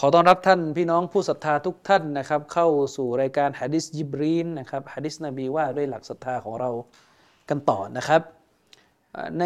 [0.00, 6.70] ขอต้อนรับท่านพี่น้องผู้ศรัทธาทุกท่านนะครับ เข้าสู่รายการฮะดิษยิบรีนนะครับฮะดิษนบีว่าด้วยหลักศรัทธาของเรา
[7.48, 8.22] กันต่อนะครับ
[9.40, 9.44] ใน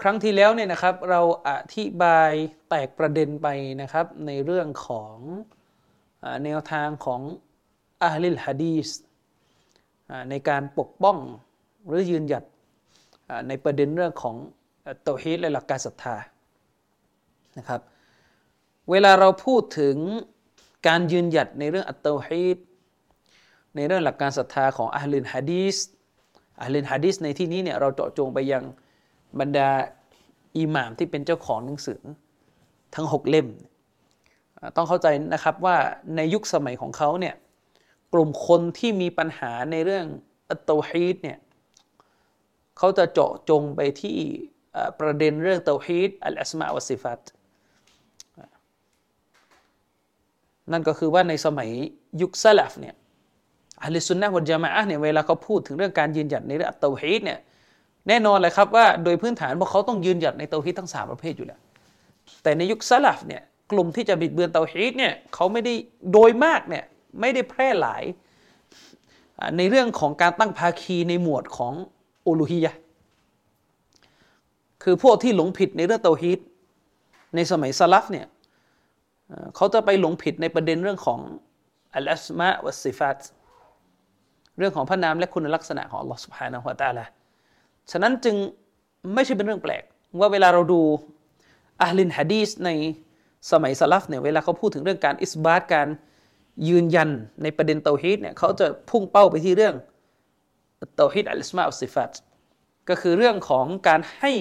[0.00, 2.32] ครั้งที่แล้วเนี่ยนะครับ เราอธิบาย
[2.68, 3.48] แตกประเด็นไป
[3.82, 5.16] นะครับ ในเรื่องของ
[6.44, 7.20] แนวทางของ
[8.02, 8.88] อาลิลฮะดีส
[10.30, 11.16] ในการปกป้อง
[11.86, 12.44] หรือยืนหยัด
[13.48, 14.36] ในประเด็นเรื่องของ
[15.02, 16.16] เตาฮีดและหลักการศรัทธา
[17.58, 17.82] นะครับ
[18.90, 19.96] เวลาเราพูดถึง
[20.86, 22.58] การยืนหยัดในเรื่องอัตตฮีด
[23.76, 25.76] ในเรื่องหลักการศรัทธาของอัลลินฮะดีส
[26.62, 28.64] อัลลินฮะดีสในที่นี้เนี่ยเราเจาะจงไปยัง
[29.40, 29.70] บรรดา
[30.58, 32.00] อิหม่ามที่เป็นเจ้าของหนังสือ
[32.94, 33.48] ทั้ง 6 เล่ม
[34.76, 35.76] ต้องเข้าใจนะครับว่า
[36.16, 37.34] ในยุคสมัยของเขาเนี่ย
[38.12, 40.06] กลุ่มคนที่มีปัญหาในเรื่อง
[40.50, 41.38] التوحيدเนี่ย
[42.78, 44.18] เขาจะเจาะจงไปที่
[45.00, 47.20] ประเด็นเรื่องتوحيد الأسماء والصفات
[50.72, 51.68] นั่นก็คือว่าในสมัย
[52.20, 52.94] ยุคسلفเนี่ย
[53.82, 57.38] أهل السنة والجماعةเนี่ยเวลาเขาพูดถึงเรื่องการยืนหยัดในเรื่องالتوحيدเนี่ย
[58.08, 61.60] แน่นอนเลยครับว่าโดยพื้นฐานพวกเขาต้องยืนหยัดในتوحيدทั้งสามประเภทอยู่แล้ว
[62.42, 65.74] แต่ในยุคسلفเนี่ยกลุ่มที่จะบิดเบือนتوحيدเนี่ยเขาไม่ได้
[66.12, 66.84] โดยมากเนี่ย
[67.20, 68.02] ไม่ได้แพร่หลาย
[69.56, 71.72] ในเรื่องของการตั้งภาคีในหมวดของ
[72.26, 72.72] อูลูฮียะ
[74.82, 76.38] คือพวกที่หลงผิดในเรื่องเตาฮีด
[77.34, 78.26] ในสมัยซาลฟเนี่ย
[79.55, 81.19] เขาจะไปหลงผิดในประเด็นเรื่องของ
[81.95, 83.19] อัลอัสมาวัสิฟัต
[84.57, 87.05] เรื่องของพระนามและคุณลักษณะของ Allah سبحانه และ تعالى
[87.91, 88.35] ฉะนั้นจึง
[89.13, 89.83] ไม่ใช่เป็นเรื่องแปลก
[90.19, 90.81] ว่าเวลาเราดู
[91.81, 92.69] อัลลินฮะดีสใน
[93.51, 95.87] สมัยสลับเนี่ยเวลาเขาพูดถึงเรื่องการอิสบาตการ
[96.67, 97.09] ยืนยัน
[97.43, 99.75] ในประเด็นเตาฮีดเนี่ยเขาจะพุ่งเป้าไปที่เรื่อง
[100.97, 102.11] เตาฮีดอัลอิสมาอัลสิฟัต
[102.89, 104.31] ก็คือเรื่องของการให้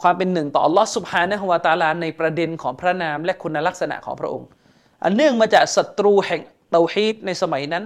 [0.00, 4.48] ความเป็นหนึ่งต่อالله سبحانه وتعالىในประเด็นของพระนามและคุณลักษณะของพระองค์
[5.04, 7.84] อันเนื่องมาจากศัตรูแห่งتوحيدในสมัยนั้น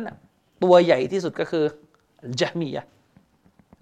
[0.62, 1.65] ตัวใหญ่ที่สุดก็คือ
[2.41, 2.87] جهمية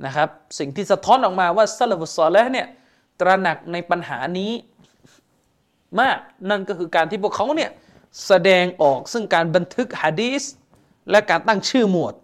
[0.07, 2.67] นะครับ สิ่งที่สะท้อนออกมาว่าซาลฟุสซอลเนี่ย
[3.21, 4.53] ตระหนักในปัญหานี้
[6.01, 6.19] มาก
[6.51, 7.71] นั่นก็คือการที่พวกเขาเนี่ย
[8.27, 10.43] แสดงออกซึ่งการบันทึกฮะดีส
[11.11, 12.15] และการตั้งชื่อหมวด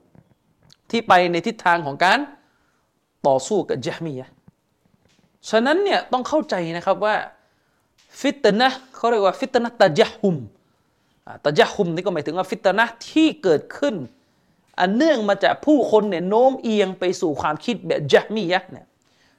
[0.91, 2.19] ที่ไปในทิศทางของการ
[3.27, 4.31] ต่อสู้กับจะมียะ
[5.49, 7.15] ฉะนั้นเนี่ยต้องเข้าใจนะครับว่า
[8.21, 10.37] ฟิตนะเขาเรียกว่าฟิตนะตะยะฮุม
[11.45, 13.95] ตะยะฮุมนี่ก็หมายถึงว่าฟิตนะที่เกิดขึ้น
[14.81, 18.87] อันเนื่องมาจากผู้คนเนี่ยโน้มเอียงไปสู่ความคิดแบบจมียะเนี่ย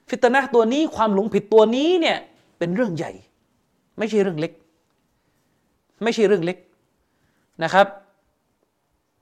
[0.08, 2.18] ฟิตนะตัวนี้ความหลงผิดตัวนี้เนี่ย
[2.58, 3.12] เป็นเรื่องใหญ่
[3.98, 4.52] ไม่ใช่เรื่องเล็ก
[6.02, 6.58] ไม่ใช่เรื่องเล็ก
[7.64, 7.86] นะครับ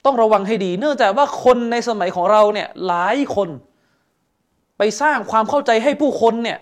[0.05, 3.49] ต้องระวังให้ดี เนื่องจากว่าคนในสมัยของเราเนี่ยหลายคน
[4.79, 6.59] ไปสร้างความเข้าใจให้ผู้คนเนี่ย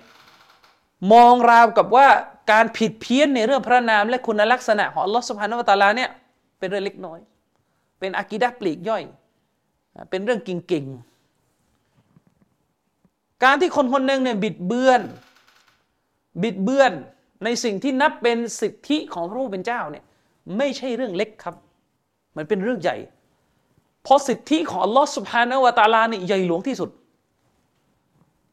[1.12, 2.08] มองราวกับว่า
[2.52, 6.10] การผิดเพี้ยนในเรื่องพระนามและคุณลักษณะของอัลลอฮฺสุบฮานาวะตาลาเนี่ย
[6.58, 7.18] เป็นเรื่องเล็กน้อย
[8.00, 9.02] เป็นอากิดะปลีกย่อย
[10.10, 15.02] เป็นเรื่องกิ่งๆ การที่คนคนหนึ่งเนี่ยบิดเบือน
[16.42, 16.92] บิดเบือน
[17.44, 20.04] ในสิ่งที่นับเป็นสิทธิของพระผู้เป็นเจ้าเนี่ย
[20.56, 21.54] ไม่ใช่เรื่องเล็กครับ
[22.36, 22.96] มันเป็นเรื่องใหญ่
[24.02, 26.90] เพราะสิทธิของอัลลอฮฺสุบฮานาวะตาลาเนี่ยใหญ่หลวงที่สุด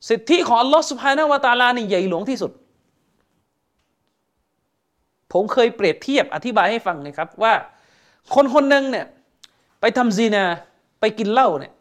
[0.09, 2.51] สิทธิของอัลลอฮ์สุบฮานาวะตาลานี่ใหญ่หลวงที่สุด
[5.33, 7.53] ผมเคยเปรียบเทียบอธิบายให้ฟังนะครับว่า
[8.35, 9.05] คนคนหนึ่งเนี่ย
[9.81, 10.43] ไปทำซีนา
[10.99, 11.73] ไปกินเหล้าเนี่ย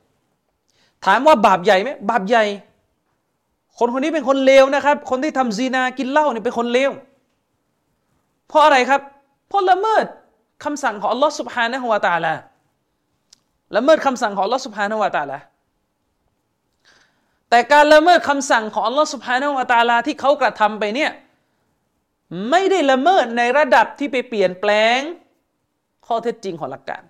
[1.05, 2.45] ถามว่าบาปใหญ่ไหมบาปใหญ่
[3.79, 6.91] คนคนนี้เป็นคนเลวนะครับ คนที่ทำซีนากินเหล้าเนี่ยเป็นคนเลว
[8.49, 9.01] เพราะอะไรครับ
[9.49, 10.05] เพราะละเมิด
[10.65, 12.35] คำสั่งของอัลลอฮ์สุบฮานะฮวาตาลา
[13.77, 15.39] ละเมิดคำสั่งของอัลลอฮ์สุบฮานะฮวาตาลา
[17.55, 21.11] แต่การละเมิดคำสั่งของอัลลอฮฺสุบฮานาวะตาลาที่เขากระทำไปเนี่ย
[22.51, 24.99] ไม่ได้ละเมิดในระดับที่ไปเปลี่ยนแปลง
[26.07, 27.03] ข้อเท็จจริงของหลักการ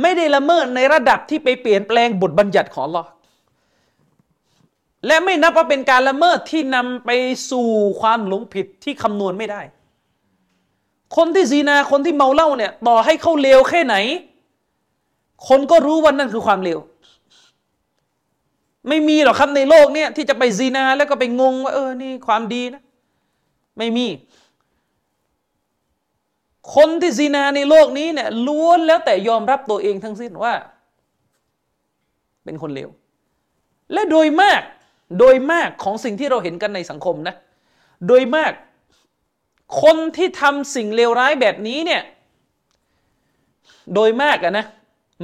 [0.00, 3.08] ไม่ได้ละเมิดในระดับที่ไปเปลี่ยนแปลงบทบัญญัติของอัลลอฮ์
[5.06, 7.10] และไม่นับว่าเป็นการละเมิดที่นำไป
[7.50, 7.68] สู่
[8.00, 9.60] ความหลงผิดที่คำนวณไม่ได้
[11.16, 13.96] คนที่ซีนาคนที่เมาเหล้าเนี่ยต่อให้เขาเลวแค่ไหน
[15.48, 16.80] คนก็รู้ว่านั่นคือความเลว
[18.88, 22.82] ไม่มีหรอกครับในโลกเนี่ยที่จะไปซีนาแล้วก็ไปงงว่าเออนี่ความดีนะ
[23.78, 24.06] ไม่มี
[26.74, 30.54] คนที่ซีนาในโลกนี้เนี่ยล้วนแล้วแต่ยอมรับตัวเองทั้งสิ้นว่า
[32.44, 32.88] เป็นคนเลว
[33.92, 34.62] และโดยมาก
[35.18, 37.34] โดยมากของสิ่งที่เราเห็นกันในสังคมนะ
[38.08, 38.52] โดยมาก
[39.82, 42.02] คนที่ทำสิ่งเลวร้ายแบบนี้เนี่ย
[43.94, 44.66] โดยมากอะนะ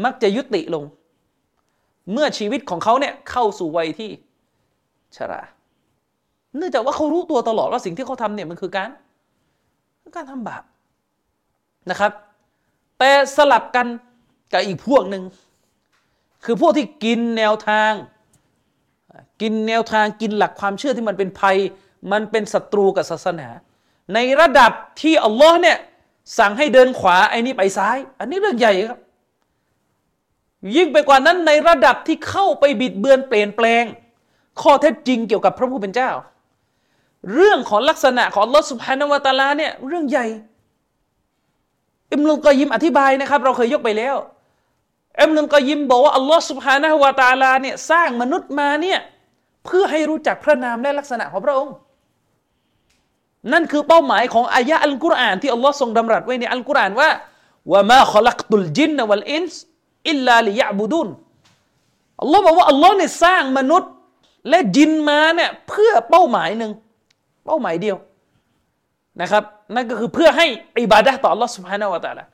[0.05, 0.85] มักจะยุติลง
[2.13, 4.11] เมื่อชีวิตของเขาเนี่ยเข้าสู่วัยที่
[5.17, 5.43] ชรา
[6.57, 8.91] เนื่องจากว่าเขารู้ตัวตลอดว่าสิ่งที่เขาทำเนี่ยมันคือการ
[10.17, 10.63] การทำบาป
[11.91, 12.13] นะครับ
[12.99, 13.87] แต่สลับกัน
[14.53, 15.23] กับอีกพวกหนึ่ง
[16.45, 17.93] คือพวกที่กินแนวทาง
[19.41, 21.57] กินแนวทางกินหลักความเชื่อที่มันเป็นภัย
[22.13, 23.49] มันเป็นศัตรูกับศาสนา
[24.15, 25.79] ในระดับที่อัลลอฮ์เนี่ย
[26.39, 28.99] สั่งให้เดินขวาไอ้นี่ไปซ้าย อันนี้เรื่องใหญ่ครับ
[30.77, 33.85] ยิ่งไปกว่านั้นในระดับที่เข้าไปบิดเบือนเปลี่ยนแปลง
[34.61, 36.11] ข้อเท็จจริงเกี่ยวกับพระผู้เป็นเจ้า
[37.35, 40.27] เรื่องของลักษณะของลอสุบฮานาวตาลาเนี่ยเรื่องใหญ่
[42.13, 44.17] อิมนุลกอยิมอธิบายนะครับ เราเคยยกไปแล้ว
[45.23, 48.99] อิมนุลกอยิมบอกว่าอัลลอฮ์สุบฮานวาตาลาเนี่ยสร้างมนุษย์มาเนี่ย
[49.65, 51.75] เพื่อให้รู้จักพระนามและลักษณะของพระองค์
[53.53, 57.09] นั่นคือเป้าหมายของอายะอัลกุรอานที่อัลลอฮ์ทรงดำรัสไว้ในอัลกุรอานว่า
[57.73, 61.09] وما خلقت الجن والإنس إلا ليعبدون
[62.21, 63.91] อัลลอฮ์บอกว่าอัลลอฮ์เนี่ยสร้างมนุษย์
[64.49, 66.73] และญินมาเนี่ยเพื่อเป้าหมายหนึ่ง
[67.47, 67.97] เป้าหมายเดียว
[69.21, 70.47] นะครับ นั่นก็คือเพื่อให้
[70.83, 72.25] عبادةต่ออัลลอฮ์سبحانه وتعالى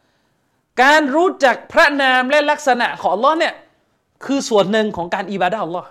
[0.83, 3.55] การรู้จักพระนามและลักษณะของอัลลอฮ์เนี่ย
[4.25, 5.89] คือส่วนหนึ่งของการعبادةอัลลอฮ์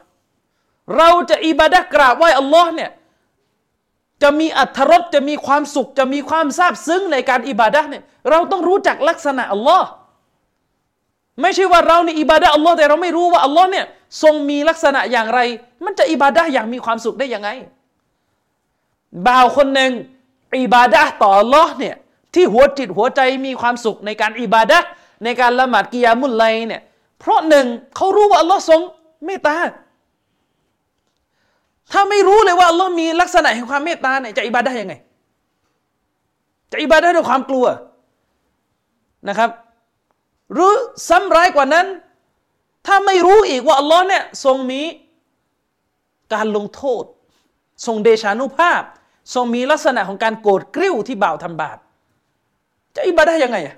[0.98, 2.92] เราจะعبادةกราบไหว้อัลลอฮ์เนี่ย
[4.22, 9.88] จะมีอรรถรสจะมีความสุขจะมีความซาบซึ้งในการعبادةเนี่ยเราต้องรู้จักลักษณะอัลลอฮ์
[11.42, 13.86] ไม่ใช่ว่าเราในอิบาดะ Allah แต่เราไม่รู้ว่า Allah เนี่ย
[14.24, 15.40] ทรงมีลักษณะอย่างไร
[15.86, 17.50] มันจะอิบาดะอย่างมีความสุขได้ยังไง
[19.28, 19.92] บ่าวคนหนึ่ง
[20.62, 21.96] อิบาดะต่อ Allah เนี่ย
[22.34, 24.80] ที่หัวจิตหัวใจมีความสุขในการอิบาดะ
[25.24, 26.82] ในการละหมาดกิยามุลไลเนี่ย
[27.20, 27.66] เพราะหนึ่ง
[27.96, 28.82] เขารู้ว่า Allah ทรง
[29.26, 29.56] เมตตา
[31.92, 34.94] ถ้าไม่รู้เลยว่า Allah มีลักษณะแห่งความเมตตาเนี่ยจะอิบาดะยังไง
[36.72, 37.66] จะอิบาดะด้วยความกลัว
[39.30, 39.50] นะครับ
[40.54, 40.74] หรือ
[41.10, 41.88] ซ้ำร้ายกว่านั้น
[42.86, 44.82] ถ้าไม่รู้อีกว่า Allah เนี่ยทรงมี
[46.34, 47.04] การลงโทษ
[47.86, 48.84] ทรงเดชานุภาพ
[49.34, 51.78] ทรงมีลักษณะของการโกรธกริ้วที่บ่าวทำบาป
[52.96, 53.76] จะอิบาได้ยังไงอะ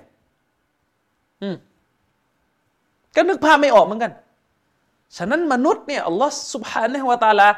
[1.42, 1.56] อืม
[3.14, 4.12] ก็นึกภาพไม่ออกเหมือนกัน
[5.16, 7.48] ฉะนั้นมนุษย์เนี่ยอัลลอฮ์สุบฮานะฮวาตาลา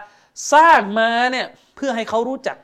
[0.53, 2.57] สร้างมาเนี่ยเพื่อให้เขารู้จัก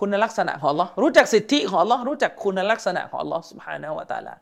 [0.00, 4.34] คุณลักษณะของอัลลอฮ์รู้จักสิทธิของอัลลอฮ์รู้จักคุณลักษณะของอัลลอฮ์สุบฮานะฮวาตาลา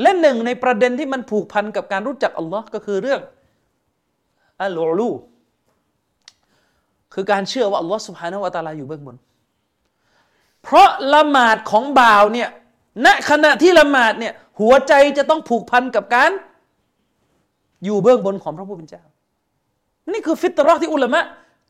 [0.00, 3.20] และหนึ่งในประเด็นที่มันผูกพันกับการรู้จักอัลลอฮ์ก็คือเรื่อง
[4.62, 5.10] อัลลู
[7.14, 9.16] คือการเชื่อว่าอัลลอฮ์สุบฮานาวะตาลาอยู่เบื้องบน
[10.62, 12.48] เพราะละหมาดของบ่าวเนี่ย
[13.04, 16.30] ณขณะที่ละหมาดเนี่ยหัวใจจะต้องผูกพันกับการ
[17.84, 19.02] อยู่เบื้องบนของพระผู้เป็นเจ้า
[20.12, 21.20] นี่คือฟิตรอที่อุลามะ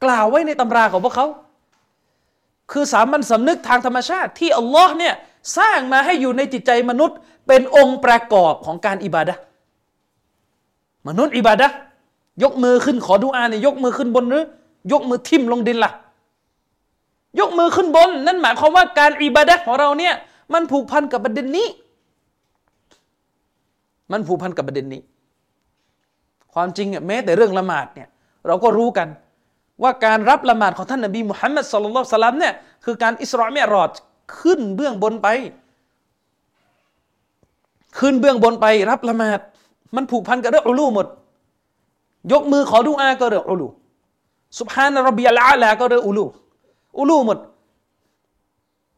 [0.05, 1.27] กล่าวไว้ในตำราของพวกเขา
[2.73, 5.15] คือสามัญสำนึกทางธรรมชาติที่อัลลอฮ์เนี่ย
[5.59, 7.17] สร้างมาให้อยู่ในจิตใจมนุษย์
[7.47, 9.35] เป็นองค์ประกอบของการอิบาดะ
[11.09, 11.69] มนุษย์อิบาดะ
[12.43, 14.45] ยกมือขึ้นขอดุอาเนี่ยยกมือขึ้นบนหรือ
[14.93, 15.93] ยกมือทิ่มลงดินละ่ะ
[17.41, 20.15] ยกมือขึ้นบน นั่นหมายความว่าการอิบาดะของเราเนี่ย
[20.53, 21.69] มันผูกพันกับประเด็นนี้
[24.13, 25.03] มันผูกพันกับประเด็นนี้
[26.53, 28.09] ความจริงแม้แต่เรื่องละหมาดเนี่ย
[28.47, 29.09] เราก็รู้กัน
[29.83, 33.91] ว่าการรับละหมาดของท่านนบีมุฮัมมัดสุลลัลสลัมเนี่ยคือการอิสราเมรอด
[34.41, 35.29] ขึ้นเบื้องบนไป
[37.99, 39.41] ขึ้นเบื้องบนไปรับละหมาด
[39.97, 41.07] มันผูกพันกับเรื่องอุลูหมด
[42.33, 43.69] ยกมือขอดุอาก็เรื่องอุลู
[44.59, 46.25] สุบฮานรบียลอาลาก็เรื่องอุลู
[46.99, 47.39] อุลูหมด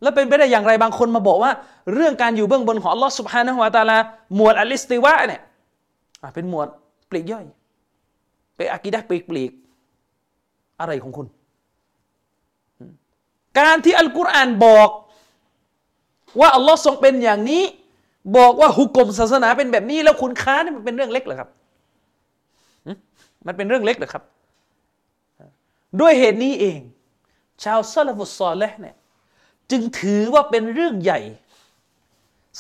[0.02, 1.52] แล้วเป็นไปได้อย่างไรบางคนมาบอกว่า
[1.94, 3.98] เรื่องการอยู่เบื้องบนของอัลลอฮ์สุบฮานะฮุวาตาลา
[4.36, 5.40] หมวดอัลิสติวะเนี่ย
[6.34, 6.68] เป็นหมวด
[7.10, 7.44] ปลีกย่อย
[8.56, 9.52] เป็นอากิดะปลีกปลีก
[10.80, 11.26] อะไรของคุณ
[13.58, 14.88] การที่อัลกุรอานบอก
[16.40, 17.62] ว่าอัลลอฮ์ทรงเป็นอย่างนี้
[18.36, 21.50] บอกว่าหุกกลมศาสนาเป็นแบบนี้ แล้วคุณค้านี่มันเป็นเรื่องเล็กเหรอครับ
[23.46, 24.22] มันเป็นเรื่องเล็กเหรอครับ
[26.00, 26.78] ด้วยเหตุนี้เอง
[27.62, 28.96] ชาวซาลฟุสซอลเลห์เนี่ย
[29.70, 31.20] จึงถือว่าเป็นเรื่องใหญ่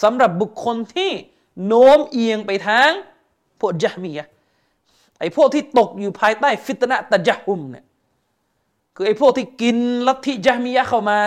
[0.02, 1.10] สำหรับบุคคลที่
[1.66, 2.90] โน้มเอียงไปทาง
[3.60, 4.28] พวกจามียะ
[5.18, 7.84] ไอ้พวกที่ตกอยู่ภายใต้ฟิตนะตะจฮุมเนี่ย
[8.96, 11.18] คือไอ้พวกที่กินลัทธิจามียะเข้ามา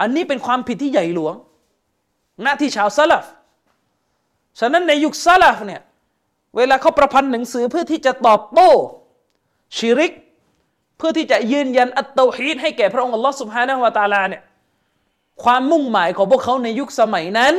[0.00, 1.34] อันนี้เป็นความผิดที่ใหญ่หลวง
[2.42, 3.24] หน้าที่ชาวซาลฟ
[4.60, 5.80] ฉะนั้นในยุคซาลฟเนี่ย
[6.56, 8.70] เวลาเขาประพันธ์หนังสือเพื่อที่จะตอบโต้
[9.76, 10.12] ชิริก
[10.98, 14.42] เพื่อที่จะยืนยันอัตโตฮีดให้แก่พระองค์อัลลอฮ์สุบฮานะฮวาตาลาเนี่ย
[15.42, 17.54] ความมุ่งหมายของพวกเขาในยุคสมัยนั้น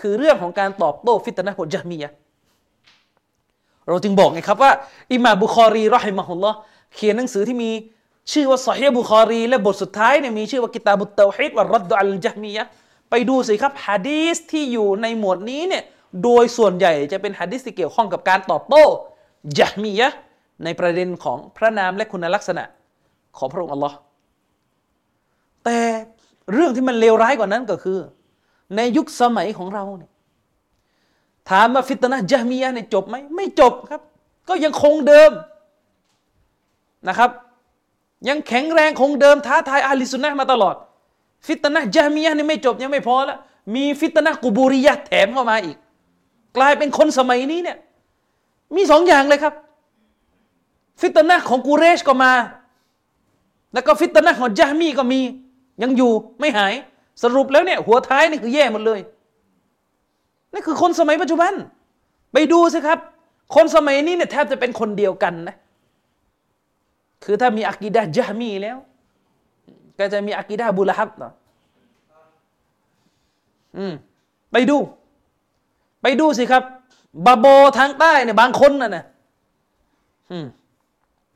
[0.00, 2.10] คือเรื่องของการตอบโต้ฟิตนะฮุจามียะ
[3.88, 4.72] เราจึงบอกไงครับว่า
[5.12, 6.56] อิมาบุคอรีรอฮิมะฮุลลอฮ์
[6.94, 7.70] เขียนหนังสือที่มี
[8.32, 12.64] ชื่อว่าซอฮีบุคอรี และบทสุดท้ายเนี่ยมีชื่อว่ากิตาบุตเตาฮิดว่ารัดดอัลจฮมียะ
[13.10, 15.84] ไปดูสิครับฮะดีสที่อยู่ในหมวดนี้เนี่ย
[16.24, 18.84] โดยส่วนใหญ่จะเป็นฮะดีสที่เกี่ยวข้องกับการตอบโต้
[19.58, 20.08] จฮมียะ
[20.64, 22.64] ในประเด็นของพระนามและคุณลักษณะ
[23.38, 23.96] ของพระองค์อัลลอฮ์
[25.64, 25.78] แต่
[26.52, 27.98] เรื่องที่มันเลวร้ายกว่านั้นก็คือ
[28.76, 30.12] ในยุคสมัยของเราเนี่ย
[31.50, 34.00] ถามว่าฟิตนะจฮมียะเนี่ยจบไหมไม่จบครับ
[34.48, 35.30] ก็ยังคงเดิม
[37.08, 37.30] นะครับ
[38.28, 40.76] ยังแข็งแรงคงเดิมท้าทายอาลิสุนนะมาตลอด
[41.46, 43.38] ฟิตนะจฮมียะนี่ไม่จบยังไม่พอล้ว
[43.74, 45.76] มีฟิตนะกุบูริยะแถมเข้ามาอีก
[46.56, 47.78] กลายเป็นคนสมัยนี้เนี่ย
[48.76, 49.54] มีสองอย่างเลยครับ
[51.00, 52.32] ฟิตนะของกูเรชก็มา
[53.72, 55.20] แล้วก็ฟิตนะของจฮมีก็มี
[55.82, 56.74] ยังอยู่ไม่หาย
[57.22, 59.00] สรุปแล้วเนี่ย หัวท้ายนี่คือแย่หมดเลย
[60.52, 61.52] นี่คือคนสมัยปัจจุบัน
[62.32, 62.98] ไปดูสิครับ
[63.54, 65.56] คนสมัยนี้เนี่ยแทบจะเป็นคนเดียวกันนะ
[67.24, 68.76] คือถ้ามีอักีดะจฮมีแล้ว
[69.98, 71.32] กจะมีอักีดะบุลฮับเนาะ
[73.78, 73.94] อืม
[74.52, 74.76] ไปดู
[76.02, 76.62] ไปดูสิครับ
[77.26, 77.46] บาโบ
[77.78, 79.04] ทางใต้เนี่ยบางคนน่ะนะ
[80.30, 80.46] อืม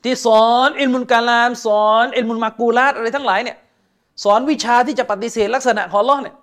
[0.05, 3.57] ที่สอนอิลมุนกาลาม สอนอิลมุนมากูลาตอะไรทั้งหลายเนี่ย
[4.25, 6.37] สอนวิชาที่จะปฏิเสธลักษณะของล้อเนี่ย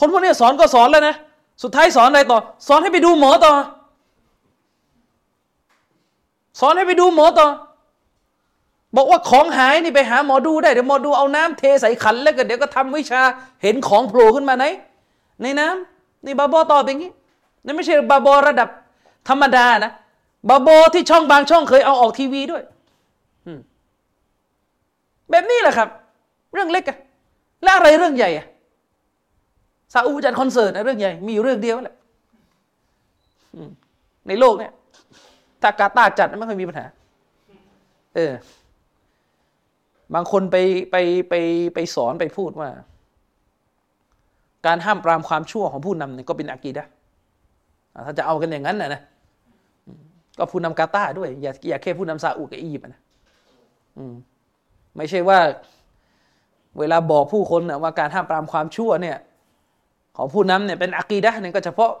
[0.00, 1.14] คนพวกนี้สอนก็สอนแล้วนะ
[1.62, 3.52] สุดท้ายสอนอะไรต่อ สอนให้ไปดูหมอต่อ
[6.60, 7.46] สอนให้ไปดูหมอต่อ
[8.98, 13.22] บอกว่าของหายนี่ไปหาหมอดูได้เดี๋ยวหมอดูเอาน้ำเทใส่ขันแล้วก็เดี๋ยวก็ทำวิชา
[13.62, 14.64] เห็นของโผล่ขึ้นมาไหน
[15.42, 17.10] ในน้ำนี่บาบอตอบอย่างนี้
[17.64, 18.68] นี่ไม่ใช่บาบอระดับ
[19.28, 19.92] ธรรมดานะ
[20.48, 22.62] บาบอที่ช่องบางช่องเคยเอาออกทีวีด้วย
[25.30, 25.88] แบบนี้แหละครับ
[26.54, 26.98] เรื่องเล็กอะ
[27.62, 28.46] แล้วอะไรเรื่องใหญ่อะ
[29.92, 31.96] ซาอุจัดคอนเสิร์ตนะเรื่องใหญ่มีอยู่เรื่องเดียวแหละ
[34.28, 34.72] ในโลกเนี่ย
[35.62, 36.86] ถ้ากาตาจัดไม่ค่อยมีปัญหา
[38.16, 38.32] เออ
[40.14, 40.56] บางคนไป
[40.90, 40.96] ไป
[41.28, 41.34] ไป
[41.74, 42.70] ไปสอนไปพูดว่า
[44.66, 46.86] การห้ามปรามความชั่วของผู้นำเนี่ยก็เป็นอากีดะ
[48.06, 49.02] ถ้าจะเอากันอย่างนั้นนะนะ
[50.38, 53.02] ก็ผู้นำกาตาด้วย อย่าอย่าแค่ผู้นำซาอุกับอียิปต์นะ
[54.96, 55.38] ไม่ใช่ว่า
[56.78, 59.16] เวลาบอกผู้คนนะว่าการห้ามปรามความชั่วเนี่ย
[60.16, 61.92] ของผู้นำเนี่ยเป็นอะกีดะเนี่ยก็เฉพาะ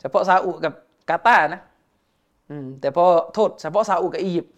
[0.00, 0.72] เฉพาะซาอุกับ
[1.10, 1.60] กาตาร์นะ
[2.80, 3.04] แต่พอ
[3.34, 4.52] โทษเฉพาะซาอุกับอียิปต์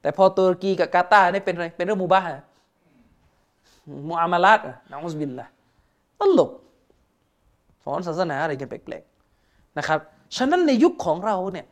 [0.00, 2.28] แต่พอตุรกีกับกาตาร์นี่เป็นอะไรเป็นเรื่องมูบาฮ์
[4.08, 5.48] มูอามาลัดนะอุสบินละ
[6.20, 6.50] ตลก
[7.84, 9.98] สอนศาสนาอะไรกันแปลกๆนะครับ
[10.36, 11.66] ฉะนั้นในยุคของเราเนี่ย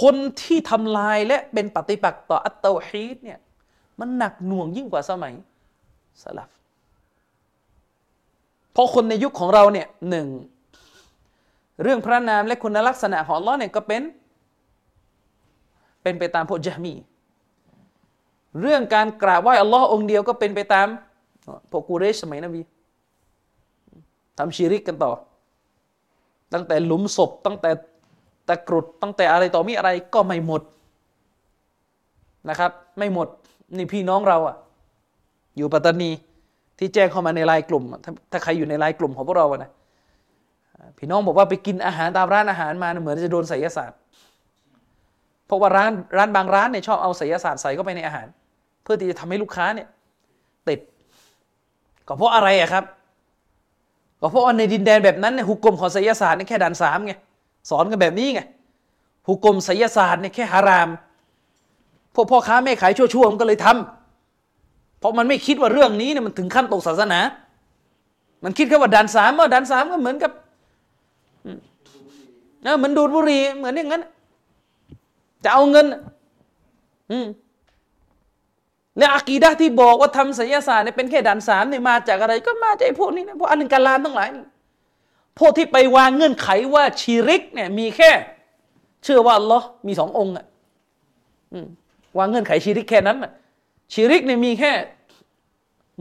[0.00, 3.38] คนที่ทำลายและเป็นปฏิปักษ์ต่ออัตโตฮีดเนี่ย
[4.00, 5.34] มันหนักหน่วงยิ่งกว่าสมัย
[6.22, 6.48] สลับ
[8.72, 10.28] เพราะคนในยุคของเราเนี่ยหนึ่ง
[11.82, 14.02] เรื่องพระนามและคุณลักษณะของลลอเนี่ยก็เป็น
[16.02, 16.94] เป็นไปตามพวกจามี
[18.60, 20.86] เรื่องการกราบไหว้อัลลอฮ์องเดียวก็เป็นไปตาม
[21.70, 22.60] พวกกูเรชสมัยนบี
[24.38, 25.12] ทำชีริกกันต่อ
[26.54, 27.70] ตั้งแต่หลุมศพตั้งแต่
[28.48, 30.62] ตะกรุดตั้งแต่อะไรต่อมีอะไรก็ไม่หมด
[32.48, 33.28] นะครับ ไม่หมด
[33.76, 34.56] นี่พี่น้องเราอะ
[35.56, 36.10] อยู่ปัตตานี
[36.78, 39.70] ที่แจ้งเข้ามาในไลน์กลุ่ม ถ้าถ้าใครอยู่ในไลน์กลุ่มของพวกเราอะนะ
[40.98, 43.98] พี่น้องบอกว่าไปกินอาหารตามร้านอาหารมาเหมือนจะโดนไสยศาสตร์
[45.46, 48.26] เพราะว่าร้านร้านบางร้านเนี่ยชอบเอาไสยศาสตร์ใส่เข้าไปในอาหาร
[48.82, 49.88] เพื่อที่จะทำให้ลูกค้าเนี่ย
[50.68, 50.80] ติด
[52.06, 52.84] ก็เพราะอะไรอะครับ
[54.20, 57.12] ก็เพราะว่าในดินแดนแบบนั้นเนี่ยหุกกลมของไสยศาสตร์นี่แค่ด่านสามไง
[57.70, 58.40] สอนกันแบบนี้ไง
[59.26, 60.88] หุกกลมไสยศาสตร์เนี่ยแค่ฮาราม
[62.14, 67.20] พวกพ่อค้าแม่ขายชั่วๆมันก็เลยทำเพราะมันไม่คิดว่าเรื่องนี้เนี่ยมันถึงขั้นตกศาสนา
[68.44, 70.32] มันคิดแค่ว่าดันสามว่าดันสามก็เหมือนกับ
[72.62, 74.02] เออเหมือนดูดบุหรี่เหมือนอย่างนั้น
[75.44, 75.86] จะเอาเงิน
[77.10, 77.26] อืม
[79.00, 84.28] และอากีดะที่บอกว่าทำศิลศาสตร์เนี่ยเป็นแค่ดันสามเนี่ยมาจากอะไร ก็มาจากพวกนี้นะพวกอันกาลามทั้งหลาย
[85.38, 88.10] พวกที่ไปวางเงื่อนไขว่าชีริกเนี่ยมีแค่
[89.04, 90.46] เชื่อว่าอัลลอฮ์มีสององค์อะ
[92.18, 93.18] วางเงื่อนไขชีริกแค่นั้น
[93.92, 94.72] ชีริกเนี่ยมีแค่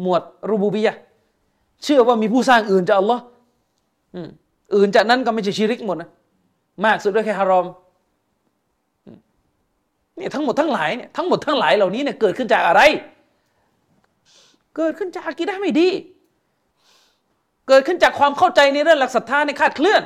[0.01, 0.95] หมวดรูบูบียะ
[1.83, 3.21] เชื่อว่ามีผู้สร้างอื่นจากอัลลอฮ์
[4.75, 6.09] อื่นจากนั้นก็ไม่ใช่ชีริกหมดนะ
[6.85, 7.65] มากสุดก็แค่ฮารอม
[10.19, 12.81] เนี่ยทั้งหมดทั้งหลายเนี่ยทั้งหมดทั้งหลายเหล่านี้เนี่ยเกิดขึ้นจากอะไร
[14.77, 15.89] เกิดขึ้นจากอากีดะไม่ดี
[17.67, 20.03] เกิดขึ้นจากความเข้าใจในเรื่องหลักศรัทธาในคาดเคลื่อน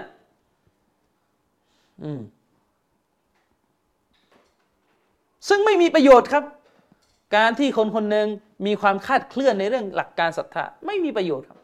[2.03, 2.21] อืม
[5.49, 6.43] ซึ่งไม่มีประโยชน์ครับ
[7.35, 8.27] การที่คนคนหนึ่ง
[8.65, 11.59] มีความคาดเคลื่อนในเรื่องหลักการศรัทธาไม่มีประโยชน์ครับ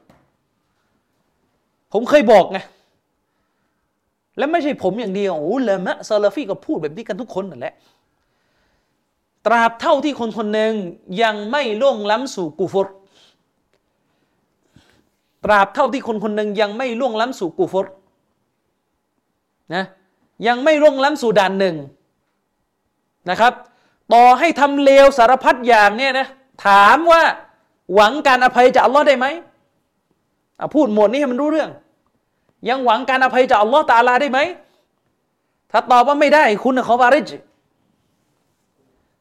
[1.94, 2.60] ผมเคยบอกไง
[4.38, 7.74] และไม่ใช่ผมอย่างเดียวโอุลามะซาลาฟีก็พูดแบบนี้กันทุกคนนั่นแหละ
[9.46, 10.74] ตราบเท่าที่คนคนหนึ่ง
[11.24, 12.88] ยังไม่ล่วงล้ำสู่กูฟร
[15.46, 17.88] ตราบเท่าที่คนคนหนึ่งยังไม่ล่วงล้ำสู่กูฟร
[19.74, 19.84] นะ
[20.48, 21.76] ยังไม่ล่วงล้ำสู่ด่านหนึ่ง
[23.30, 23.54] นะครับ
[24.14, 26.28] ต่อให้ทำเลวสารพัดอย่างเนี่ยนะ
[26.66, 27.24] ถามว่า
[27.94, 29.26] หวังการอภัยจากอัลลอฮ์ได้ไหม
[30.76, 31.70] พูดหมดนี้ให้มันรู้เรื่อง
[32.70, 34.40] ยังหวังการอภัยจากอัลลอฮ์ตาลาได้ไหม
[35.72, 37.30] ถ้าตอบว่าไม่ได้คุณขอวาริจ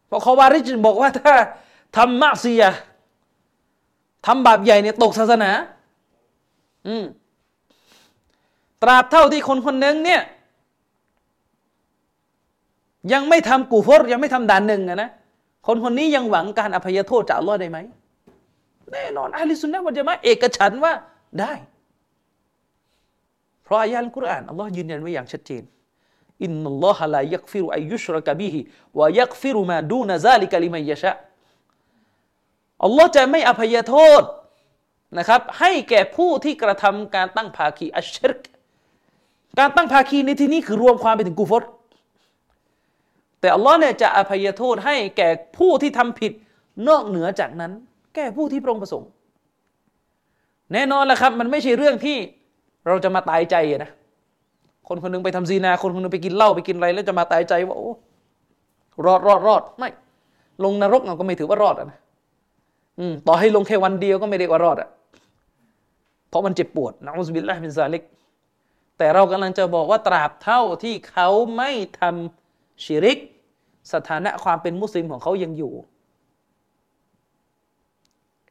[0.09, 1.35] เพราะขอวาริจบอกว่าถ้า
[1.97, 2.65] ทำมาเสีย
[4.27, 5.50] ทำบาปใหญ่เนี่ยตกศาสนา
[6.87, 7.05] อืม
[8.83, 10.23] ตราบเท่าที่คนคนหนึ่งเนี่ย
[13.12, 15.11] ยังไม่ทำกูฟรยังไม่ทำด่านหนึ่งนะ
[15.67, 17.79] คนคนนี้ยังหวังการอภัยโทษจากอัลลอฮ์ได้ไหม
[18.93, 20.93] แน่นอนอาลิสุนนะวันจะมาเอกฉันว่า
[21.41, 21.53] ได้
[23.65, 25.62] เพราะอายะห์กุรอานอัลลอฮ์ยืนยันไว้อย่างชัดเจน
[26.45, 28.61] อินนัลลอฮะลายักฟิรุอายุชรกะบิฮิ
[28.99, 31.12] วะยักฟิรุมาดูนะซาลิกะลิมัยยะชะ
[32.85, 34.23] อัลลอฮ์จะไม่อภัยโทษ
[35.18, 38.40] นะครับ ให้แก่ผู้ที่กระทำการตั้งภาคีอัชชิรก
[39.59, 41.64] การตั้งภาคีในที่นี้คือรวมความไปถึงกูฟร
[43.40, 45.28] แต่อัลลอฮ์เนี่ยจะอภัยโทษให้แก่
[45.59, 46.33] ผู้ที่ทำผิด
[46.88, 47.73] นอกเหนือจากนั้น
[48.14, 49.09] แก่ผู้ที่พระองค์ประสงค์
[50.73, 52.16] แน่นอนแหละครับ มันไม่ใช่เรื่องที่
[52.87, 53.90] เราจะมาตายใจนะ
[54.88, 57.92] คนคนนึงไปทำซีนา คนคนนึงไปกินเหล้าไปกินอะไรแล้วจะมาตายใจว่าโอ้
[59.07, 59.90] รอดรอดรอดไม่
[60.64, 61.99] ลงนรกเราก็ไม่ถือว่ารอดนะ
[62.99, 64.88] อืมต่อให้ลงแค่วันเดียวก็ไม่เรียกว่ารอดอะ
[66.28, 68.04] เพราะมันเจ็บปวดนะอุสบิลละเป็นซาลิก
[68.99, 73.18] แต่เรากำลังจะบอกว่าตราบเท่าที่เขาไม่ทำชิริก
[73.92, 75.73] สถานะความเป็นมุสลิมของเขายังอยู่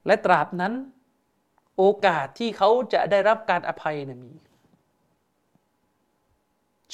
[0.05, 0.73] และตราบนั้น
[1.77, 4.31] โอกาสที่เขาจะได้รับการอภัยนะมี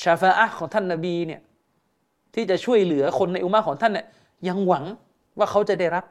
[0.01, 1.41] ชาฟาอะของท่านนาบีเนี่ย
[2.33, 4.07] ที่จะช่วยเหลือคนในอุมาของท่านเนี่ย
[4.47, 4.85] ยังหวัง
[5.37, 6.05] ว่าเขาจะได้รับ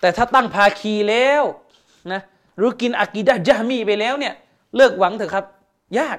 [0.00, 1.42] แต่ถ้าตั้งภาคีแล้ว
[2.12, 2.20] นะ
[2.56, 4.34] หรือกินอากีดะจามีไปแล้วเนี่ย
[4.76, 5.44] เลิกหวังเถอะครับ
[5.98, 6.18] ยาก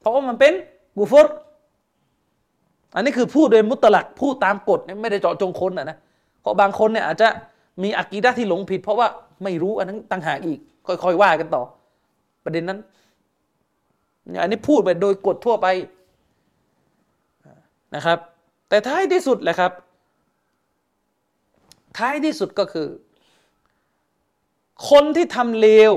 [0.00, 0.52] เพราะว่ามันเป็น
[0.96, 1.26] กูฟร
[2.94, 5.96] อันนี้คือพูดโดยมุตลักพูดตามกฎไม่ได้เจาะจงคนนะนะ
[6.40, 7.28] เพราะบางคนเนี่ยอาจจะ
[7.82, 9.06] มีอากีดะที่หลงผิด เพราะว่า
[9.44, 11.62] ไม่รู้อันนั้นต่างหากอีก ค่อยๆว่ากันต่อ
[12.44, 12.78] ประเด็นนั้น
[14.40, 15.66] อันนี้พูดไปโดยกฎทั่วไป
[17.94, 18.18] นะครับ
[18.68, 19.72] แต่ท้ายที่สุดแหละครับ
[21.98, 22.88] ท้ายที่สุดก็คือ
[24.90, 25.92] คนที่ทำเลว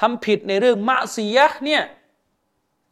[0.00, 1.82] ทำผิดในเรื่องมะซียเนี่ย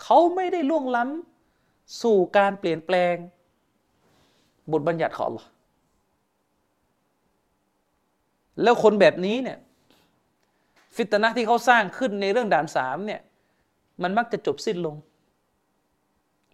[0.03, 3.15] เขาไม่ได้ล่วงล้ำสู่การเปลี่ยนแปลง
[4.73, 5.47] บทบัญญัติของ Allah
[8.63, 9.59] แล้วคนแบบนี้เนี่ย
[10.97, 13.21] ฟิตนะที่เขาสร้างขึ้นในเรื่องด่านสามเนี่ย
[14.03, 14.97] มันมักจะจบสิ้นลง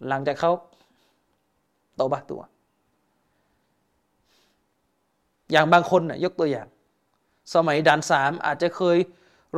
[0.07, 0.51] หลังจากเขา
[1.99, 2.41] ตอบะตัว
[5.51, 6.67] อย่างบางคนน่ยยกตัวอย่าง
[7.53, 8.97] สมัยด่านสามอาจจะเคย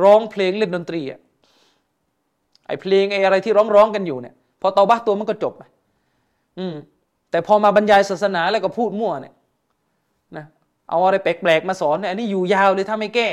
[0.02, 1.20] ร้องเพลงเล่นดนตรีอะ
[2.66, 5.54] ไอเพลงไออะไรที่ร้องร้องกันอยู่เนี่ยพอตอบะตัวมันก็จบ
[6.58, 6.74] อืม
[7.30, 9.34] แต่พอมาบรรยายศาสนาแล้วก็พูดมั่วเนี่ย
[10.36, 10.44] นะ
[10.88, 13.28] เอาอะไรแปลกๆมาสอนเนี่ยอันนี้อยู่ยาวเลยถ้าไม่แก้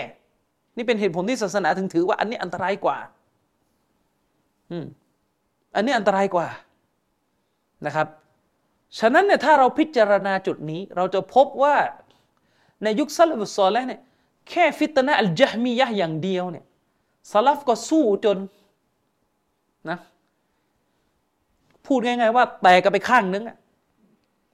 [0.78, 2.98] นี่เป็นเหตุผลที่ศาสนาถึงถือว่าอันนี้อันตรายกว่า
[5.75, 6.47] อันนี้อันตรายกว่า
[7.86, 8.08] นะครับ
[8.99, 11.75] ฉะนั้นเนี่ยถ้าเราพิจารณาจุดนี้ เราจะพบว่า
[12.84, 14.01] ในยุคซาลฟุซอลแล้วเนี่ย
[14.49, 16.65] แค่ฟิตนะอัลจฮมียะอย่างเดียวเนี่ย
[17.32, 18.38] ซาลฟก็สู้จน
[19.89, 19.97] นะ
[21.86, 23.58] พูดง่ายๆว่าแตกกันไปข้างนึงอะ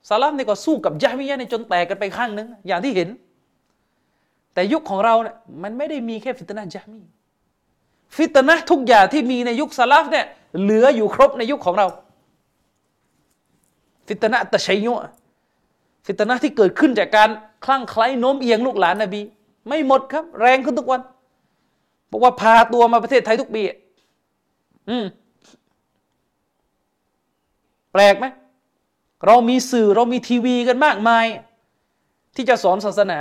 [0.09, 3.09] ซาลามนี่ยก็สู้กับยะมิยะในจนแตกกันไปข้างนึง อย่างที่เห็น
[4.53, 7.01] แต่ยุคของเราเนี่ยมันไม่ได้มีแค่ฟิตนะยะมี
[8.15, 10.25] ฟิตนะทุกอย่างที่มีในยุคซาลฟเนี่ย
[10.61, 11.87] เหลืออยู่ครบในยุคของเรา
[14.07, 14.93] ฟิตนะตะชัยยุ
[16.05, 17.29] ฟิตนะที่เกิดขึ้นจากการ
[17.65, 19.21] คลั่งไคล้โน้มเอียงลูกหลานนบี
[19.67, 21.01] ไม่หมดครับ แรงขึ้นทุกวัน
[22.11, 23.61] บอกว่าพาตัวมาประเทศไทยทุกปี
[24.89, 25.05] อืม
[27.93, 28.25] แปลกไหม
[29.25, 31.25] เรามีสื่อเรามีทีวีกันมากมาย
[32.35, 33.19] ที่จะสอนศาสนา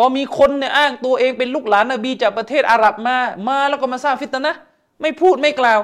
[0.00, 3.16] พอมีคนเนี่ยอ้างตัวเองเป็นลูกหลานนบีจากประเทศอาหรับมา
[3.48, 4.52] มาแล้วก็มาสร้างฟิตนะ
[5.00, 5.80] ไม่พูดไม่กล่าว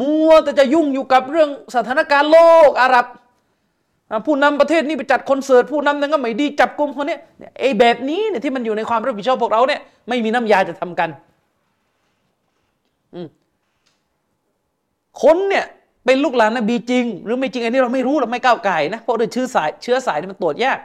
[0.00, 3.06] มัวแต่จะยุ่งอยู่กับเรื่องสถานการณ์โลกอาหรับ
[4.26, 7.16] ผู้นำประเทศนี้ไปจัดคอนเสิร์ตผู้นำนั้นก็ไม่ดีจับกลุ่มคนนี้
[7.60, 11.08] ไอ้แบบนี้เนี่ยที่มันอยู่ในความรับผิดชอบพวกเราเนี่ยไม่มีน้ำยาจะทำกัน
[15.22, 15.64] คนเนี่ย
[16.04, 20.78] เป็นลูกหลานนบีจริง หรือไม่จริงอันนี้เราไม่รู้เราไม่ก้าวไก่นะเพราะด้วยเชื้อสายเชื้อสายนี่มันตรวจยาก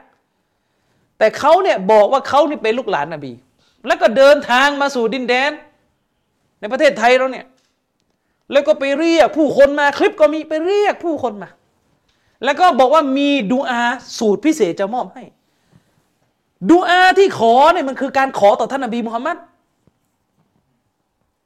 [1.22, 3.32] แต่เขาเนี่ยบอกว่าเขานี่เป็นลูกหลานนบี
[3.88, 5.52] แล้วก็เดินทางมาสู่ดินแดน
[6.60, 7.46] ในประเทศไทยเราเนี่ย
[8.52, 11.50] แล้วก็ไปเรียกผู้คนมาคลิปก็มีไปเรียกผู้คนมา
[12.44, 13.82] แล้วก็บอกว่ามีดูอา
[14.20, 15.24] สูตรพิเศษจะมอบให้
[16.70, 19.38] ดูอาที่ขอเนี่ยมันคือการขอต่อท่านนบีมุฮัมมัด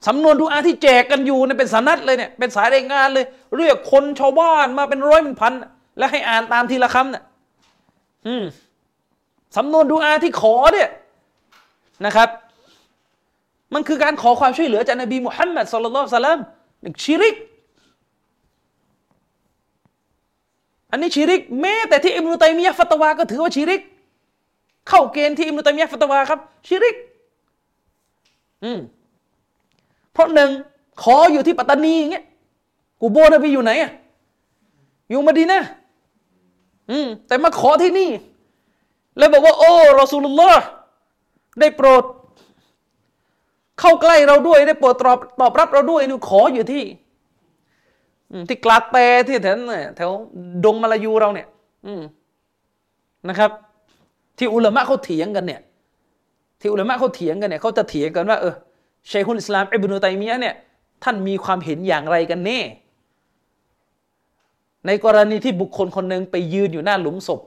[0.08, 3.26] สำนวนดูอาที่แจกกันอยู่เนี่ยเป็นสานัดเลยเนี่ยเป็นสายรายงานเลย
[3.58, 5.54] เรียกคนชาวบ้านมาเป็นร้อยเป็นพัน
[5.98, 7.24] แล้วให้อ่านตามทีละคำเนี่ย
[8.28, 8.44] อืม
[9.56, 10.90] สำนวนดูอาที่ขอเนี่ย
[12.06, 12.30] นะครับ
[13.74, 16.40] มันคือการขอความช่วยเหลือจากนบีมุฮัมมัดสุลลัลสลาม
[17.04, 17.36] ชิริก
[20.92, 23.82] อันนี้ชิริกแม้แต่ที่อิมรุตัยมียะฟัตวาก็ถือว่าชิริก
[24.90, 26.96] เข้าเกณฑ์ที่อิมรุตัยมียะฟัตวาครับชิริก
[28.64, 28.80] อืม
[30.14, 30.50] เพราะหนึ่ง
[31.04, 32.26] ขออยู่ที่ปัตตานีอย่างเงี้ย
[33.02, 33.92] กูโบนบีอยู่ไหนอะ
[35.10, 35.62] อยู่มาดีนะ
[36.92, 38.10] อืมแต่มาขอที่นี่
[39.18, 40.64] แล้วบอกว่า โอ้รอสูลุลลอฮ์
[41.60, 42.04] ได้โปรด
[43.80, 46.84] เข้าใกล้เราด้วยได้โปรดตอบตอบรับเราด้วยนี่ขออยู่ที่
[48.48, 48.98] ที่กลาเต
[49.28, 49.58] ที่แถว
[49.98, 50.12] แถว
[50.66, 51.48] ดงมาลายูเราเนี่ย
[51.86, 51.94] อื
[53.30, 53.52] นะครับ
[54.38, 55.62] ที่อุลามะเขาเถียงกันเนี่ย
[56.62, 58.56] ที่อุลามะเขาเถียงกันเนี่ยเขาจะเถียงกันว่าเออ
[59.12, 60.56] ชัยคุลอิสลามอิบนุตัยมียะเนี่ย
[61.04, 62.60] ท่านมีความเห็นอย่างไรกันแน่
[64.88, 67.40] ในกรณีที่บุคคลคนหนึ่งไปยืนอยู่หน้าหลุมศพ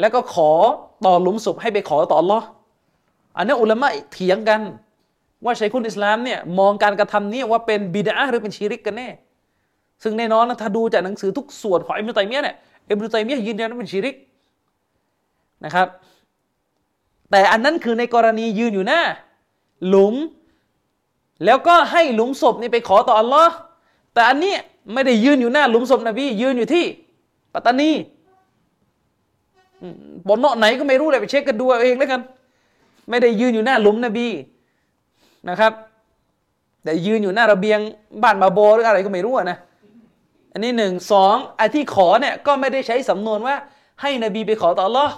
[0.00, 0.50] แล้วก็ขอ
[1.04, 2.42] ต่อหลุมศพให้ไปขอต่อ Allah
[3.36, 4.60] อันนี้อุลามะเถียงกัน
[5.44, 9.08] ว่าชัยคุลอิสลามเนี่ยมองการกระทำนี้ว่าเป็นบิดาหรือเป็นชีริกกันแน่
[10.02, 12.56] ซึ่งแน่นอนนะถ้าดูจากหนังสือทุกส่วนของอิบนุตัยมียะเนี่ย
[12.90, 14.14] อิบนุตัยมียะยืนยันว่าเป็นชีริก
[15.64, 15.88] นะครับ
[17.30, 19.00] แต่อันนั้นคือในกรณียืนอยู่หน้า
[19.88, 20.14] หลุม
[21.44, 23.54] แล้วก็ให้หลุมศพนี่ไปขอต่ออัลลอฮ์
[24.14, 24.54] แต่อันนี้
[24.92, 26.84] ไม่ได้ยืนอยู่หน้าหลุมศพนบียืนอยู่ที่
[27.54, 27.90] ปัตตานี
[30.28, 32.20] บนเนาะไหนก็ไม่รู้เลยไปเช็คกันดูเอาเองแล้วกัน
[33.10, 34.28] ไม่ได้ยืนอยู่หน้าหลุมนบี
[35.48, 35.72] นะครับ
[36.84, 37.78] แต่ยืนอยู่หน้าระเบียง
[38.22, 39.58] บ้านมาโบหรืออะไรก็ไม่รู้นะ
[40.52, 43.56] อันนี้หนึ่งสองไอ้ที่ขอเนี่ยก็ไม่ได้ใช้สำนวนว่า
[44.02, 45.14] ให้นบีไปขอต่ออัลลอฮ์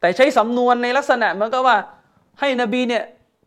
[0.00, 1.76] แต่ใช้สำนวนในลักษณะเหมือนกับว่า
[2.40, 3.04] ให้นบีเนี่ย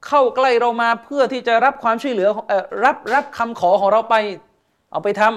[0.07, 2.29] เข้าใกล้เรามาเพื่อที่จะรับความช่วยเหลือ
[2.85, 4.15] รับรับคำขอของเราไป
[4.91, 5.31] เอาไปทำ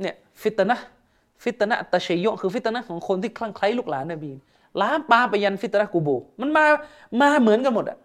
[0.00, 0.14] เนี่ย
[0.46, 0.78] ฟิตนะ
[1.44, 4.30] ฟิตนะตะเชยโยคือฟิตนะของคนที่คลั่งไคล้ลูกหลานนบี
[4.80, 6.08] ล้ามปาไปยันฟิตนะกูโบ
[6.40, 6.64] มันมา
[7.20, 7.98] มาเหมือนกันหมดอะ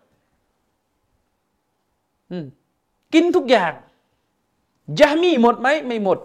[3.13, 3.71] กินทุกอย่าง
[4.99, 6.17] ยามีหมดไหมไม่หมด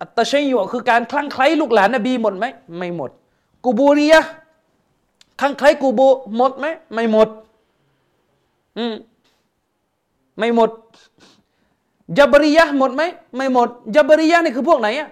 [0.00, 2.44] อัตชัยยคือการคลั่งไคล้ลูกหลานนบีหมดไหม
[2.78, 3.10] ไม่หมด
[3.64, 4.22] กูบูรียะ
[5.40, 6.00] คลั่งไคล้กูโบ
[6.36, 7.28] หมดไหมไม่หมด
[8.78, 8.94] อืม
[10.38, 10.70] ไม่หมด
[12.18, 13.02] จับริยะหมดไหม
[13.36, 15.08] ไม่หมดจับริยะนี่คือพวกไหนอะ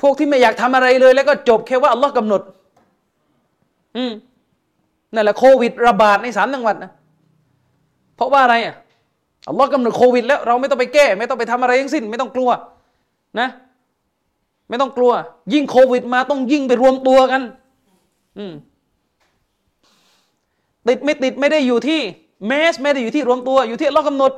[0.00, 2.42] พวกที่ไม่อยากทำอะไรเลย แล้วก็จบแค่ว่าอัลลอฮ์กำหนด
[3.96, 4.12] อืม
[5.14, 6.90] นั่นแหละโควิด ระบาดในสามจังหวัดนะ
[8.16, 8.74] เพราะว่าอะไรอะ
[9.48, 12.50] อัลลอฮ์กำหนดโควิด แล้วเราไม่ต้องไปแก้ ไม่ต้องไปทำอะไรทั้งสิ้น ไม่ต้องกลัว
[13.40, 13.48] นะ
[14.68, 15.12] ไม่ต้องกลัว
[15.52, 17.42] ยิ่งโควิด มาต้องยิ่งไปรวมตัวกัน
[18.38, 18.52] อืม
[20.88, 22.00] ติดไม่ติดไม่ได้อยู่ที่
[22.46, 24.32] เมสไม่ได้อยู่ที่รวมตัว อยู่ที่ลลอฮ์กำหนด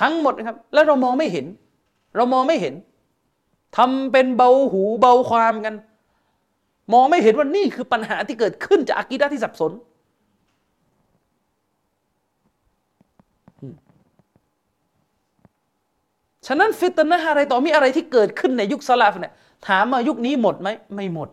[0.00, 1.46] ทั้งหมดนะครับ แล้วเรามองไม่เห็น
[2.16, 2.74] เรามองไม่เห็น
[3.76, 5.74] ทำเป็นเบาหูเบาความกัน
[6.92, 9.72] มองไม่เห็นว่านี่คือปัญหาที่เกิดขึ้นจากอากีดะที่สับสน
[16.46, 19.34] ฉะนั้นฟิตนะอะไรต่อมีอะไรที่เกิดขึ้นในยุคสลัฟเนี่ย
[19.68, 21.28] ถามว่ายุคนี้หมดไหมไม่หมด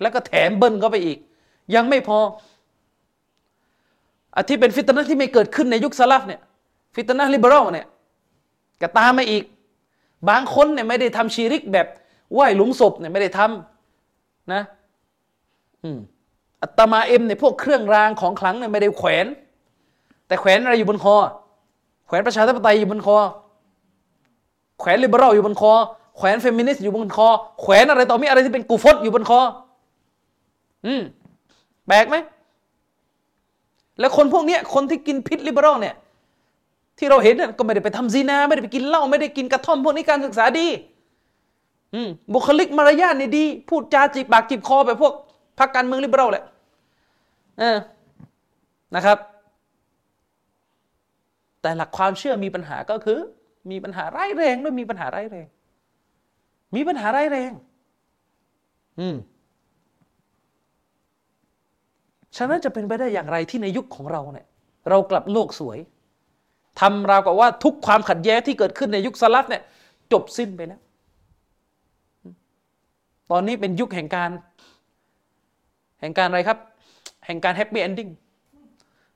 [0.00, 1.18] แล้วก็แถมเบิ้ลเข้าไปอีก
[1.74, 2.18] ยังไม่พอ
[4.48, 6.40] ที่เป็นฟิตนะที่ไม่เกิดขึ้นในยุคสลัฟเนี่ย
[6.94, 7.86] ฟิตนะ liberal เนี่ย
[8.82, 9.44] ก็ตามมาอีก
[10.28, 11.86] บางคนเนี่ยไม่ได้ทำชีริกแบบ
[12.32, 14.62] ไหว้หลุมศพเนี่ยไม่ได้ทำนะ
[15.82, 15.98] อืม
[16.62, 19.26] อัตตะมาอิมเนี่ยพวกเครื่องรางของขลังเนี่ยไม่ได้แขวน
[20.26, 21.16] แต่แขวนอะไรอยู่บนคอ
[22.06, 23.16] แขวนประชาธิปไตยอยู่บนคอ
[24.80, 25.72] แขวน liberal อยู่บนคอ
[26.16, 27.28] แขวนเฟมินิสต์อยู่บนคอ
[27.60, 29.40] แขวนอะไรต่อมีอะไรที่เป็นกูฟตอยู่บนคอ
[30.86, 31.02] อืม
[31.86, 32.16] แปลกไหม
[34.00, 35.94] แล้วคนพวกนี้คนที่กินพิษ liberal เนี่ย
[36.98, 40.68] ที่เราเห็นเนี่ยก็ไม่ได้ไปทำซีนา ไม่ได้ไปกินเหล้าไม่ได้กินกระท่อม พวกนี้การศึกษาดี
[42.32, 45.12] บุคลิกมารยาทนี่ดี พูดจาจีบปากจีบคอแบบพวก
[45.58, 46.44] พรรคการเมืองลิเบอรัลแหละ
[48.96, 49.18] นะครับ
[51.62, 53.18] แต่หลักความเชื่อมีปัญหาก็คือ
[53.70, 55.46] มีปัญหาร้ายแรงด้วยมีปัญหาร้ายแรง
[56.76, 57.52] มีปัญหาร้ายแรง
[59.00, 59.16] อืม
[62.36, 64.46] ฉะนั้นจะเป็นไปได้อย่างไรที่ในยุคของเราเนี่ย
[64.88, 65.78] เรากลับโลกสวย
[66.80, 69.62] ทำราวกับว่าทุกความขัดแย้งที่เกิดขึ้นในยุคสลับเนี่ย
[70.12, 70.80] จบสิ้นไปแล้ว
[73.30, 74.30] ตอนนี้เป็นยุคแห่งการ
[76.00, 76.58] แห่งการอะไรครับ
[77.26, 78.08] แห่งการ happy ending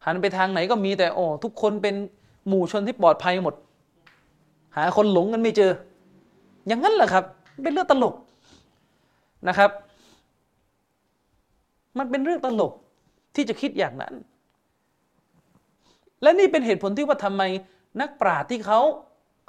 [0.04, 1.94] หันไปทางไหนก็มีแต่โอ้ทุกคนเป็น
[2.48, 3.54] หมู่ชนที่ปลอดภัยหมด
[4.76, 5.70] หาคนหลงกันไม่เจอ
[6.66, 7.24] อย่างนั้นแหละครับ
[7.64, 8.14] เป็นเรื่องตลก
[9.48, 9.70] นะครับ
[11.98, 12.72] มันเป็นเรื่องตลก
[13.34, 14.14] ที่จะคิดอย่างนั้น
[16.22, 17.42] และนี่เป็นเหตุผลที่ว่าทำไม
[18.00, 18.80] นักปราชญ์ที่เขา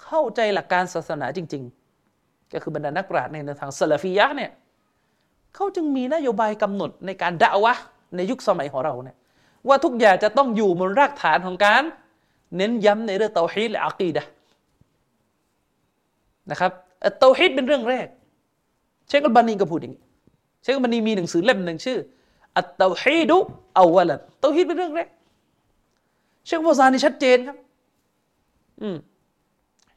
[0.03, 1.63] เข้าใจหลักการศาสนาจริง
[2.07, 4.51] ๆ ก็คือบรรดานักปราชญ์ในทางซาลาฟียะเนี่ย
[5.55, 7.73] เขาจึงมีนโยบายกำหนดในการดะอ์วะฮ์
[8.15, 9.17] ในยุคสมัยของเราเนี่ย
[9.67, 11.83] ว่าทุกอย่างจะต้องอยู่บนรากฐานของการ
[12.57, 14.23] เน้นย้ำในเรื่องเตาฮีดและอักีดะ
[16.51, 16.71] นะครับ
[17.19, 18.07] เตาฮีดเป็นเรื่องแรก
[19.07, 20.01] เชคอัลบานีก็พูดอย่างนี้
[20.61, 21.97] เชคอัลบานีมีหนังสือเล่มหนึ่งชื่อ
[22.57, 23.37] อัตเตาฮีดุ
[23.79, 25.09] อาวลันเตาฮีดเป็นเรื่องแรก
[26.45, 27.57] เชคฟาวซานี่ชัดเจนครับ
[28.81, 28.97] อืม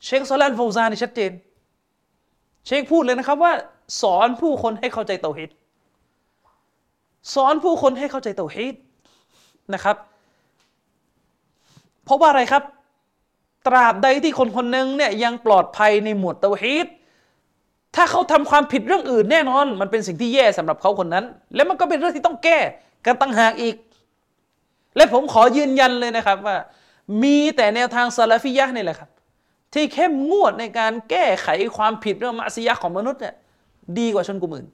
[0.04, 1.30] เชคซอลันฟาวซานี่ชัดเจน
[2.66, 3.52] เชคพูดเลยนะครับว่า
[4.02, 5.50] สอนผู้คนให้เข้าใจเตาฮีด
[7.34, 8.74] สอนผู้คนให้เข้าใจเตาฮีด
[9.74, 9.96] นะครับ
[12.04, 12.62] เพราะว่าอะไรครับ
[13.66, 16.86] ตราบใดที่คนคนหนึ่งเนี่ยยังปลอดภัยในหมวดเตาฮีด
[17.94, 22.59] ถ้าเขาทำความผิดเรื่องอื่นแน่นอน มันเป็นสิ่งที่แย่สำหรับเขาคนนั้น และมันก็เป็นเรื่องที่ต้องแก้
[23.07, 23.74] กันตั้งหากอีก
[24.96, 26.57] และผมขอยืนยันเลยนะครับว่า
[27.22, 29.11] มีแต่แนวทางซาลาฟิยะนี่แหละครับ
[29.74, 33.35] ที่เข้มงวดในการแก้ไขความผิดเรื่องมัสยิดของมนุษย์เนี่ย
[33.98, 34.66] ดีกว่าชนกลุ่มอื่น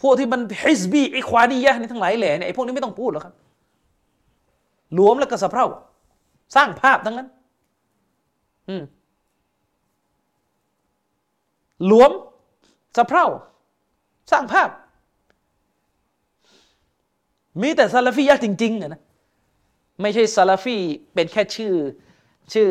[0.00, 3.34] พวกที่มันฮิสบีอิควานียะนี่ทั้งหลายแหล่เนี่ยไอ้พวกนี้ไม่ต้องพูดหรอกครับ
[4.94, 5.66] หลวมแล้วก็สะเพร่า
[6.56, 7.28] สร้างภาพทั้งนั้น
[8.68, 8.82] อืม
[11.86, 12.12] หลวม
[12.96, 13.26] สะเพร่า
[14.30, 14.70] สร้างภาพ
[17.62, 19.02] มีแต่ซาลาฟียะจริงๆนะ
[20.02, 20.76] ไม่ใช่ซาลาฟี
[21.14, 21.74] เป็นแค่ชื่อ
[22.52, 22.68] ชื่อ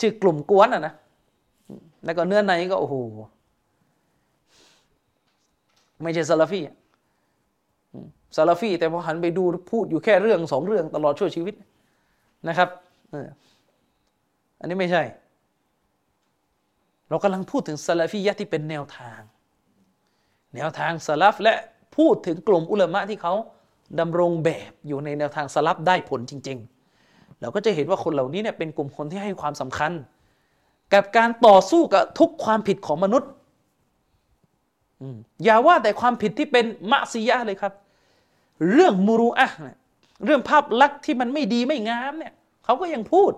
[0.00, 0.94] ชื่อกลุ่มกวนอะนะ
[2.04, 2.94] แล้วก็เนื้อในก็โอ้โห
[6.02, 6.60] ไม่ใช่ซาลาฟี
[8.36, 11.54] ซาลาฟีแต่พอหันไปดูพูดอยู่แค่เรื่องสองเรื่องตลอดชั่วชีวิต
[12.48, 12.68] นะครับ
[14.60, 15.02] อันนี้ไม่ใช่
[17.12, 19.20] เรากำลังพูดถึงซาลาฟียะที่เป็นแนวทาง
[20.54, 21.54] แนวทางสลับและ
[21.96, 23.34] พูดถึงกลุ่มอุลามะที่เขา
[24.00, 26.58] ดำรงแบบอยู่ในแนวทางสลับได้ผลจริง
[26.98, 29.92] ๆ เราก็จะเห็นว่าคนเหล่านี้เนี่ยเป็นกลุ่มคนที่ให้ความสำคัญ
[30.94, 33.30] กับการต่อสู้กับทุกความผิดของมนุษย์
[35.44, 37.72] อย่าว่าแต่ความผิดที่เป็นมะซียะเลยครับ
[38.72, 39.76] เรื่องมูรุอะเนี่ย
[40.24, 42.32] เรื่องภาพลักษณ์ที่มันไม่ดีไม่งามเนี่ย
[42.64, 43.32] เขาก็ยังพูด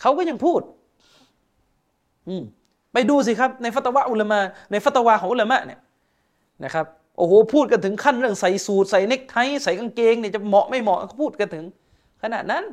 [0.00, 0.62] เขาก็ยังพูด
[2.92, 5.80] ไปดูสิครับ ในฟัตวะอุลามะในฟัตวาของอุลามะเนี่ย
[6.64, 6.86] นะครับ
[7.16, 11.64] โอ้โหพูดกันถึงขั้นเรื่องใส่สูทใส่เนคไทใส่กางเกงเนี่ยจะเหมาะไม่เหมาะเขาพูดกันถึง
[12.22, 12.64] ขนาดนั้น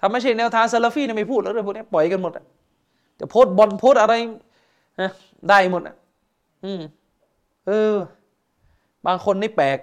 [0.00, 2.32] ถ้าไม่ใช่แนวทางซาลาฟีเนี่ยไม่พูดแล้วเรื่องพวกนี้ปล่อยกันหมด
[3.18, 4.14] จะโพสบอลโพสอะไร
[5.48, 5.96] ได้หมดอะ
[6.64, 6.80] อืม
[7.66, 7.94] เออ
[9.06, 9.78] บางคนนี่แปลก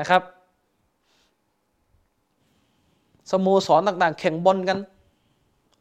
[0.00, 0.22] นะครับ
[3.30, 4.78] สโมสรต่าง ๆ แข่งบอลกัน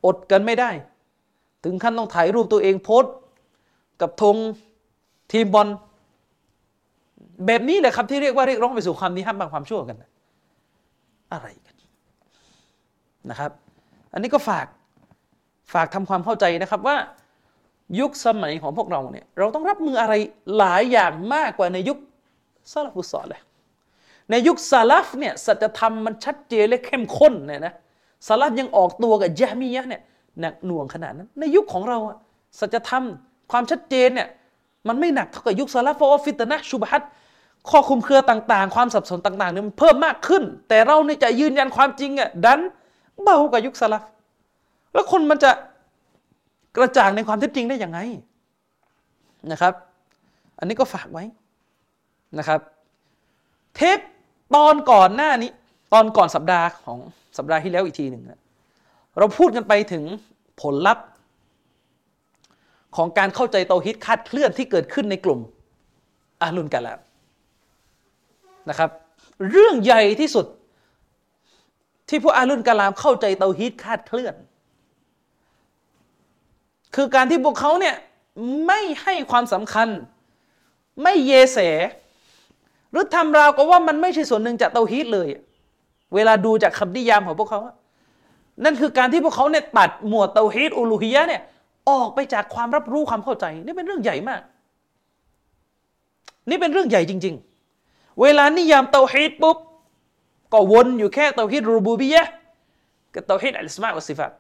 [0.06, 0.70] อดกันไม่ได้
[1.64, 3.04] ถึงขั้นต้องถ่ายรูปตัวเองโพส
[4.02, 4.36] กับธง
[5.32, 5.68] ทีมบอล
[7.46, 9.98] แบบนี้แหละครับที่เรียกว่าเรียกร้องไปสู่ความนิฮับบางความชั่วกัน
[11.34, 11.76] อะไรกัน
[13.30, 13.52] นะครับ
[14.14, 14.66] อันนี้ก็ฝาก
[15.74, 16.98] ฝากทำความเข้าใจนะครับว่า
[18.00, 20.14] ยุคสมัยของพวกเราเนี่ยเราต้องรับมืออะไร
[20.58, 21.98] หลายอย่างมากกว่าในยุค
[22.72, 23.42] ซาลฟุสอเลย
[24.32, 27.74] ในยุคซาลฟเนี่ยสัจธรรมมันชัดเจนและเข้มข้นเนี่ยนะ
[28.28, 30.02] ซาลฟยังออกตัวกับยามียะเนี่ย
[30.42, 32.18] หนักหน่วงขนาดนั้น ในยุคของเราอะ
[32.60, 33.04] สัจธรรม
[33.52, 34.28] ความชัดเจนเนี่ย
[34.88, 37.02] มันไม่หนักเท่ากับยุคซาลฟเพราะว่าฟิตนะชุบฮัต
[37.70, 42.60] ข้อคุมเครือต่างๆ ความสับสนต่างๆเนี่ยมันเพิ่มมากขึ้น แต่เราเนี่ยจะยืนยันความจริงอะดัน
[43.24, 44.04] เบากว่ายุคซาลฟ
[44.94, 45.52] แล้วคนมันจะ
[46.78, 48.00] กระจ่างในความเท็จจริงได้ยังไง
[49.52, 49.74] นะครับ
[50.60, 51.24] อันนี้ก็ฝากไว้
[52.40, 52.60] นะครับ
[53.76, 54.00] เทป
[54.56, 55.52] ตอนก่อนหน้านี้
[55.94, 56.98] ตอนก่อนสัปดาห์ของ
[57.38, 58.24] สัปดาห์ที่แล้วอีกทีหนึ่ง
[59.20, 60.04] เราพูดกันไปถึง
[60.62, 61.06] ผลลัพธ์
[62.96, 65.40] ของการเข้าใจเตาฮิตคาดเคลื่อนที่เกิดขึ้นในกลุ่ม
[66.42, 67.00] อาลุนกาลาม
[68.70, 68.90] นะครับ
[69.50, 70.46] เรื่องใหญ่ที่สุด
[72.10, 74.36] ที่พวกอาลุนกาลามเข้าใจเตาฮิตคาดเคลื่อน
[76.96, 77.96] คือการที่พวกเขาเนี่ย
[78.68, 79.88] ไม่ให้ความสำคัญ
[81.04, 81.60] ไม่เยเส
[82.92, 85.28] หรือทำราวก็ว่ามันไม่ใช่ส่วนหนึ่งจากเตาฮีตเลย
[86.16, 87.62] เวลาดูจากคำนิยามของพวกเขา
[88.64, 91.42] นั่นคือการที่พวกเขาเนี่ยตัดหมวดเตาฮีตอูลูฮียะเนี่ย
[91.90, 94.42] ออกไปจากความรับรู้ความเข้าใจ นี่เป็นเรื่องใหญ่มาก
[96.50, 97.36] นี่เป็นเรื่องใหญ่จริง
[97.78, 99.58] ๆ เวลานิยามเตาฮีดปุ๊บ
[100.54, 102.28] ก็วนอยู่แค่เตาฮีดรูบูบียะ
[103.14, 104.32] กับเตาฮีดอัลอัสมาวัสซิฟาต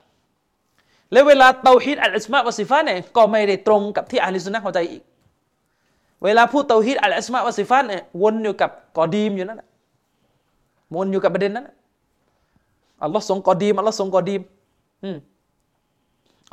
[1.12, 5.04] แล้วเวลาเตาฮีดอัลอัสมาวัสซิฟาตเนี่ยก็ไม่ได้ตรงกับที่อะฮ์ลิสซุนนะฮ์เข้าใจอีก
[6.24, 9.68] เวลาพูดเตาฮีดอัลอัสมาวัสซิฟาตเนี่ยวนอยู่กับกอดีมอยู่นั่นแหละ
[10.96, 11.68] วนอยู่กับประเด็นนั้น
[13.04, 14.42] อัลลอฮ์ทรงกอดีมอัลลอฮ์ทรงกอดีม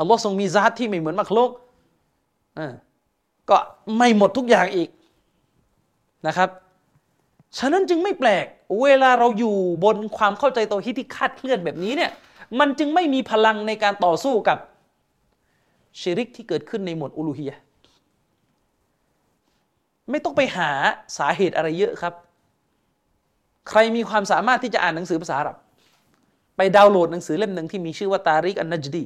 [0.01, 1.51] อัลลอฮ์ทรงมีซาตที่ไม่เหมือนมัคลูก
[2.59, 2.73] อ่า
[3.51, 3.57] ก็
[3.97, 4.89] ไม่หมดทุกอย่างอีก
[6.27, 6.49] นะครับ
[7.59, 8.47] ฉะนั้นจึงไม่แปลก
[8.83, 12.11] เวลาเราอยู่บนความเข้าใจตัวฮิตที่คาดเคลื่อนแบบนี้เนี่ย
[12.59, 14.59] มันจึงไม่มีพลังในการต่อสู้กับ
[16.01, 17.53] ชิริกที่เกิดขึ้นในหมวดอุลูฮีย
[20.11, 20.71] ไม่ต้องไปหา
[21.19, 22.15] สาเหตุอะไรเยอะครับ
[23.69, 25.57] ใครมีความสามารถที่จะอ่านหนังสือภาษาอาหรับ
[26.63, 29.05] ไปดาวน์โหลดหนังสือเล่มหนึ่งที่มีชื่อว่าตาริกอันนัจดี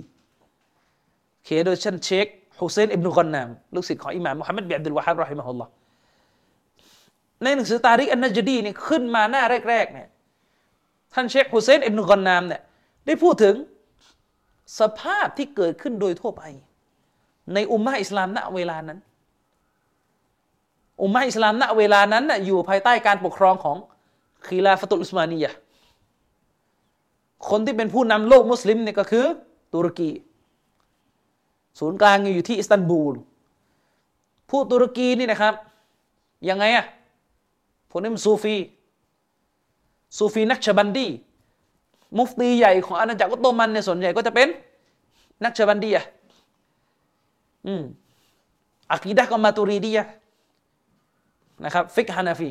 [1.45, 2.27] เขียนโดยชันเชค
[2.59, 5.71] ฮุเซนอิบนุกอนนามลูกศิษย์ของอิหม่ามมุฮัมมัดบิอับดุลวะฮับรอฮิมะฮุลลอฮ์
[7.43, 10.09] ในหนังสือตาริกอันนัจดีนี่ขึ้นมาหน้าแรกๆเนี่ย
[11.15, 12.63] ท่านเชคฮุเซนอิบนุกอนนามเนี่ย
[13.07, 13.55] ได้พูดถึง
[14.81, 16.43] สภาพที่เกิดขึ้นโดยทั่วไป
[17.55, 18.99] ในอุมมะอิสลามณเวลานั้น
[21.03, 23.77] อุมมะอิสลามณเวลานั้นน่ะอยู่ภายใต้การปกครองของ
[24.47, 25.53] คีลาฟตุลอุสมานียะ
[27.51, 29.27] คนที่เป็นผู้นำโลกมุสลิมเนี่ยก็คือ
[29.75, 30.11] ตุรกี
[31.79, 33.15] ศูนย์กลางอยู่ที่อิสตันบูล
[34.51, 35.55] ผู้ตุรกีนี่นะครับ
[36.49, 36.87] ยังไงอะ
[37.91, 38.57] พวกนี้มันซูฟี
[40.17, 41.07] ซูฟีนักชบันดี
[42.19, 44.49] มุฟตีใหญ่ของอาณาจักรออตโตมันเนี่ยส่วนใหญ่ก็จะเป็น
[45.45, 46.05] นักชบันดีอะ
[47.67, 47.83] อืม
[48.93, 50.07] อักีดะก็มาตุรีดีอะ
[51.65, 52.51] นะครับ ฟิกฮานาฟี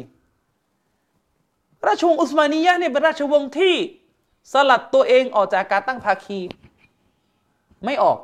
[1.88, 3.76] ราชวงศ์อุสมานียะเนี่ยเป็นราชวงศ์ที่
[4.52, 6.40] สลัดตัวเองออกจากการตั้งภาคี
[7.86, 8.18] ไม่ออก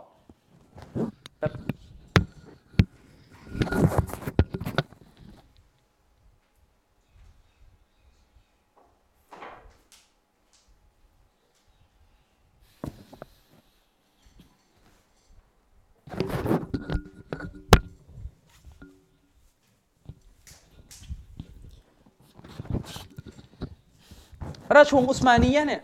[24.75, 25.81] ราชวงศ์อุสมานียะเนี่ย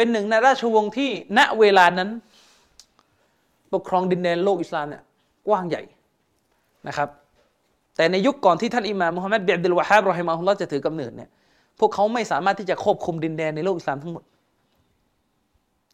[0.00, 2.08] เป็นหนึ่งในราชวงศ์ที่ณเวลานั้น
[3.72, 5.02] ปกครองดินแดนโลกอิสลามเนี่ย
[5.48, 5.82] กว้างใหญ่
[6.88, 7.08] นะครับ
[7.96, 11.28] แต่ในยุคก่อนที่ท่านอิหม่ามมุฮัมมัดเบิอับดุลวะฮาบรอฮิมาฮุลลอฮ์จะถือกำเนิดเนี่ย
[11.80, 14.24] พวกเขาไม่สามารถที่จะควบคุมดินแดนในโลกอิสลามทั้งหมด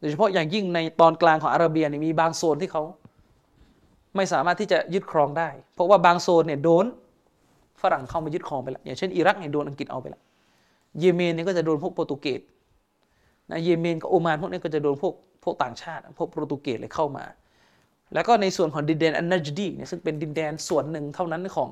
[0.01, 2.83] โดยเฉพาะอย่างยิ่งในตอนกลางของอาระเบียเนี่ยมีบางโซนที่เขา
[4.17, 6.85] ไม่สามารถที่จะยึดครองได้ เพราะว่าบางโซนเนี่ยโดน
[7.83, 10.23] ฝรั่งเข้ามายึดครองไปแล้วอย่างเช่นอิรักเนี่ยโดนอังกฤษเอาไปแล้ว
[11.01, 12.41] เยเมนเนี่ยก็จะโดนพวกโปรตุเกส
[13.51, 17.25] นะเยเมนกับโอมานพวกนี้ก็จะโดนพวกพวกต่างชาติ พวกโปรตุเกสเลยเข้ามา
[18.15, 21.71] แล้วก็ในส่วนของดินแดนอันนัจดีเนี่ยซึ่งเป็นดินแดนส่วนหนึ่งเท่านั้นของ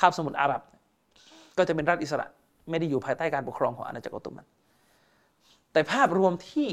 [0.00, 0.62] คาบสมุทรอาหรับ
[1.58, 2.26] ก็จะเป็นรัฐอิสระ
[2.70, 4.46] ไม่ได้อยู่ภายใต้การปกครองของอาณาจักรออตโตมัน
[5.72, 6.68] แต่ภาพรวมที่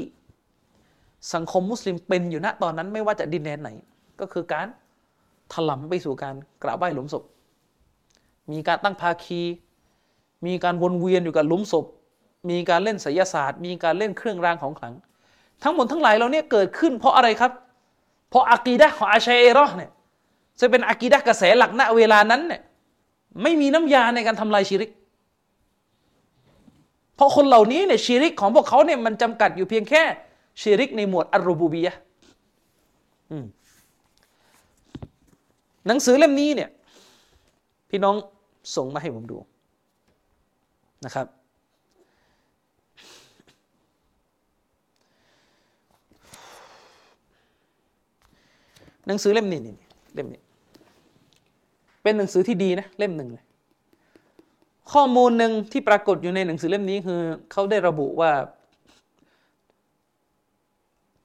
[1.34, 3.70] สังคมมุสลิมเป็นอยู่ณตอนนั้นไม่ว่าจะดินแดนไหน
[4.20, 4.66] ก็คือการ
[5.52, 7.24] ถลำไปสู่การกราบไหว้หลุมศพ
[8.50, 9.40] มีการตั้งภาคี
[10.46, 11.84] มีการวนเวียนอยู่กับหลุมศพ
[12.50, 14.94] มีการเล่นไสยศาสตร์ มีการเล่นเครื่องรางของขลัง
[15.62, 17.52] ทั้งหมดทั้งหลายเราเนี่ยเกิดขึ้นเพราะอะไรครับ
[18.30, 19.90] เพราะอากีดะของอาชัยเอรอเนี่ย
[20.60, 22.60] จะเป็นอากีดะกระแสหลักณเวลานั้นเนี่ย
[23.42, 24.90] ไม่มีน้ำยาในการทำลายชิริก
[27.16, 30.02] เพราะคนเหล่านี้เนี่ยชิริกของพวกเขาเนี่ยมันจำกัดอยู่เพียงแค่
[30.60, 31.94] ชิริกในหมวดอัลรูบูบียะ
[35.86, 36.70] หนังสือเล่มนี้เนี่ย
[37.90, 38.14] พี่น้อง
[38.76, 39.36] ส่งมาให้ผมดู
[41.04, 41.26] นะครับ
[49.08, 49.76] หนังสือเล่มนี้นี่
[50.14, 50.42] เล่มนี้
[52.02, 53.44] เป็นหนังสือที่ดีนะเล่มหนึ่งเลย
[54.92, 57.20] ข้อมูลหนึ่งที่ปรากฏอยู่ในหนังสือเล่มนี้คือ
[57.52, 58.32] เขาได้ระบุว่า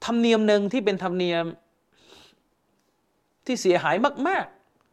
[0.04, 1.44] ธรรมเนียมหนึ่งที่เป็นธรรมเนียม
[3.46, 3.96] ที่เสียหาย
[4.28, 4.46] มาก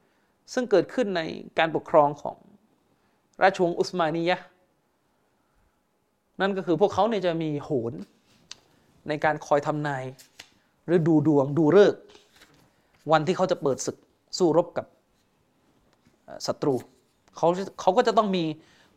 [0.04, 1.22] ๆ ซึ่งเกิดขึ้นใน
[1.60, 2.38] การปกครองของ
[3.42, 4.38] ราชวงศ์อุสมานียะ
[6.42, 7.94] นั่นก็คือพวกเขาเนี่ยจะมีโหน
[9.08, 10.04] ในการคอยทำนาย
[10.86, 12.02] หรือดูดวงดูฤกษ์
[13.12, 13.98] วันที่เขาจะเปิดศึก
[14.38, 14.86] สู้รบกับ
[16.48, 16.76] ศัตรู
[17.38, 17.48] เขา
[17.82, 18.44] เขาก็จะต้องมี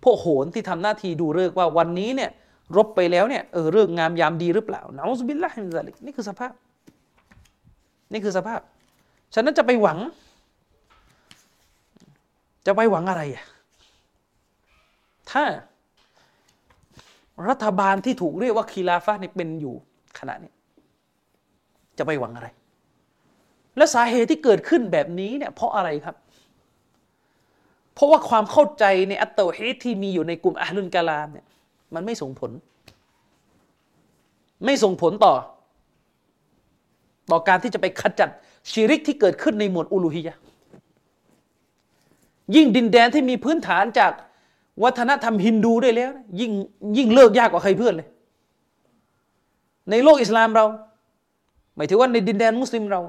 [0.04, 2.30] พวกโหนที่ทำหน้าที่ดูฤกษ์ว่าวันนี้เนี่ย
[2.76, 6.52] รบไปแล้วเนี่ยเออเรื่องงามยามดีหรือเปล่านะอุสบิลละฮิมซาลิกนี่คือสภาพ
[8.12, 8.60] นี่คือสภาพ
[9.34, 9.98] ฉะนั้นจะไปหวัง
[12.66, 13.44] จะไปหวังอะไรอะ
[15.30, 15.44] ถ้า
[17.48, 19.74] รัฐบาลที่ถูกเรียกว่าคีลาฟะนี่เป็นอยู่
[20.18, 20.52] ขณะนี้
[21.98, 22.48] จะไปหวังอะไร
[23.76, 26.16] และสาเหตุที่เกิดขึ้นแบบนี้เนี่ยเพราะอะไรครับ
[27.94, 31.46] เพราะว่าความเข้าใจในอัตโตฮิตที่มีอยู่ในกลุ่มอัลลุนกาลามเนี่ย
[31.94, 32.50] มันไม่ส่งผล
[34.64, 35.34] ไม่ส่งผลต่อ
[37.30, 38.28] ต่อการที่จะไปขจัด
[38.70, 40.34] ชีริกที่เกิดขึ้นในหมวดอุลูฮียะ
[42.54, 44.12] ยิ่งดินแดนที่มีพื้นฐานจาก
[44.82, 46.10] วัฒนธรรมฮินดูได้วยแล้ว
[46.40, 46.52] ยิ่ง
[46.96, 48.08] ยิ่งเลิกยากกว่าใครเพื่อนเลย
[49.90, 50.64] ในโลกอิสลามเรา
[51.76, 53.00] หมายถึงว่าในดินแดนมุสลิมเรา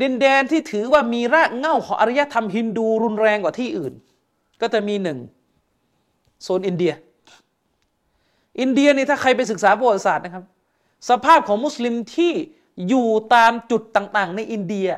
[0.00, 3.92] ดินแดนที่ถือว่ามีรากเหง้าของอารยธรรมฮินดูรุนแรงกว่าที่อื่น
[4.60, 5.18] ก็จะมีหนึ่ง
[6.42, 6.92] โซนอินเดีย
[8.60, 10.44] อินเดียนี่ถ้าใครไปศึกษาประวัติศาสตร์นะครับ
[11.08, 12.32] สภาพของมุสลิมที่
[12.88, 14.88] อยู่ตามจุดต่างๆ ในอินเดีย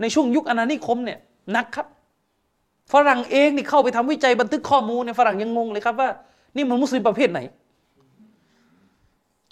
[0.00, 1.18] ในช่วงยุคอาณานิคมเนี่ย
[1.56, 1.86] นักครับ
[2.92, 6.08] ฝรั่งเองนี่เข้าไปทำวิจัยบันทึกข้อมูลเนี่ยฝรั่งยังงงเลยครับว่า
[6.56, 7.40] นี่มันมุสลิมประเภทไหน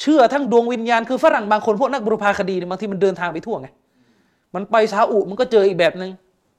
[0.01, 3.69] เชื่อทั้งดวงวิญญาณคือฝรั่งบางคนพวกนักบุรพาคดีเนี่ยบางทีมันเดินทางไปทั่วไง
[4.55, 6.11] มันไปซาอุมันก็เจออีกแบบหนึ่ง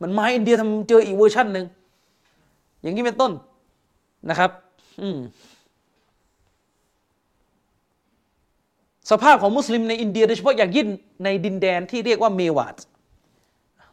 [0.02, 1.66] มันมาอินเดียทำเจออีกเวอร์ชันหนึ่ง
[2.82, 3.32] อย่างนี้เป็นต้น
[4.30, 4.52] นะครับ
[5.02, 5.18] อืม
[9.12, 10.88] สภาพของมุสลิมในอินเดียโดยเฉพาะอย่างยิ่ง
[11.24, 12.76] ในดินแดนที่เรียกว่าเมวาด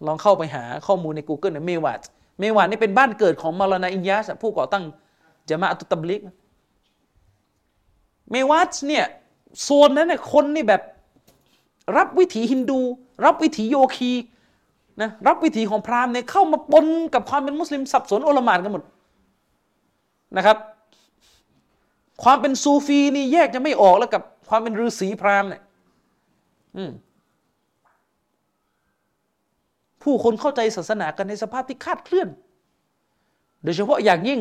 [0.06, 2.00] ลองเข้าไปหาข้อมูลใน Google นี่ยเมวาด
[2.40, 4.84] เมวาดนี่เป็นบ้านเกิดของมาลานาอินยาสผู้ก่อตั้ง
[5.48, 6.20] จามะตุตับลิก
[8.30, 9.04] เมวาดเนี่ย
[9.62, 10.82] โซนนั้นเนี่ยคนนี่แบบ
[11.96, 12.80] รับวิถีฮินดู
[13.24, 14.12] รับวิถีโยคี
[15.02, 18.82] นะรับวิถีของพราหมณ์เนี่ยเข้ามาปนกับความเป็นมุสลิมสับสนโอลมานกันหมด
[20.36, 20.56] นะครับ
[22.22, 25.62] ความเป็นซูฟีนี่แยกจะไม่ออกแล้วกับความเป็นฤาษีพราหมณ์เนี่ย
[30.02, 32.28] ผู้คนเข้าใจศาสนากันในสภาพที่คาดเคลื่อน
[33.62, 34.40] โดยเฉพาะอย่างยิ่ง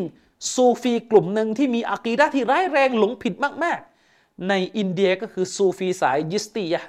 [0.54, 3.80] ซูฟีกลุ่มหนึ่งที่มีอะกีดะที่ร้ายแรงหลงผิดมาก
[4.12, 6.82] ๆ ในอินเดียก็คือซูฟีสายยิสตียะ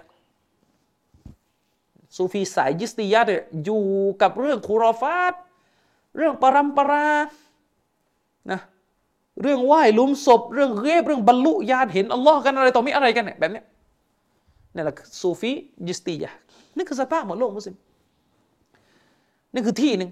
[2.17, 3.85] ซูฟีสายยิสตียะเนี่ยอยู่
[4.23, 5.35] กับเรื่องคูรอฟาต
[6.17, 7.09] เรื่องปรัมปรา
[8.51, 8.61] นะ
[9.43, 13.63] เรื่องไหว้ลุมศพ เรื่องเรียบเรื่องบรรลุญาณเห็นอัลลอฮ์กันอะไรต่อมีอะไรกันเนี่ยแบบนี้
[14.75, 15.53] นี่แหละซูฟี
[15.89, 16.31] ยิสตียะ
[16.77, 17.77] นี่คือสภาพของโลกมุสลิม
[19.55, 20.11] นี่คือที่หนึ่ง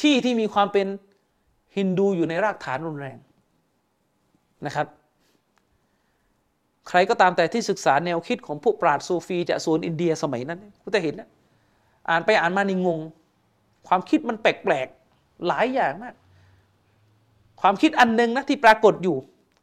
[0.00, 0.86] ที่ที่มีความเป็น
[1.76, 3.16] ฮินดูอยู่ในรากฐานรุนแรง
[4.66, 4.86] นะครับ
[6.88, 11.28] ใครก็ตามแต่ที่ศึกษาแนวคิดของพวกปราชญ์ซูฟีจากโซนอินเดียสมัยนั้นก็จะเห็นนะ
[12.10, 13.00] อ่านไปอ่านมานี่งง
[13.88, 16.14] ความคิดมันแปลกๆหลายอย่างมาก
[17.60, 19.16] ความคิดอันหนึ่งนะที่ปรากฏอยู่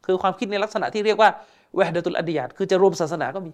[0.05, 1.30] คือความคิดในลักษณะที่เรียกว่า
[1.73, 3.51] เวดตุลอดียาตคือจะรวมศาสนาก็มี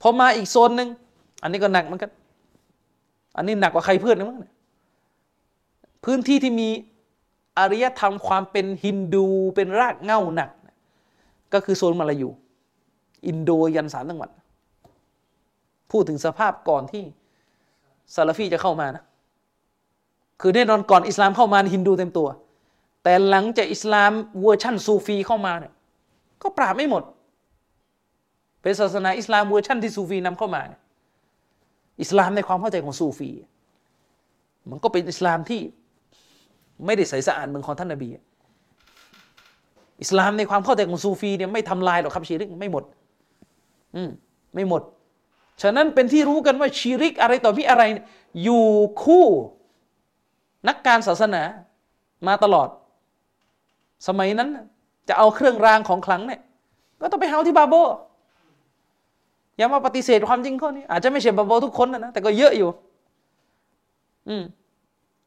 [0.00, 0.88] พอมาอีกโซนหนึ่ง
[1.42, 2.10] อันนี้ก็หนักเหมือนกัน
[3.36, 4.38] อันนี้หนักกว่าใครเพื่อนนะมั้ง
[6.04, 6.68] พื้นที่ที่มี
[7.58, 10.50] อารยธรรมความเป็นฮินดูเป็นรากเหง้าหนัก
[11.52, 12.28] ก็คือโซนมาลายู
[13.26, 14.30] อินโดยันสามจังหวัด
[15.90, 17.04] พูดถึงสภาพก่อนที่
[18.14, 19.04] ซาลาฟีจะเข้ามานะ
[20.40, 22.28] คือแน่นอนก่อนอิสลามเข้ามาฮินดูเต็มตัว
[23.02, 25.72] แต่หลังจากอิสลามเวอร์ชั่นซูฟีเข้ามาเนี่ย
[26.42, 27.02] ก็ปราบไม่หมด
[28.62, 30.80] เป็นศาสนาอิสลามเวอร์ชั่นที่ซูฟีนำเข้ามาเนี่ย
[32.02, 33.30] อิสลามในความเข้าใจของซูฟี
[34.70, 35.60] มันก็เป็นอิสลามที่
[36.84, 38.20] ไม่ได้ใสสะอาดเหมือนของท่านนบีอิ
[40.02, 42.84] อิสลามในความเข้าใจของซูฟีเนี่ยไม่ทำลายหรอกครับชีริกไม่หมด
[43.96, 44.10] อืม
[44.54, 44.82] ไม่หมด
[45.62, 47.82] ฉะนั้นเป็นที่รู้กันว่าชีริกอะไรต่อพี่อะไร
[48.42, 48.64] อยู่
[49.02, 49.26] คู่
[50.68, 51.42] นักการศาสนา
[52.26, 52.68] มาตลอด
[54.08, 54.48] สมัยนั้น
[55.08, 56.40] จะเอาเครื่องรางของขลังเนี่ย
[57.00, 57.74] ก็ต้องไปหาที่บาโบ
[59.56, 62.68] อย่ามาปฏิเสธความจริงข้อนี้ อาจจะไม่ใช่บาโบทุกคนนะแต่ก็เยอะอยู่
[64.28, 64.44] อืม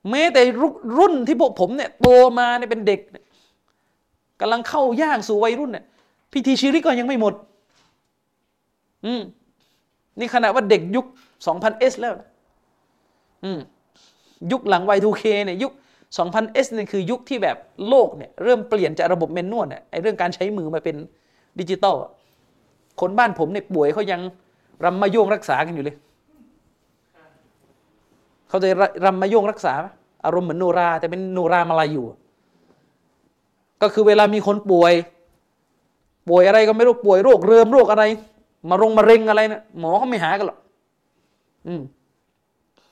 [0.09, 0.41] แม้แต่
[0.97, 2.07] รุ่นที่พวกผมเนี่ยโต
[2.39, 2.99] มาเนี่ยเป็นเด็ก
[4.41, 5.85] กำลังเข้าย่างสู่วัยรุ่นเนี่ย
[6.33, 7.33] พิธีชีริกก็ยังไม่หมด
[9.05, 9.21] อืม
[10.19, 11.05] นี่ขณะว่าเด็กยุค
[11.45, 12.29] 2000S แล้วนะ
[13.43, 13.59] อืม
[14.51, 15.71] ยุคหลัง Y2K เนี่ยยุค
[16.17, 17.57] 2000S เนี่ยคือยุคที่แบบ
[17.87, 20.95] โลกเนี่ยเริ่มเปลี่ยนจากระบบเมนนวลเนี่ยไอเรื่องการใช้มือมาเป็น
[21.59, 21.95] ดิจิตอล
[23.01, 24.21] คนบ้านผมเนี่ยป่วยเขายัง
[24.85, 25.95] รำมาโยงรักษากันอยู่เลย
[28.49, 28.67] เขาจะ
[29.05, 29.73] รำมาโยงรักษา
[30.25, 32.03] อารมณ์เหมือนโนรา แต่เป็นโนรามาลายู
[33.81, 34.93] ก็คือเวลามีคนป่วย
[36.29, 38.03] ป่วยอะไรก็ไม่รู้ป่วยโรคเริมโรคอะไร
[38.69, 40.57] มารงมะเร็งอะไรนะหมอเขาไม่หากันหรอก
[41.67, 41.81] อืม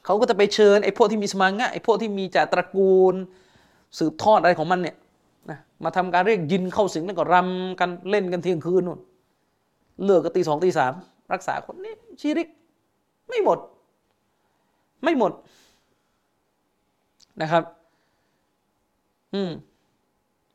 [0.06, 3.16] เขาก็จะไปเชิญไอ้พวกที่มีสมางะไอ้พวกที่มีจากตระกูล
[3.98, 4.96] สืบทอดอะไรของมันเนี่ย
[5.50, 9.00] นะมาทำการเรียกยินเข้าสิงแล้วก็รำกันเล่นกันเที่ยงคืนนู่น
[10.06, 10.94] เลิกก็ตีสองตีสาม
[11.34, 12.48] รักษาคนนี้ชีริก
[13.30, 13.60] ไม่หมด
[15.04, 15.32] ไม่หมด
[17.42, 17.64] นะครับ
[19.34, 19.52] อืม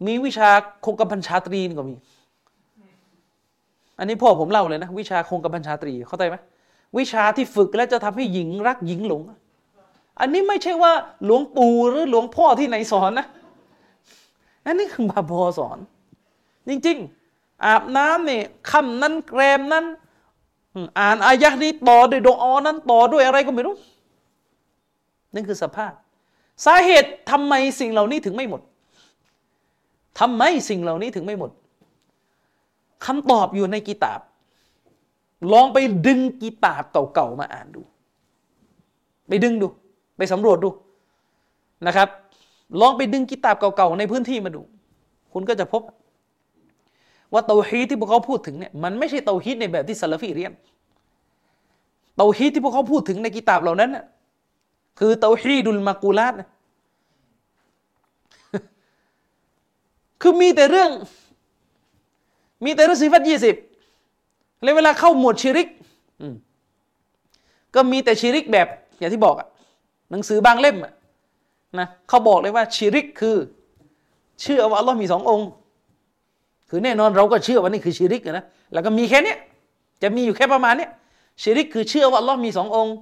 [0.06, 0.50] มีวิชา
[0.84, 1.96] คงกำพันชาตรีก็มี
[3.98, 6.36] อันนี้พ่อผมเล่าเลยนะ วิชาคงกำพันชาตรีเข้าใจไหม
[6.98, 9.22] วิชาที่ฝึกแล้วจะทำให้หญิงรักหญิงหลง
[10.20, 10.92] อันนี้ไม่ใช่ว่า
[11.24, 13.26] หลวงปู่หรือหลวงพ่อที่ไหนสอนนะ
[14.66, 15.78] อันนี้คือบาบอสอน
[16.68, 16.98] จริง
[17.30, 19.84] ๆ อาบน้ำเนี่ยคำนั้นแกรมนั้น
[20.98, 23.74] อ่านอายะนี้ต่อด้วยดอนั้นต่อด้วยอะไรก็ไม่รู้
[25.34, 25.92] นั่นคือสภาพ
[26.64, 28.60] สาเหตุทำไมสิ่งเหล่านี้ถึงไม่หมด
[30.18, 31.50] ทำไมสิ่งเหล่านี้ถึงไม่หมด
[33.06, 34.20] คำตอบอยู่ในกีตาบ
[35.52, 37.82] ลองไปดึงกีตาบเก่าๆมาอ่านดู
[39.28, 39.66] ไปดึงดู
[40.16, 40.70] ไปสำรวจดู
[41.86, 42.08] นะครับ
[42.80, 44.62] ลองไปดึงกีตาบเก่าๆในพื้นที่มาดู
[45.32, 45.82] คุณก็จะพบ
[47.32, 50.52] ว่าเตาฮีที่พวกเขาพูดถึงเนี่ยมันไม่ใช่เตาฮีในแบบที่ซาลฟีเรียน
[52.16, 53.90] เตาฮีที่พวกเขาพูดถึงในกีตาบเหล่านั้น
[54.98, 56.48] คือเตาฮีดุลมากูลาตนะ
[60.20, 60.90] คือมีแต่เรื่อง
[62.64, 63.56] มีแต่เรื่องสิฟัตยี่สิบ
[64.62, 65.68] แล้วเวลาเข้าหมวดชิริก
[67.74, 69.48] ก็มีแต่ชิริกแบบ อย่างที่บอกอะ
[70.10, 70.92] หนังสือบางเล่มอะ
[71.78, 73.36] นะเขาบอกเลยว่าชิริกคือ
[74.42, 75.48] เชื่อว่าอัลลอฮ์มีสององค์
[76.68, 79.34] คือแน่นอนเราก็เชื่อว่านี่คือชิริกนะแล้วก็มีแค่นี้
[80.02, 80.88] จะมีอยู่แค่ประมาณนี้
[81.42, 82.94] ชิริกคือเชื่อว่าอัลลอฮ์มีสององค์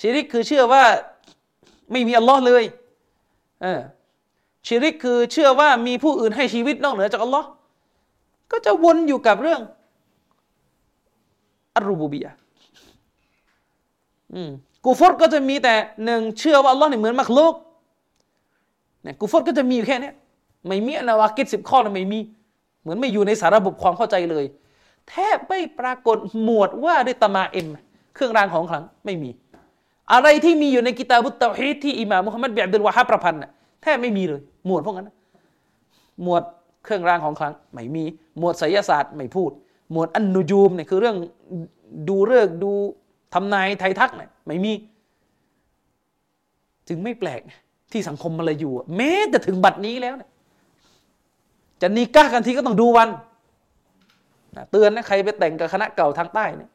[0.00, 0.82] ชิริกคือเชื่อว่า
[1.90, 2.64] ไม่มีอัลลอฮ์เลย
[3.62, 3.80] เออ
[4.66, 7.48] ชิริกคือเชื่อว่ามีผู้อื่นให้ชีวิตนอกเหนือจากอัลลอฮ์
[8.52, 9.60] ก็จะวนอยู่กับเรื่อง
[11.76, 12.32] อัรูบูบียะ
[14.84, 17.54] กูฟอดก็จะมีแต่หนึ่งเชื่อว่าอัลลอฮ์เนี่ยเหมือนมักลุก
[19.02, 20.10] เนี่ยกูฟอดก็จะมีแค่นี้
[20.66, 22.20] ไม่มีอนาวากิดสิบข้อนะไม่มี
[22.82, 24.44] เหมือนไม่อยู่ในสารระบบความเข้าใจเลย
[25.08, 27.66] แทบไม่ปรากฏหมวดว่าด้วยตมาเอ็ม
[28.14, 29.30] เครื่องรางของขลังไม่มี
[30.12, 33.40] อะไรที่มีอยู่ในกิตาบุตเตะฮีที่อิหม่ามมุฮัมมัดบิอับดุลวาฮาประพันธ์
[33.96, 35.10] บไม่มีเลย หมวดพวกนั้น
[36.22, 36.42] หมวด
[36.84, 38.04] เครื่องรางของขลังไม่มี
[38.38, 39.50] หมวดไสยศาสตร์ไม่พูด
[39.92, 41.16] หมวดอันนูจูมเนี่ยคือเรื่อง
[42.08, 42.70] ดูเลิกดู
[43.34, 44.72] ทำนายไทยทักเนี่ยไม่มี
[46.88, 47.40] จึงไม่แปลก
[47.92, 50.30] ที่สังคมมาเลยอยู่แม้จะถึงบัดนี้แล้วเนี่ย
[51.82, 53.08] จะนีก้ากันทีก็ต้องดูวัน
[54.70, 56.70] เตือนนะใครไปแต่งกับคณะเก่าทางใต้เนี่ย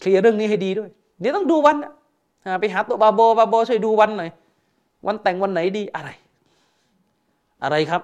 [0.00, 0.90] เคลียร์เรื่องนี้ให้ดีด้วย
[1.20, 1.92] เดี๋ยวต้องดูวันนะ
[2.60, 4.30] ไปหาตัวบาโบบาโบช่วยดูวันหน่อย
[5.06, 6.10] วันแต่งวันไหนดีอะไร
[7.62, 8.02] อะไรครับ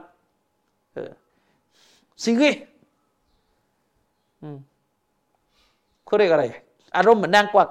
[0.94, 1.10] เออ
[2.24, 2.58] สิงห์
[6.06, 6.44] เขาเรียกอะไร
[6.96, 7.68] อารมณ์เหมือนนางกวัก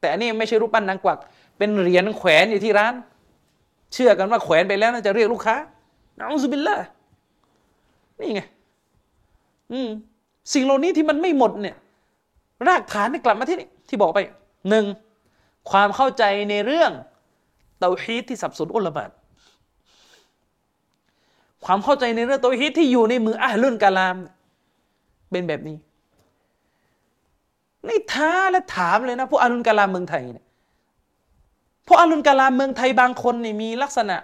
[0.00, 1.18] แต่อันนี้ไม่ใช่รูปปั้นนางกวัก
[1.58, 2.94] เป็นเหรียญแขวนอยู่ที่ร้าน
[3.92, 5.56] เชื่อกันว่าแขวนไปแล้วน่าจะเรียกลูกค้า
[6.18, 6.76] นาอุบิลละ
[8.18, 8.40] นี่ไง
[9.72, 9.88] อืม
[10.52, 11.76] สิ่งเหล่านี้ที่มันไม่หมดเนี่ย
[12.66, 14.18] รากฐานนี่กลับมาที่นี่ที่บอกไป
[14.68, 14.84] หนึ่ง
[15.70, 16.92] ความเข้าใจในเรื่อง
[17.78, 19.10] เตาฮีตที่สับสนอุลามะ
[21.64, 24.16] ความเข้าใจในเรื่องเตาฮีตที่อยู่ในมืออาลุนกาลาม
[25.30, 25.76] เป็นแบบนี้
[27.88, 30.46] นี่ท้าและถามเลยนะพวกอาลุนกาลามเมืองไทยเนี่ย
[31.86, 34.16] พวกอาลุนกาลามเมืองไทยบางคนนี่มีลักษณะ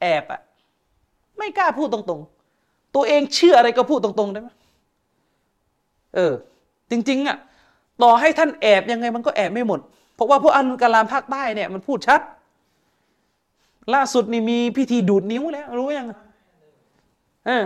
[0.00, 0.40] แอบอะ
[1.38, 4.48] ไม่กล้าพูดตรงๆ ตัวเองเชื่ออะไรก็พูดตรงๆได้ไหม
[6.14, 6.32] เออ
[6.90, 7.36] จริง ๆอะ
[8.02, 9.80] ต่อให้ท่านแอบยังไงมันก็แอบไม่หมด
[10.16, 12.20] เพราะว่าพวกอันกาลามภาคใต้เนี่ยมันพูดชัด
[13.94, 16.06] ล่าสุดนี่มีพิธีดูดนิ้วแล้วรู้ยัง
[17.46, 17.64] เออ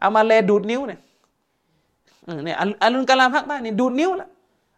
[0.00, 1.00] เอามาแลดูดนิ้วเนี่ย
[2.44, 4.30] เนี่ยอันกาลามภาคใต้เนี่ยดูดนิ้วแล้ว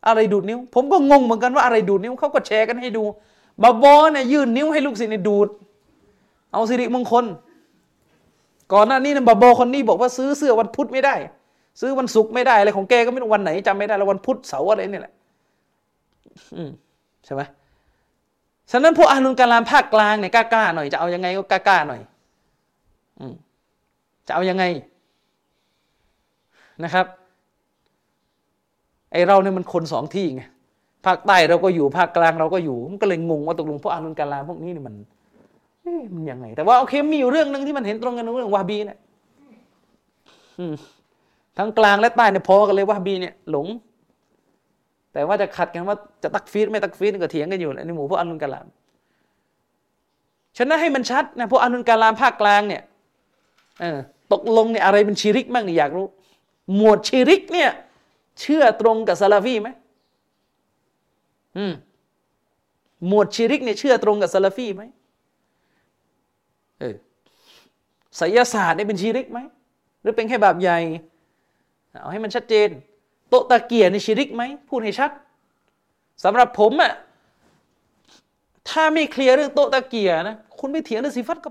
[0.07, 3.05] อะไรดูดนิ้ว ผมก็งงเหมือนกันว่าอะไรดูดนิ้วเขาก็แชร์กันให้ดู
[3.63, 5.49] บาบอเนี่ยยื่นนิ้วให้ลูกศิษย์เนี่ยดูด
[6.53, 7.25] เอาสิริมงคล
[8.73, 11.15] ก่อนหน้านี้เนี่ยบาบอคนนี้บอกว่าซื้อเสื้อวันพุธไม่ได้
[11.81, 15.15] ซื้อวันศุกร์ไม่ได้อะไรของแกก็ไม่รู้วันไหนจำไม่ได้แล้ววันพุธเสาร์อะไรนี่แหละ
[17.25, 17.43] ใช่ไหม
[18.71, 22.01] ฉะนั้นพวกอาลุนกาลามภาคกลางเนี่ยกล้าๆหน่อยจะเอายังไงก็กล้าๆหน่อย
[24.27, 24.65] จะเอายังไง
[26.85, 27.07] นะครับ
[29.13, 30.43] ไอเราเนี่ยมันคนสองที่ไง
[31.07, 34.95] ภาคใต้เราก็อยู่ภาคกลางเราก็อยู่มันก็เลยงงว่าตกลงพวกอาลุนกาลามพวกนี้เนี่ยมัน
[36.15, 38.99] มันยังไง แต่ว่าโอเคมีอยู่เรื่องหนึ่งที่มันเห็นตรงกันเรื่องวาบีเนี่ย
[41.59, 43.67] ทั้งกลางและใต้เนี่ยพอกันเลยวาบีเนี่ยหลง
[45.17, 48.67] แต่ว่าจะขัดกันว่าจะตักฟีดไม่ตักฟีดก็เถียงกันอยู่ในหมู่พวกอันุนกาลาม
[50.57, 52.83] ฉะนั้นให้มันชัดนะพวกอันุนกาลามภาคกลางเนี่ย
[54.33, 56.07] ตกลงเนี่ยอะไรเป็นชีริกบ้างนี่อยากรู้
[56.77, 57.71] หมวดชีริกเนี่ย
[58.41, 59.69] เชื่อตรงกับซาลาฟีไหม
[61.57, 61.73] อืม
[63.09, 64.83] หมวดชีริกเนี่ยเชื่อตรงกับซาลาฟีไหม
[66.81, 66.95] เออ
[68.17, 69.39] ไสยศาสตร์เนี่ยเป็นชีริกไหม
[70.01, 70.79] หรือเป็นแค่บาปใหญ่
[72.01, 72.69] เอาให้มันชัดเจน
[73.29, 75.11] โตตะเกียในชิริกไหมพูดให้ชัด
[76.25, 76.93] สำหรับผมอะ
[78.69, 81.51] ถ้าไม่เคลียร์เรื่องโตตะเกียนะคุณไม่เถียงเรื่องสิฟัตก็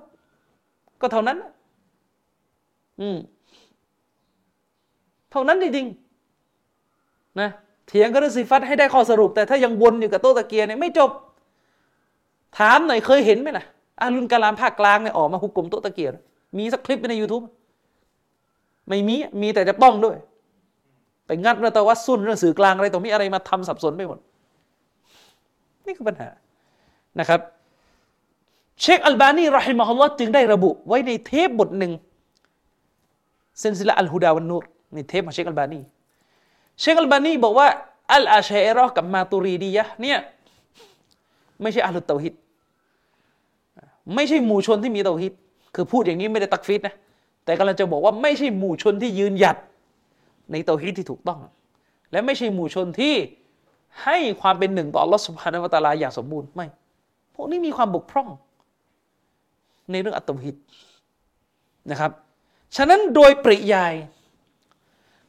[1.01, 1.38] ก็เท่านั้น
[3.01, 3.17] อืม
[5.32, 7.49] เท่านั้นจริงๆนะ
[7.88, 11.11] เถียงก็เรื่องสิฟัตให้ได้ข้อสรุป แต่ถ้ายังวนอยู่กับโตตะเกียเนี่ยไม่จบ
[12.57, 13.65] ถามหน่อยเคยเห็นไหมล่ะ
[14.01, 16.09] อารุนกาลามภาคกลางเนี่ยออกมาหุกกลมโตตะเกีย
[16.57, 17.45] มีสักคลิปใน YouTube
[18.88, 20.17] ไม่มีมีแต่จะป้องด้วย
[21.26, 24.19] ไปงัดเรื่องตะวัสซุลเรื่องสื่อกลางอะไรตรงนี้อะไรมาทำสับสนไปหมด
[25.86, 26.30] นี่คือปัญหา
[27.19, 27.39] นะครับ
[28.82, 31.91] เชคอัลบานีرحمه الله จึงได้ระบุไว้ในเทปบทหนึ่ง
[33.60, 35.80] سلسلة الهدى والنور ในเทปของเชคอัลบานี
[36.80, 37.67] เชคอัลบานีบอกว่า
[38.13, 40.17] อัลอะชาอิเราะฮ์กับมาตูรีดียะเนี่ย
[41.61, 42.34] ไม่ใช่أهل التوحيد
[44.15, 45.34] ไม่ใช่หมู่ชนที่มีเตาฮีด
[45.76, 46.95] คือพูดอย่างนี้ไม่ได้ตักฟีรนะ
[47.45, 49.57] แต่กำลังจะบอกว่าไม่ใช่หมู่ชนที่ยืนหยัด
[50.52, 51.39] ในเตาฮิดที่ถูกต้อง
[52.12, 53.16] และไม่ใช่หมู่ชนที่
[54.04, 56.68] ให้ความเป็นหนึ่งต่ออัลลอฮฺสุบฮานาวะตาลาอย่างสมบูรณ์ไม่
[57.34, 58.30] พวกนี้มีความบกพร่อง
[59.91, 60.56] ในเรื่องอัตตฮิด
[61.91, 62.12] นะครับ
[62.76, 63.93] ฉะนั้นโดยปริยาย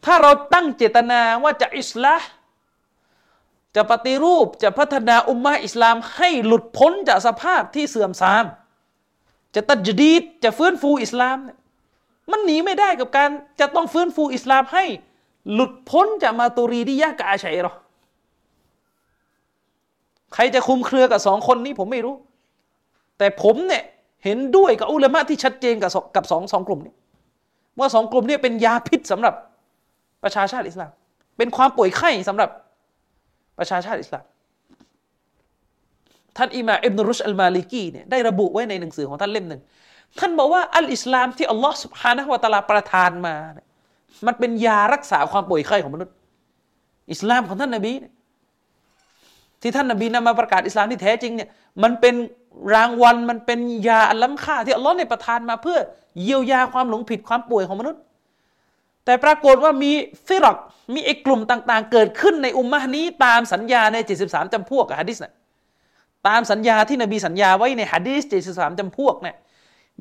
[0.05, 2.23] ถ้าเราตั้งเจตนาว่าจะอิสลาม
[3.77, 8.45] จะปฏิรูปจะพัฒนาอุมมาอิสลามให้หลุดพ้นจากสภาพที่เสื่อมทราม
[9.55, 11.37] จะตัดจดีดจะฟื้นฟูอิสลาม
[12.31, 14.85] มันหนีไม่ได้กับการจะต้องฟื้นฟูอิสลามให้
[15.53, 17.73] หลุดพ้นจากมาตูรีดียะกับอาชัยรอ
[20.35, 22.15] ใครจะคุมเครือกับสองคนนี้ผมไม่รู้
[23.19, 23.85] แต่ผมเนี่ย
[24.25, 26.93] เห็นด้วยกับอุลามะที่ชัดเจนกับกับสองสองกลุ่มนี้
[27.79, 29.35] ว่าสองกลุ่มนี้เป็นยาพิษสำหรับ
[30.23, 30.91] ประชาชาติอิสลาม
[31.37, 32.51] เป็นความป่วยไข้สำหรับ
[33.59, 34.25] ประชาชาติอิสลาม
[36.37, 39.61] ท่านอิมาอิบนุรุชอัลมาลิกีเนี่ยได้ระบุไว้ในหนังสือของท่านเล่มหนึ่ง
[40.19, 43.67] ท่านบอกว่าอัลอิสลามที่อัลลอฮ์สุบฮานะฮวาตาลาประทานมาเนี่ย
[44.27, 46.15] มันเป็นยารักษาความป่วยไข้ของมนุษย์
[47.13, 47.93] อิสลามของท่านนบี
[49.63, 51.49] ที่ท่านนบีนำมาประกาศอิสลามที่แท้จริงเนี่ย
[51.83, 52.15] มันเป็น
[52.75, 53.59] รางวัลมันเป็น
[53.89, 55.79] ยาอันล้ำค่าที่อัลลอฮ์ในประทานมาเพื่อ
[56.23, 58.01] เยียวยาความหลงผิดความป่วยของมนุษย์
[59.05, 59.93] แต่ปรากฏว่ามี
[60.29, 60.57] ฟิรัก
[60.95, 63.97] มีไอ้กลุ่มต่าง ๆ เกิดขึ้นในอุมมะนี้ตามสัญญาใน
[64.27, 65.33] 73จำพวกฮะดิษนะ
[66.29, 69.37] ตามสัญญาที่นบีสัญญาไว้ในฮะดิษ73จำพวกเนี่ย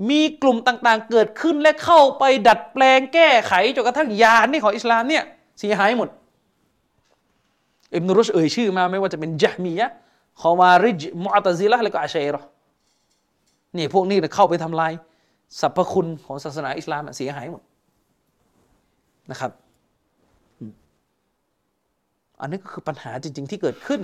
[0.10, 5.24] มีกลุ่มต่างๆ เกิดขึ้นและเข้าไปดัดแปลงแก้ไขจนกระทั่งยานี่ของอิสลามเนี่ย
[5.60, 6.10] เสียหายหมด
[7.96, 9.92] อิบนุรุชเอ่ยชื่อมาไม่ว่าจะเป็นจามียะ
[10.42, 12.42] คอวาริจมุอัตซิละและก็อาชัยรอ
[13.78, 14.92] นี่พวกนี้เข้าไปทำลาย
[15.60, 17.62] สรรพคุณของศาสนาอิสลามเสียหายหมด
[19.32, 19.52] นะครับ
[22.42, 24.02] อันนี้ก็คือปัญหาจริง ๆ ที่เกิดขึ้น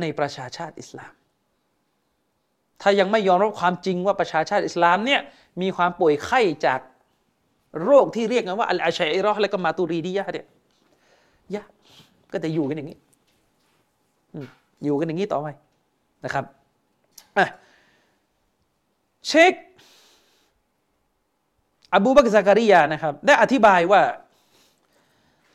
[0.00, 1.12] ในประชาชาติอิสลาม
[2.82, 5.20] ถ้ายังไม่ยอมรับความจริงว่าประชาชาติอิสลามเนี่ย
[5.62, 6.80] มีความป่วยไข้จาก
[7.84, 10.46] โรคที่เรียกกันว่าอัลอาชัยรอและก็มาตูรีดียะเนี่ย
[11.54, 11.68] ยาก
[12.32, 12.98] ก็จะอยู่กันอย่างนี้
[14.84, 15.48] อยู่กันอย่างนี้ต่อไป
[16.24, 16.44] นะครับ
[19.28, 19.52] เชค
[21.94, 24.02] อบูบักซากริยานะครับ ได้อธิบายว่า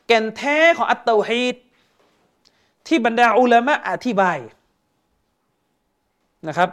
[0.06, 1.56] แก่นแท้ของอัตตาฮีด
[2.86, 4.38] ที่บรรดาอุลามะอธิบาย
[6.48, 6.70] นะครับ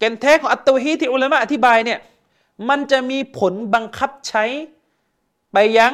[0.00, 1.98] แก่นแท้ของอัตตฮีที่อุลามะอธิบายเนี่ย
[2.68, 4.44] มันจะมีผลบังคับใช้
[5.52, 5.92] ไปยัง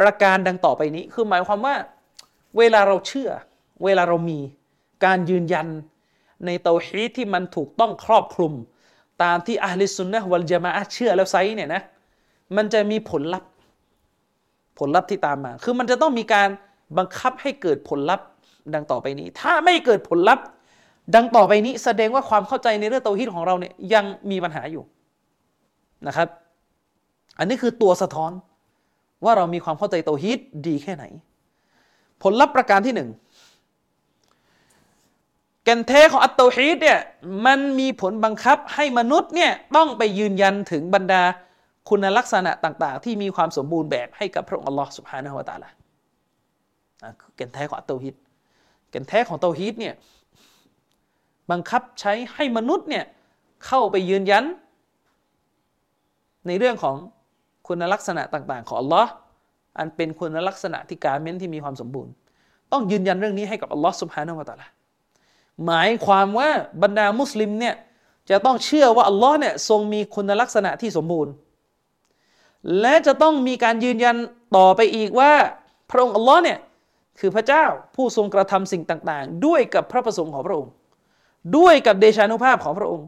[0.00, 1.74] ประการดังต่อไปนี้ คือหมายความว่า
[2.58, 3.30] เวลาเราเชื่อ
[3.84, 4.38] เวลาเรามี
[5.04, 5.66] การยืนยัน
[6.46, 8.52] ในเตาฮีที่มันถูกต้องครอบคลุม
[9.22, 11.82] ตามที่อัลลิสุนนะวัลจามะเชื่อแล้วไซเนี่ยนะ
[12.56, 13.50] มันจะมีผลลัพธ์
[14.78, 16.48] ผลลัพธ์ที่ตามมา คือมันจะต้องมีการ
[16.98, 18.26] บังคับให้เกิดผลลัพธ์
[18.74, 20.44] ดังต่อไปนี้ ถ้าไม่เกิดผลลัพธ์
[21.14, 24.84] ดังต่อไปนี้แสดงว่าความเข้าใจในเรื่องเตาฮีดของเราเนี่ยยังมีปัญหาอยู่
[26.06, 26.28] นะครับ
[27.38, 28.32] อันนี้คือตัวสะท้อน
[29.24, 31.04] ว่าเรามีความเข้าใจเตาฮีดดีแค่ไหน
[32.22, 33.10] ผลลัพธ์ประการที่หนึ่ง
[35.64, 36.98] แก่นแท้ของอัตโตฮีดเนี่ย
[37.46, 41.22] มันมีผลบังคับให้มนุษย์เนี่ยต้องไปยืนยันถึงบรรดา
[41.88, 45.70] คุณลักษณะต่าง ๆ ที่มีความสมบูรณ์แบบให้กับพระองค์อัลลอฮ์สุบฮานะฮุวาตาละ
[47.36, 48.14] แก่นแท้ของอัตโตฮีด
[48.90, 49.94] แก่นแท้ของเตาฮีดเนี่ย
[51.50, 53.04] บังคับใช้ให้มนุษย์เนี่ย
[53.66, 54.44] เข้าไปยืนยัน
[56.46, 56.96] ในเรื่องของ
[57.66, 59.10] คุณลักษณะต่างๆ ของอัลลอฮ์
[59.78, 62.12] อันเป็นคุณลักษณะที่การเม้นที่มีความสมบูรณ์
[62.72, 64.68] ต้องยืนยันเรื่องนี้ให้กับอัลลอฮ์สุบฮานาอัลตะละ
[65.66, 66.50] หมายความว่า
[66.82, 67.74] บรรดามุสลิมเนี่ย
[68.30, 71.32] จะต้องเชื่อว่าอัลลอฮ์เนี่ยทรงมีคุณลักษณะที่สมบูรณ์
[72.80, 74.16] และจะต้องมีการยืนยัน
[74.56, 75.32] ต่อไปอีกว่า
[75.90, 76.58] พระองค์อัลลอฮ์เนี่ย
[77.18, 80.72] คือพระเจ้าผู้ทรงกระทำสิ่งต่างๆ ด้วยกับพระประสงค์ของพระองค์
[81.56, 83.06] ด้วยกับเดชานุภาพของพระองค์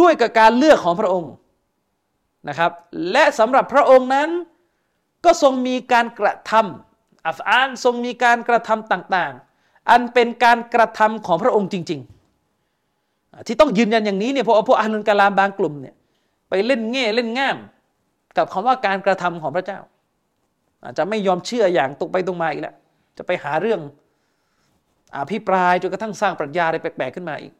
[0.00, 1.32] ด้วยกับการเลือกของพระองค์
[2.48, 2.72] นะครับ
[3.12, 4.28] และสำหรับพระองค์นั้น
[5.24, 12.00] ก็ทรงมีการกระทำอัฟอานทรงมีการกระทำต่างๆ อันเป็นการกระทำของพระองค์จริง
[12.78, 15.94] ๆ ที่ต้องยืนยันอย่างนี้เนี่ยเพราะพวกอานุนกาลามบางกลุ่มเนี่ย
[16.48, 17.56] ไปเล่นแง่เล่นง่าม
[18.36, 19.78] กับคำว่าการกระทำของพระเจ้า
[20.84, 22.74] อาจจะไม่ยอมเชื่ออย่างตรงไปตรงมาอีกแล้ว
[23.18, 23.80] จะไปหาเรื่อง
[25.16, 27.52] อภิปรายจนกระทั่งสร้างปรัชญาอะไรแปลกๆขึ้นมาอีก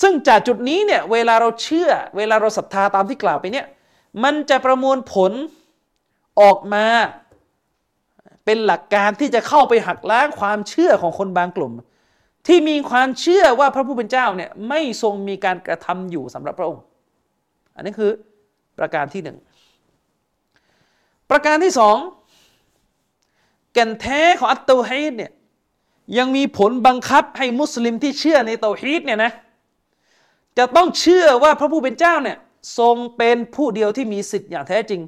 [0.00, 3.66] ซึ่งจากจุดนี้เนี่ยเวลาเราเชื่อ เวลาเราศรัทธาตามที่กล่าวไปเนี่ย
[4.24, 5.32] มันจะประมวลผล
[6.40, 6.86] ออกมา
[8.44, 11.72] เป็นหลักการที่จะเข้าไปหักล้างความเชื่อของคนบางกลุ่ม
[12.46, 16.82] ที่มีความเชื่อว่าพระผู้เป็นเจ้าเนี่ยไม่ทรงมีการกระทำอยู่สำหรับพระองค์
[17.76, 18.10] อันนี้คือ
[18.78, 19.38] ประการที่หนึ่ง
[21.30, 21.96] ประการที่สอง
[23.72, 25.32] แก่นแท้ของอัตโตฮีดเนี่ย
[26.18, 29.32] ยังมีผลบังคับให้มุสลิมที่เชื่อในเตาฮีดเนี่ยนะ
[30.60, 32.38] จะต้องเชื่อว่าพระผู้เป็นเจ้าเนี่ย
[32.78, 35.00] ทรงเป็นผู้เดียวที่มีสิทธิ์อย่างแท้จริง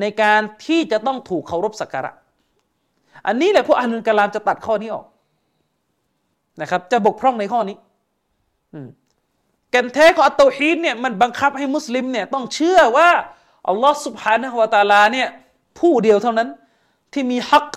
[0.00, 2.12] ในการที่จะต้องถูกเคารพสักการะ
[3.26, 5.06] อันนี้แหละพวกอานุนกลามจะตัดข้อนี้ออก
[6.60, 7.76] นะครับ จะบกพร่องในข้อนี้
[9.70, 13.08] แก่นแท้ของอัตโตฮีดเนี่ยมันบังคับให้มุสลิมเนี่ยต้องเชื่อว่า
[13.68, 15.28] อัลลอฮ์สุบฮานะฮวาตาลาเนี่ย
[15.78, 16.48] ผู้เดียวเท่านั้น
[17.12, 17.68] ที่มีฮัก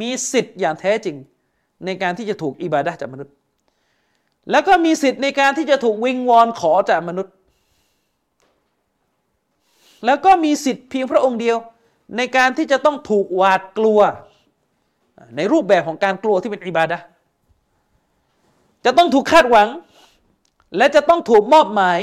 [0.00, 1.16] มีสิทธิ์อย่างแท้จริง
[1.84, 3.34] ในการที่จะถูกอิบาดะจากมนุษย์
[4.50, 7.34] แล้วก็มีสิทธิ์ในการที่จะถูกวิงวอนขอจากมนุษย์
[10.06, 11.56] แล้วก็มีสิทธิ์เพียงพระองค์เดียว
[12.16, 14.00] ในการที่จะต้องถูกหวาดกลัว
[15.36, 16.98] ในรูปแบบของการกลัวที่เป็นอิบาดะ
[18.84, 19.68] จะต้องถูกคาดหวัง
[20.76, 21.98] และจะต้องถูกมอบหมาย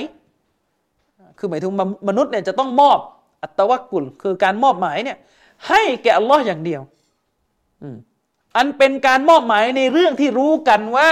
[1.38, 1.74] คือหมายถึง
[2.10, 3.00] มนุษย์เนี่ยจะต้องมอบ
[3.44, 5.18] อัตวักุลคือการมอบหมายเนี่ย
[5.68, 6.82] ให้แก่อัลลอฮ์อย่างเดียว
[8.58, 11.10] อันเป็นการมอบหมายในเรื่องที่รู้กันว่า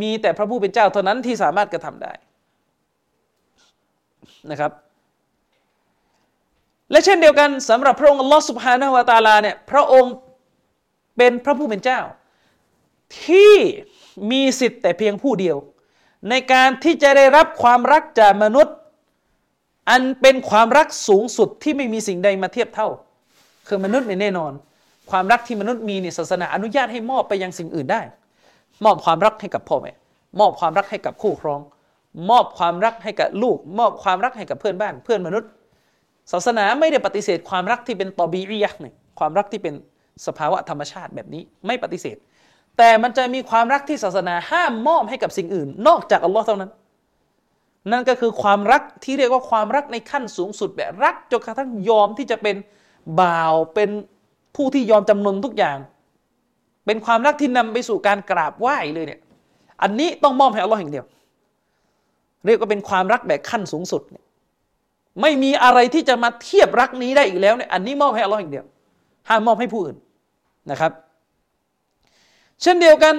[0.00, 2.12] มีแต่พระผู้เป็นเจ้าเท่านั้นที่สามารถกระทำได้
[4.50, 4.72] นะครับ
[6.90, 10.14] และเช่นเดียวกันสำหรับพระองค์อัลลอฮ์สุบฮานะฮวาตาลาเนี่ยพระองค์
[11.16, 12.00] เป็นพระผู้เป็นเจ้า
[13.24, 13.54] ที่
[14.30, 15.56] มีสิทธิ์แต่เพียงผู้เดียว
[16.30, 18.76] ในการที่จะได้รับความรักจากมนุษย์
[19.90, 22.88] อันเป็นความรักสูงสุดที่ไม่มีสิ่งใดมาเทียบเท่า
[23.68, 24.52] คือมนุษย์เนี่ยแน่นอน
[25.10, 28.02] ความรักที่มนุษย์มีเนี่ยศาสนาอนุญาตให้มอบไปยังสิ่งอื่นได้
[28.84, 29.92] มอบความรักให้กับพ่อแม่
[30.40, 31.60] มอบความรักให้กับคู่ครอง
[32.30, 35.50] มอบความรักให้กับลูก มอบความรักให้กับเพื่อนบ้าน เพื่อนมนุษย์
[36.32, 39.74] ศาสนาไม่ได้ปฏิเสธความรักที่เป็นตอบีอิยะเนี่ยความรักที่เป็น
[40.26, 42.16] สภาวะธรรมชาติแบบนี้ไม่ปฏิเสธ
[42.78, 46.70] แต่มันจะมีความรักที่ศาสนาห้ามมอบให้กับสิ่งอื่น นอกจากอัลลอฮ์เท่านั้น
[47.92, 52.56] นั่นก็คือความรักที่เรียกว่าความรักในขั้นสูงสุดแบบรักจนกระทั่งยอมที่จะเป็น
[53.20, 53.90] บ่าวเป็น
[54.56, 55.78] ผู้ที่ยอมจำนนทุกอย่าง
[56.86, 59.20] เป็นความรักที่นำไปสู่การกราบไหว้เลยเนี่ย
[59.82, 61.06] อันนี้ต้องมอบให้อัลลอฮ์อย่างเดียว
[62.46, 64.24] เรียกว่าเป็นความรักแบบขั้นสูงสุดเนี่ย
[65.20, 68.66] ไม่มีอะไรที่จะมาเทียบรักนี้ได้อีกแล้วเนี่ย อันนี้มอบให้อัลลอฮ์อย่างเดียว
[69.28, 69.96] ห้ามมอบให้ผู้อื่น
[70.70, 70.92] นะครับ
[72.62, 73.14] เช่นเดียวกัน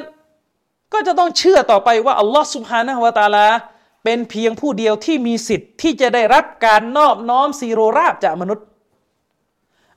[0.93, 3.47] ก็จะต้องเชื่อต่อไปว่าอัลลอฮ์สุบฮานะฮวาตาลา
[4.03, 8.65] เป็นเพียงผู้เดียวที่มีสิทธิ์ที่จะได้รับการนอบน้อมซีโรราบจากมนุษย์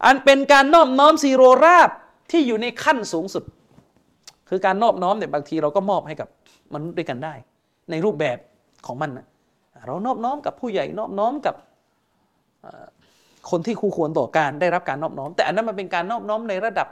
[0.04, 1.90] อันเป็นการนอบน้อมซีโรราบ
[2.30, 3.44] ที่อยู่ในขั้นสูงสุด
[4.48, 6.28] คือการนอบน้อมเนี่ยบางทีเราก็มอบให้กับ
[6.74, 7.34] มนุษย์ด้วยกันได้
[7.90, 8.38] ในรูปแบบ
[8.86, 9.26] ของมันนะ
[9.86, 11.54] เรานอบน้อมกับผู้ใหญ่นอบน้อมกับ
[13.50, 16.88] คนที่คู่ควรต่อการได้รับการนอบน้อม แต่อันนั้นมันเป็นการนอบน้อมในระดับ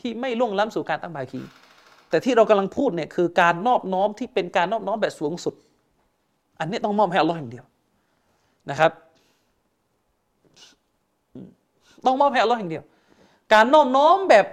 [0.00, 1.40] ที่ไม่ล่วงล้ำสู่การตั้งบาคี
[2.10, 5.54] แต่ที่เรากำลังพูดเนี่ยคือการนอบน้อมที่เป็นการนอบน้อมแบบสูงสุด
[6.58, 7.64] อันนี้ต้องมอบให้อัลลอฮ์อย่างเดียว
[8.70, 8.92] นะครับ
[12.06, 12.84] ต้องมอบให้อัลลอฮ์อย่างเดียว
[13.54, 14.46] การนอมน้อมแบบ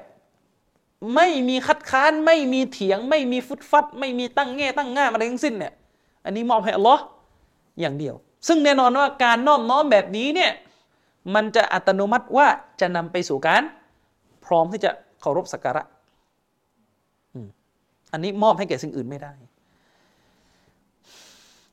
[1.15, 5.73] ไม่มีคัดค้าน ไม่มีเถียง ไม่มีฟุดฟัด ไม่มีตั้งแง่ตั้งง่าอะไรทั้งสิ้นเนี่ย
[6.25, 7.03] อันนี้มอบให้อัลลอฮ์
[7.79, 8.15] อย่างเดียว
[8.47, 10.51] ซึ่งแน่นอนว่าการน้อมน้อมแบบนี้เนี่ย
[11.35, 12.47] มันจะอัตโนมัติว่า
[12.81, 13.63] จะนำไปสู่การ
[14.45, 14.91] พร้อมที่จะ
[15.21, 15.83] เคารพสักการะ
[18.11, 19.33] อันนี้มอบให้แก่สิ่งอื่นไม่ได้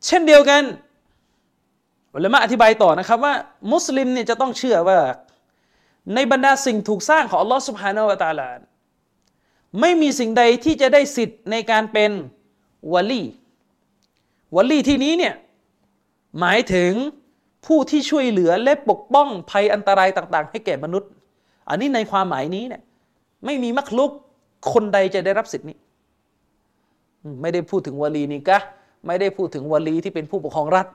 [0.06, 0.62] เช่นเดียวกัน
[2.14, 3.34] อุลามะอธิบายต่อนะครับว่า
[3.72, 4.98] มุสลิมเนี่ยจะต้องเชื่อว่า
[6.14, 8.48] ในบรรดาสิ่งถูกสร้างของอัลลอฮ์สุบฮานาวะตาลา
[9.80, 12.10] ไม่มีสิ่งใดที่จะได้สิทธิ์ในการเป็น
[12.92, 13.22] วลี
[14.56, 15.34] วลีที่นี้เนี่ย
[16.40, 16.92] หมายถึง
[17.66, 21.10] ผู้ที่ช่วยเหลือและปกป้องภัยอันตรายต่าง ๆ ให้แก่มนุษย์
[21.68, 22.82] อันนี้ในความหมายนี้เนี่ย
[23.44, 24.10] ไม่มีมักลุก
[24.72, 25.76] คนใดจะได้รับสิทธิ์นี้
[27.42, 28.58] ไม่ได้พูดถึงวลีนี่กะ
[29.06, 30.86] ไม่ได้พูดถึงวลีที่เป็นผู้ปกครองรัฐ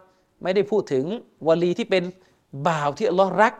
[0.43, 1.05] ไม่ได้พูดถึง
[1.47, 2.03] วลีที่เป็น
[2.67, 3.53] บ่าวที่อัลลอฮ์รัก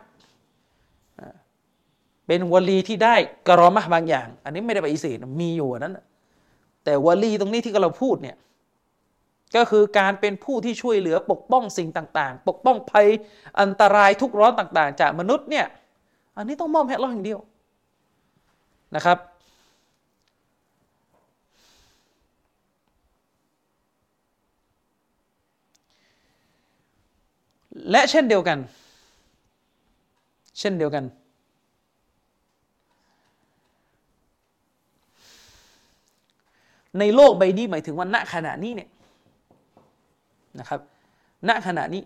[2.32, 3.15] เป็นวลีที่ได้
[3.47, 5.97] กรอมะบางอย่าง อันนี้ไม่ได้ไปอิเสธมีอยู่นั้น
[6.84, 8.38] แต่วลีตรงนี้ที่เราพูดเนี่ย
[9.55, 13.07] ก็คือการเป็นผู้ที่ช่วยเหลือปกป้องสิ่งต่าง ๆ ปกป้องภัย
[13.61, 15.65] อันตรายทุกร้อนต่าง ๆ จากมนุษย์เนี่ย
[16.38, 17.39] อันนี้ต้องมอบให้เราอย่างเดียว
[18.95, 19.17] นะครับ
[27.91, 28.57] และเช่นเดียวกัน
[30.59, 31.03] เช่นเดียวกัน
[37.00, 38.90] ในโลกใบนี้หมายถึงว่าณขณะนี้เนี่ย
[40.60, 40.80] นะครับ
[41.50, 42.02] ณขณะนี้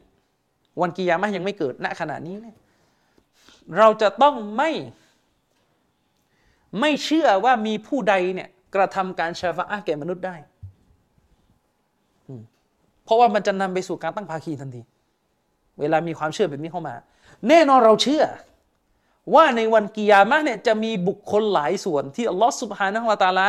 [0.82, 2.58] วันกิยามะยังไม่เกิดณขณะนี้เนี่ย
[3.78, 4.72] เราจะต้องไม่
[6.80, 10.36] ไม่เชื่อว่ามีผู้ใดเนี่ยกระทำการชาฟะแก่มนุษย์ได้
[13.04, 14.82] เพราะว่ามันจะนำไปสู่การตั้งภาคีทันที
[15.80, 16.96] เวลามีความเชื่อแบบนี้เข้ามา
[17.48, 18.24] แน่นอนเราเชื่อ
[19.36, 23.48] ว่าในวันกิยามะเนี่ยจะมีบุคคลหลายส่วนที่อัลลอฮฺสุบฮานะฮุวาตาลา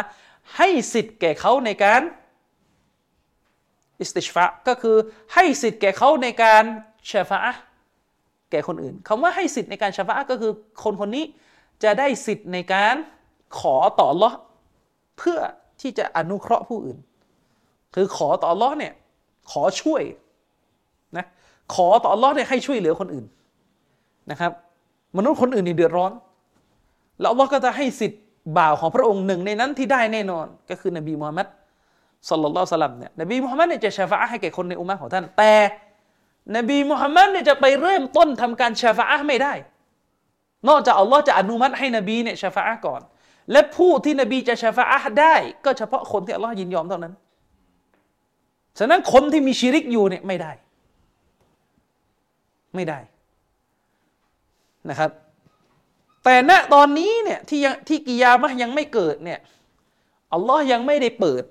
[0.57, 2.03] ให้สิทธิ์แก่เขาในการ
[4.01, 4.97] อิสติชฟะก็คือ
[5.34, 6.64] ให้สิทธิ์แก่เขาในการ
[7.11, 7.38] ชฟะ
[8.51, 11.24] แก่คนอื่นคำว่าให้สิทธิ์ในการชฟะก็คือคนคนนี้
[11.82, 12.95] จะได้สิทธิ์ในการ
[13.59, 14.30] ขอต่อลอ
[15.18, 15.38] เพื่อ
[15.80, 16.99] ที่จะอนุเคราะห์ผู้อื่น
[17.95, 18.95] คือขอต่อลอเนี่ย
[19.53, 20.03] ขอช่วย
[21.16, 21.26] นะ
[21.74, 23.26] ขอต่อลอเนี่ยให้ช่วยเหลือคนอื่น
[24.30, 24.53] นะครับ
[25.16, 26.12] มนุษย์คนอื่นนี่เดือดร้อน
[27.20, 28.20] แล้วอัลอก็จะให้สิทธิ์
[28.59, 31.47] บ่าวของพระองค์หนึ่งในนั้นที่ได้แน่นอน ก็คือนบีมูฮัมมัด
[32.28, 35.53] สัลลัลลอฮุสลัมเนี่ยนบีมุฮัมมัดเนี่ยจะชาฟะให้แก่คนในอุมมะของท่าน แต่
[36.57, 39.53] นบีมุฮัมมัดเนี่ยจะไปเริ่มต้นทำการชาฟะไม่ได้
[40.68, 43.01] นอกจากอัลลอฮ์จะอนุมัติให้นบีเนี่ยชาฟะก่อน
[43.53, 44.84] และผู้ที่นบีจะชาฟะ
[45.20, 45.34] ได้
[45.64, 47.12] ก็เฉพาะคนที่อัลลอฮ์ยินยอมเท่านั้น
[48.78, 50.53] ฉะนั้นคนที่มีชีริกอยู่เนี่ยไม่ได้
[52.74, 52.99] ไม่ได้
[54.90, 55.11] นะครับ
[56.24, 59.40] แต่ณตอนนี้เนี่ยที่ยังที่กิยามะยังไม่เกิดเนี่ย
[60.32, 61.42] อัลลอฮ์ยังไม่ได้เปิด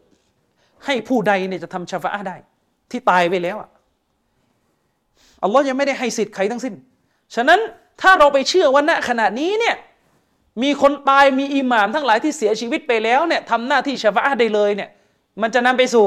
[0.86, 2.36] ให้ผู้ใดเนี่ยจะทำชาฟะได้
[2.91, 3.69] ที่ตายไปแล้วอะ
[5.43, 6.74] อัลลอฮ์ยังไม่ได้ให้สิทธิ์ใครทั้งสิ้น
[7.36, 7.59] ฉะนั้น
[8.01, 9.76] ถ้าเราไปเชื่อว่าณขณะนี้เนี่ย
[10.63, 14.89] มีคนตายมีอิหม่ามทั้งหลายที่เสียชีวิตไปแล้วเนี่ยทำหน้าที่ชาฟะได้เลยเนี่ย
[15.41, 16.05] มันจะนำไปสู่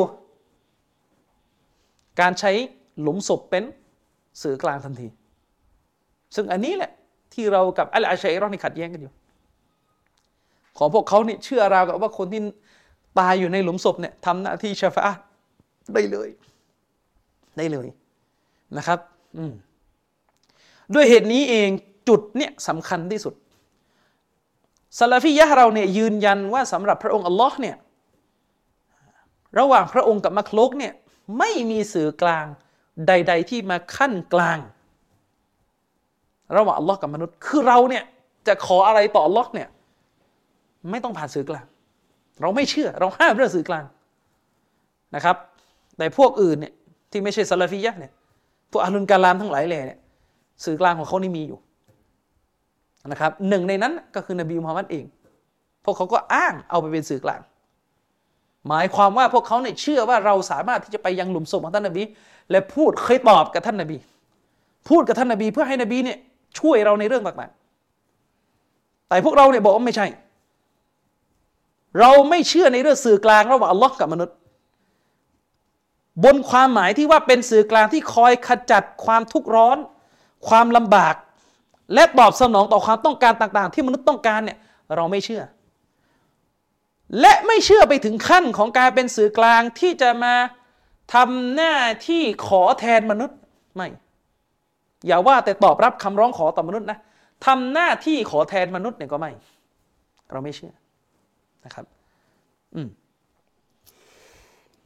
[2.21, 2.53] การใช้
[3.01, 3.65] หลุมศพเป็น
[4.43, 5.09] สื่อกลางทันที
[6.35, 6.93] ซึ่งอันนี้แหละ
[7.37, 9.13] ที่เรากับอัลอาชัยรอนี่ขัดแย้งกันอยู่
[10.79, 12.41] ของพวกเขาเนี่ยเชื่อราวกับว่าคนที่
[13.19, 15.15] ตายอยู่ในหลุมศพเนี่ยทำหน้าที่ชาฟะ
[15.95, 16.29] ได้เลย
[17.57, 17.89] ได้เลย
[18.77, 18.99] นะครับ
[20.95, 21.69] ด้วยเหตุนี้เอง
[22.09, 23.35] จุดเนี่ยสำคัญที่สุด
[24.99, 27.77] ซาลาฟียะเราเนี่ยยืนยันว่าสำหรับพระองค์อัลลอฮ์เนี่ย
[29.59, 30.93] ระหว่างพระองค์กับมักลุกเนี่ย
[31.39, 32.47] ไม่มีสื่อกลาง
[33.09, 34.59] ใด ๆ ที่มาขั้นกลาง
[36.57, 38.05] ระหว่างอัลลอฮ์กับมนุษย์ คือเราเนี่ย
[38.47, 39.69] จะขออะไรต่ออัลลอฮ์เนี่ย
[40.91, 41.67] ไม่ต้องผ่านสื่อกลาง
[42.41, 43.85] เราไม่เชื่อเราห้ามเรื่องสื่อกลาง
[45.15, 45.37] นะครับ
[45.97, 46.73] แต่พวกอื่นเนี่ย
[47.11, 48.13] ที่ไม่ใช่ซาลาฟียะเนี่ย
[48.71, 50.01] พวกอาลุนกาลามทั้งหลายเลยเนี่ย
[50.65, 51.59] สื่อกลางของเขานี่มีอยู่
[53.07, 55.05] นะครับหนึ่งในนั้นก็คือนบีมุฮัมมัดเอง
[55.85, 57.41] พวกเขาก็อ้างเอาไปเป็นสื่อกลาง
[58.69, 62.03] หมายความว่าพวกเขาเนี่ยเชื่อว่าเราสามารถที่จะไปยังหลุมศพของท่านนบี
[62.51, 63.97] และพูดเคยตอบกับท่านนบี
[64.89, 66.19] พูดกับท่านนบีเพื่อให้นบีเนี่ย
[66.59, 70.07] ช่วยเราในเรื่องต่างๆ แต่พวกเราเนี่ยบอกว่าไม่ใช่
[72.01, 74.37] เราไม่เชื่อในเรื่องสื่อกลางระหว่างอัลลอฮ์กับมนุษย์
[76.25, 79.79] บนความหมายที่ว่าเป็นสื่อกลางที่คอยขจัดความทุกข์ร้อน
[80.49, 81.15] ความลำบาก
[81.95, 84.59] และตอบสนองต่อความต้องการต่างๆ ที่มนุษย์ต้องการเนี่ย
[84.95, 85.43] เราไม่เชื่อ
[87.21, 90.35] และไม่เชื่อไปถึงขั้นของการเป็นสื่อกลางที่จะมา
[91.15, 91.75] ทำหน้า
[92.09, 93.39] ที่ขอแทนมนุษย์
[93.77, 93.89] ไม่
[95.07, 96.99] อย่าว่าแต่ตอบรับคำร้องขอต่อมนุษย์นะ
[97.47, 99.31] ทำหน้าที่ขอแทนมนุษย์เนี่ยก็ไม่
[100.33, 100.75] เราไม่เชื่อ
[101.65, 101.85] นะครับ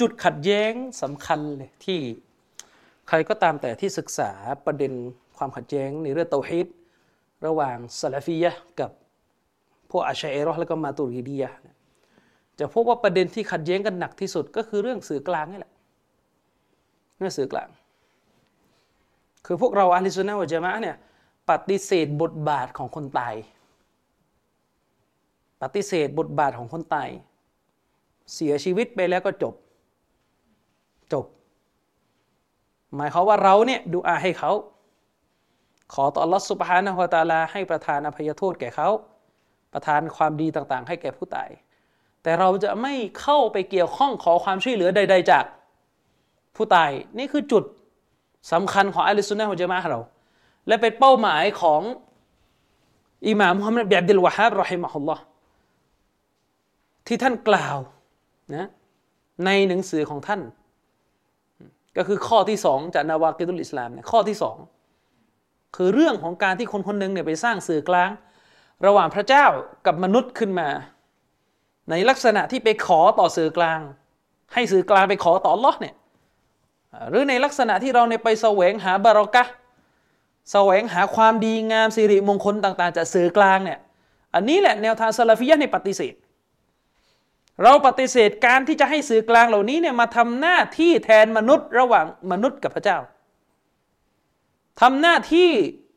[0.01, 1.99] จุดขัดแย้งสำคัญเลยที่
[3.09, 4.31] ใครก็ตามแต่ที่ศึกษา
[4.67, 4.93] ประเด็น
[5.37, 6.67] ความขัดแย้งในเรื่องเตาฮิด
[7.47, 8.91] ระหว่างซาลฟียะกับ
[9.91, 11.51] พวกอาชัยรอแล้วก็มาตุริดียะ
[12.59, 15.73] จะพบว่าประเด็นที่ขัดแย้งกันหนักที่สุดก็คือเรื่องสื่อกลางนี่แหละ
[17.19, 17.69] เรื่องสื่อกลาง
[19.47, 20.97] คือพวกเราอาลิซุนนะวะจามะเนี่ย
[21.51, 23.35] ปฏิเสธบทบาทของคนตาย
[25.63, 27.09] ปฏิเสธบทบาทของคนตาย
[28.35, 29.55] เสียชีวิตไปแล้วก็จบ
[31.13, 31.27] จบ
[32.95, 34.53] หมายเขาว่าเราเนี่ยดูอาให้เขา
[35.95, 38.89] ขอต่อรัสุภานะฮวตาลาให้ประทานอภัยโทษแก่เขา
[39.73, 41.51] ประทานความดีต่างๆ ให้แก่ผู้ตาย
[42.23, 45.45] แต่เราจะไม่เข้าไปเกี่ยวข้องขอความช่วยเหลือใด ๆ จาก
[46.57, 47.65] ผู้ตาย นี่คือจุด
[48.53, 50.01] สำคัญของอัลลอฮฺสุนนะฮุจามะเรา
[50.69, 51.83] และเป็นเป้าหมายของ
[53.29, 55.23] อิหม่ามมุฮัมมัดบิอับดุลวะฮับรอฮิมะฮุลลอฮ์
[57.07, 57.79] ที่ท่านกล่าว
[58.55, 58.67] นะ
[59.45, 60.41] ในหนังสือของท่าน
[61.97, 64.57] ก็คือข้อที่สองจากนาวากิตุลอิสลามเนี่ยข้อที่สอง
[65.77, 68.11] คือเรื่องของการที่คนคนหนึ่งเนี่ยไปสร้างสื่อกลาง
[68.87, 69.45] ระหว่างพระเจ้า
[69.87, 70.69] กับมนุษย์ขึ้นมา
[71.91, 73.81] ในลักษณะที่ไปขอต่อสื่อกลาง
[74.55, 75.95] ให้สื่อกลางไปขอต่อลอเนี่ย
[77.11, 79.45] หรือในลักษณะที่เราเนไปแสวงหาบารอกะ
[80.53, 83.79] แสวงหาความดีงามสิริมงคลต่างๆจากสื่อกลางเนี่ย
[84.35, 86.15] อันนี้แหละแนวทางซาลาฟิยะในปฏิเสธ
[87.63, 92.99] เราปฏิเสธการที่จะให้สื่อกลางเหล่านี้เนี่ยมาทำหน้าที่แทนมนุษย์ระหว่างมนุษย์กับพระเจ้า
[94.81, 95.51] ทำหน้าที่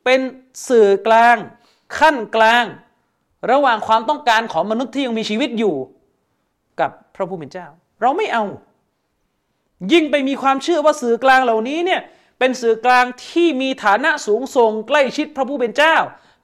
[0.04, 0.20] เป็น
[0.68, 1.36] สื่อกลาง
[1.98, 2.64] ขั้นกลาง
[3.50, 5.74] ระหว่างความต้องการของมนุษย์ที่ยังมีชีวิตอยู่
[6.80, 7.66] กับพระผู้เป็นเจ้า
[8.00, 8.44] เราไม่เอา
[9.92, 12.00] ยิ่งไปมีความเชื่อว่าสื่อกลางเหล่านี้เนี่ย
[12.38, 15.96] เป็นสื่อกลางที่มีฐานะสูงส่งใกล้ชิดพระผู้เป็นเจ้า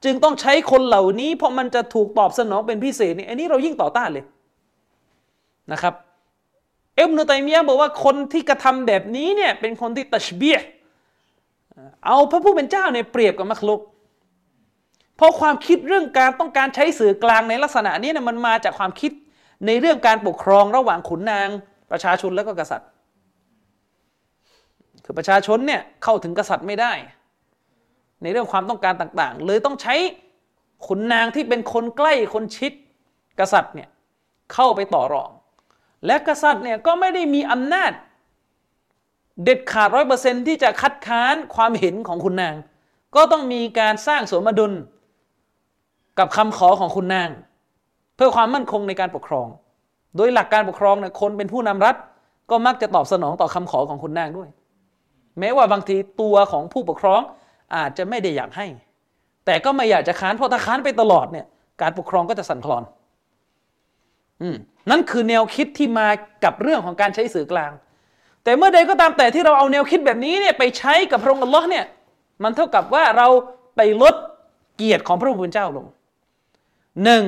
[0.03, 4.25] จึงต้องใช้คนเหล่านี้ เพราะมันจะถูกตอบสนองเป็นพิเศษนี่อันนี้เรายิ่งต่อต้านเลย
[5.71, 5.93] นะครับ
[6.95, 10.57] เอ็มนุตัยมียะบอกว่าคนที่กระทำแบบนี้เนี่ยเป็นคนที่ตัชเบีย
[12.05, 13.81] เอาพระผู้เป็นเจ้าเนี่ยเปรียบกับมักลุก
[15.15, 19.11] เพราะความคิดเรื่องการต้องการใช้สื่อกลางในลักษณะนี้เนี่ยมันมาจากความคิด
[19.65, 21.47] ในเรื่องการปกครองระหว่างขุนนาง
[21.91, 22.87] ประชาชนและก็กษัตริย์
[25.05, 26.93] คือประชาชนเนี่ยเข้าถึงกษัตริย์ไม่ได้
[28.21, 29.95] ในเรื่องความต้องการต่างๆ เลยต้องใช้
[30.87, 32.71] ขุนนางที่เป็นคนใกล้คนชิด
[33.39, 33.89] กษัตริย์เนี่ย
[34.53, 35.31] เข้าไปต่อรอง
[36.05, 37.91] และกษัตริย์เนี่ยก็ไม่ได้มีอำนาจ
[39.43, 42.55] เด็ดขาดร้อยเปอร์เซนที่จะคัดค้านความเห็นของคุณนาง
[43.15, 44.73] ก็ต้องมีการสร้างสมดุล
[46.19, 47.29] กับคำขอของคุณนาง
[48.15, 49.47] เพื่อความมั่นคงในการปกครอง
[50.17, 51.95] โดยหลักการปกครองเนี่ยคนเป็นผู้นำรัฐ
[52.49, 54.49] ก็มักจะตอบสนองต่อคำขอของคุณนางด้วย
[55.39, 57.21] แม้ว่าบางทีตัวของผู้ปกครอง
[57.75, 58.67] อาจจะไม่ได้อยากให้
[59.45, 61.45] แต่ก็ไม่อยากจะค้านเพราะถ้าค้านไปตลอดเนี่ย
[61.81, 62.83] การปกครองก็จะสั่นคลอน
[64.41, 64.55] อืม
[64.91, 66.07] นั่นคือแนวคิดที่มา
[66.43, 67.71] กับเรื่องของการใช้สื่อกลาง
[68.43, 71.85] แต่เมื่อใดก็ตามแต่ที่เราเอาแนวคิดแบบนี้เนี่ยไปใช้กับพระองค์อัลลอฮ์เนี่ย
[72.43, 73.27] มันเท่ากับว่าเรา
[73.75, 74.15] ไปลด
[74.75, 75.85] เกียรติของพระผู้เป็นเจ้าลง
[77.03, 77.23] หนึ่ง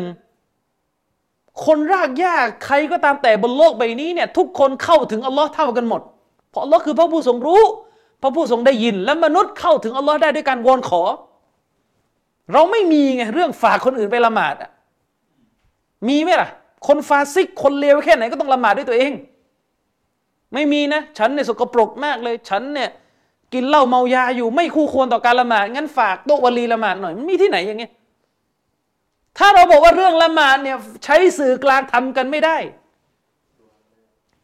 [1.66, 2.36] คนรากหญ้า
[2.66, 6.02] ใครก็ตามแต่บนโลกใบนี้เนี่ยทุกคนเข้าถึงอัลลอฮ์เท่ากันหมด
[6.50, 7.62] เพราะอัลลอฮ์คือพระผู้ทรงรู้
[8.24, 11.02] พระผู้ทรงได้ยิน และมนุษย์เข้าถึงอัลลอฮ์ได้ด้วยการวอนขอ
[12.54, 14.70] เราไม่มีไงเรื่องฝากคนอื่นไปละหมาดอะ
[16.08, 16.50] มีไหมล่ะ
[16.88, 19.12] คนฟาซิกคนเลวแค่ไหนก็ต้องละหมาดด้วยตัวเอง
[20.54, 22.90] ไม่มีนะ ฉันเนี่ยสกปรกมากเลย ฉันเนี่ย
[23.54, 27.92] กินเหล้าเมายาอยู่ไม่คู่ควรต่อการละหมาดงั้นฝากโต๊ะวลีละหมาดหน่อยมันมีที่ไหนอย่างเงี้ย
[29.38, 32.58] ถ้าเราบอกว่าเรื่องละหมาดเนี่ยใช้สื่อกลางทำกันไม่ได้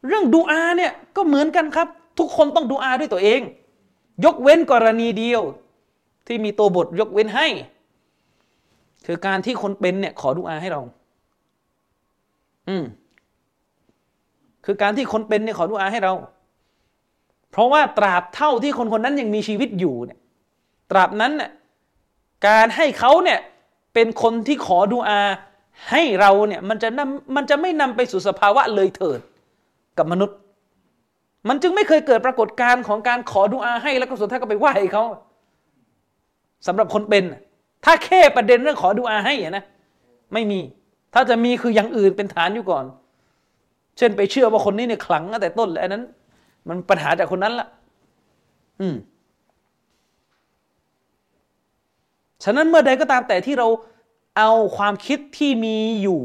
[0.08, 1.88] เรื่องดูอาเนี่ยก็เหมือนกันครับ
[2.20, 3.42] ทุกคนต้องดูอาด้วยตัวเอง
[4.26, 5.42] ยกเว้นกรณีเดียว
[6.28, 7.48] ที่มีตัวบทยกเว้นให้
[9.06, 10.82] คือการที่คนเป็นเนี่ย ขอดูอาให้เรา
[12.68, 12.84] อืม
[14.66, 16.14] คือการที่คนเป็นเนี่ยขอดุอาให้เรา
[17.52, 20.20] เพราะว่าตราบเท่าที่คนคนนั้นยังมีชีวิตอยู่เนี่ย
[20.92, 21.50] ตราบนั้นน่ย
[22.48, 23.40] การให้เขาเนี่ย
[23.94, 25.20] เป็นคนที่ขอดุอา
[25.92, 29.20] ให้เราเนี่ย มันจะนำมันจะไม่นำไปสู่สภาวะเลยเถิด
[29.98, 30.39] กับมนุษย์
[31.48, 35.04] มันจึงไม่เคยเกิดปรากฏการณ์ของการขอดุอาให้แล้วก็สุดท้ายก็ไปไหว้เขา
[36.68, 37.24] สำหรับคนเป็น
[37.86, 39.64] ถ้าแค่ประเด็นเรื่องขอดุอาให้นะ
[40.34, 40.60] ไม่มี
[41.14, 42.86] ถ้าจะมีคืออย่างอื่นเป็นฐานอยู่ก่อน
[43.98, 46.04] เช่นไปเชื่อว่าคนนี้เนี่ยขลังตั้งแต่ต้นแล้วนั้น
[46.68, 47.68] มันปัญหาจากคนนั้นละ
[48.80, 48.96] อืม
[52.44, 53.68] ฉะนั้นเมื่อใดก็ตามแต่ที่เรา
[54.38, 56.22] เอาความคิดที่มีอยู่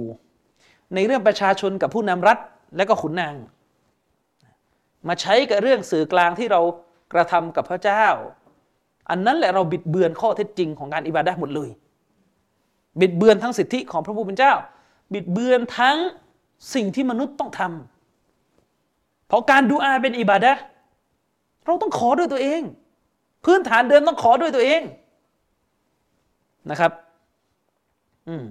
[0.95, 2.39] ในเรื่องประชาชนกับผู้นำรัฐ
[2.77, 3.35] และก็ขุนนาง
[5.09, 6.61] มาใช้กับเรื่องสื่อกลางที่เรา
[7.13, 8.07] กระทำกับพระเจ้า
[9.11, 11.71] อันนั้นแหละเราบิดเบือนข้อเท็จจริงของการอิบาดะหมดเลย
[13.01, 14.53] บิดเบือนทั้งสิทธิของพระผู้เป็นเจ้า
[15.15, 15.97] บิดเบือนทั้ง
[16.75, 20.53] สิ่งที่มนุษย์ต้องทำเพราะการดูอาเป็นอิบาดะ
[21.65, 22.63] เราต้องขอด้วยตัวเอง
[23.45, 24.83] พื้นฐานเดิมต้องขอด้วยตัวเอง
[26.71, 26.93] นะครับ
[28.29, 28.45] อืม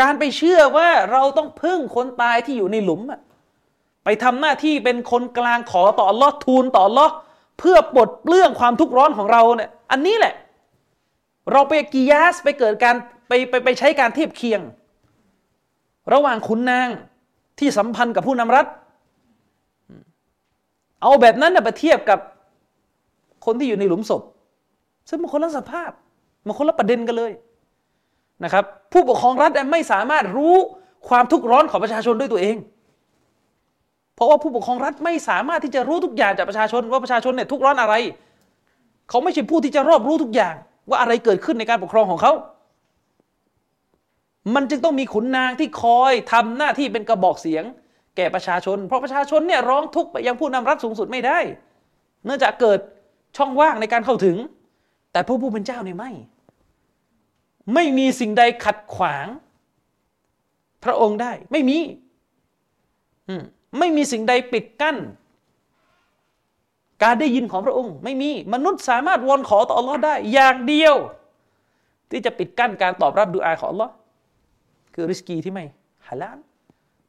[0.00, 3.20] การไปเชื่อว่าเราต้องพึ่งคนตายที่อยู่ในหลุมอะ
[4.04, 7.06] ไปทำหน้าที่เป็นคนกลางขอต่อลอดทูลต่อลอ
[7.58, 10.34] เพื่อปลดเปลื้องความทุกข์ร้อนของเราเนี่ยอันนี้แหละ
[11.52, 12.96] เราไปกิยาสไปเกิดการ
[13.28, 14.60] ไปไปไปใช้การเทียบเคียง
[16.12, 16.88] ระหว่างขุนนาง
[17.58, 18.66] ที่สัมพันธ์กับผู้นำรัฐ
[21.02, 22.18] เอาแบบนั้นไปเทียบกับ
[23.44, 24.22] คนที่อยู่ในหลุมศพ
[25.08, 25.90] ซึ่งมันคนละสภาพ
[26.46, 27.32] มันคนละประเด็นกันเลย
[28.44, 30.54] นะครับ ผู้ปกครองรัฐไม่สามารถรู้
[31.08, 32.56] ความทุกข์ร้อนของประชาชนด้วยตัวเอง
[34.22, 37.94] ราะว่าผู้ปกครองรัฐไม่สามารถที่จะรู้ทุกอย่างจากประชาชนว่าประชาชนเนี่ยทุกร้อนอะไร
[39.08, 40.54] เขาไม่ใช่ผู้ที่จะรอบรู้ทุกอย่าง
[40.88, 42.32] ว่าอะไรเกิดขึ้นในการปกครองของเขา
[44.54, 47.64] มันจึงต้องมีขุนนางที่คอยทำหน้าที่เป็นกระบอกเสียง
[48.16, 51.38] แก่ประชาชน เพราะประชาชนเนี่ยร้องทุกข์ไปยังผู้นำรัฐสูงสุดไม่ได้
[52.24, 52.78] เนื่องจากเกิด
[53.36, 54.36] ช่องว่างในการเข้าถึง
[55.12, 56.12] แต่พระผู้เป็นเจ้าเนี่ยไม่
[57.74, 59.26] ไม่มีสิ่งใดขัดขวาง
[60.84, 61.78] พระองค์ได้ไม่มี
[63.28, 63.42] อืม
[63.78, 64.96] ไม่มีสิ่งใดปิดกั้น
[67.02, 70.94] การได้ยินของพระองค์ ไม่มีมนุษย์สามารถวอนขอต่ออัลลอฮ์ได้ อย่างเดียว
[72.10, 73.92] ที่จะปิดกั้นการตอบรับดูอาของอัลลอฮ์
[74.94, 75.64] คือริสกีที่ไม่
[76.08, 76.38] ฮาลาล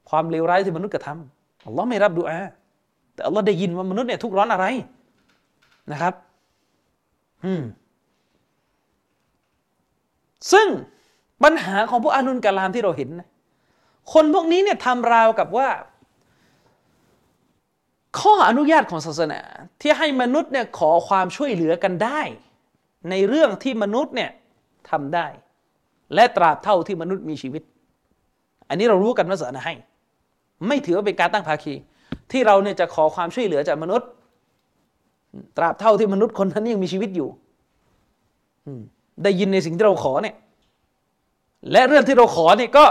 [0.10, 2.40] ความเลวร้ายที่มนุษย์กระทำอัลลอฮ์ไม่รับดูอา
[3.14, 4.66] แต่อัลลอฮ์ได้ยินว่ามนุษย์เนี่ยทุกร้อนอะไร
[5.92, 6.14] นะครับ
[7.44, 7.64] อืม
[10.52, 10.68] ซึ่ง
[11.44, 13.28] ปัญหาของพวกอานุนกาลามที่เราเห็นนะ
[14.14, 15.68] คนพวกนี้เนี่ยทำราวกับว่า
[18.20, 19.40] ข้ออนุญาตของศาสนา
[19.82, 22.22] ที่ให้มนุษย์เนี่ยขอความช่วยเหลือกันได้
[23.10, 24.32] ในเรื่องที่มนุษย์เนี่ย
[24.90, 25.28] ทำได้
[26.16, 27.64] และตราบเท่าที่มนุษย์มีชีวิต
[28.70, 29.76] อันนี้เรารู้กันว่าศาสนาให้
[30.68, 31.74] ไม่ถือว่าเป็นการตั้งภาคี
[32.32, 34.08] ที่เราเนี่ยจะขอความช่วยเหลือจากมนุษย์
[35.58, 37.30] ตราบเท่าที่มนุษย์คนนั้นยังมีชีวิตอยู่
[39.24, 40.36] ได้ยินในสิ่งที่เราขอเนี่ย
[41.72, 42.86] และเรื่องที่เราขอเนี่ยก็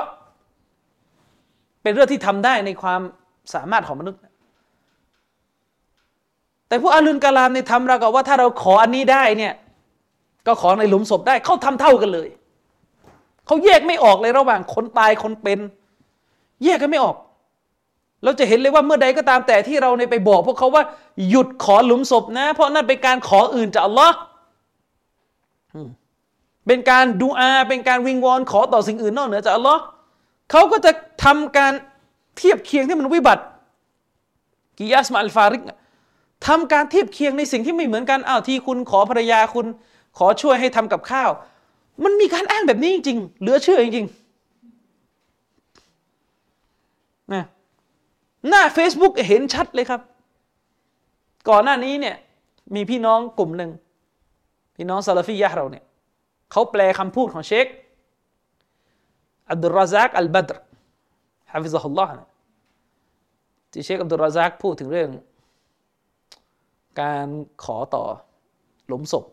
[1.82, 3.00] เป็นเรื่องที่ทำได้ในความ
[3.54, 4.20] สามารถของมนุษย์
[6.72, 9.52] แต่พวกอาลุนกาลามในทำเรากับว่าถ้าเราขออันนี้ได้เนี่ย
[10.46, 12.28] ก็ขอในหลุมศพได้เขาทำเท่ากันเลย
[13.46, 15.58] เขาแยกไม่ออกเลยระหว่างคนตายคนเป็น
[16.64, 17.16] แยกกันไม่ออก
[18.24, 20.84] เราจะเห็นเลยว่าเมื่อใดก็ตามแต่ที่เราในไปบอก พวกเขาว่า
[21.28, 24.16] หยุดขอหลุมศพนะ เพราะนั่นเป็นการขออื่นจากอัลลอฮ์
[26.66, 29.80] เป็นการดูอา เป็นการวิงวอนขอต่อสิ่งอื่นนอกเหนือจากอัลลอฮ์
[30.50, 30.92] เขาก็จะ
[31.24, 31.72] ทำการ
[32.36, 33.44] เทียบเคียงที่มันวิบัติ
[34.78, 35.62] กิยาสมาอัลฟาริก
[36.46, 39.66] ทำการเทียบเคียงในสิ่งที่ไม่เหมือนกันอ้าวที่คุณขอภรรยาคุณ
[40.18, 41.30] ขอช่วยให้ทำกับข้าว
[42.04, 44.12] มันมีการอ้างแบบนี้จริงๆเหลือเชื่อจริงๆ
[47.32, 47.44] นะ
[48.48, 50.00] หน้า Facebook เห็นชัดเลยครับ
[51.48, 52.16] ก่อนหน้านี้เนี่ย
[52.74, 53.70] มีพี่น้องกลุ่มหนึ่ง
[54.76, 55.84] พี่น้องซาลาฟียะเราเนี่ย
[56.50, 57.66] เขาแปลคำพูดของเชค
[59.50, 60.56] อับดุลราซักอัลบัดร
[61.52, 62.10] ฮะฟิซฮุลลอฮ์
[63.72, 65.10] ที่เชคอับดุลราซักพูดถึงเรื่อง
[67.00, 67.26] การ
[67.64, 68.04] ขอต่อ
[68.86, 69.24] หลุมศพ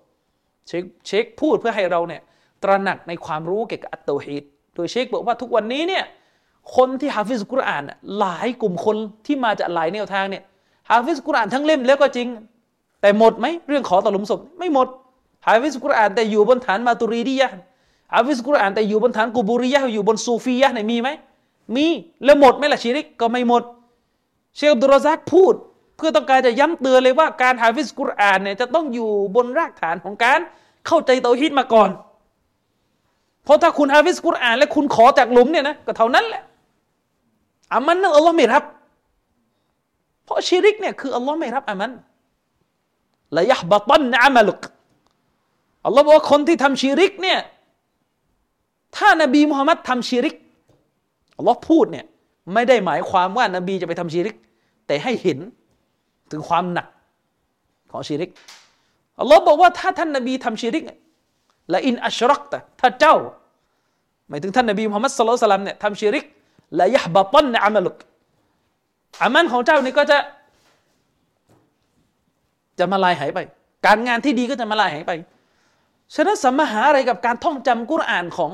[0.68, 2.22] เชคเชคพูดเพื่อให้เราเนี่ย
[2.64, 4.44] ตระหนักในความรู้เกี่ยวกับอัตเตาฮีด
[4.76, 6.04] โดยเชคบอกว่าทุกวันนี้เนี่ย
[6.76, 7.84] คนที่ฮาฟิซกุรอาน
[8.20, 10.44] หลายกลุ่มคนที่มาจากหลายแนวทางเนี่ย
[10.90, 12.28] ฮาฟิซกุรอานทั้งเล่มแล้วก็จริง
[13.02, 14.88] แต่หมดไหมเรื่องขอต่อหลุมศพไม่หมด
[15.48, 17.50] ฮาฟิซกุรอานแต่อยู่บนฐานมาตุรีดียะ
[18.14, 21.10] ฮาฟิซกุรอานแต่อยู่บนฐานกูบูรียะอยู่บนซูฟียะเนี่ยมีไหม
[21.76, 21.86] มี
[22.26, 23.64] แล้วหมดไหมล่ะชีริกก็ไม่หมด
[24.56, 25.54] เชคอับดุลรซักพูด
[26.00, 30.40] เพื่อต้องการจะย้ำเตือนเลยว่าการฮาฟิซกุรอานเนี่ยจะต้องอยู่บนรากฐานของการ
[30.88, 31.90] เข้าใจเตาฮีดมาก่อน
[33.44, 36.44] เพราะถ้าคุณฮาฟิซกุรอาน และคุณขอจากหลุมเนี่ยนะก็เท่านั้นแหละ
[37.74, 38.64] อามัลนั่นอัลลอฮ์ไม่รับ
[40.26, 44.62] เพราะชีริกเนี่ยคืออัลลอฮ์ไม่รับอามัล ليحبطن عملك
[45.86, 47.40] อัลลอฮ์บอกว่าคนที่ทำชีริกเนี่ย
[48.98, 50.36] ถ้านบีมุฮัมมัดทำชีริก
[51.38, 52.06] อัลลอฮ์พูดเนี่ย
[52.54, 54.36] ไม่ได้หมายความว่านบีจะไปทำชีริก
[54.88, 55.40] แต่ให้เห็น
[56.32, 56.88] ถึงความหนัก
[57.92, 58.30] ของชีริก
[59.20, 60.84] อัลลอฮ์บอกว่าถ้าท่านนบีทำชีริก
[61.70, 63.16] และอินอัชรักแต่ถ้าเจ้า
[64.30, 66.24] หมายถึงท่านนบีมุฮัมมัดสุลตัลลัมเนี่ยทำชีริก
[66.76, 67.96] และยะบะตันอามัลุก
[69.24, 70.18] อามันของเจ้านี่ก็จะ
[72.80, 73.40] จะมาลายหายไป
[73.86, 75.12] การงานที่ดีก็จะมาลายหายไป
[76.16, 78.52] ฉะนั้นสัมมาหาอะไรกับการท่องจำกุรอานของ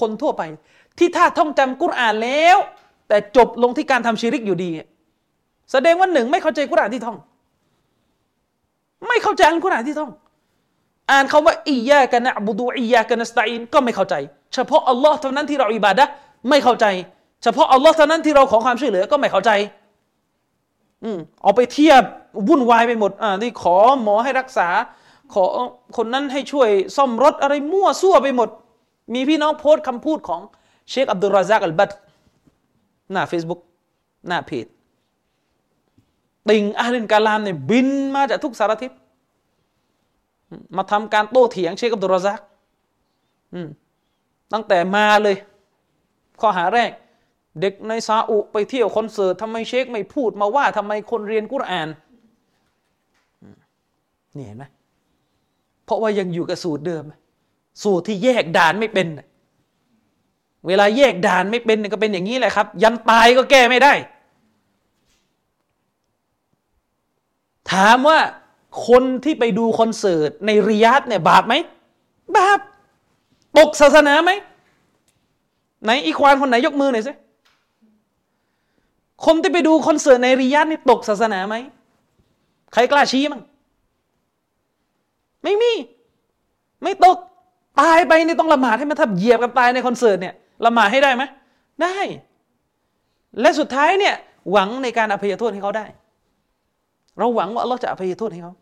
[0.00, 0.42] คนทั่วไป
[0.98, 2.58] ที่ถ้าท่องจำกุรอานแล้ว
[3.08, 4.70] แต่จบลงที่การทำชีริกอยู่ดี
[5.72, 7.18] แสดงว่าหนึ่งไม่เข้าใจกุรานที่ท่อง
[9.08, 10.10] ไม่เข้าใจอัลกุรานที่ท่อง
[11.10, 14.14] อ่านคาว่าอียากันนะบุดูอียากันนะสตาอินก็ไม่เข้าใจ
[14.54, 16.04] เฉพาะอัลลอฮ์เท่านั้นที่เราอิบาดะ
[16.48, 16.86] ไม่เข้าใจ
[17.42, 19.50] เฉพาะอัลลอฮ์เท่านั้นที่เราขอความช่วยเหลือก็ไม่เข้าใจ
[21.04, 22.02] อืมเอาไปเทียบ
[22.48, 24.68] วุ่นวายไปหมด อ่าที่ขอหมอให้รักษา
[25.34, 25.44] ขอ
[25.96, 28.48] คนนั้นให้ช่วยซ่อมรถอะไรมั่วซั่วไปหมด
[29.14, 30.40] มีพี่น้องโพสต์คำพูดของ
[30.90, 31.90] เชคอับดุลราซักอัลบัต
[33.12, 33.60] หน้า Facebook
[34.28, 34.66] หน้าเพจ
[36.48, 38.92] ติงอาลินกาลามเนี่ยบินมาจากทุกสารทิศ
[40.76, 42.40] มาทำการโต้เถียงเชคอับดุลรซัก
[44.52, 45.36] ตั้งแต่มาเลย
[46.40, 46.90] ข้อหาแรก
[47.60, 51.88] เด็กในซาอุไปเที่ยวคอนเสิร์ตทำไมเชคไม่พูดมาว่าทำไมคนเรียนกุรอาน
[54.36, 54.64] นี่เห็นไหม
[55.84, 57.04] เพราะว่ายังอยู่กับสูตรเดิม
[57.82, 59.08] สูตรที่แยกด่านไม่เป็น
[60.66, 63.92] เวลาแยกด่านไม่เป็นก็เป็นอย่างนี้แหละครับ ยันตายก็แก้ไม่ได้
[67.72, 68.18] ถามว่า
[68.88, 71.54] คนที่ไปดูคอนเสิร์ตในริยาดเนี่ยบาปไหม
[72.36, 72.60] บาป
[73.58, 74.30] ตกศาสนาไหม
[75.84, 77.12] ไหนอีควานคนไหนยกมือหน่อยสิ
[79.24, 81.56] คนที่ไปดูคอนเสิร์ตในริยาดนี่ตกศาสนาไหม
[82.72, 83.42] ใครกล้าชี้มั้ง
[85.42, 85.72] ไม่มี
[86.82, 87.16] ไม่ตก
[87.80, 90.34] ตายไปนี่ต้องละหมาดให้มันทับเหยียบกันตายในคอนเสิร์ตเนี่ย
[90.64, 91.22] ละหมาดให้ได้ไหม
[91.82, 91.96] ได้
[93.40, 94.14] และสุดท้ายเนี่ย
[94.52, 95.86] หวังในการอภัยโทษให้เขาได้
[97.20, 98.54] เราหวังว่าเราจะอภัยโทษให้เขา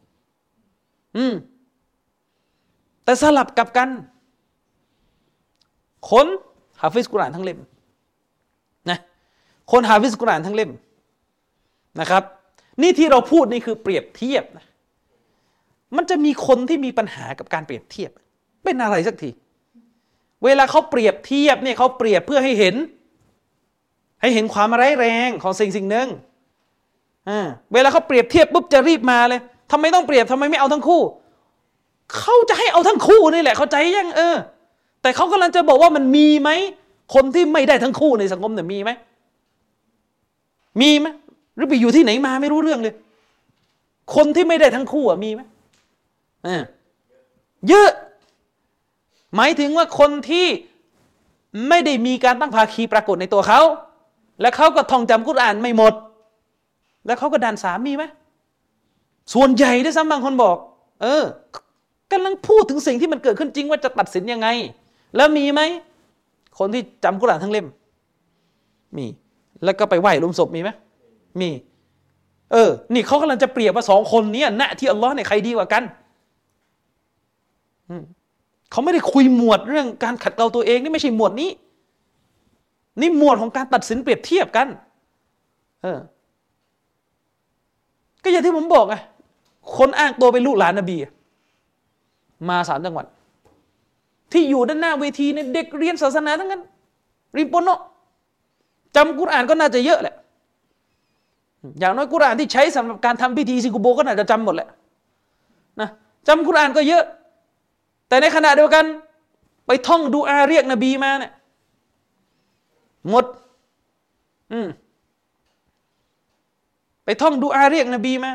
[1.17, 1.35] อืม
[3.05, 3.91] แต่สลับกับกัน
[6.11, 6.27] คน
[6.83, 7.59] ฮาฟิสกุรานทั้งเล่ม
[8.91, 8.99] นะ
[9.71, 10.71] คนฮาฟิสกุรานทั้งเล่ม
[12.01, 12.23] นะครับ
[12.83, 14.67] นี่ที่เราพูดนี่คือเปรียบเทียบนะ
[15.97, 18.11] มันจะมีคนที่มีปัญหากับการเปรียบเทียบ
[18.65, 19.31] เป็นอะไรสักที
[20.45, 22.75] เวลาเขาเปรียบเทียบเนี่ยเขาเปรียบเพื่อให้เห็น
[24.21, 26.09] ให้เห็นความร้ายแรงของสิ่งสิ่งหนึ่ง
[27.73, 29.41] เวลาเขาเปรียบเทียบปุ๊บจะรีบมาเลย
[29.71, 31.03] ทำไมต้องเปรียบทำไมไม่เอาทั้งคู่
[32.17, 34.37] เขาจะให้เอาทั้งคู่นี่แหละ เข้าใจยังเออ
[35.03, 36.51] แต่เขากำลังจะบอกว่ามันมีไหม
[37.15, 38.91] คนที่ไม่ได้ทั้งคู่ในสังคมเนี่ยมีไหม
[40.81, 41.07] มีไหม
[41.57, 42.95] หรือไปอยู่ที่ไหนมาไม่รู้เรื่องเลย
[44.15, 45.41] คนที่ไม่ได้ทั้งคู่อะมีไหม
[47.69, 47.91] เยอะ
[49.37, 50.47] หมายถึงว่าคนที่
[51.69, 53.61] ไม่ได้มีการตั้งภาคีปรากฏในตัวเขา
[54.41, 55.95] และเขาก็ท่องจำกุรอานไม่หมด
[57.09, 58.05] แล้วเขาก็ดันสามีไหม
[59.35, 60.57] ส่วนใหญ่ด้วยซ้ำบางคนบอก
[61.03, 61.25] เออ
[62.13, 64.49] กำลังพูดถึงสิ่งที่มันเกิดขึ้นจริงว่าจะตัดสินยังไง
[65.17, 65.61] แล้วมีไหม
[66.59, 67.67] คนที่จำกุรานทั้งเล่ม
[68.97, 69.07] มี
[69.65, 70.71] แล้วก็ไปไหว้ลุมศพมีไหม
[71.41, 71.51] มี
[72.53, 75.83] เออ นี่เขากำลังจะเปรียบว่าสองคนนี้ณที่อัลลอฮ์เนี่ยใครดีกว่ากัน
[78.71, 81.51] เขาไม่ได้คุยหมวดเรื่องการขัดเกลาตัวเองนี่ไม่ใช่หมวดนี้
[83.01, 84.67] นี่หมวดของการตัดสินเปรียบเทียบกัน
[85.83, 85.99] เออ
[88.23, 88.95] ก็อย่างที่ผมบอกไง
[89.77, 90.97] คนอ้างตัวเป็นลูกหลานนบี
[92.49, 93.07] มาสามจังหวัด
[94.33, 96.63] ที่อยู่ด้านหน้าเวทีเนี่ยเด็กเรียนศาสนาทั้งนั้น
[97.37, 97.81] ริมปนเนาะ
[98.97, 100.15] จำกุรอานก็น่าจะเยอะแหละ
[101.79, 104.69] อย่างน้อยกุรอานที่ใช้สำหรับการทำพิธีซิกุโบก็น่าจะจำหมดแหละ
[105.81, 105.89] นะ
[106.29, 107.05] จำกุรอานก็เยอะ
[108.09, 108.85] แต่ในขณะเดียวกัน
[109.67, 111.33] ไปท่องดูอาเรียกนบีมาเนี่ย
[113.09, 113.25] หมด
[114.53, 114.69] อืม
[117.09, 118.33] ไปท่องดูอาเรียกนบีมา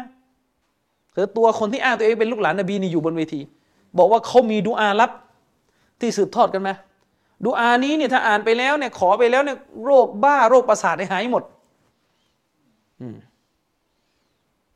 [1.16, 3.42] คือตัวคนที่อ้างตัวเองเป็นลูกหลานนบีนี่อยู่บนเวที
[3.98, 5.12] บอกว่าเขามีดูอาลับ
[6.00, 6.74] ที่สืบทอดกันมา
[7.46, 11.44] ดูอานี้เนี่ยถ้าอ่านไปแล้วเนี่ยขอไปแล้วเนี่ยโรคบ้าโรคประสาทหายหมด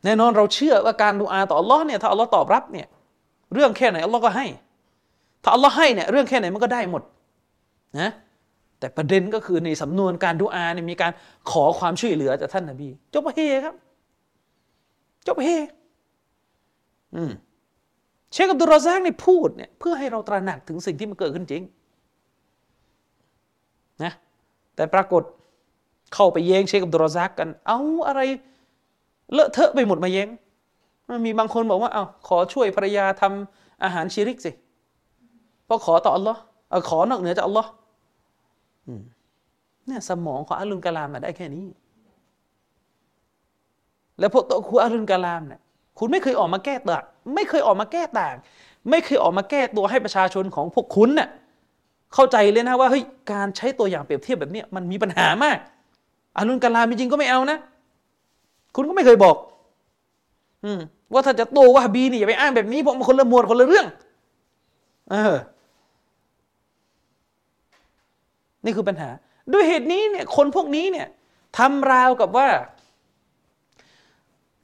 [0.04, 2.88] แน่นอนเราเชื่อว่าการดูอาต่ออัลลอฮ์เนี่ยถ้าอัลลอฮ์ตอบรับเนี่ย
[3.54, 4.46] เรื่องแค่ไหนอัลลอฮ์ก็ให้
[5.44, 7.02] ถ้าอัลลอฮ์ให้เนี่ยเรื่องแค่ไหนมันก็ได้หมด
[8.00, 8.12] นะ
[8.80, 11.12] แต่ประเด็นก็คือในสำนวนการดูอาเนี่ยมีการ
[11.52, 13.76] ขอความช่วยเหลือจากท่านนบีจบเฮครับ
[15.28, 15.50] จบเฮ
[17.16, 17.32] อืม
[18.32, 21.64] เชคอับดุลรอซากนี่พูดเนี่ยเพื่อให้เราตระหนักถึงสิ่งที่มันเกิดขึ้นจริง
[24.04, 24.14] นะ
[24.76, 25.24] แต่ปรากฏ
[26.14, 28.22] เข้าไปแย้งเชคอับดุลรอซากกัน เอาอะไร
[29.34, 30.28] เลอะเทอะไปหมดมาแย้ง
[31.26, 34.52] มีบางคนบอกว่าเอาขอช่วยภรรยาทำอาหารชิริกสิ
[35.68, 36.42] พราะขอต่ออัลลอฮ์
[36.90, 37.70] ขอนอกเหนือจากอัลลอฮ์
[39.88, 41.66] เนี่ยสมองของอัลลุนกะลามมาได้แค่นี้
[44.20, 45.60] แล้วพวกตัวครูอัลลุนกะลามเนี่ย
[46.00, 47.04] คุณไม่เคยออกมาแก้ต่าง
[47.36, 48.36] ไม่เคยออกมาแก้ต่าง
[48.90, 51.28] ไม่เคยออกมาแก้ตัวให้ประชาชนของพวกคุณเนี่ย
[52.14, 55.58] เข้าใจเลยนะว่าเฮ้ยการใช้ตัวอย่างเปรียบเทียบแบบนี้มันมีปัญหามาก
[56.38, 57.58] อัลลุนกะลามจริงก็ไม่เอานะ
[58.76, 59.36] คุณก็ไม่เคยบอก
[60.66, 60.80] อืม
[61.14, 63.86] ว่าถ้าจะโตว่าบีนี่อย่าไปอ้างแบบนี้เพราะมันคนละหมวดคนละเรื่อง
[65.12, 65.36] เออ
[68.66, 69.10] นี่คือปัญหา
[69.54, 71.08] ด้วยเหตุนี้เนี่ย คนพวกนี้เนี่ย
[71.58, 72.48] ทำราวกับว่า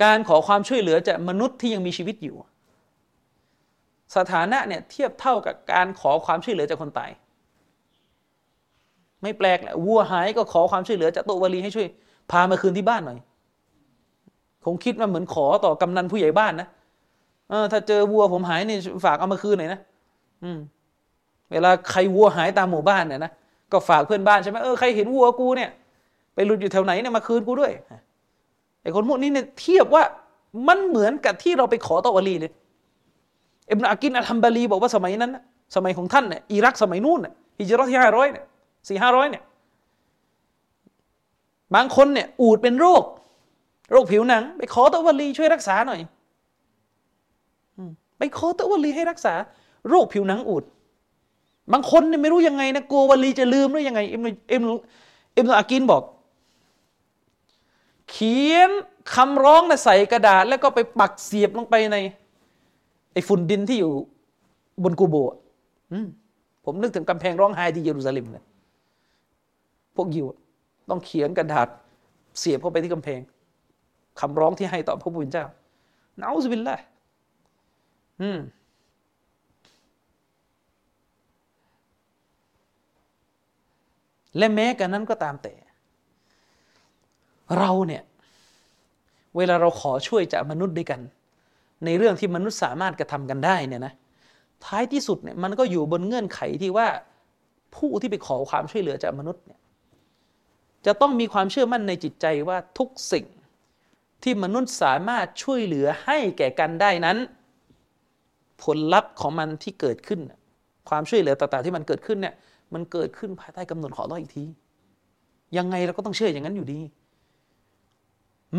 [0.03, 2.35] การขอความช่วยเหลือจากมนุษย์ที่ยังมีชีวิตอยู่
[4.15, 7.11] สถานะเนี่ยเทียบเท่ากับการขอความช่วยเหลือจากคนตาย
[9.21, 11.87] ไม่แปลกแหละวัวหายก็ขอความช่วยเหลือจากโตวลีให้ช่วย
[12.31, 13.19] พามาคืนที่บ้านหน่อย
[14.65, 16.67] คงคิดว่าเหมือนขอต่อกำนันผู้ใหญ่บ้านนะ
[17.49, 19.79] เออถ้าเจอวัวผมหายนี่ฝากเอามาคืนหน่อยนะ
[20.43, 20.59] อืม
[21.51, 23.31] เวลาใครวัวหายตามหมู่บ้านเนี่ยนะ
[23.71, 25.69] ก็ฝากเพื่อนบ้านใช่ไหมเออใครเห็นวัวกูเนี่ย
[26.35, 27.71] ไปหลุดอยู่แถวไหนเนี่ยมาคืนกูด้วย
[28.83, 30.03] ไอ้คนพวกนี้เนี่ยเทียบว่า
[30.67, 32.51] มันเหมือนกับที่เราไปขอตอวลีเลย
[33.67, 35.31] เอ็มนาอากินอัลฮัมบาลีบอกว่าสมัยนั้น
[35.75, 38.45] สมัยของท่านเนี่ยอิรักสมัยนู้นเนี่ยฮิจรัตที่ห้าร้อยเนี่ย
[38.87, 39.43] สี่ห้าร้อยเนี่ย
[41.75, 43.03] บางคนเนี่ยอูดเป็นโรค
[43.91, 45.99] โรคผิวหนัง ไปขอตะวลีช่วยรักษาหน่อย
[48.17, 49.33] ไปขอตะวลีให้รักษา
[49.89, 50.63] โรคผิวหนังอูด
[51.73, 54.61] บางคนเนี่ยไม่รู้ยังไงนะกลัววลีจะลืมหรือยังไงเอ็มเอ็ม
[55.33, 56.01] เอ็มอากินบอก
[58.13, 58.69] เขียน
[59.15, 61.97] คำร้องนะใส่กระดาษ แล้วก็ไปปักเสียบลงไปใน
[63.13, 63.93] ไอ้ฝุ่นดินที่อยู่
[64.83, 65.15] บนกูโบ
[66.65, 68.43] ผมนึกถึงกำแพงร้องไห้ที่เยรูซาเล็มเลย
[69.95, 70.25] พวกยิว
[70.89, 71.67] ต้องเขียนกระดาษ
[72.39, 73.19] เสียบเข้าไปที่กำแพง
[74.19, 75.45] คำร้องที่ให้ต่อพระผู้เป็นเจ้า
[76.19, 76.77] นาอุสบิลละ
[78.21, 78.39] อืม
[84.37, 85.53] และแม้กันนั้นก็ตามแต่
[87.59, 88.03] เราเนี่ย
[89.37, 91.01] เวลาเราขอช่วยจากมนุษย์ด้วยกัน
[91.85, 93.93] ในเรื่องที่มนุษย์สามารถกระทำกันได้เนี่ยนะ
[94.65, 96.87] ท้ายที่สุดเนี่ยมันก็อยู่บนเงื่อนไขที่ว่า
[97.75, 99.59] ผู้ที่ไปขอความช่วยเหลือจากมนุษย์เนี่ย
[100.85, 103.25] จะต้องมีความเชื่อมั่นในจิตใจว่าทุกสิ่ง
[104.23, 107.17] ที่มนุษย์สามารถช่วยเหลือให้แก่กันได้นั้น
[108.63, 110.19] ผลลัพธ์ของมันที่เกิดขึ้น
[110.89, 112.33] ความช่วยเหลือต่างๆที่มันเกิดขึ้นเนี่ย
[112.73, 114.45] มันเกิดขึ้นภายใต้กำหนดของเราอีกที
[115.57, 116.79] ยังไงเราก็ต้องเชื่ออย่างนั้นอยู่ดี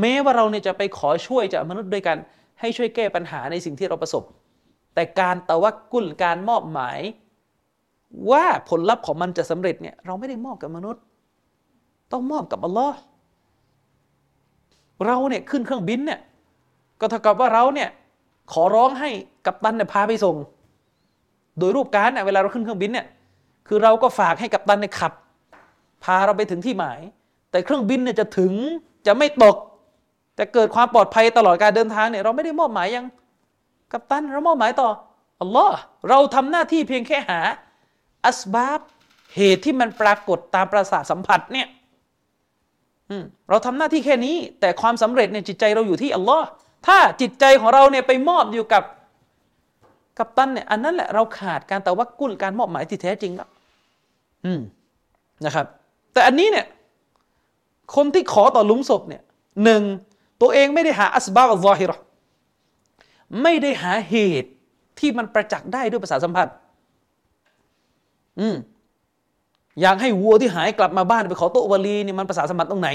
[0.00, 2.16] แม้ว่าเราเนี่ยจะไปขอช่วยจากมนุษย์ด้วยกัน
[2.60, 4.24] ให้ช่วยแก้ปัญหาในสิ่งที่เราประสบ
[4.94, 6.98] แต่การตะวักกุลการมอบหมาย
[8.30, 11.02] ว่าผลลัพธ์ของมันจะสำเร็จเนี่ยเราไม่ได้มอบกับมนุษย์
[12.12, 12.98] ต้องมอบกับอัลลอฮ์
[15.06, 16.20] เราเนี่ยขึ้นเครื่องบินเนี่ย
[17.00, 17.88] ก็เท่ากับว่าเราเนี่ย
[18.52, 19.10] ขอร้องให้
[19.46, 20.36] กัปตันเนี่ยพาไปส่ง
[21.58, 23.06] โดยรูปการเนี่ยเวลาเราขึ้นเครื่องบินเนี่ย
[23.68, 25.12] คือเราก็ฝากให้กัปตันเนี่ยขับ
[26.04, 27.00] พาเราไปถึงที่หมาย
[27.50, 28.52] แต่เครื่องบินเนี่ยจะถึง
[29.06, 29.56] จะไม่ตก
[30.38, 33.06] จะเกิดความปลอดภัยตลอดการเดินทางเนี่ยเราไม่ได้มอบหมายยัง
[33.92, 34.88] กัปตันเรามอบหมายต่อ
[35.40, 35.76] อัลลอฮ์
[36.08, 37.40] เราทำหน้าที่เพียงแค่หา
[38.26, 38.80] อัสบาบ
[39.36, 41.68] เหตุที่มันปรากฏตามประสาทสัมผัสเนี่ย
[43.48, 46.46] เราทำหน้าที่แค่นี้ แต่ความสำเร็จเนี่ยจิตใจเราอยู่ที่อัลลอฮ์
[46.86, 48.84] ถ้าจิตใจของเราเนี่ยไปมอบอยู่กับ
[50.18, 53.48] กับตันเนี่ยอันนั้นแหละเราขาดการแตะวักกุลการมอบหมายที่แท้จริงแล้ว
[54.44, 54.60] อืม
[55.44, 55.66] นะครับ
[56.12, 56.66] แต่อันนี้เนี่ย
[57.94, 59.22] คนที่ขอต่อลุมศพเนี่ย
[59.64, 59.82] หนึ่ง
[60.44, 61.96] ตัวเองไม่ได้หาอัสบาบอัลลอฮิรอ
[63.42, 64.50] ไม่ได้หาเหตุ
[64.98, 66.48] ที่มันประจักษ์ได้ด้วยภาษาสัมผัส
[68.40, 68.56] อืม
[69.80, 72.88] อยากให้วัวที่หายกลับมาบ้านไปขอโตวลีนี่มันภาษาสมัติตรงไหน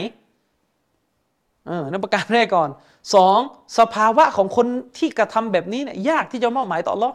[1.68, 2.70] เออนั่นประการแรกก่อน
[3.14, 3.40] สอง
[3.78, 4.68] สภาวะของคน
[4.98, 7.12] ที่กระทำแบบนี้เนี่ยยากที่จะมอบหมายต่อรอ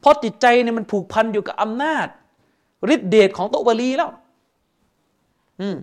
[0.00, 2.06] เพราะจิตใจเนี่ยมันผูกพันอยู่กับอำนาจ
[2.94, 4.10] ฤทธิเดชของโตวลีแล้ว
[5.60, 5.76] อืม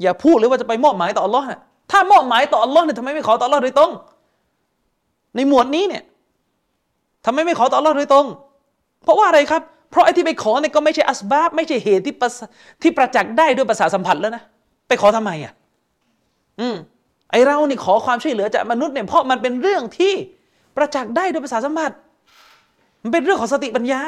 [0.00, 3.90] อย่าพูดเลยว่าจะไปมอบหมายต่ออัลลอฮ์นะ ถ้ามอบหมายต่ออัลลอฮ์เนี่ยทำไมไม่ขอต่ออัลลอฮ์โดยตรง
[5.34, 6.02] ในหมวดนี้เนี่ย
[7.26, 8.26] ทำไมไม่ขอต่ออัลลอฮ์โดยตรง
[9.02, 12.14] เพราะว่าอะไรครับ เพราะไอ้ที่ไปขอเนี่ยก็ไม่ใช่อัสบาบไม่ใช่เหตุที่
[12.82, 14.42] ที่ประจักษ์ได้ด้วยภาษาสัมผัสแล้วนะ
[14.88, 15.52] ไปขอทำไมอะ
[16.60, 16.76] อืม
[17.30, 20.14] ไอเรานี่ขอความช่วยเหลือจากมนุษย์เนี่ยเพราะมันเป็นเรื่องที่
[20.76, 21.90] ประจักษ์ได้ด้วยประสาทสัมผัส
[23.02, 24.00] มันเป็นเรื่องของสติปัญญา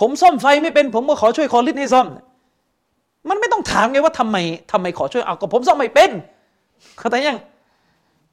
[0.00, 2.06] ผมซ่อมไฟไม่เป็น ผมก็ขอช่วยคอลิสให้ซ่อม
[3.28, 4.36] มันไม่ต้องถามไงว่าทำไม
[4.72, 6.10] ทำไมขอช่วยเอาก็ผมซ่อมไม่เป็น
[6.98, 7.38] เข้าใจยัง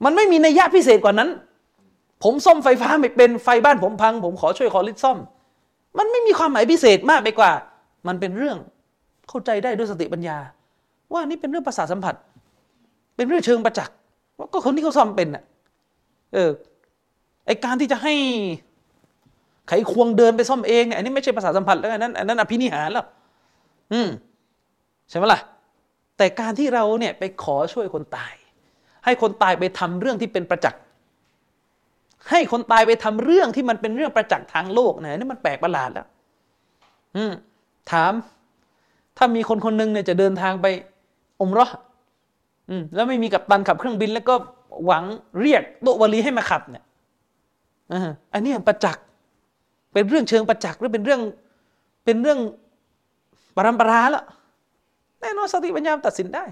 [0.04, 1.30] มันไม่มีนัยยะพิเศษกว่านั้น
[2.24, 5.18] ผมซ่อมไฟฟ้าไม่เป็นไฟบ้านผมพัง ผมขอช่วยคอลิสซ่อม
[5.98, 7.52] มันไม่มีความหมายพิเศษมากไปกว่า
[8.08, 8.58] มันเป็นเรื่อง
[9.30, 10.38] เข้าใจได้ด้วยสติปัญญา
[11.14, 12.16] ว่านี่เป็นเรื่องภาษาสัมผัส
[13.16, 13.96] เป็นเรื่องเชิงประจักษ์
[14.38, 15.44] ว่าก็คนที่เขาซ่อมเป็นอะ
[16.34, 16.50] เออ
[17.46, 18.14] ไอการที่จะให้
[19.68, 23.06] ไขควงเดินไปซ่อมเองเนี่ยอันนี้ไม่ใช่ภาษาสัมผัสแล้วอันนั้นอันนั้นอภินิหารแล้ว
[23.94, 24.08] อืม
[25.10, 25.40] ใช่ไหมล่ะ
[26.18, 28.34] แต่การที่เราเนี่ยไปขอช่วยคนตาย
[29.06, 30.82] ให้คนตายไปทำเรื่องที่เป็นประจักษ์
[32.30, 36.08] ให้คนตายไปทำเรื่องที่มันเป็นเรื่องประจักษ์ทางโลกนะนี่มันแปลกประหลาดแล้ว
[37.16, 37.32] อืม
[37.92, 38.14] ถาม
[39.18, 40.66] ถ้ามีคนคนหนึ่งเนี่ยจะเดินทางไป
[41.42, 41.68] อมรอ
[42.70, 44.36] อืมแล้วไม่มีกับตันขับเครื่องบิน แล้วก็
[44.86, 45.04] หวัง
[45.42, 46.84] เรียกโตวลีให้มาขับเนี่ย
[48.34, 49.04] อันนี้ประจักษ์
[49.94, 51.22] เป็นเรื่องเชิงประจักษ์หรือเป็นเรื่อง
[52.06, 52.40] เป็นเรื่อง
[53.56, 54.24] ปรำปราแล้ว
[55.26, 56.46] น่นอนสติปัญญาตัดสินได้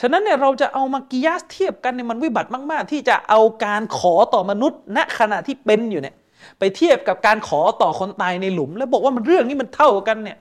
[0.00, 6.14] ฉะนั้นเนี่ยเราจะเอามากิยาสเทียบกันเนี่ยมันวิบัติมาก ๆ ที่จะเอาการขอต่อมนุษย์ ณขณะที่เป็นอยู่เนี่ย
[6.58, 10.38] ไปเทียบกับการขอต่อคนตายในหลุม แล้วบอกว่ามันเรื่องนี้มันเท่ากันเนี่ย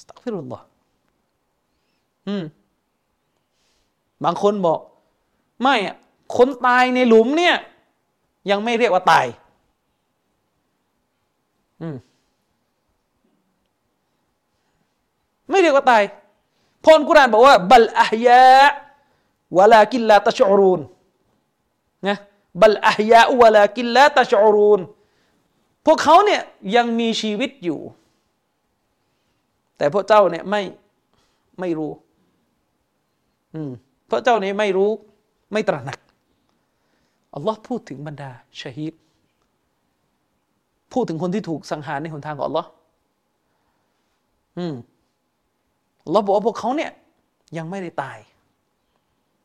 [0.00, 0.64] สตักฟิรุลลอฮ์
[2.28, 2.44] อืม
[4.24, 4.80] บางคนบอก
[5.62, 5.96] ไม่อะ
[6.36, 7.56] คนตายในหลุมเนี่ย
[8.50, 9.26] ยังไม่เรียกว่าตาย
[11.82, 11.96] อืม
[15.50, 16.02] ไม่เรียกว่าตาย
[16.84, 18.66] พรกุรานบอกว่าบัลอาฮยะ
[19.56, 20.80] วะลากินลาตชอรูน
[22.08, 22.16] นะ
[22.60, 24.80] บัลอาฮยะวะลากินลาตชอรูน
[25.86, 26.42] พวกเขาเนี่ย
[26.76, 27.80] ยังมีชีวิตอยู่
[29.76, 30.62] แต่พวกเจ้าเนี่ยไม่
[31.60, 31.92] ไม่รู้
[33.54, 33.70] อืม
[34.08, 34.90] พวกเจ้าเนี่ยไม่รู้
[35.52, 35.98] ไม่ตระหนัก
[37.34, 38.94] อัลลอฮ์พูดถึงบรรดาชาฮิด
[40.92, 42.68] พูดถึงคนที่ถูกสังหารในหนทางของอัลลอฮ์
[44.58, 44.74] อืม
[46.12, 46.90] เราบอกว่าพวกเขาเนี่ย
[47.56, 48.18] ยังไม่ได้ตาย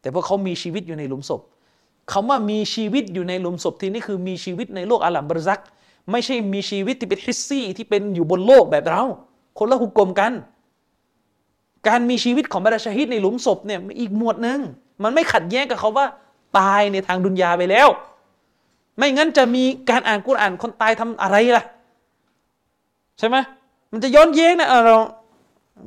[0.02, 1.42] แต่พวกเขามีชีวิตอยู่ในหลุมศพ
[2.12, 5.62] คาว่ามีชีวิตอยู่ในหลุมศพที่นี่คือมีชีวิตในโลกอาลัมบรซัก
[6.12, 9.04] ไม่ใช่มีชีวิตที่เป็นฮิสซี่ที่เป็นอยู่บนโลกแบบเรา
[9.58, 10.32] คนละหุกกลมกัน
[11.88, 14.60] การมีชีวิตของบรรดาชาฮิดในหลุมศพเนี่ยอีกหมวดหนึ่ง
[15.04, 16.06] มันไม่ขัดแย้งกับเขาว่า
[16.60, 17.88] ตายในทางดุนยาไปแล้ว
[18.98, 21.64] ไม่งั้นจะมีการอ่านกุรอ่านคนตายทำอะไรล่ะ
[23.20, 23.38] ใช่ไหม
[23.92, 24.98] มันจะย้อนแย้งนะเรา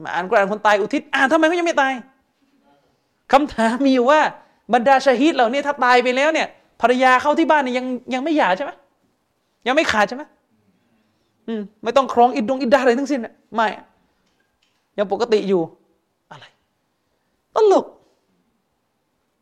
[0.02, 1.92] มาอ่านกุรอานคนตายอุทิศอ่านทำไมเขายังไม่ตาย
[3.32, 4.20] คำถามมีอยู่ว่า
[4.74, 6.46] บรรดาชาฮิดเหล่านี้ถ้าตายไปแล้วเนี่ย
[6.80, 8.70] ภรรยาเข้าที่บ้านเนี่ยยังยังไม่หย่าใช่ไหม
[9.66, 10.22] ยังไม่ขาดใช่ไหม
[11.48, 13.20] อืมไม่ต้องครองอิดดงอิดดาอะไรทั้งสิ้น
[13.54, 13.68] ไม่
[14.98, 15.62] ยังปกติอยู่
[16.30, 16.44] อะไร
[17.54, 17.84] ตลก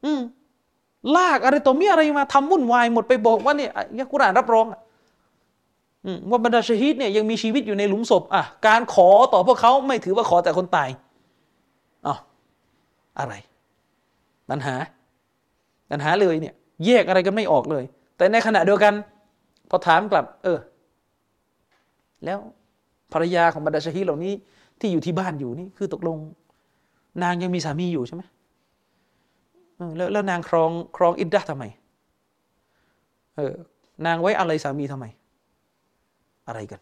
[0.04, 0.20] อืม
[1.16, 4.80] ลากอะไรตัวมีอะไรมาทำวุ่นวายหมดไปบอกว่าเนี่ยยะกุรานรับรองอะ
[6.30, 10.88] ว่าบรรดาชฮีดเนี่ยยังมีชีวิตอยู่ในหลุมศพอะการขอต่อพวกเขาไม่ถือว่าขอแต่คนตาย
[12.06, 12.14] อ๋อ
[13.18, 13.34] อะไร
[14.50, 14.74] ปัญหา
[15.90, 16.54] ปัญหาเลยเนี่ย
[16.86, 17.84] แยกอะไรกันไม่ออกเลย
[18.16, 18.94] แต่ในขณะเดียวกัน
[19.70, 20.58] พอถามกลับ เออ
[22.24, 22.38] แล้ว
[23.12, 24.32] ภรรยาของบรรดาชฮีดเหล่านี้
[24.80, 26.18] ที่อยู่ที่บ้านอยู่นี่คือตกลง
[27.22, 28.22] นางยังมีสามีอยู่ใช่ไหม
[29.76, 31.64] เออแล้วแล้วนางครองครองอิดดะห์ทำไม
[33.36, 33.54] เออ
[34.06, 35.04] นางไว้อะไรสามีทำไม
[36.46, 36.80] อะไรกัน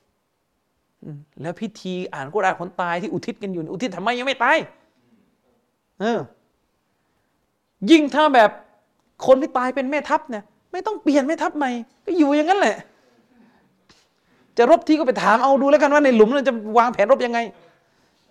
[1.42, 4.56] แล้วพิธีอ่านกุรอานคนตายที่อุทิศกันอยู่ อุทิศทำไมยังไม่ตาย
[6.00, 6.18] เออ
[7.90, 8.50] ยิ่งถ้าแบบ
[9.26, 11.70] คนที่ตายเป็นแม่ทัพเนี่ย ไม่ต้องเปลี่ยนแม่ทัพใหม่
[12.06, 12.76] ก็อยู่อย่างนั้นแหละ
[14.56, 17.38] จะรบที่ก็ไปถามเอาดูแล้วกันว่าในหลุมนั้นจะวางแผนรบยังไง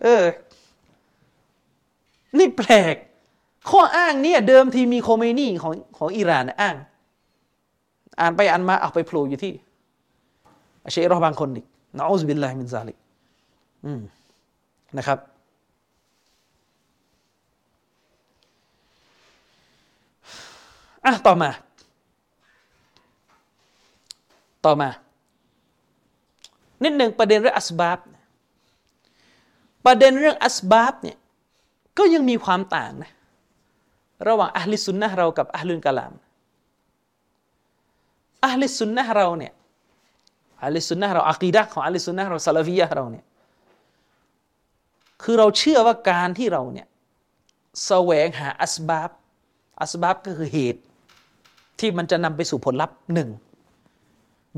[0.04, 0.24] เออ
[2.38, 2.96] นี่แปลก
[3.70, 6.76] ข้ออ้างเนี่ยเดิมทีมีโคเมนีของของอิหร่านอ้าง
[8.20, 9.54] อ่านไปอ่านมาเอาไปโผล่อยู่ที่
[10.92, 11.66] เชครอบางคนอีก
[11.98, 12.98] นะأعوذ بالله من ذلك
[14.98, 15.20] นะครับ
[21.06, 21.50] อะ ต่อมา
[24.66, 24.90] ต่อมา
[26.84, 28.00] นิดหนึ่งประเด็นเรื่องอัสบาบ
[29.86, 31.18] ประเด็นเรื่องอัสบาบเนี่ย
[31.98, 33.12] ก็ยังมีความต่างนะ
[34.28, 36.14] ระหว่างอัลลิสุนนะเรากับอัลลุนกะลาม
[38.46, 39.54] อัลลิสุนนะเราเนี่ย
[40.64, 43.26] อัลลิสุนนะเราอักีดะของอัลลิสุนนะเราซาลาฟียะเราเนี่ย
[45.24, 46.88] คือเราเชื่อว่าการที่เราเนี่ย
[47.86, 49.10] แสวงหาอัสบาบ
[49.82, 50.82] อัสบาบก็คือเหตุ
[51.80, 53.30] ที่มันจะนำไปสู่ผลลัพธ์หนึ่ง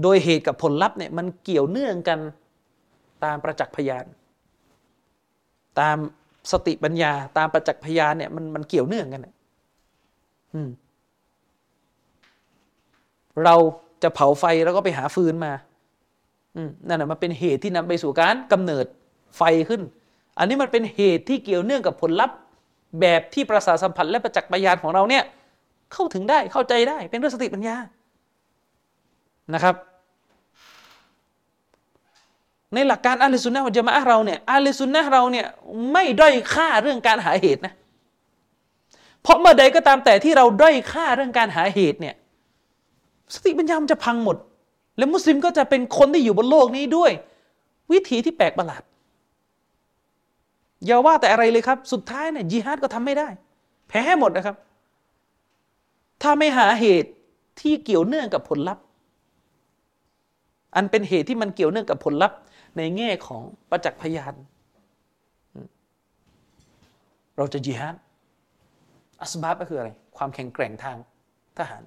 [0.02, 2.20] โดยเหตุกับผลลัพธ์เนี่ยมันเกี่ยวเนื่องกัน
[3.24, 4.06] ตามประจักษ์พยาน
[5.80, 5.98] ตาม
[6.52, 9.36] สติปัญญาตามประจักษ์พยานเนี่ยมันมันเกี่ยวเนื่องกันเนี่ย
[10.54, 10.70] อืม
[13.44, 13.56] เรา
[14.04, 15.52] จะเผาไฟแล้วก็ไปหาฟืนมา
[16.88, 18.86] นั่นแหะมันเป็นเหตุที่นำไปสู่การกำเนิด
[19.38, 19.82] ไฟขึ้น
[20.38, 22.38] อันนี้มันเป็นเหตุที่เกี่ยวเนื่องกับผลลัพธ์
[23.02, 25.24] แบบที่ประสาทสัมผัสและประจักษ์พยานของเราเนี่ย
[25.94, 27.76] เข้าถึงได้เข้าใจได้เป็นเรื่องสติปัญญา
[29.54, 29.76] นะครับ
[32.74, 35.46] ในหลักการอัลลสุนนะวัจมะเราเนี่ยอัลลสุนนะเราเนี่ย
[35.92, 37.74] ไม่ด้อยค่าเรื่องการหาเหตุนะ
[39.22, 42.16] เพราะเมื่อใดก็ตามแต่ที่เราด้อยค่าเรื่องการหาเหตุเนี่ย
[43.34, 44.38] สติปัญญามันจะพังหมด
[45.02, 47.12] และมุสลิมก็จะเป็นคนที่อยู่บนโลกนี้ด้วย
[47.92, 48.84] วิธีที่แปลกประหลาด
[50.86, 53.28] อย่าว่าแต่อะไรเลยครับ สุดท้ายเนี่ยยิฮาดก็ทำไม่ได้
[53.88, 54.56] แพ้หมดนะครับ
[56.22, 57.10] ถ้าไม่หาเหตุ
[57.62, 58.84] ที่เกี่ยวเนื่องกับผลลัพธ์
[60.76, 62.38] อันเป็นเหตุที่มันเกี่ยวเนื่องกับผลลัพธ์
[62.78, 64.34] ในแง่ของประจักษ์พยาน
[67.38, 67.96] เราจะจิฮาด
[69.22, 70.98] อัสบาบก็คืออะไร ความแข็งแกร่งทาง
[71.58, 71.84] ทหาร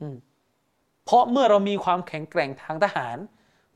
[0.00, 0.16] อืม
[1.04, 3.16] เพราะเมื่อเรามีความแข็งแกร่งทางทหาร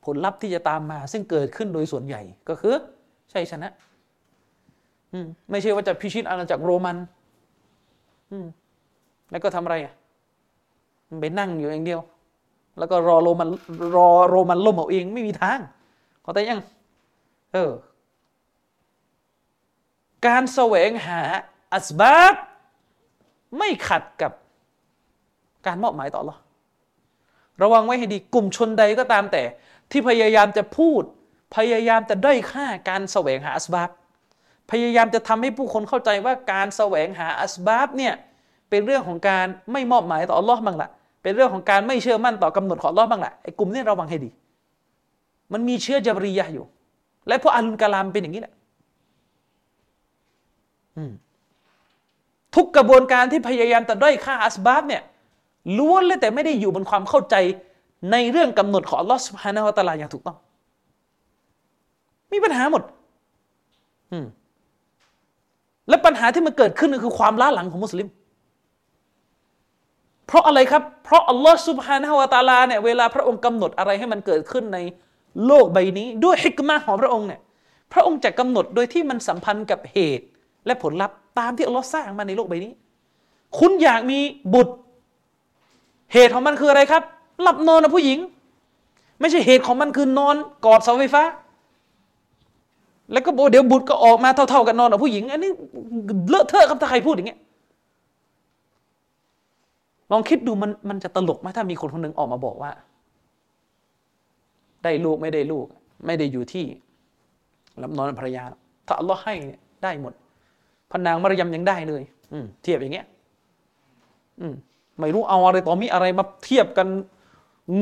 [0.05, 2.75] ผลลัพธ์ที่จะตามมา ซึ่งเกิดขึ้นโดยส่วนใหญ่ก็คือ
[3.33, 3.69] ชัยชนะ
[5.51, 6.97] ไม่ใช่ว่าจะพิชิตอาณาจักรโรมัน
[9.31, 9.95] แล้วก็ทำอะไรอะ
[11.21, 12.01] ไปนั่งอยู่อย่างเดียว
[12.79, 13.49] แล้วก็รอโรมัน
[13.97, 15.59] รอโรมันล่มเอาเองไม่มีทาง
[16.23, 16.61] เขาแต่ยัง
[17.53, 17.73] เออ
[20.27, 21.21] การแสวงหา
[21.73, 22.35] อัสบาบ
[23.59, 24.33] ไม่ขัดกับ
[25.67, 26.37] การมอบหมายต่อหรอ
[27.63, 29.43] ระวังไว้ให้ดีกลุ่มชนใดก็ตามแต่
[29.91, 31.03] ที่พยายามจะพูด
[31.57, 33.91] พยายามจะด้อยค่าการแสวงหาอัสบาบ
[34.71, 38.15] พยายามจะทำให้ผู้คนเข้าใจว่าการแสวงหาอัสบาบเนี่ย
[38.71, 40.91] เป็นเรื่องของการไม่มอบหมายต่ออัลลอฮ์บ้างละ
[41.23, 44.31] เป็นเรื่องของการไม่เชื่อมั่นต่อกำหนดของอัลลอฮ์บ้างละไอ้กลุ่มนี้ระวังให้ดี
[45.53, 46.65] มันมีเชื้อจบรียะอยู่
[47.29, 48.55] และพวกอาลุนกาลามเป็นอย่างนี้แหละ
[52.55, 55.03] ทุกกระบวนการที่พยายามจะด้อยค่าอัสบาบเนี่ย
[55.77, 57.35] ล้วนเลยแต่ไม่ได้อยู่บนความเข้าใจ
[58.13, 60.37] ในเรื่องกำหนดของอัลลอฮ์สุบฮานาอัตะลาอย่างถูกต้อง
[62.33, 62.83] มีปัญหาหมด
[64.13, 64.27] อืม
[65.89, 68.09] และปัญหาที่มันเกิดขึ้นก็คือความล้าหลังของมุสลิม
[70.27, 74.79] เพราะอะไรครับ เพราะอัลลอฮ์สุบฮานาอัตะลาเนี่ยเวลาพระองค์กำหนดอะไรให้มันเกิดขึ้นใน
[75.47, 77.41] โลกใบนี้ ด้วยฮิกมาของพระองค์เนี่ย
[77.93, 80.27] พระองค์จะกำหนดโดยที่มันสัมพันธ์กับเหตุ
[80.67, 82.73] และผลลัพธ์ตามที่อัลลอฮ์สร้างมาในโลกใบนี้
[83.59, 84.21] คุณอยากมี
[84.55, 84.75] บุตร
[86.13, 87.03] เหตุของมันคืออะไรครับ
[87.43, 88.19] หลับนอนกับผู้หญิง
[89.21, 91.23] ไม่ใช่เหตุของมันคือนอนกอดเสาไฟฟ้า
[93.13, 95.51] แล้วก็บอกเดี๋ยวบุตรก็ออกมาเท่า ๆกันนอนกับผู้หญิง อันนี้
[96.29, 97.41] เลอะเทอะครับถ้าใครพูดอย่างเงี้ย
[100.13, 102.71] ลองคิดดูมันมันจะตลกไหมถ้ามีคนคนหนึ่งออกมาบอกว่า
[104.85, 105.67] ได้ลูกไม่ได้ลูก
[106.07, 106.65] ไม่ได้อยู่ที่
[107.79, 108.45] หลับนอนภรรยา
[108.87, 109.35] ถ้าอัลลอฮ์ให้
[109.83, 110.13] ได้หมด
[110.91, 112.03] พนางมารยมยังได้เลย
[112.33, 113.07] อืเทียบอย่างเงี้ย
[114.41, 114.55] อืม
[114.99, 116.89] ไม่รู้เอาอะไรต่อมีอะไรมาเทียบกัน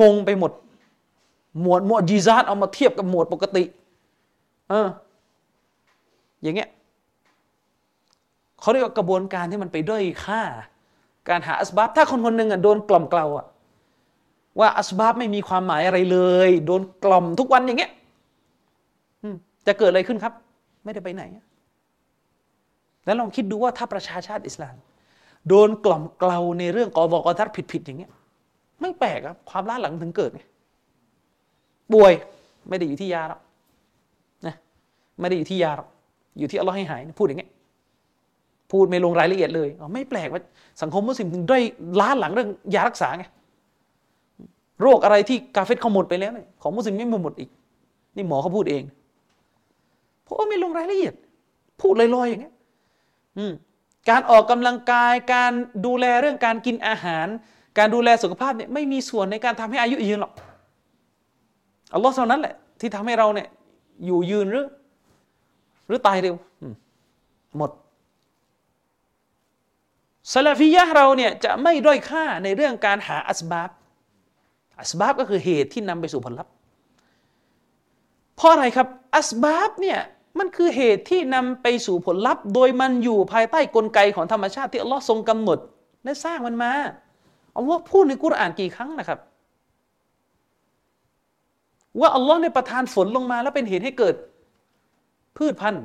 [0.01, 0.53] งงไปหมด
[1.61, 3.65] หมวดหมวดจีซาดเอามาเทียบกับหมวดปกติ
[4.69, 4.89] เออ
[6.43, 6.69] อย่างเงี้ย
[8.61, 10.43] เขาเรียกว่ากระบวนการที่มันไปด้อยค่า
[11.29, 13.47] การหาอัสบับถ้าคนคนหนึ่งอะโดนกล่อมเกลาอะ
[14.61, 16.19] ว่าอัสบับไม่มีความหมายอะไรเล
[16.49, 17.91] ย โดนกล่อมทุกวันอย่างเงี้ย
[19.67, 20.33] จะเกิดอะไรขึ้นครับ
[20.85, 21.23] ไม่ได้ไปไหน
[23.05, 24.75] แล้วลองคิดดูว่าถ้าประชาชาติอิสลาม
[25.49, 28.11] โดนกล่อมเกลาในเรื่องกอบกอทัดผิดๆอย่างเงี้ย
[28.81, 30.43] ไม่แปลกครับความล้าหลังถึงเกิดไง
[31.93, 32.13] ป่วย
[32.69, 33.41] ไม่ได้อยู่ที่ยาหรอก
[34.47, 34.55] นะ
[35.21, 35.89] ไม่ได้อยู่ที่ยาหรอก
[36.39, 37.51] อยู่ที่อัลลอฮ์ให้หายพูดอย่างเงี้ย
[38.73, 40.43] พูดไม่ลงรายละเอียดเลยไม่แปลกว่า
[40.83, 41.59] สังคมมุสลิมถึงได้
[42.01, 43.25] ล้าหลังเรื่องยารักษาไง
[44.83, 47.51] โรคอะไรที่กาเฟตเขาหมดไปแล้วเนี่ยของมุสลิมไม่หมดอีก
[48.17, 48.83] นี่หมอเขาพูดเอง
[50.25, 51.15] เพราะว่าไม่ลงรายละเอียด
[51.81, 52.55] พูดลอยๆอย่างเงี้ย
[53.39, 53.53] อืม
[54.11, 55.53] การออกกำลังกาย การ
[55.87, 57.27] ดูแลเรื่องการกินอาหาร
[57.79, 60.33] การดูแลสุขภาพเนี่ยไม่มีส่วนในการทำให้อายุยืนหรอก
[61.95, 63.49] อัลลอฮ์เท่านั้นแหละ ที่ทำให้เราเนี่ย
[64.07, 64.67] อยู่ยืนหรือ
[65.87, 66.35] หรือตายเร็ว
[67.57, 67.71] หมด
[70.33, 73.71] ซาลาฟียะเราเนี่ยจะไม่ด้อยค่าในเรื่องการหาอัสบาบ
[74.81, 76.53] อัสบาบก็คือเหตุที่นำไปสู่ผลลัพธ์
[78.37, 80.01] เพราะอะไรครับ อัสบาบเนี่ย
[80.39, 85.59] มันคือเหตุที่นำไปสู่ผลลัพธ์ โดยมันอยู่ภายใต้กลไกของธรรมชาติที่อัลลอฮ์ทรงกำหนด
[86.05, 86.73] และสร้างมันมา
[87.57, 89.19] อัลลอฮ์พูดในกุรอานกี่ครั้งนะครับ
[92.01, 94.15] ว่าอัลลอฮ์ในประทานฝนลงมาแล้วเป็นเหตุให้เกิด
[95.37, 95.85] พืชพันธุ์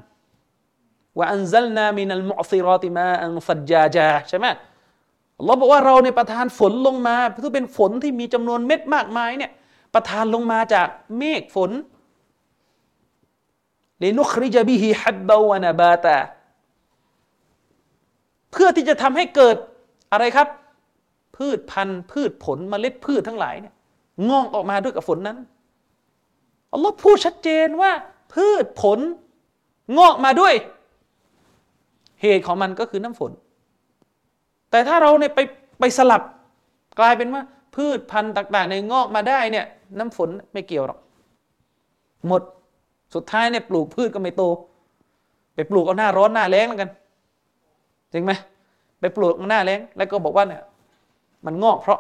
[1.18, 4.46] ว่าอันซัลนามินัลมุอซิรอติมาอันฟัจจาจาใช่ไหม
[5.40, 9.52] อัลลอฮ์บอกว่าเราในประทานฝนลงมาเพื่อเป็นฝนที่มีจำนวนเม็ดมากมายเนี่ย
[9.94, 10.88] ประทานลงมาจาก
[11.18, 11.72] เมฆฝน
[14.04, 16.18] ลินุคริจบิฮิฮับบาวนาบาตา
[18.52, 19.56] เพื่อที่จะทำให้เกิด
[20.12, 20.48] อะไรครับ
[21.38, 23.74] พืชพันธุ์ พืชผลมเมล็ดพืชทั้งหลายเนี่ย
[24.30, 25.38] งอกออกมาด้วยกับฝนนั้น
[26.74, 27.92] อัลลอฮ์พูดชัดเจนว่า
[28.34, 29.00] พืชผล
[29.98, 30.54] งอกมาด้วย
[32.22, 33.32] เหตุของมันก็คือน้ำฝน
[34.72, 35.40] แต่ถ้าเราเนี่ยไป
[35.80, 36.22] ไปสลับ
[37.00, 37.42] กลายเป็นว่า
[37.76, 39.66] พืชพันธุ์ต่าง ๆ ในงอกมาได้เนี่ย
[39.98, 41.00] น้ำฝนไม่เกี่ยวหรอก
[42.28, 42.42] หมด
[43.16, 44.44] สุดท้ายเนี่ยปลูกพืชก็ไม่โต
[45.56, 46.90] ไปปลูกเอาหน้าร้อนหน้าแล้งแล้วกัน
[48.12, 48.32] จริงไหม
[49.00, 50.62] ไปปลูกหน้าแล้งแล้วก็บอกว่าเนี่ย
[51.46, 52.00] มันงอกเพราะ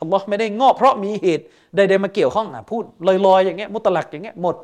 [0.00, 1.44] อัลลอฮ์ไม่ได้งอกเพราะมีเหตุ
[1.76, 4.56] ใดๆมาเกี่ยวข้องอะพูดลอยๆอย่างเงี้ยมุตลักอย่างเงี้ยหมด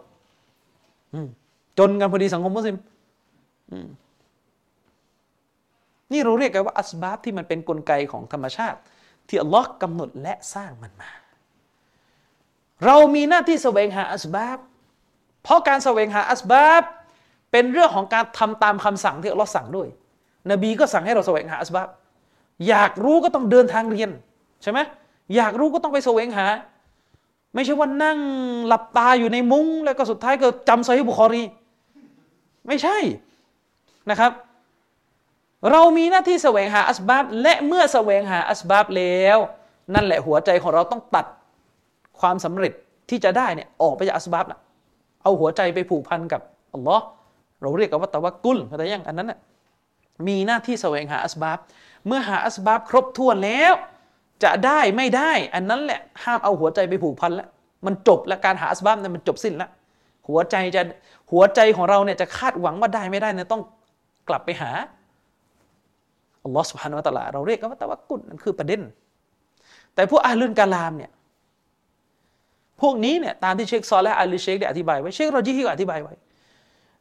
[1.79, 2.77] จนกันพอดีสังคมมุสลิม
[6.13, 8.79] นี่เราเรียกกันว่าอัสบาบที่มันเป็นนกลไกของธรรมชาติ
[9.29, 11.11] ที่อัลลอฮ์กำหนดและสร้างมันมา
[12.85, 14.59] เรามีหน้าที่แสวงหาอัสบาบ
[15.43, 16.83] เพราะการแสวงหาอัสบาบ
[17.53, 19.89] เป็นเรื่องของการทำตามคำสั่งที่อัลลอฮ์สั่งด้วย
[20.51, 21.89] นบีก็สั่งให้เราแสวงหาอัสบาบ
[22.69, 24.11] อยากรู้ก็ต้องเดินทางเรียน
[24.63, 24.79] ใช่ไหม
[25.37, 26.47] อยากรู้ก็ต้องไปแสวงหา
[27.55, 28.19] ไม่ใช่ว่านั่ง
[28.67, 31.43] หลับตาอยู่ในมุ้ง แล้วก็สุดท้ายก็จำซอฮีบุคอรี
[32.67, 32.97] ไม่ใช่
[34.11, 34.33] นะครับ
[35.71, 39.39] เรามีหน้าที่แสวงหาอัสบาบและเมื่อแสวงหาอัสบาบแล้ว
[39.95, 41.27] นั่นแหละหัวใจของเราต้องตัด
[42.21, 42.73] ความสำเร็จ
[43.11, 44.61] ที่จะได้เนี่ยออกไปจากอัสบาบนะ
[45.23, 46.43] เอาหัวใจไปผูกพันกับ
[46.75, 47.05] อัลลอฮ์
[47.61, 49.39] เราเรียกกันว่าตะวักุลเข้าใจยังอันนั้นน่ะ
[50.27, 51.59] มีหน้าที่แสวงหาอัสบาบ
[52.07, 53.73] เมื่อหาอัสบาบครบถ้วนแล้ว
[54.45, 57.49] จะได้ไม่ได้ อันนั้นแหละห้ามเอาหัวใจไปผูกพันแล้ว
[57.87, 59.71] มันจบแล้วการหาอัสบาบเนี่ยมันจบสิ้นแล้ว
[60.29, 60.83] หัวใจจะ
[61.31, 63.63] หัวใจของเราเนี่ยจะคาดหวังว่าได้ไม่ได้เนี่ยต้อง
[64.29, 64.71] กลับไปหา
[66.45, 68.81] อัลลอฮ์สุบฮานาอัลลอฮ์เราเรียกกันว่าตะวักุลนั่นคือประเด็น
[69.95, 71.11] แต่พวกأهل الكلامเนี่ย
[72.83, 76.15] พวกนี้เนี่ยตามที่เชคซอและฮ์ อาลิเชคได้อธิบายไว้เชคโรจิฮิก็อธิบายไว้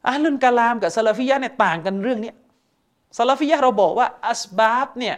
[0.08, 2.32] أهل الكلامกับซาลาฟิยะเนี่ยต่างกันเรื่องนี้
[3.18, 5.16] ซาลาฟิยะเราบอกว่าأسباب เนี่ย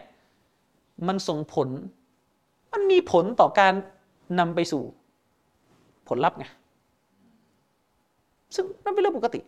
[1.06, 1.68] มันส่งผล
[2.72, 3.74] มันมีผลต่อการ
[4.38, 4.82] นำไปสู่
[6.08, 6.44] ผลลัพธ์ไง
[8.54, 9.40] ซึ่งนั่นเป็นเรื่องปกติ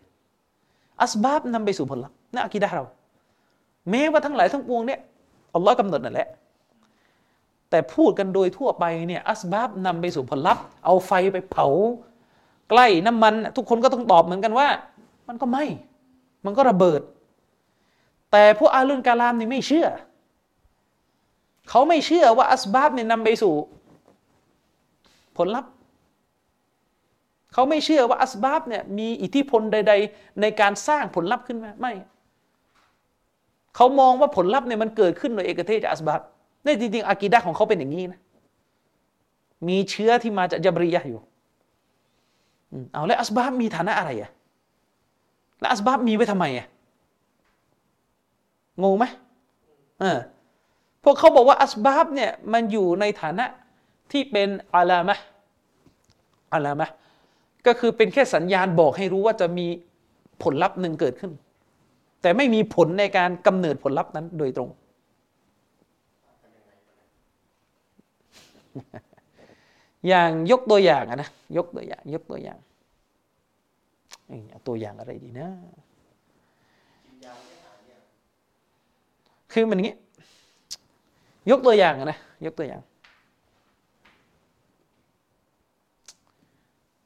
[1.02, 2.84] أسباب นำไปสู่ผลลัพธ์นั่นอะกีดะเรา
[3.90, 5.00] แม้ว่าทั้งหลายทั้งปวงเนี่ย
[5.54, 6.28] อัลลอฮ์กำหนดนั่นแหละ
[7.76, 11.66] แต่พูดกันโดยทั่วไปเนี่ยอัสบาบนำไปสู่ผลลัพธ์ เอาไฟไปเผา
[12.70, 14.68] ใกล้น้ำมัน ทุกคนก็ต้องตอบเหมือนกันว่า
[15.28, 15.58] มันก็ไหม
[16.44, 17.00] มันก็ระเบิด
[18.32, 19.86] แต่พวกอาลุนกาลามนี่ไม่เชื่อ
[21.68, 23.54] เขาไม่เชื่อว่าอัสบาบเนี่ยนำไปสู่
[25.36, 25.70] ผลลัพธ์
[27.52, 31.92] เขาไม่เชื่อว่าอัสบาบเนี่ยมีอิทธิพลใด ๆ ในการสร้างผลลัพธ์ขึ้นมาไม่
[33.76, 36.20] เขามองว่าผลลัพธ์เนี่ยมันเกิดขึ้นโดยเอกเทศจากอัสบาบ
[36.66, 38.20] นี่จริง ๆอากีดะของเขาเป็นอย่างนี้นะ
[39.68, 41.20] มีเชื้อที่มาจากจับริยะอยู่
[42.92, 44.30] เอาแล้วอัสบาบมีฐานะอะไรอะ
[45.60, 46.66] แล้วอัสบาบมีไว้ทำไมอะ
[48.82, 49.04] งงไหม
[50.00, 50.18] เออ
[51.04, 53.44] พวกเขาบอกว่าอัสบาบเนี่ยมันอยู่ในฐานะ
[54.12, 55.16] ที่เป็นอาลามะ
[56.52, 56.88] อาลามะ
[57.66, 59.66] ก็คือเป็นแค่สัญญาณบอกให้รู้ว่าจะมี
[60.42, 61.32] ผลลัพธ์หนึ่งเกิดขึ้น
[62.22, 64.70] แต่ไม่มีผลในการกำเนิดผลลัพธ์นั้นโดยตรง
[70.08, 72.58] อย่างยกตัวอย่างนะยกตัวอย่าง ยกตัวอย่าง
[74.66, 75.48] ตัวอย่างอะไรดีนะ
[79.52, 79.94] คือมันงี้
[81.50, 82.82] ยกตัวอย่างนะยกตัวอย่าง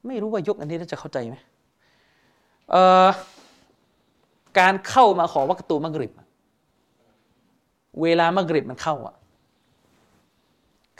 [0.07, 1.37] ไม่รู้ว่ายกอันนี้จะเข้าใจไหม
[2.71, 3.09] เอ่อ
[4.59, 6.13] การเข้ามาขอวัคตูมักริบ
[8.03, 9.15] เวลามักริบมันเข้าอะ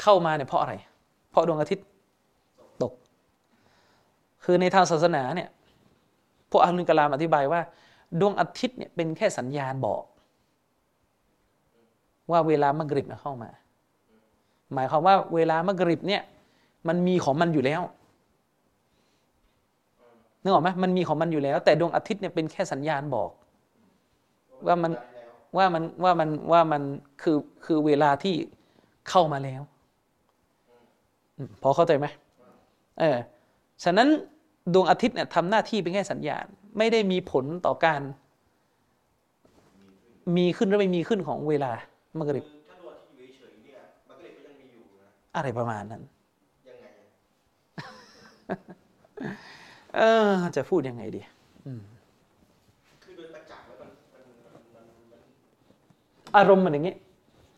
[0.03, 0.75] เข้ามาเนี่ยเพราะอะไร
[1.31, 1.87] เพราะดวงอาทิตย์
[2.83, 2.93] ตก
[4.45, 5.49] คือในทางศาสนาเนี่ย
[6.51, 7.61] พวกอัลลุนกลามอธิบายว่า
[8.21, 10.03] ดวงอาทิตย์เนี่ยเป็นแค่สัญญาณบอก
[12.31, 13.51] ว่าเวลามกริบเข้ามา
[14.75, 16.23] หมายความว่าเวลามกริบเนี่ย
[16.89, 17.83] มันมีของมันอยู่แล้ว
[20.43, 23.31] นึกออกไหมมันมีของมันอยู่แล้ว แต่ดวงอาทิตย์เนี่ยเป็นแค่สัญญาณบอก
[24.67, 24.93] ว่ามัน
[25.57, 26.83] ว่ามันว่ามันว่ามัน
[27.23, 28.35] คือคือเวลาที่
[29.11, 29.63] เข้ามาแล้ว
[31.63, 32.07] พอเข้าใจไหม
[33.01, 33.19] เออ
[33.85, 34.09] ฉะนั้น
[34.75, 36.45] ดวงอาทิตย์เนี่ยทำหน้าที่เป็นแค่สัญญาณ
[36.79, 38.01] ไม่ได้มีผลต่อการ
[40.37, 41.73] มีขึ้นหรือไม่มีขึ้นของเวลา
[42.19, 42.45] มกริบ
[45.37, 46.03] อะไรประมาณนั้น
[49.97, 51.23] เออจะพูดยังไงดี
[56.37, 56.95] อารมณ์มันอย่างนี้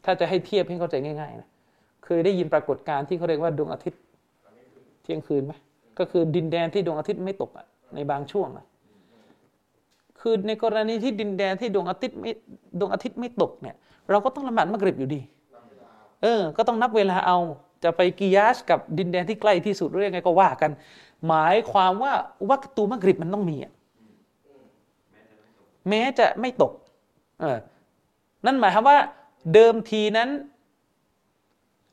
[0.05, 1.49] ถ้าจะให้เทียบให้เข้าใจง่ายๆนะ
[2.05, 4.01] เคยได้ยินปรากฏการณ์ที่เขาเรียกว่าดวงอาทิตย์
[5.03, 5.53] เที่ยงคืนไหม
[5.99, 8.67] ก็คือดินแดนที่ดวงอาทิตย์ไม่ตกอะในบางช่วงอะ
[10.21, 12.31] คือในกรณีที่ดินแดนที่ดวงอาทิตย์ไม่
[12.79, 13.77] ดวงอาทิตย์ไม่ตกเนี่ย
[14.11, 15.21] เราก็ต้องละหมาดมักริบอยู่ดี
[16.23, 17.39] เออ ก็ต้องนับเวลาเอา
[17.85, 20.71] จะไปกิยาสกับดินแดนที่ใกล้ที่สุดหรืองไงก็ว่ากัน
[21.29, 22.13] หมายความว่า
[22.51, 23.73] วัคตูมักริบมันต้องมีอะ
[25.89, 26.73] แม้จะไม่ตก
[27.41, 27.59] เออ
[28.47, 28.99] นั่นหมายความว่า
[29.55, 30.29] เดิมทีนั้น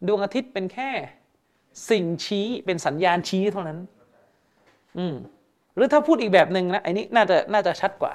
[0.07, 0.89] ดวงอาทิตย์เป็นแค่
[1.89, 3.77] สิ่งชี้เป็นสัญญาณชี้เท่านั้น
[4.97, 5.15] อืม
[5.75, 8.13] หรือถ้าพูดอีกแบบหนึ่งนะไอ้นี้น่าจะน่าจะชัดกว่า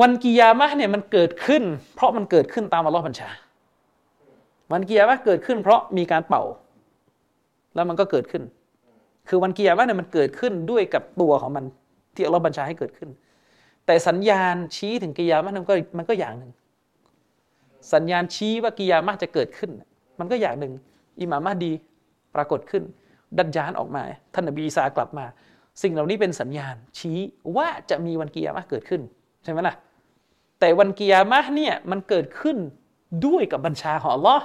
[0.00, 1.62] วันกิยามะเนี่ยมันเกิดขึ้น
[1.94, 3.28] เพราะมันเกิดขึ้นตามอัลลอฮ์บัญชา
[4.72, 6.42] วันกิยามะเกิดขึ้น เพราะมีการเป่า
[7.74, 8.42] แล้วมันก็เกิดขึ้น
[9.28, 11.64] คือวันกิยามะเนี่ยมันเกิดขึ้นด้วยกับตัวของมัน
[12.14, 13.10] ที่อัลลอฮ์บัญชาให้เกิดขึ้น
[13.86, 16.50] แต่สัญญาณชี้ถึงกิยามะมันก็มันก็อย่างหนึ่ง
[17.94, 19.70] สัญญาณชี้ว่ากิยามะจะเกิดขึ้น
[20.20, 20.72] มันก็อย่างหนึ่ง
[21.20, 21.72] อิหม่ามมาดี
[22.34, 22.82] ปรากฏขึ้น
[23.38, 24.02] ดัจจานออกมา
[24.34, 25.24] ท่านนบีอีสากลับมา
[25.82, 27.18] สิ่งเหล่านี้เป็นสัญญาณ ชี้
[27.56, 29.02] ว่าจะมีวันกิยามะเกิดขึ้น
[29.44, 29.74] ใช่ไหมล่ะ
[30.60, 32.56] แต่วันกิยามะเนี่ยมันเกิดขึ้น
[33.26, 34.40] ด้วยกับบัญชาของอัลลอฮ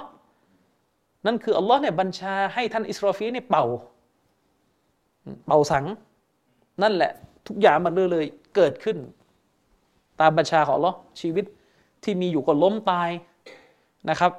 [1.26, 3.64] นั่นคืออัลลอฮ์เนี่ยบัญชาให้ท่านอิสราฟีเนี่ยเป่า
[5.46, 5.84] เป่าสัง
[6.82, 7.12] นั่นแหละ
[7.46, 8.26] ทุกอย่างมันเลยเลย
[8.56, 8.96] เกิดขึ้น
[10.20, 11.44] ตามบัญชาของอัลลอฮ์ชีวิต
[12.04, 13.10] ที่มีอยู่ก็ล้มตาย
[14.10, 14.32] นะครับ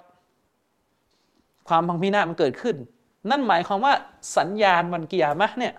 [1.67, 2.75] ความพังพินาศมันเกิดขึ้น
[3.29, 3.93] นั่นหมายความว่า
[4.37, 5.73] สัญญาณวันกิยามะเนี่ย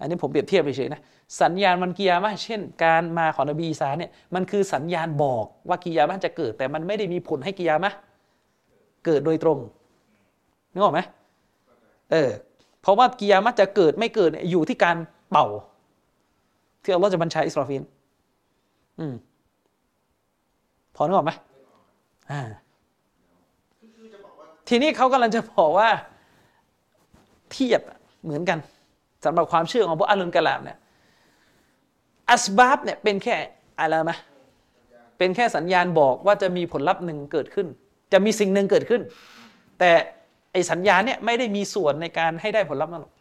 [0.00, 1.00] อันนี้ผมเปรียบเทียบไปเฉยนะ
[1.42, 7.92] สัญญาณวันกิยามะเช่น การมาของนบีอีสาเนี่ยมันคือสัญญาณบอกว่ากิยามะจะเกิด แต่มันไม่ได้มีผลให้กิยามะ
[9.06, 9.58] เกิดโดยตรง
[10.72, 11.00] นึกออกไหม
[12.12, 12.30] เออ
[12.82, 14.96] เพราะว่ากิยามะจะเกิดไม่เกิดอยู่ที่การ
[15.30, 15.46] เป่า
[16.82, 17.82] ที่อัลลอฮ์จะบัญชาอิสราฟิล
[18.98, 19.14] อืม
[20.94, 21.32] พอนึกออกไหม
[22.30, 22.40] อ่า
[24.68, 25.88] ทีนี้เขากำลังจะบอกว่า
[27.52, 27.82] เทียบ
[28.24, 28.58] เหมือนกัน
[29.24, 30.78] สำหรับความเชื่อของพวกอัลลุนกะลามเนี่ย
[32.30, 33.36] อัสบาบเนี่ยเป็นแค่
[33.80, 34.16] อะไรมะ
[35.18, 37.66] เป็นแค่สัญญาณบอกว่าจะมีผลลัพธ์หนึ่งเกิดขึ้น
[38.12, 39.02] จะมีสิ่งหนึ่งเกิดขึ้น
[39.78, 39.90] แต่
[40.52, 43.12] ไอสัญญาณเนี่ยไม่ได้มีส่วนในการให้ได้ผลลัพธ์นั่นหรอก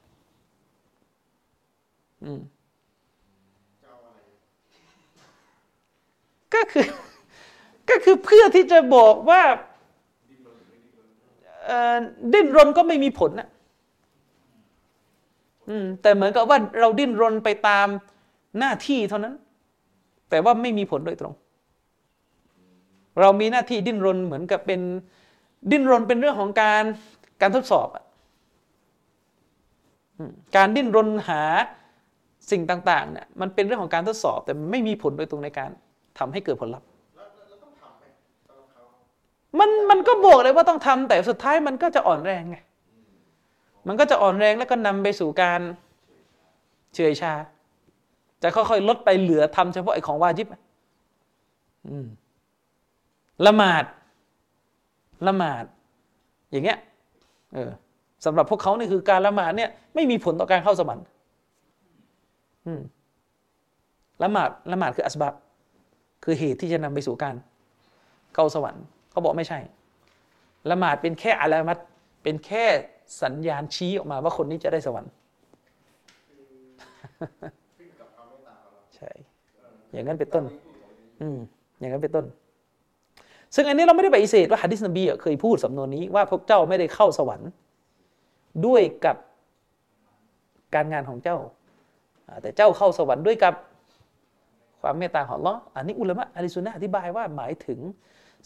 [6.53, 6.88] ก็คือ
[7.89, 9.41] ก็คือเพื่อที่จะบอกว่า
[12.33, 13.49] ดิ้นรนก็ไม่มีผลนะ
[16.01, 17.87] แต่เหมือนกับว่าเราดิ้นรนไปตาม
[18.59, 19.33] หน้าที่เท่านั้น
[20.29, 21.33] แต่ว่าไม่มีผลโดยตรง
[23.19, 24.81] เรามีหน้าที่ดิ้นรนเหมือนกับเป็น
[25.71, 26.83] ดิ้นรนเป็นเรื่องของการ
[27.41, 27.87] การทดสอบ
[30.55, 31.41] การดิ้นรนหา
[32.51, 35.69] สิ่งต่างๆเนี่ยมันเป็นเรื่องของการทดสอบ แต่ไม่มีผลโดยตรงในการ
[36.19, 36.87] ทำให้เกิดผลลัพธ์
[39.60, 42.57] มันมันก็บอกเลยว่าต้องทำแต่สุดท้ายมันก็จะอ่อนแรงไง
[43.88, 45.61] มันก็จะอ่อนแรงแล้วก็นำไปสู่การ
[46.95, 47.34] เฉยชา
[48.41, 50.48] จะค่อยๆลดไปเหลือทำเฉพาะไอ้ของวาจิบ
[53.48, 53.84] ละหมาด
[55.27, 55.64] ละหมาด
[56.52, 56.80] อย่างเงี้ย
[57.53, 57.69] เออ
[58.26, 61.06] สำหรับพวกเขานี่คือการละหมาดเนี่ย ไม่มีผลต่อการเข้าสวรรค์
[64.23, 65.34] ละหมาดละหมาดคืออัสบับ
[66.23, 67.36] คือเหตุที่จะนำไปสู่การ
[68.36, 68.84] เข้าสวรรค์
[69.15, 69.59] เขาบอกไม่ใช่
[70.69, 71.77] ละหมาดเป็นแค่อะไรมัด
[72.23, 72.65] เป็นแค่
[73.21, 75.11] สัญญาณชี้ออกมาว่าคนนี้จะได้สวรรค์
[78.95, 79.09] ใช่
[79.91, 80.43] อย่างนั้นเป็นต้น
[81.21, 81.37] อืม
[81.79, 82.25] อย่างนั้นเป็นต้น
[83.55, 87.49] ซึ่งอันนี้เราไม่ได้ปฏิเสธว่าฮะดิษนบีเคยพูดสำนวนนี้ว่าพวกเจ้าไม่ได้เข้าสวรรค์
[88.65, 89.17] ด้วยกับ
[90.75, 91.37] การงานของเจ้า
[92.41, 93.53] แต่เจ้าเข้าสวรรค์ด้วยกับ
[94.81, 97.79] ความเมตตาของลออันนี้อุลามะอะลิสุนนะอธิบายว่าหมายถึง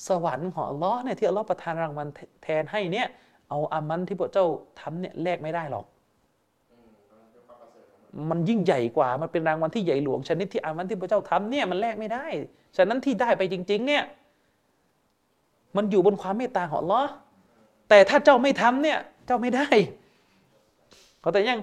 [0.08, 2.08] สวรรค์ของลอเนี่ยที่อัลลอฮ์ประทานรางวัล
[2.44, 3.08] แทนให้เนี่ย
[3.50, 4.46] เอาอามันที่พวกเจ้า
[4.80, 5.86] ทำเนี่ยแลกไม่ได้หรอก
[8.30, 12.26] มันยิ่งใหญ่กว่า มันเป็นรางวัลที่ใหญ่หลวงชนิดที่อามันที่พระเจ้าทำเนี่ยมันแลกไม่ได้
[12.78, 14.04] ฉะนั้นที่ได้ไปจริง ๆ เนี่ย
[15.76, 17.02] มันอยู่บนความเมตตาของลอ
[17.90, 19.68] แต่ถ้าเจ้าไม่ทำเนี่ย เจ้าไม่ได้
[21.22, 21.60] เขาแต่ยัง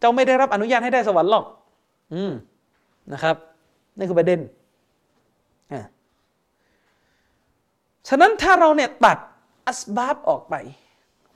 [0.00, 1.44] เจ้าไม่ได้รับอนุญาตให้ได้สวรรค์หรอก
[2.14, 2.32] อืม
[3.12, 3.36] นะครับ
[3.96, 4.40] นี่คือประเด็น
[8.08, 9.18] ฉะนั้นถ้าเราเนี่ยตัด
[9.66, 10.54] อัสบาบออกไป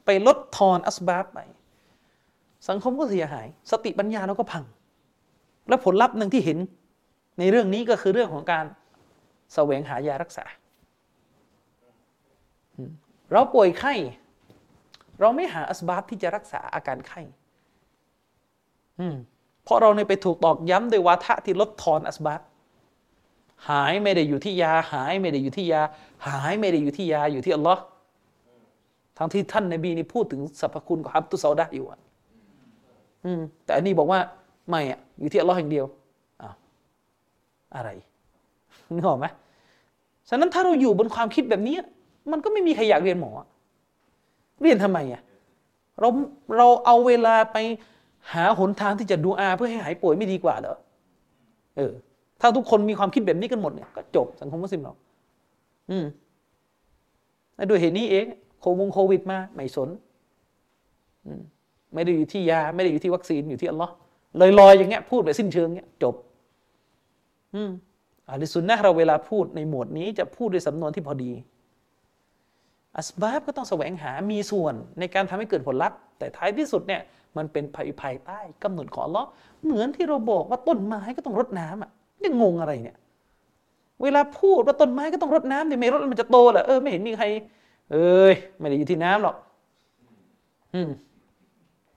[0.05, 1.38] ไปลดทอนอัสบาบไป
[2.68, 4.64] สังคมก็เสียหาย สติปัญญาเราก็พัง
[5.68, 6.59] และผลลัพธ์หนึ่งที่เห็น
[7.38, 8.64] ในเรื่องนี้ก็คือเรื่องของการ
[9.55, 10.44] แสวงหายารักษา
[13.32, 13.94] เราป่วยไข้
[15.20, 17.20] เราไม่หาอัสบาบที่จะรักษาอาการไข้
[19.64, 22.40] เพราะเราเนี่ยไปถูกตอกย้ำโดยวาทะที่ลดทอนอัสบับ
[23.69, 25.83] หายไม่ได้อยู่ที่ยา หายไม่ได้อยู่ที่ยา
[26.27, 27.83] หายไม่ได้อยู่ที่ยาอยู่ที่อัลลอฮ์
[29.19, 31.99] ทั้งที่ท่านนบีนี่พูดถึงสรรพคุณของฮับตุซาดะอยู่อะ
[33.24, 34.20] อืมแต่อันนี้บอกว่า
[34.69, 35.87] ไม่อะอยู่ที่อัลลอฮ์อย่างเดียว
[36.43, 36.55] อ้าว
[37.74, 37.89] อะไร
[38.95, 39.27] นึกออกไหม
[40.28, 41.77] ฉะนั้นถ้าเราอยู่บนความคิดแบบนี้
[42.31, 43.31] มันก็ไม่มีใครอยากเรียนหมอ
[44.62, 45.23] เรียนทำไมอะ
[46.01, 46.09] เรา
[46.57, 47.57] เราเอาเวลาไป
[48.33, 50.77] หาหนทางที่จะดูอาเพื่อให้หายป่วยไม่ดีกว่าเหรอ
[51.77, 51.93] เออ
[52.41, 54.95] ถ้าทุกคนมีความคิดแบบนี้กันหมดเนี่ยก็จบสังคมมุสลิมเรา
[55.91, 56.07] อืม
[57.71, 58.27] ด้วยเหตุนี้เอง
[58.61, 59.89] โควงโควิดมาไม่สน
[61.27, 61.43] อืม
[61.95, 63.93] ไม่ได้อยู่ที่ยา ไม่ได้อยู่ที่วัคซีนอยู่ที่อัลลอฮ์
[64.39, 66.15] เลยลอยอย่างเงี้ยพูดแบบสิ้นเชิงเงี้ยจบ
[67.55, 67.71] อืม
[68.29, 71.33] อาลิสุนนะเราเวลาพูดในหมวดนี้จะพูดด้วยสำนวนที่พอดี
[72.97, 77.01] อัสบาบก็ต้องแสวงหามีส่วนในการทำให้เกิดผลลัพธ์ แต่ท้ายที่สุดเนี่ย
[77.37, 79.29] มันเป็นภายภายใต้กำหนดของอัลลอฮ์
[79.65, 81.91] เหมือนที่เราบอกว่าต้นไม้ก็ต้องรดน้ำอะ
[82.22, 82.98] นี่งงอะไรเนี่ย
[84.02, 87.26] เวลาพูดว่าต้นไม้ก็ต้องรดน้ำดิไม่รดมันจะโตเหรอเออไม่เห็นมีใคร
[87.93, 89.36] เอ้ยไม่ได้อยู่ที่น้ำหรอก
[90.74, 90.90] อืม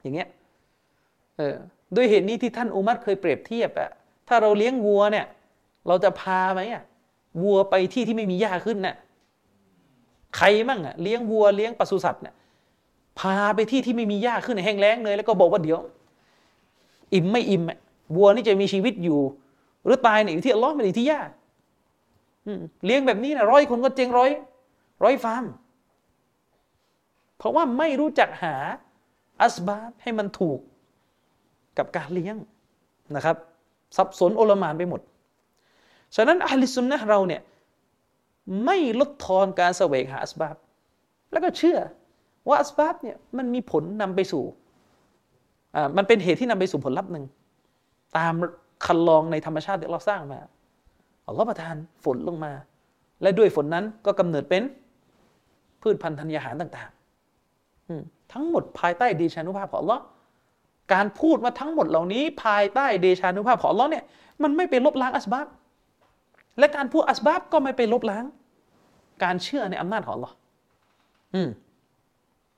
[0.02, 0.28] อย่างเงี้ย
[1.38, 1.56] เออ
[1.96, 3.90] ด้วยเหตุนี้ที่ท่านอุมัรเคยเปรียบเทียบอะ
[4.28, 5.26] ถ้าเราเลี้ยงวัวเนี่ย
[5.88, 6.84] เราจะพาไหมอะ
[7.42, 8.96] วัวไปที่ที่ไม่มีหญ้าขึ้นน่ะ
[10.38, 12.36] ใครมั่งอะเลี้ยงวัวเลี้ยงปศุสัตว์เนี่ย
[13.20, 15.80] พาไปที่ที่ไม่มีหญ้าขึ้นในแห้งแล้งเลย แล้วก็บอกว่าเดี๋ยว
[17.14, 17.64] อิ่มไม่อิ่ม
[18.16, 19.20] วัวนี่จะมีชีวิตอยู่
[19.86, 21.22] หรือตายเนี่ยอยู่ที่อัลลอฮ์ไม่ได้ที่หญ้า
[22.86, 24.32] เลี้ยงแบบนี้นะร้อยคนก็เจ๊งร้อย
[25.04, 25.46] ร้อยฟาร์ม
[27.38, 28.56] เพราะว่าไม่รู้จักหา
[29.42, 30.60] อัสบาบให้มันถูก
[31.78, 32.36] กับการเลี้ยง
[33.16, 33.36] นะครับ
[33.98, 35.02] สับสนโอลมานไปหมด
[36.16, 37.42] ฉะนั้นอัลลิสุนนะเราเนี่ย
[38.66, 40.56] ไม่ลดทอนการแสวงหาอัสบาบ
[41.32, 41.78] แล้วก็เชื่อ
[42.48, 44.44] ว่าอัสบาบเนี่ยมันมีผลนำไปสู่
[45.76, 47.26] อ่ามันเป็นเหตุที่นำไปสู่ผลลัพธ์หนึ่ง
[48.18, 48.34] ตาม
[48.86, 50.40] คันลองในธรรมชาติที่เราสร้างมา
[51.28, 52.54] อัลลอฮฺประทานฝนลงมา
[53.22, 54.64] และด้วยฝนนั้นก็กำเนิดเป็น
[55.82, 60.04] พืชพันธุ์ธัญญาหารต่างๆทั้งหมดภายใต้เดชานุภาพของอัลลอฮ์
[60.94, 64.04] การพูดมาทั้งหมดเหล่านี้ ภายใต้เดชานุภาพของอัลลอฮ์เนี่ย
[64.44, 65.48] มันไม่ไปลบล้างอัสบาบ
[66.60, 68.26] และการพูดอัสบาบก็ไม่ไปลบล้าง
[69.24, 70.36] การเชื่อในอำนาจของอัลลอฮ์
[71.34, 71.50] อืม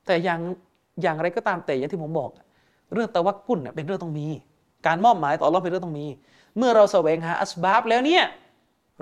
[0.06, 0.40] แต่อย่าง
[1.02, 2.30] อย่างไรก็ตามแต่อย่างที่ผมบอก
[2.92, 4.26] เรื่องตะวักกุ่นเป็นเรื่องต้องมี
[4.86, 6.06] การมอบหมายต่อเราเป็นเรื่องต้องมี
[6.58, 8.24] เมื่อเราแสวงหาอัสบาบแล้วเนี่ย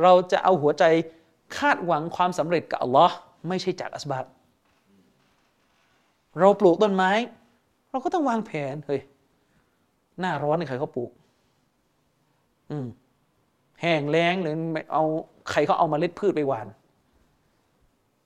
[0.02, 0.84] เราจะเอาหัวใจ
[1.58, 3.16] คาดหวังความสำเร็จกับอัลลอฮ์
[3.48, 4.24] ไม่ใช่จากอัสบาบ
[6.38, 7.10] เราปลูกต้นไม้
[7.90, 9.00] เราก็ต้องวางแผนเฮ้ย
[10.20, 11.10] หน้าร้อนใครเขาปลูก
[12.70, 12.86] อืม
[13.82, 14.54] แห้งแล้งหรือ
[14.92, 15.04] เอา
[15.50, 16.66] ใครเขาเอามาเล็ดพืชไปหวาน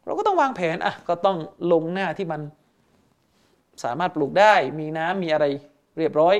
[0.04, 1.38] เราก็ต้องวางแผนอะก็ต้อง
[1.72, 2.40] ลงหน้าที่มัน
[3.84, 5.44] สามารถปลูกได้ มีน้ำมีอะไร
[5.98, 6.34] เรียบร้อย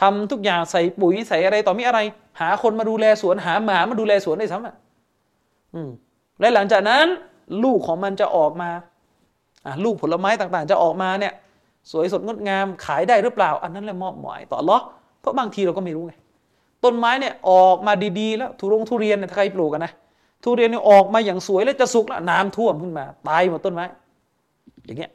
[0.00, 2.00] ทำทุกอย่างใส่ปุ๋ยใส่อะไรต่อมีอะไร
[2.40, 4.74] หาคนมาดูแลสวนหาหมามาดูแลสวนได้ซ้ำอะ
[6.40, 7.06] และหลังจากนั้น
[7.64, 8.70] ลูกของมันจะออกมา
[9.84, 11.32] ลูกผลไม้ต่างๆ จะออกมาเนี่ย
[11.90, 14.78] สวยสดงดงามขายได้หรือเปล่า อันนั้นแหละมอบหมายต่อลอ
[15.20, 16.14] เพราะบางทีเราก็ไม่รู้ไง
[16.84, 19.92] ต้นไม้เนี่ยออกมาดีๆ แล้วทุรงทุเรียนเนี่ยถ้าใครปลูกกันนะ
[20.44, 23.84] ทุเรียนเนี่ยออกมาอย่างสวยแล้วจะสุกแล้วน้ำท่วมขึ้นมา ตายหมดต้นไม้
[24.86, 25.10] อย่างเงี้ย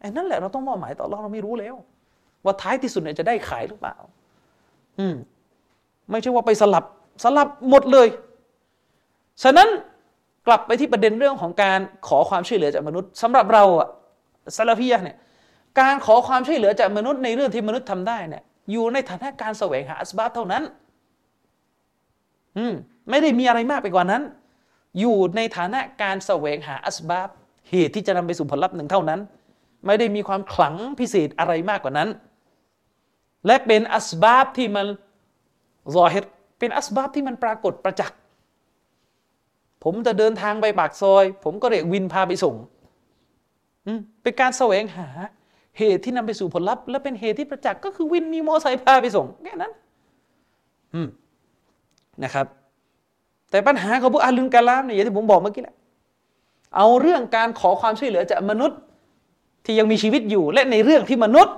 [0.00, 1.74] ไอ้นั่นแหละเราต้องมอบหมายต่อเราเราไม่รู้แล้ว
[2.44, 3.96] ว่าท้ายที่สุดเนี่ยจะได้ขายหรือเปล่า
[4.98, 5.14] อืม
[6.10, 6.84] ไม่ใช่ว่าไปสลับ
[7.24, 8.08] สลับหมดเลย
[9.42, 9.68] ฉะนั้น
[10.46, 13.88] กลับไปที่ประเด็นเรื่องของการขอความช่วยเหลือจากมนุษย์สำหรับเราอะ
[14.56, 15.16] ซาลาฟียะเนี่ย
[15.80, 18.42] การขอความช่วยเหลือจากมนุษย์ในเรื่องที่มนุษย์ทำได้เนี่ย
[18.72, 20.62] อยู่ในฐานะการแสวงหาอัสบาบเท่านั้น
[22.56, 22.74] อืม
[23.10, 24.22] ไม่ได้มีอะไรมากไปกว่านั้น
[25.00, 27.28] อยู่ในฐานะการแสวงหาอัสบาบ
[27.70, 29.20] เหตุที่จะนำไปสู่ผลลัพธ์หนึ่งเท่านั้น
[29.86, 32.08] ไม่ได้มีความขลังพิเศษอะไรมากกว่านั้น
[33.46, 34.86] และเป็นอัสบาบที่มัน
[35.94, 36.24] รอเฮต
[36.58, 38.18] เป็นอัสบาบที่มันปรากฏประจักษ์
[39.84, 42.54] ผมจะเดินทางไปปากซอย ผมก็เรียกวินพาไปส่ง
[44.22, 45.08] เป็นการแสวงหา
[45.78, 49.72] เหตุที่นำไปสู่ผลลัพธ์ และเป็นเหตุที่ประจักษ์ก็คือวินมีมอไซค์พาไปส่งแค่นั้น
[52.24, 52.46] นะครับ
[53.50, 55.76] แต่ปัญหาของพวกอาลุนกาลามเนี่ยอย่างที่ผมบอกเมื่อกี้แหละ
[56.76, 58.78] เอาเรื่องการขอความช่วยเหลือจากมนุษย์
[59.64, 61.54] ที่ยังมีชีวิตอยู่ และในเรื่องที่มนุษย์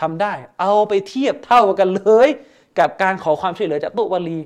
[0.00, 2.28] ทำได้ เอาไปเทียบเท่ากันเลย
[2.78, 4.38] กับการขอความช่วยเหลือจากตุวลี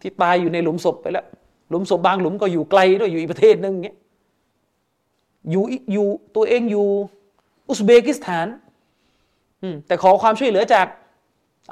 [0.00, 1.26] ที่ตายอยู่ในหลุมศพไปแล้ว
[1.70, 3.96] หลุมศพบางหลุมก็อยู่ไกลด้วยอยู่อีกประเทศหนึ่งเงี้ย
[5.50, 6.06] อยู่อยู่
[6.36, 6.86] ตัวเองอยู่
[7.68, 8.46] อุซเบกิสถาน
[9.86, 10.86] แต่ขอความช่วยเหลือจาก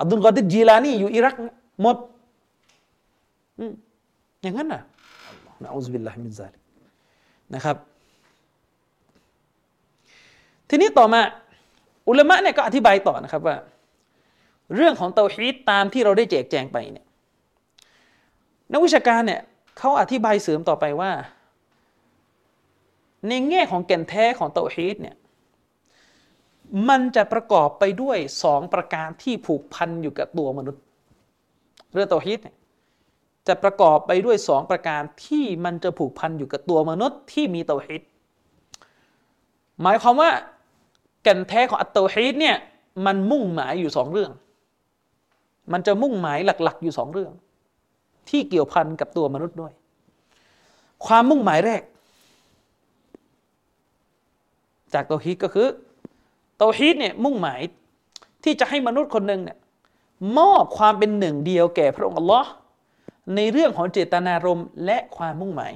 [0.00, 1.34] อับดุลกอดิดจีลานี่อยู่อิรัก
[1.80, 1.96] หมด
[4.42, 4.82] อย่างนั้นน่ะ
[5.62, 6.59] นะอุซบิลลาฮิมินซาลิ
[7.55, 7.76] นะครับ
[10.68, 11.20] ทีนี้ต่อมา
[12.09, 13.56] อุลามะเนี่ยก็อธิบายต่อนะครับว่า
[14.74, 17.06] เรื่องของเตาฮีดตามที่เราได้แจกแจงไปเนี่ย
[18.72, 19.40] นักวิชาการเนี่ย
[19.78, 21.10] เขาอธิบายเสริมต่อไปว่า
[23.28, 25.16] ในแง่ของแก่นแท้ของเตาฮีดเนี่ย
[26.89, 30.82] มันจะประกอบไปด้วยสองประการที่ผูกพันอยู่กับตัวมนุษย์
[31.94, 32.56] เรื่องเตาฮีดเนี่ย
[33.48, 38.02] จะประกอบไปด้วยสองประการที่มันจะผูกพันอยู่กับตัวมนุษย์ที่มีเตาฮีด
[39.82, 40.30] หมายความว่า
[41.22, 42.56] แก่นแท้ของอัตเตฮีดเนี่ย
[43.06, 44.30] มันมุ่งหมายอยู่สองเรื่อง
[45.72, 47.32] มันจะมุ่งหมายหลัก ๆ อยู่สองเรื่อง
[48.28, 49.72] ที่เกี่ยวพันกับตัวมนุษย์ด้วย
[51.06, 51.82] ความมุ่งหมายแรก
[54.94, 55.68] จากเตาฮีดก็คือ
[56.56, 57.60] เตาฮีดเนี่ยมุ่งหมาย
[58.44, 59.58] ที่จะให้มนุษย์คนหนึ่งเนี่ย
[60.38, 62.50] มอบความเป็นหนึ่งเดียวแก่พระองค์อัลลอฮ์
[63.36, 65.72] ในเรื่องของเจตนารมณ์และความมุ่งหมาย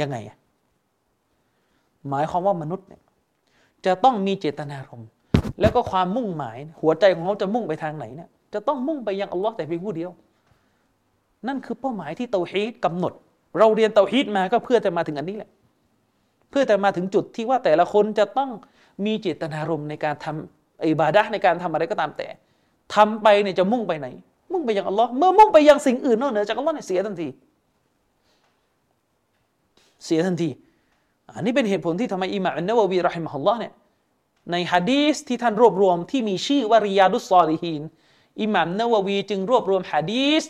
[0.00, 0.36] ยังไงอะ
[2.08, 3.02] หมายความว่ามนุษย์เนี่ย
[3.86, 5.08] จะต้องมีเจตนารมณ์
[5.60, 10.10] แล้วก็ความมุ่งหมาย หัวใจของเขาจะมุ่งไปทางไหนเนี่ยจะต้องมุ่งไปยังอัลลอฮ์แต่เพียงผู้เดียว
[11.48, 13.12] นั่นคือเป้าหมายที่เตาฮีดกำหนด
[13.58, 15.50] เราเรียนเตาฮีดมาก็เพื่อจะมาถึงอันนี้แหละ
[16.50, 18.50] เพื่อจะมาถึงจุดที่ว่าแต่ละคนจะต้อง
[19.04, 22.28] มีเจตนารมณ์ในการทำอิบาดะในการทำอะไรก็ตามแต่
[22.94, 24.06] ทำไปเนี่ยจะมุ่งไปไหน
[24.52, 27.28] มุ่งไปยังอัลลอฮ์เมื่อมุ่งไปยังสิ่งอื่นนอกเหนือจากอัลลอฮ์เนี่ยเสียทันที
[30.04, 30.48] เสียทันที
[31.34, 33.72] อันนี้เป็นเหตุผลที่ทำไมอิหม่ามอันนววีรอฮิมฮุลลอฮ์เนี่ย
[34.52, 37.82] ในฮะดีสที่ท่านรวบรวมที่มีชื่อว่าริยาดุสซอลิฮีน
[38.42, 40.42] อิหม่ามนววีจึงรวบรวมฮะดีส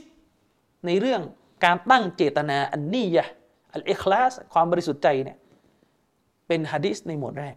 [0.87, 1.21] ในเรื่อง
[1.65, 3.25] การตั้งเจตนาอันนี้ยะ
[3.75, 5.39] อัลอิคลาสความบริสุทธิ์ใจเนี่ย
[6.49, 7.57] เป็นฮะดิษในหมวดแรก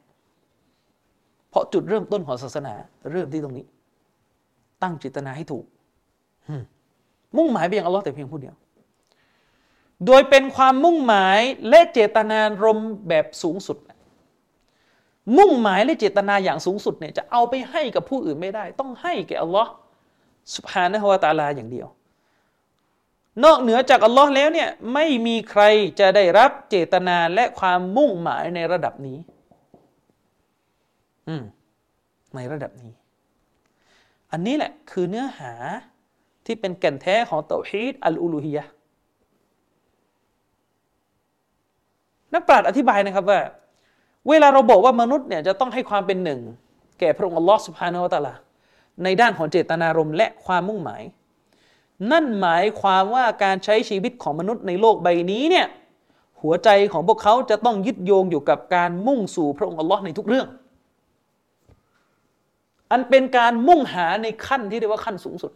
[1.50, 2.74] เพราะจุดเริ่มต้นของศาสนา
[3.12, 3.66] เริ่มที่ตรงนี้
[4.84, 5.66] ตั้งเจตนาให้ถูก
[7.38, 8.56] มุ่งหมายไปยังอัลลอฮ์แต่เพียงผู้เดียว
[10.06, 11.40] โดยเป็นความมุ่งหมาย
[11.70, 13.78] และเจตนารมแบบสูงสุด
[15.38, 19.72] มุ่งหมายและเจตนาอย่างสูงสุดเนี่ยจะเอาไปให้กับผู้อื่นไม่ได้ ต้องให้แก่อัลลอฮ์
[20.56, 21.88] สุบฮานะฮวาตาลาอย่างเดียว
[23.44, 25.64] นอกเหนือจากอัลลอฮ์แล้วเนี่ยไม่มีใคร
[26.00, 29.18] จะได้รับเจตนาและความมุ่งหมายในระดับนี้
[31.28, 31.44] อืม
[32.36, 32.92] ในระดับนี้
[34.32, 35.54] อันนี้แหละคือเนื้อหา
[36.46, 38.64] ที่เป็นแก่นแท้ของเตาฮีดอัลอูลูฮียะ
[42.34, 43.40] นักปราชญ์อธิบายนะครับว่า
[44.30, 46.40] เวลาเราบอกว่ามนุษย์เนี่ยจะต้องให้ความเป็นหนึ่ง
[47.00, 48.34] แก่พระองค์อัลลอฮ์สุบฮานาวตะลา
[49.04, 51.02] ในด้านของเจตนารมณ์และความมุ่งหมาย
[52.12, 55.68] นั่นหมายความว่าการใช้ชีวิตของมนุษย์ในโลกใบนี้เนี่ย
[56.42, 60.48] หัวใจของพวกเขาจะต้องยึดโยงอยู่กับการมุ่งสู่พระองค์อัลลอฮ์ในทุกเรื่อง
[62.92, 65.52] อันเป็นการมุ่งหาในขั้นที่เรียกว่าขั้นสูงสุด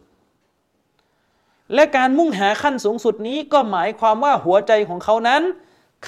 [1.74, 5.42] และการมุ่งหาขั้นสูงสุดนี้ก็หมายความว่าหัวใจของเขานั้น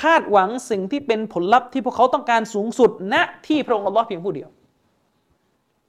[0.03, 3.15] คาดหวังสิ่งที่เป็นผลลัพธ์ที่พวกเขาต้องการสูงสุดณ
[3.47, 4.49] ที่พระองค์อัลลอฮ์เพียงผู้เดียว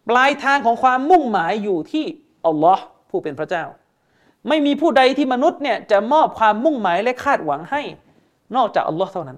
[0.10, 2.06] ปลายทางของความมุ่งหมายอยู่ที่
[2.46, 3.64] อัลลอฮ์ผู้เป็นพระเจ้า
[4.48, 7.82] ไม่มีผู้ใดที่มนุษย์เนี่ยจะมอบความมุ่งหมายและคาดหวังให้
[8.56, 9.38] นอกจากอัลลอฮ์เท่านั้น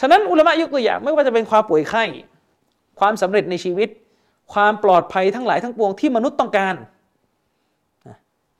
[0.00, 2.04] ฉะนั้นอุลามะยกตัวอย่างไม่ว่าจะเป็นความป่วยไข้
[2.98, 3.88] ความสำเร็จในชีวิต
[4.52, 6.74] ความปลอดภัยทั้งหลายทั้งปวงที่มนุษย์ต้องการ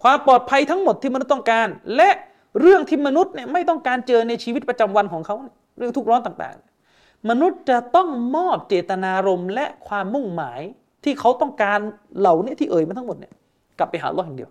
[0.02, 2.10] ความปลอดภัยทั้งหมดที่มนุษย์ต้องการ และ
[2.60, 5.36] เรื่องที่มนุษย์เนี่ยไม่ต้องการเจอในชีวิตประจำวันของเขา
[5.78, 10.60] เรื่องทุกร้อนต่างๆ มนุษย์จะต้องมอบเจตนารมณ์และความมุ่งหมาย
[11.04, 11.80] ที่เขาต้องการ
[12.18, 13.32] เหล่านี้ที่เอ่ยมาทั้งหมดเนี่ย
[13.78, 14.50] กลับไปหาลออย่างเดียว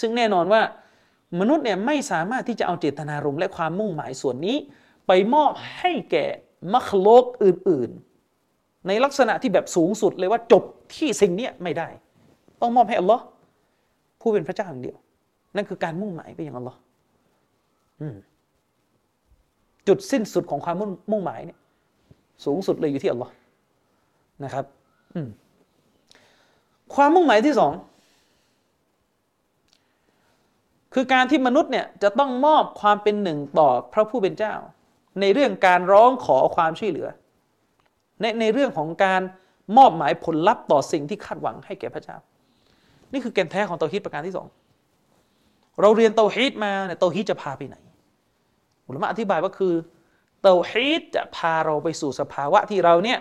[0.00, 0.62] ซึ่งแน่นอนว่า
[1.40, 4.56] มนุษย์เนี่ยไม่สามารถที่จะเอาเจตนารมณ์และความมุ่งหมายส่วนนี้
[5.06, 6.26] ไปมอบให้แก่
[6.74, 10.62] มัคโลกอื่นๆ ในลักษณะที่แบบสูงสุดเลยว่าจบ
[10.94, 11.88] ที่สิ่งนี้ไม่ได้
[12.60, 13.22] ต้องมอบให้อัลลอฮ์
[14.24, 14.96] ผู้เป็นพระเจ้าอย่างเดียว
[15.56, 16.78] นั่นคือการมุ่งหมายไปยังอัลลอฮ์
[19.88, 20.76] จุดสิ้นสุดของความ
[21.10, 21.58] มุ่งหมายเนี่ย
[22.44, 23.32] สูงสุดเลยอยู่ที่อัลลอฮ์
[24.44, 24.64] นะครับ
[26.94, 27.72] ความมุ่งหมายที่สอง
[30.94, 34.54] คือการที่มนุษย์เนี่ยจะต้องมอบความเป็นหนึ่งต่อพระผู้เป็นเจ้า
[35.20, 37.08] ในเรื่องการร้องขอความช่วยเหลือ
[38.20, 39.22] ในในเรื่องของการ
[39.76, 42.16] มอบหมายผลลัพธ์ต่อสิ่งที่คาดหวังให้แก่พระเจ้า
[43.14, 44.46] นี่คือแกนแท้ของเตาฮีดประการที่สอง
[45.80, 47.76] เราเรียนเตาฮีดมาเนี่ยเตาฮีดจะพาไปไหน
[48.86, 49.74] อุลมะอธิบายว่าคือ
[50.42, 53.18] เตาฮีดจะพาเราไปสู่สภาวะที่เราเนี่ย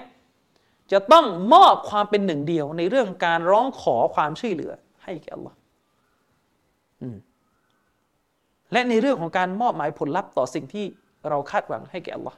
[0.92, 4.72] จะต้องมอบความเป็นหนึ่งเดียวในเรื่องการร้องขอความช่วยเหลือ
[5.04, 5.54] ให้แก่ Allah
[8.72, 10.86] และในเรื่องของการมอบหมายผลลัพธ์ต่อสิ่งที่
[11.30, 12.36] เราคาดหวังให้แก่ Allah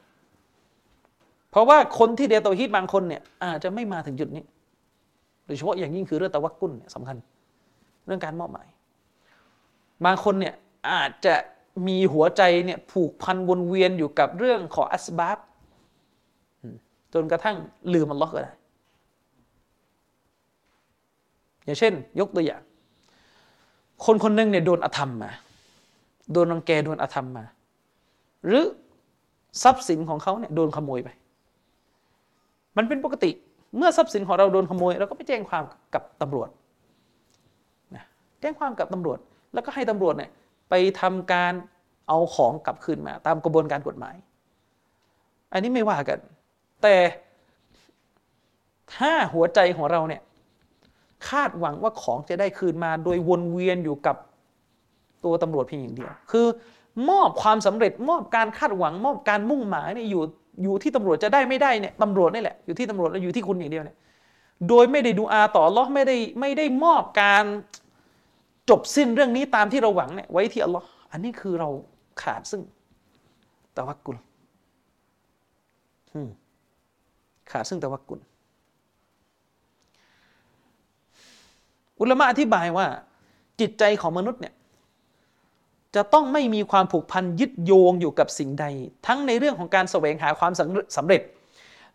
[1.51, 4.43] เพราะว่าคนที่เดียตวฮีดบางคนเนี่ยอาจจะไม่มาถึงจุดนี้
[5.45, 7.17] โดยเฉพาะอย่างยิ่งคือเรื่องตะวักกุลเนี่ยสำคัญ
[8.05, 8.67] เรื่องการมอบหมาย
[10.05, 10.55] บางคนเนี่ย
[10.91, 11.35] อาจจะ
[11.87, 15.39] มีหัวใจเนี่ยผูกพันวนเวียนอยู่กับเรื่องของอัสบับ
[17.13, 17.57] จนกระทั่ง
[17.93, 18.53] ลืมมันล็อกก็ได้
[21.63, 22.61] อย่างเช่น ยกตัวอย่าง
[24.05, 25.31] คนคนหนึ่งเนี่ยโดนอธรรมมา
[26.33, 27.45] โดนรังแกโดนอธรรมมา
[28.45, 28.63] หรือ
[29.63, 31.09] ทรัพย์สินของเขาเนี่ยโดนขโมยไป
[32.77, 33.31] มันเป็นปกติ
[33.77, 35.63] เมื่อทรัพย์สินของเราโดนขโมย เราก็ไปแจ้งความ
[35.93, 36.49] กับตำรวจ
[38.45, 39.19] จ้งความกับตำรวจ
[39.53, 40.31] แล้วก็ให้ตำรวจเนี่ย
[40.69, 41.53] ไปทำการ
[42.07, 44.15] เอาของกลับคืนมา ตามกระบวนการกฎหมาย
[45.53, 46.19] อันนี้ไม่ว่ากัน
[46.83, 46.95] แต่
[48.95, 50.21] ถ้าหัวใจของเราเนี่ย
[51.29, 54.15] คาดหวังว่าของจะได้คืนมา โดยวนเวียนอยู่กับ
[55.25, 56.47] ตัวตำรวจเพียงอย่างเดียว คือ
[57.09, 60.21] มอบความสำเร็จมอบการคาดหวัง มอบการมุ่งหมายเนี่ยอยู่
[60.63, 63.97] อยู่ที่ตำรวจจะได้ไม่ได้เนี่ยตำรวจนี่แหละอยู่ที่ตำรวจแล้วอยู่ที่คุณอย่างเดียวเนี่ย
[64.69, 67.43] โดยไม่ได้ดูอาต่อลอไม่ได้ไม่ได้มอบการ
[68.69, 71.69] จบสิ้นเรื่องนี้ตามที่เราหวังเนี่ยไว้ที่อัลลอฮ์อันนี้คือเรา
[72.21, 72.61] ขาดซึ่ง
[73.77, 74.17] ตะวักกุล
[77.51, 78.19] ขาดซึ่งตะวักกุล
[81.99, 82.87] อุลมะอธิบายว่า
[83.59, 84.53] จิตใจของมนุษย์เนี่ย
[85.95, 88.65] จะต้องไม่มีความผูกพันยึดโยงอยู่กับสิ่งใด
[89.07, 90.51] ทั้งในเรื่องของการแสวงหาความ
[90.97, 91.21] สำเร็จ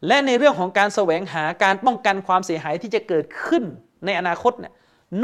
[0.06, 3.64] และในเรื่องของการแสวงหาการป้องกันความเสียหายที่จะเกิดขึ้น
[4.05, 4.72] ในอนาคตเนี่ย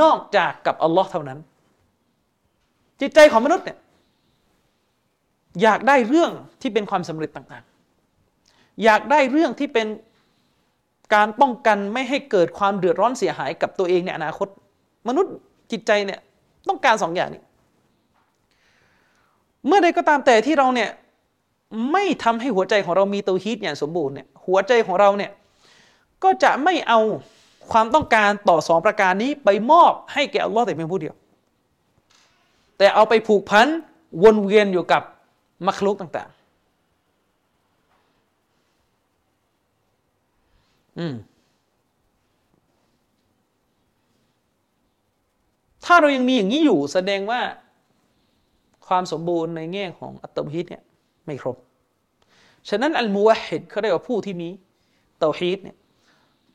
[0.00, 1.38] นอกจากกับอัลลอฮ์เท่านั้น
[3.00, 3.78] จิตใจของมนุษย์เนี่ย
[5.62, 6.30] อยากได้เรื่อง
[6.60, 9.86] ที่เป็นความสำเร็จต่างๆ อยากได้เรื่องที่เป็น
[11.14, 14.48] การป้องกันไม่ให้เกิดความเดือดร้อนเสียหายกับตัวเองในอนาคต
[15.08, 15.34] มนุษย์
[15.72, 16.20] จิตใจเนี่ย
[16.68, 17.42] ต้องการสองอย่างนี้
[19.66, 20.90] เมื่อใดก็ตามแต่ที่เราเนี่ย
[21.92, 25.30] ไม่ทำให้หัวใจของเรามีตัวฮีตอย่างสมบูรณ์เนี่ยหัวใจของเราเนี่ย
[26.24, 27.00] ก็จะไม่เอา
[27.72, 31.14] ความต้องการต่อสองประการนี้ไปมอบให้แก่อัลลอฮ์แต่เพียงผู้เดียว
[32.78, 33.68] แต่เอาไปผูกพัน
[34.22, 35.02] วนเวียนอยู่กับ
[35.66, 36.36] มัคลุกต่าง ๆ
[40.98, 41.14] อืม
[45.84, 47.40] ถ้าเรายังมีอย่างนี้อยู่แสดงว่า
[48.86, 50.82] ความสมบูรณ์ในแง่ของอัตตบฮิดเนี่ย
[51.26, 51.56] ไม่ครบ
[52.68, 54.48] ฉะนั้นอัลมูวะฮิดเขาเรียกว่าผู้ที่มี
[55.18, 55.76] เตาฮีดเนี่ย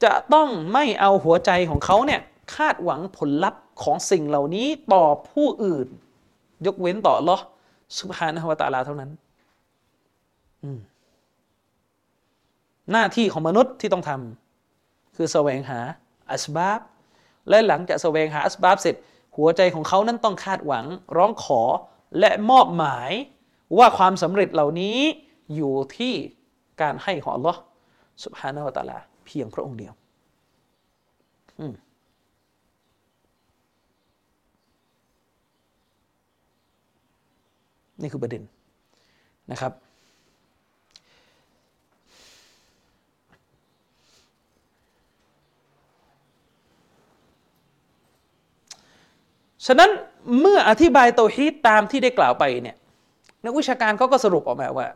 [0.03, 2.21] จะต้องไม่เอาหัวใจของเขาเนี่ย
[2.55, 5.87] คาดหวังผลลัพธ์ของสิ่งเหล่านี้ต่อผู้อื่น
[6.65, 7.37] ยกเว้นต่อหรอ
[7.97, 9.11] สุภานะฮวตาลาเท่านั้น
[12.91, 15.79] หน้าที่ของมนุษย์ที่ต้องทำคือแสวงหา
[16.31, 16.79] อัสบาบ
[17.49, 18.95] และหลังจากแสวงหาอัสบาบเสร็จ
[19.37, 20.85] หัวใจของเขานั้นต้องคาดหวัง
[21.17, 21.61] ร้องขอ
[22.19, 23.11] และมอบหมาย
[23.77, 24.97] ว่าความสำเร็จเหล่านี้
[25.55, 26.13] อยู่ที่
[26.81, 27.55] การให้ของอัอ
[28.23, 28.99] สุภานาอัตาลา
[29.31, 29.93] พียงพระองค์เดียว
[38.01, 38.43] นี่คือประเด็น
[39.51, 39.71] นะครับ
[49.65, 49.89] ฉะนั้น
[50.39, 52.77] เมื่ออธิบายโตฮีตตามที่ได้กล่าวไปเนี่ย
[53.45, 54.87] นักวิชาการเขาก็สรุปออกมาว่า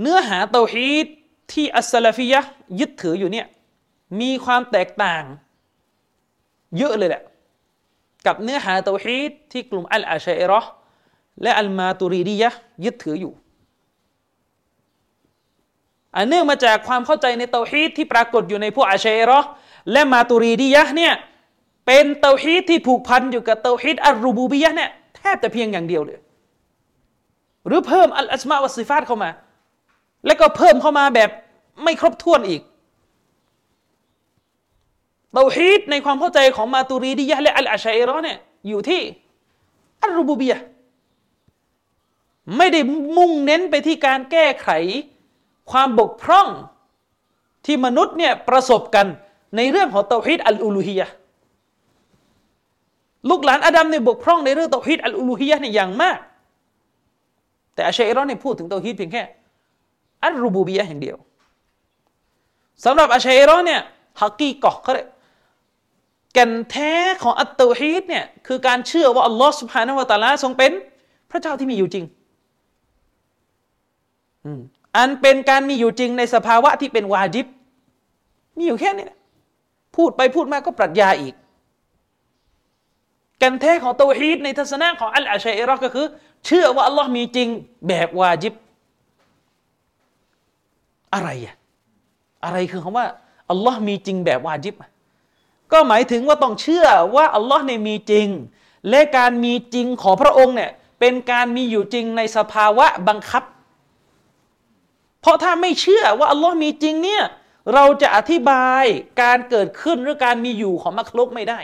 [0.00, 1.06] เนื้อหาโตฮีต
[1.52, 2.40] ที่อัสลาฟิยะ
[2.80, 3.46] ยึดถืออยู่เนี่ย
[4.20, 5.22] มีความแตกต่าง
[6.78, 7.22] เยอะเลยแหละ
[8.26, 10.60] กับเนื้อหาเตาฮีดที่กลุ่มอัลอาชัยรอ
[11.42, 12.50] และอัลมาตุรีดียะ
[12.84, 13.32] ยึดถืออยู่
[16.16, 19.40] อันเนื่องมาจากความเข้าใจในเตาฮีดที่ปรากฏอยู่ในพวกอาชัยรอ
[19.92, 21.14] และมาตุรีดียะเนี่ย
[21.86, 26.18] เป็นเตาฮีดที่ผูกพันอยู่กับเตาฮีดอัลรูบูบียะเนี่ยแทบจะเพียงอย่างเดียวเลย
[27.66, 29.30] หรือเพิ่มอัลอัสมาวัสิฟาตเข้ามา
[30.26, 31.30] แล้วก็เพิ่มเข้ามาแบบ
[31.82, 32.62] ไม่ครบถ้วนอีก
[35.32, 38.38] เตาฮีดในความเข้าใจของมาตุรีดียะและอัลอาชัยรอเนี่ย
[38.68, 39.02] อยู่ที่
[40.02, 40.58] อัลรูบูบียะ
[42.56, 42.80] ไม่ได้
[43.16, 44.68] มุ่งเน้นไปที่การแก้ไข
[45.70, 46.48] ความบกพร่อง
[47.64, 49.06] ที่มนุษย์เนี่ยประสบกัน
[49.56, 51.06] ในเรื่องของเตาฮีด الألوهية
[53.30, 56.18] ลูกหลานอาดัมเนี่ยบกพร่องในเรื่องเตาฮีด الألوهية เนี่ยอย่างมาก
[57.74, 59.22] แต่อาชัยรอเนี่ยพูดถึงเตาฮีดเพียงแค่
[60.24, 61.16] الربوبية อย่างเดียว
[62.84, 63.80] สำหรับอาชัยรอเนี่ย
[64.20, 65.08] حقيقة เขาเลย
[66.34, 66.92] แก่นแท้
[67.22, 70.72] ของالتوحيد เนี่ยคือการเชื่อว่าอัลลอฮ์سبحانه وتعالىทรงเป็น
[71.30, 72.04] พระเจ้าที่มีอยู่จริง
[74.96, 77.46] อันเป็นการมีอยู่จริงในสภาวะที่เป็นวาจิบ
[78.58, 79.06] มีอยู่แค่นี้
[79.96, 81.34] พูดไปพูดมาก็ปรัชญาอีก
[83.42, 86.06] กันแท้ของตัวฮีดในทัศนะของอัลอาชัยรอก็คือ
[86.46, 87.48] เชื่อว่าอัลลอฮ์มีจริง
[87.88, 88.54] แบบวาจิบ
[91.14, 91.54] อะไรอะ
[92.44, 93.06] อะไรคือคำว่า
[93.50, 94.74] อัลลอฮ์มีจริงแบบวาจิบ
[95.72, 98.28] ก็หมายถึงว่าต้องเชื่อว่าอัลลอฮ์เนี่ยมีจริง
[98.90, 100.70] และการมีจริงของพระองค์เนี่ย
[101.00, 103.44] เป็นการมีอยู่จริงในสภาวะบังคับ
[105.20, 107.22] เพราะถ้าไม่เชื่อว่าอัลลอฮ์มีจริงเนี่ย
[107.74, 108.84] เราจะอธิบาย
[109.22, 111.60] การเกิดขึ้นหรือการมีอยู่ของมักลุกไม่ได้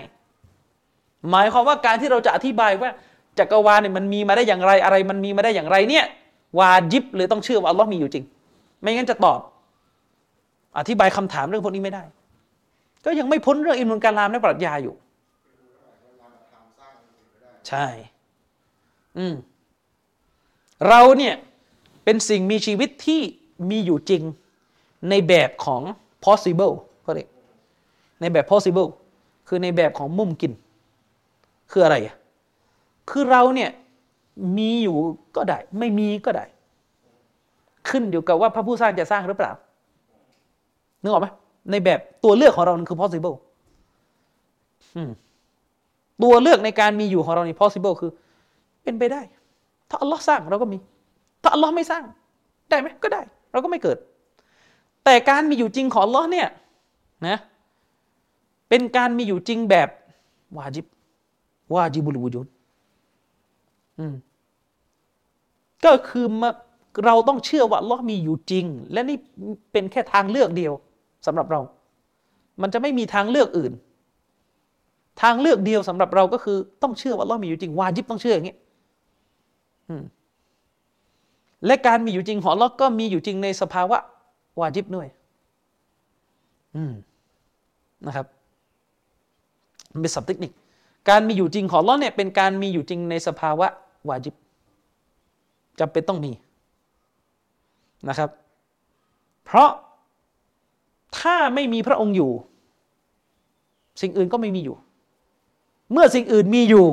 [1.30, 2.90] หมายความว่าการที่เราจะอธิบายว่า
[3.38, 6.04] จักรวาลเนี่ยมันมีมาได้อย่างไรอะไร มันมีมาได้อย่างไรเนี่ย
[6.58, 8.24] วาจิบเลยต้องเชื่อว่าอัลลอฮ์มีอยู่จริง
[8.80, 9.40] ไม่งั้นจะตอบ
[10.78, 12.04] อธิบายคำถามเรื่องพวกนี้ไม่ได้
[13.04, 14.94] ก็ยังไม่พ้นเรื่องอิมนุนการามและปรัชญาอยู่
[17.68, 17.86] ใช่
[19.18, 19.34] อืม
[20.88, 21.34] เราเนี่ย
[22.04, 23.20] เป็นสิ่งมีชีวิตที่
[23.70, 24.22] มีอยู่จริง
[25.10, 25.82] ในแบบของ
[26.24, 26.74] possible
[27.04, 27.28] ก็เรียก
[28.20, 28.88] ในแบบ possible
[29.48, 30.52] คือในแบบของมุมกิน
[31.70, 32.16] คืออะไรอะ
[33.10, 33.70] คือเราเนี่ย
[34.58, 34.96] มีอยู่
[35.36, 36.44] ก็ได้ ไม่มีก็ได้
[37.88, 39.52] ขึ้นอยู่กับว่าพระผู้สร้างจะสร้างหรือเปล่า
[41.02, 41.28] นึกออกไหม
[41.70, 43.36] ในแบบตัวเลือกของเราคือ possible
[46.22, 48.10] ตัวเลือกในการมีอยู่ของเรานี่ possible คือ
[48.82, 49.20] เป็นไปได้
[49.88, 50.78] ถ้าอัลลอฮ์สร้างเราก็มี
[51.42, 52.04] ถ้าอัลลอฮ์ไม่สร้าง
[52.68, 53.22] ได้ไหมก็ได้
[53.52, 53.98] เราก็ไม่เกิด
[55.04, 56.48] แต่การมีอยู่จริงของอัลลอฮ์เนี่ย
[57.28, 57.38] นะ
[58.68, 59.88] เป็นการมีอยู่จริงแบบ
[60.56, 60.86] วาจิบ
[61.74, 62.46] วาจิบุลวูจุด
[65.84, 66.50] ก็คือมา
[67.04, 69.16] เราต้องเชื่อว่าลลอมีอยู่จริง และนี่
[69.72, 70.72] เป็นแค่ทางเลือกเดียว
[71.26, 71.60] สำหรับเรา
[72.62, 73.72] มันจะไม่มีทางเลือกอื่น
[75.22, 78.56] ทางเลือกเดียวสำหรับเราก็คือ ต้องเชื่อว่าลลอมีอยู่จริง วาจิบต้องเชื่ออย่างนี้
[81.66, 83.98] และการมีอยู่จริงของลลอฮ์ก็มีอยู่จริงในสภาวะ
[84.60, 85.06] วาจิบด้วย
[86.76, 86.92] อืม
[88.06, 88.26] นะครับ
[90.00, 90.52] เป็นสับเทคนิค
[91.08, 93.66] การมีอยู่จริงของลลอฮ์เนี่ยเป็นการมีอยู่จริงในสภาวะ
[94.08, 94.34] วาจิบ
[95.80, 96.32] จำเป็นต้องมี
[98.08, 98.30] นะครับ
[99.44, 99.70] เพราะ
[101.18, 102.30] ถ้าไม่มีพระองค์อยู่
[104.00, 104.76] สิ่งอื่นก็ไม่มีอยู่
[105.92, 106.86] เมื่อสิ่งอื่นมีอยู่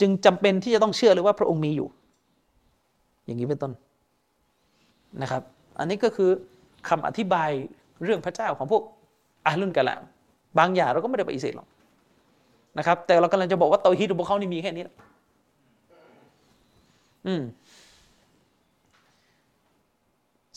[0.00, 1.88] จึงจำเป็นที่จะต้องเชื่อเลยว่าพระองค์มีอยู่
[3.24, 3.72] อย่างนี้เป็นต้น
[5.22, 5.42] นะครับ
[5.78, 6.30] อันนี้ก็คือ
[6.88, 7.50] คำอธิบาย
[8.02, 8.82] เรื่องพระเจ้าของพวก
[9.46, 9.96] อาลุนกะละ
[10.58, 11.68] บางอย่างเราก็ไม่ได้ปฏิเสธหรอก
[12.78, 14.84] นะครับ แต่เรากำลังจะบอกว่าเตาฮีดของพวกเขานี่มีแค่นี้
[17.26, 17.42] อืม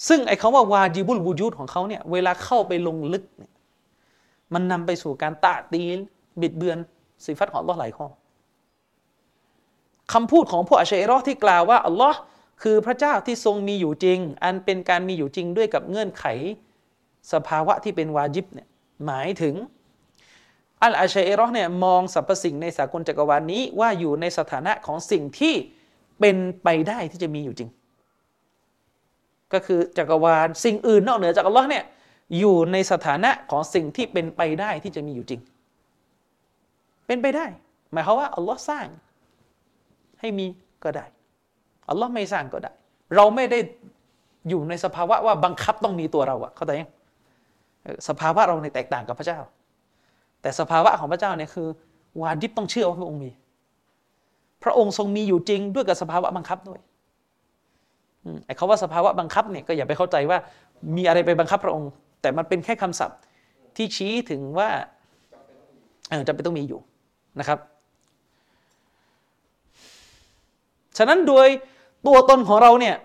[0.08, 3.52] ซึ่งไอ้คาว่าวาจิบุลวูจูดของเขาเนี่ยเวลาเข้าไปลงลึกเนี่ย
[4.54, 5.82] มันนำไปสู่การตะตี
[6.42, 6.78] บิดเบือน
[7.26, 8.08] สิฟัตของอัลลอฮ์หลายข้อ
[10.14, 12.20] คำพูดของพวกอัชเอรอที่กล่าวว่าอัลลอฮ์
[12.64, 16.26] คือพระเจ้าที่ทรงมีอยู่จริง อันเป็นการมีอยู่จริงด้วยกับเงื่อนไข
[17.34, 18.68] สภาวะที่เป็นวาจิบเนี่ย
[19.06, 19.56] หมายถึง
[20.84, 25.54] อัลอาชัยรอเนี่ยมองสรรพสิ่งในสากลจักรวาลนี้ว่าอยู่ในสถานะของสิ่งที่
[26.20, 27.70] เป็นไปได้ที่จะมีอยู่จริง
[29.54, 31.84] ก็คือจักรวาลสิ่งอื่นนอกเหนือจากอัลลอฮ์เนี่ย
[32.40, 35.42] อยู่ในสถานะของสิ่งที่เป็นไปได้ที่จะมีอยู่จริง
[37.08, 37.46] เป็นไปได้
[37.92, 38.88] หมายความว่าอัลลอฮ์สร้าง
[40.20, 40.46] ให้มี
[40.84, 41.06] ก็ได้
[41.90, 42.72] อัลลอฮ์ไม่สร้างก็ได้
[43.16, 43.60] เราไม่ได้
[44.50, 46.90] อยู่ในสภาวะว่าบังคับต้องมีตัวเราอะเข้าใจยัง
[48.08, 49.40] สภาวะเราในแตกต่างกับพระเจ้า
[50.42, 51.68] แต่สภาวะของพระเจ้าเนี่ยคือ
[52.22, 53.32] วาดิบต้องเชื่อว่าพระองค์มี
[54.64, 56.80] พระองค์ทรงมีอยู่จริงด้วยกับสภาวะบังคับด้วย
[58.46, 60.38] ไอ้คาว่าสภาวะบังคับเนี่ยก็อย่าไปเข้าใจว่า
[60.96, 61.92] มีอะไรไปบังคับพระองค์
[62.22, 63.18] แต่มันเป็นแค่คำศัพท์
[63.76, 64.70] ที่ชี้ถึงว่า
[66.10, 66.80] เออจำเป็นต้องมีอยู่
[67.40, 67.60] นะครับ
[70.98, 71.48] ฉะนั้นโดย
[72.08, 72.96] ตัวตนของเราเนี่ย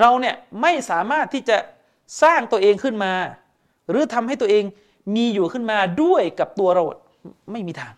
[0.00, 1.56] เราเนี่ยไม่สามารถที่จะ
[2.22, 3.12] สร้างตัวเองขึ้นมา
[3.90, 4.64] หรือทำให้ตัวเอง
[5.14, 6.84] มีอยู่ขึ้นมาด้วยกับตัวเรา
[7.52, 7.94] ไม่มีทาง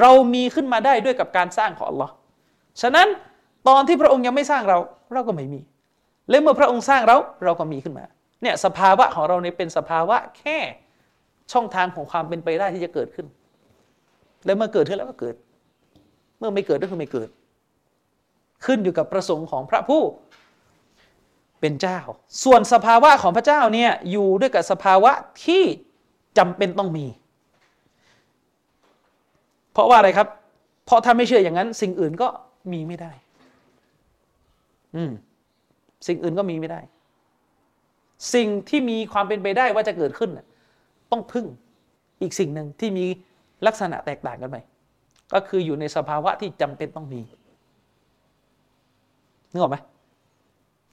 [0.00, 2.10] เรามีขึ้นมาได้ด้วยกับการสร้างของ Allah
[2.80, 3.08] ฉะนั้น
[3.68, 4.78] ตอนที่พระองค์ยังไม่สร้างเรา
[5.14, 5.60] เราก็ไม่มี
[6.30, 8.04] และเมื่อพระองค์สร้างเราเราก็มีขึ้นมา
[8.42, 10.58] เนี่ยสภาวะของเราเนี่ยเป็นสภาวะแค่
[11.52, 13.26] ช่องทางของความเป็นไปได้ที่จะเกิดขึ้น
[14.44, 15.34] แล้วเมื่อเกิดขึ้นแล้วก็เกิด
[16.38, 17.28] เมื่อไม่เกิดก็คือไม่เกิด
[18.66, 20.02] ขึ้นอยู่กับประสงค์ของพระผู้
[21.60, 21.98] เป็นเจ้า
[22.44, 25.12] ส่วนสภาวะของพระเจ้าเนี่ยอยู่ด้วยกับสภาวะ
[25.44, 25.62] ที่
[26.38, 27.06] จำเป็นต้องมี
[29.72, 30.28] เพราะว่าอะไรครับ
[30.86, 32.28] เพราะถ้าไม่เชื่ออย่างนั้น สิ่งอื่นก็
[32.72, 33.12] มีไม่ได้
[34.96, 35.10] อืม
[36.06, 36.80] สิ่งอื่นก็มีไม่ได้
[38.34, 40.30] สิ่งที่มีความเป็นไปได้ว่าจะเกิดขึ้น
[41.10, 41.46] ต้องพึ่ง
[42.22, 43.04] อีกสิ่งหนึ่งที่มี
[43.66, 44.56] ลักษณะแตกต่างกันไป
[45.32, 47.20] ก็คืออยู่ในสภาวะที่จำเป็นต้องมี
[49.50, 49.76] นึกออกไหม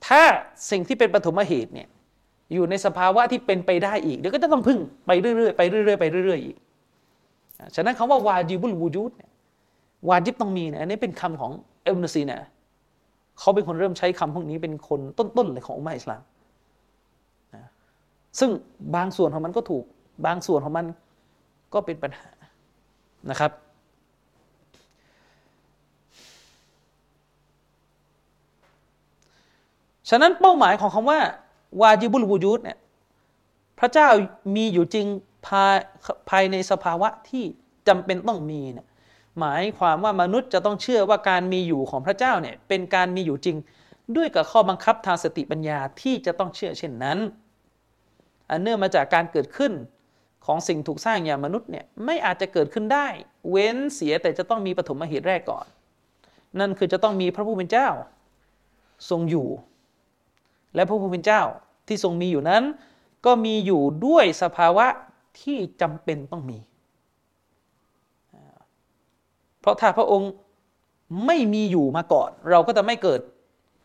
[0.07, 0.21] ถ้า
[0.71, 1.87] สิ่งที่เป็นปฐมเหตุเนี่ย
[2.53, 6.57] อยู่ในสภาวะที่เป็นไปได้อีกเดี๋ยวก็จะต้องพึ่งไปเรื่อยๆไปเรื่อยๆไปเรื่อยๆอีก
[7.75, 9.31] ฉะนั้นคำว่าวาจิบุลวูจูดเนี่ย
[10.09, 11.51] วาจิบต้องมีเนี่ยอันนี้เป็นคำของ
[11.83, 12.39] เอลนซีนะ
[13.39, 16.21] เขาเป็นคนเริ่มใช้คำพวกนี้เป็นคนต้นๆเลยของอุมาอิสลาม
[18.39, 18.49] ซึ่ง
[18.95, 19.83] บางส่วนของมันก็ถูก
[20.25, 20.85] บางส่วนของมัน
[21.73, 22.29] ก็เป็นปัญหา
[23.29, 23.51] นะครับ
[30.09, 31.19] ฉะนั้นเป้าหมายของคำว่า
[31.81, 32.77] วาจิบุลวูจูดเนี่ย
[33.79, 34.07] พระเจ้า
[34.55, 35.05] มีอยู่จริง
[35.47, 35.75] ภาย
[36.29, 37.43] ภายในสภาวะที่
[37.87, 38.87] จำเป็นต้องมีเนี่ย
[39.39, 43.57] หมายความว่ามนุษย์จะต้องเชื่อว่าการมีอยู่ของพระเจ้าเนี่ยเป็นการมีอยู่จริง
[44.15, 47.17] ด้วยกับข้อบังคับทางสติปัญญาที่จะต้องเชื่อเช่นนั้น
[48.49, 49.73] อันเนื่องมาจากการเกิดขึ้น
[50.45, 53.07] ของสิ่งถูกสร้างอย่างมนุษย์เนี่ยไม่อาจจะเกิดขึ้นได้
[53.49, 55.65] เว้นเสียแต่จะต้องมีปฐมเหตุแรกก่อน
[56.59, 57.89] นั่นคือจะต้องมีพระผู้เป็นเจ้า
[59.09, 59.47] ทรงอยู่
[60.75, 61.41] และพระผู้เป็นเจ้า
[61.87, 62.63] ที่ทรงมีอยู่นั้น
[63.25, 64.87] ก็มีอยู่ด้วยสภาวะ
[65.41, 66.57] ที่จำเป็นต้องมี
[69.65, 70.31] เพราะถ้าพระองค์
[71.25, 73.21] ไม่มีอยู่มาก่อน เราก็จะไม่เกิด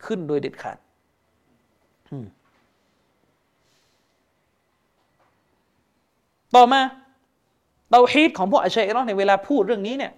[0.05, 0.77] ขึ้นโดยเด็ดขาด
[6.55, 6.81] ต่อมา
[7.89, 10.11] เตาฮีดของพวกอัชชัยรอในเวลาพูดเรื่องนี้เนี่ย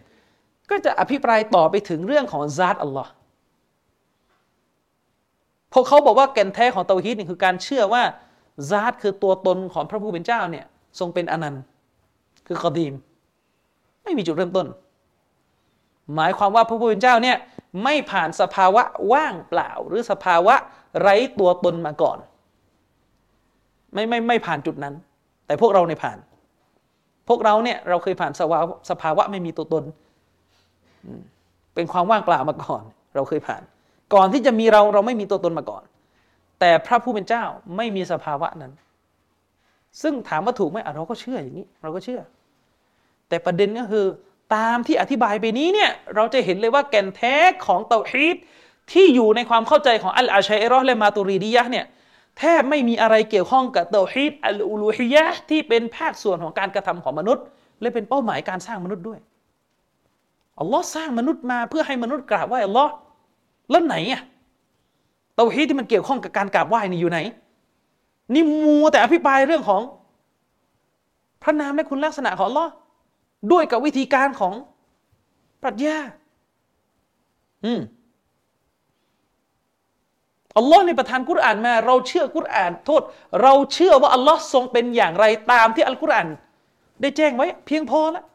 [0.69, 3.11] ก็จะอภิปรายต่อไปถึงเรื่องของซาตอัลลอฮ์
[5.73, 8.03] พวกเขาบอกว่าแก่นแท้ของเตาฮีดนี่คือการเชื่อว่า
[8.69, 10.65] ซาตคือตัวตนของพระผู้เป็นเจ้าเนี่ย
[10.99, 11.63] ทรงเป็นอนันต์
[12.47, 12.93] คือกอดีม
[14.03, 14.67] ไม่มีจุดเริ่มต้น
[16.15, 17.37] หมายความว่าพระผู้เป็นเจ้าเนี่ย
[17.83, 20.55] ไม่ผ่านสภาวะว่างเปล่า หรือสภาวะ
[21.01, 22.17] ไร้ตัวตนมาก่อน
[23.93, 24.93] ไม่ไม่ไม่ผ่านจุดนั้น
[25.45, 26.17] แต่พวกเราในผ่าน
[27.27, 28.57] พวกเราเนี่ยเราเคยผ่านสภาวะ
[28.89, 29.83] สภาวะไม่มีตัวตน
[31.75, 32.83] เป็นความว่างเปล่ามาก่อน
[33.15, 33.61] เราเคยผ่าน
[34.13, 35.83] ก่อนที่จะมีเราเราไม่มีตัวตนมาก่อน
[36.59, 37.43] แต่พระผู้เป็นเจ้า
[37.77, 38.71] ไม่มีสภาวะนั้น
[40.01, 42.21] ซึ่งถามว่าถูกไหมเราก็เชื่ออย่างนี้ เราก็เชื่อ
[43.29, 44.05] แต่ประเด็นก็คือ
[44.53, 47.35] ตามที่อธิบายไปนี้เนี่ยเราจะเห็นเลยว่าแก่นแท้
[47.65, 48.35] ของเตาฮีด
[48.91, 51.85] ที่อยู่ในความเข้าใจของอัลอาชัยรอและมาตุรีดียะเนี่ย
[52.39, 57.43] แทบไม่มีอะไรเกี่ยวข้องกับเตาฮีดอัลอูลูฮิยะที่เป็นภาคส่วนของการกระทำของมนุษย์
[57.81, 59.19] และเป็นเป้าหมายการสร้างมนุษย์ด้วย
[60.59, 62.91] อัลลอฮ์สร้างมนุษย์มาเพื่อให้มนุษย์กราบไหว้อัลลอฮ์
[63.69, 64.21] แล้วไหนอะ
[65.35, 67.19] เตาฮีดที่มันเกี่ยวข้องกับการกราบไหว้นี่อยู่ไหน
[68.33, 69.81] นี่มัวแต่อภิปรายเรื่องของ
[71.43, 72.71] พระนามและคุณลักษณะของอัลลอฮ์
[73.51, 74.53] ด้วยกับวิธีการของ
[75.61, 75.97] ปรัชญา
[77.65, 77.81] อืม
[80.57, 83.01] อัลลอฮ์ในประทานกุรอานมา เราเชื่อกุรอานโทษ
[83.41, 86.27] เราเชื่อว่าอัลลอฮ์ทรงเป็นอย่างไรตามที่อัลกุรอาน
[87.01, 88.25] ได้แจ้งไว้ เพียงพอแล้ว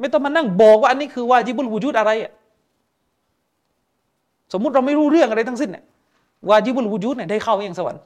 [0.00, 2.32] ไม่ต้องมานั่งบอกว่าอันนี้คือวาจิบุลวูจูดอะไรอะ
[4.52, 5.84] สมมุติเราไม่รู้เรื่องอะไรทั้งสิ้นเนี่ย
[6.50, 8.02] วาจิบุลวูจูดเนี่ยได้เข้ายังสวรรค์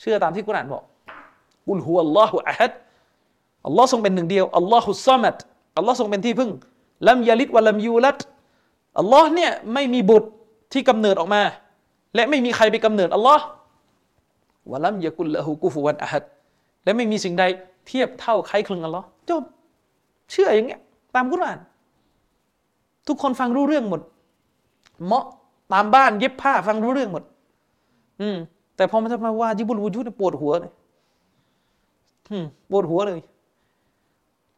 [0.00, 0.82] เชื่อตามที่กุรอานบอก
[1.68, 2.72] กุลฮุอัลลอฮุอะฮัด
[3.66, 5.36] อัลลอฮ์ทรงเป็นหนึ่งเดียวอัลลอฮุซามัด
[5.76, 6.50] อัลลอฮ์ทรงเป็นที่พึ่ง
[7.08, 8.18] ลัมยาลิดวะลัมยูลัด
[8.98, 10.28] อัลลอฮ์เนี่ยไม่มีบุตร
[10.72, 11.42] ที่กำเนิดออกมา
[12.14, 13.44] และไม่มีใครไปกำเนิดอัลลอฮ์
[14.70, 16.24] วะลัมยะกุลละหูกุฟุวันอะฮัด
[16.84, 17.44] และไม่มีสิ่งใด
[17.86, 19.42] เทียบเท่าใครคลึงอัลลอฮ์จบ
[20.30, 20.80] เชื่ออย่างเงี้ย
[21.14, 21.58] ตามกุรอาน
[23.08, 24.00] ทุกคนฟังรู้เรื่องหมด
[25.04, 25.24] เหมาะ
[25.72, 27.24] ตามบ้านเย็บผ้าฟังรู้เรื่องหมด
[28.20, 28.36] อืม
[28.76, 30.72] แต่พอมันจะมาว่าจิบุลวูจูดปวดหัวเลย
[32.70, 33.20] ปวดหัวเลย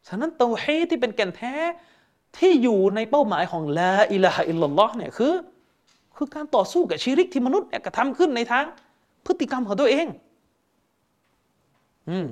[0.09, 1.55] ฉะนั้นเตาฮีที่เป็นแก่นแท้
[2.39, 5.35] ที่อยู่ในเป้าหมายของลาอิลาฮะอิลลัลลอฮ์เนี่ยคือ
[6.17, 8.65] คือการต่อสู้กับชีริกที่มนุษย์เนี่ยกระทำขึ้นในทาง
[9.27, 10.07] พฤติกรรมของตัวเอง
[12.09, 12.27] อืม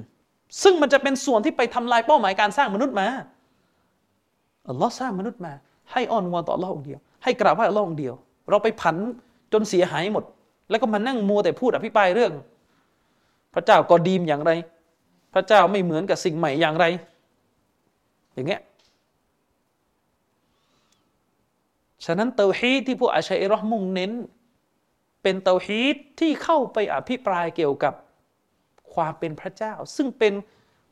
[0.62, 3.06] ซึ่งมันจะเป็นส่วนที่ไปทำลายเป้าหมายการสร้างมนุษย์มา
[4.68, 5.52] อัลลอฮ์สร้างมนุษย์มา
[5.92, 8.14] ให้อ้อนวอนต่ออัลลอฮ์องเดียว ให้กราบไหว้อัลลอฮ์องเดียว
[8.50, 8.96] เราไปผัน
[9.52, 10.24] จนเสียหายหมด
[10.70, 12.32] แล้วก็มานั่งมัวแต่พูดอภิปรายเรื่อง
[13.54, 14.52] พระเจ้าقديمอย่างไร
[15.34, 16.84] พระเจ้าไม่เหมือนกับสิ่งใหม่อย่างไร
[18.34, 18.62] อย่างเงี้ย
[22.04, 24.12] ฉะนั้นเตาฮีดที่พวกอาชัยรอมุ่งเน้น
[25.22, 27.94] เป็นเตาฮีดที่เข้าไปอภิปรายเกี่ยวกับ
[28.94, 30.34] ความเป็นพระเจ้า ซึ่งเป็น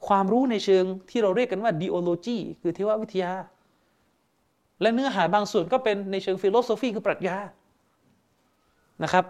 [0.07, 3.33] ความรู้ในเชิงที่เราเรียกกันว่า theology คือเทววิทยา
[4.81, 7.37] และเนื้อหาบางส่วนก็เป็นในเชิง philosophy คือปรัชญา
[9.03, 9.25] นะครับ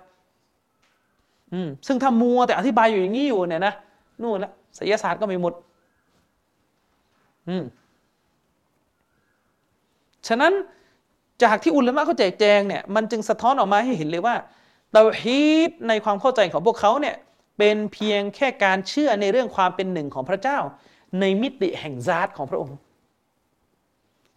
[1.52, 3.74] อืมซึ่งถ้ามัวแต่อธิบายอยู่อย่างนี้อยู่เนี่ยนะ
[4.22, 5.54] นู่นละศิลศาสตร์ก็ไม่หมด
[7.48, 7.64] อืม
[10.28, 10.52] ฉะนั้น
[11.42, 14.34] จากที่อุลามะเขาแจกแจงเนี่ยมันจึงสะท้อนออกมาให้เห็นเลยว่า
[14.92, 17.16] เตาฮีดในความเข้าใจของพวกเขาเนี่ย
[17.58, 20.58] เป็นเพียงแค่การเชื่อในเรื่องความเป็นหนึ่งของพระเจ้า
[21.20, 22.76] ในมิติแห่งซาตของพระองค์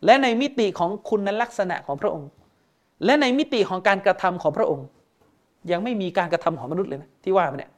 [0.06, 2.30] และในมิติของคุณลักษณะของพระองค์
[3.06, 4.86] และในมิติของการกระทำของพระองค์
[5.72, 7.72] ยังไม่มีการกระทำของมนุษย์เลยนะที่ว่ามาเนี่ย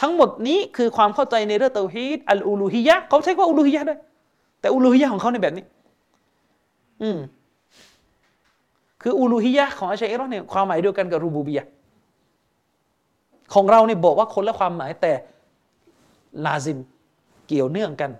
[0.00, 3.98] ทั้งหมดนี้คือความเข้าใจในเรื่องเตาฮีดอัลอูลูฮิยะเขาใช้ว่าอูลูฮิยะด้วย
[4.60, 5.64] แต่อูลูฮิยะของเขาในแบบนี้
[7.02, 7.18] อืม
[9.02, 11.66] คืออูลูฮิยะของอาชัยรอเนี่ยความหมายเดียวกันกับรูบูบียะ
[13.54, 15.12] ของเราเนี่ยบอกว่าคนละความหมายแต่
[16.44, 16.78] ลาซิม
[17.46, 18.10] เกี่ยวเนื่องกัน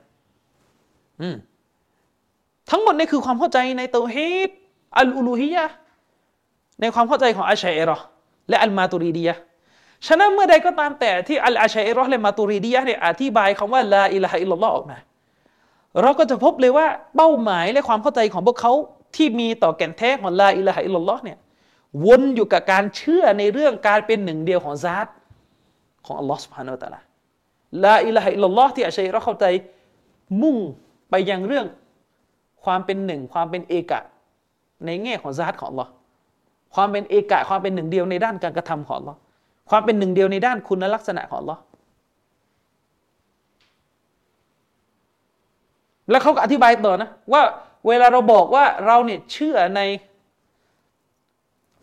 [1.21, 1.37] อืม
[2.71, 4.51] ทั้งหมดนี่คือความเข้าใจในเตาฮีด
[4.99, 5.65] الألوهية
[6.81, 7.97] ในความเข้าใจของอาชัยรอ
[8.49, 9.35] และอัลมาตุรีดียะ
[10.07, 14.99] ฉะนั้นเมื่อใดก็ตามแต่ที่อัลอาชัยรอและมาตุรีดียะเนี่ยอธิบายคำว่าلا إله إلا اللهออกมา
[16.03, 18.73] เราก็จะพบเลยว่าเป้าหมายและความเข้าใจของพวกเขา
[19.17, 21.39] ที่มีต่อแก่นแท้ของلا إله إلا اللهเนี่ย
[22.07, 25.07] วนอยู่กับการเชื่อในเรื่องการเป็นหนึ่งเดียวของذات
[26.07, 27.01] ของอัลลอฮ์سبحانه وتعالى
[27.85, 29.45] ลาอิลาฮะอิลลลอฮ์ที่อาชัยเราเข้าใจ
[30.43, 30.57] มุ่ง
[31.11, 31.67] ไปยังเรื่อง
[32.65, 34.01] ความเป็นหนึ่งความเป็นเอกะ
[34.87, 35.91] ในแง่ของซาตของอัลลอฮ์
[36.75, 39.19] ความเป็นเอกะความเป็นหนึ่งเดียวในด้านการกระทำของอัลลอฮ์
[39.71, 41.61] ความเป็นหนึ่งเดียวในด้านคุณลักษณะของอัลลอฮ์
[46.11, 47.43] แล้วเขาก็อธิบายต่อนะว่า
[47.87, 49.81] เวลาเราบอกว่าเราเนี่ยเชื่อใน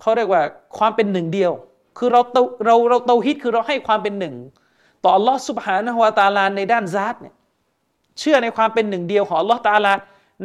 [0.02, 0.42] เขาเรียกว่า
[0.78, 1.52] ความเป็นหนึ่งเดียว
[1.98, 2.22] คือเรา
[2.66, 4.36] เราเราเตาฮิตคือเราให้ความเป็นหนึ่ง
[5.04, 7.34] ต่ออัลลอฮ์สุบฮานะฮวาตาลาในด้านซาตเนี่ย
[8.20, 9.94] เชื่อในความเป็นหนึ่งเดียวของอัลลอฮ์ตาลา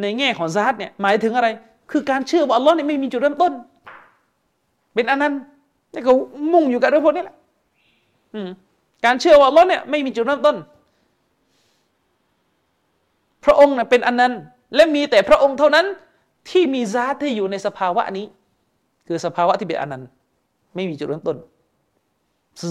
[0.01, 1.47] ในแง่ของซาตเนี่ยหมายถึงอะไร
[1.91, 3.53] คือการเชื่อว่าอัลลอฮ์เนี่ยไม่มีจุดเริ่มต้น
[4.93, 5.33] เป็นอันนั้น
[5.93, 6.11] นี่ก็
[6.53, 7.35] มุ่งอยู่กับเรื่องพวกนี้แหละ
[9.05, 10.55] การเชื่อว่าอัลลอฮ์เนี่ยไม่มีจุดเริ่มต้น
[13.45, 14.33] พระองค์เป็นอันนั้น
[14.75, 15.85] และมีแต่พระองค์เท่านั้น
[16.49, 18.25] ที่มีซาตที่อยู่ในสภาวะนี้
[19.07, 20.09] คือสภาวะที่เป็นอนันต์
[20.75, 21.37] ไม่มีจุดเริ่มต้น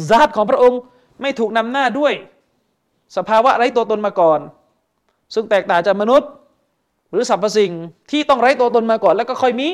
[0.09, 0.79] ซาตของพระองค์
[1.21, 2.13] ไม่ถูกนำหน้าด้วย
[3.17, 4.41] สภาวะไร้ตัวตนมาก่อน
[5.35, 6.31] ซึ่งแตกต่างจากมนุษย์
[7.11, 7.73] หรือสรรพสิ่ง
[8.11, 9.69] ที่ต้องไร้ตัวตนมาก่อน แล้วก็ค่อยมี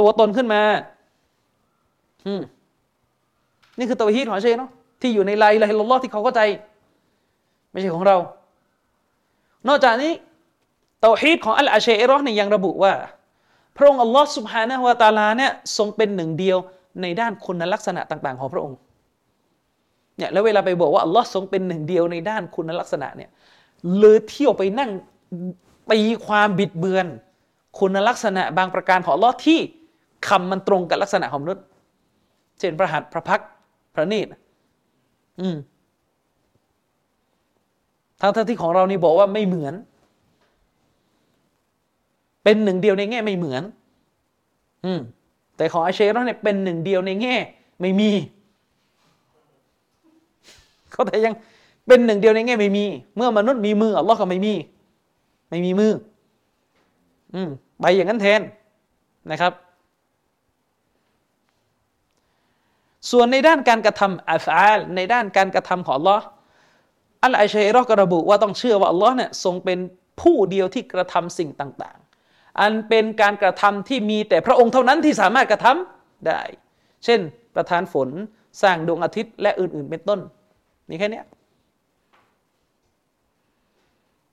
[0.00, 0.62] ตัวตนขึ้นมา
[2.26, 2.40] อืม
[3.78, 4.70] นี่คือตัวฮีตของเชนเนาะ
[5.00, 6.40] ที่อยู่ในลายลายลอที่เขาเข้าใจ
[7.70, 8.16] ไม่ใช่ของเรา
[9.68, 10.12] นอกจากนี้
[11.00, 12.92] เตาฮีดของอัลอาเชัยรอเนี่ยยังระบุว่า
[13.76, 16.58] พระองค์อัลลอฮ์สุบฮานะฮวาตาลาเนี่ยทรงเป็นหนึ่งเดียว
[17.02, 18.78] ในด้านคุณลักษณะต่างๆ ของพระองค์
[20.16, 23.30] เนี่ยแล้วเวลาไปบอกว่าอัลลอฮ์ทรงเป็นหนึ่งเดียวในด้านคุณลักษณะเนี่ย
[23.98, 24.90] เลยเที่ยวไปนั่ง
[25.90, 27.06] ตีความบิดเบือน
[27.78, 29.58] คุณลักษณะบางประการของอัลลอฮ์ที่
[30.28, 31.64] คำมันตรงกับลักษณะของมนุษย์
[32.58, 33.40] เช่นพระหัตถ์พระพัก
[33.94, 34.26] พระนีต
[35.40, 35.56] อืม
[38.34, 39.74] ทั้งที่ของเรานี่บอกว่าไม่เหมือน
[42.44, 43.62] เป็นหนึ่งเดียวในแง่ไม่เหมือน
[44.84, 45.00] อืม
[45.56, 47.36] แต่ของอาเชรอเนี่ยเป็นหนึ่งเดียวในแง่
[47.80, 48.10] ไม่มี
[50.90, 51.34] เขาแต่ยัง
[51.86, 52.84] เป็นหนึ่งเดียวในแง่ไม่มี
[53.16, 54.54] เมื่อมนุษย์มีมืออัลลอฮ์ก็ไม่มี
[55.50, 55.92] ไม่มีมือ
[57.34, 57.48] อืม
[57.80, 58.40] ไปอย่างนั้นแทน
[59.30, 59.52] นะครับ
[63.10, 66.24] ส่วนในด้านการกระทำอัฟอาลในด้านการกระทำของอัลลอฮ์
[67.24, 69.78] อัลอชัยรอกระบุว่าต้องเชื่อว่าอัลลอฮ์เนี่ยทรงเป็น
[70.20, 71.98] ผู้เดียวที่กระทำสิ่งต่าง
[72.60, 76.40] อันเป็นการกระทำที่มีแต่พระองค์เท่านั้นที่สามารถกระทำได้
[77.04, 77.20] เช่น
[77.54, 78.08] ประทานฝน
[78.62, 80.20] สร้างดวงอาทิตย์และอื่นๆ เป็นต้น
[80.88, 81.22] มีแค่นี้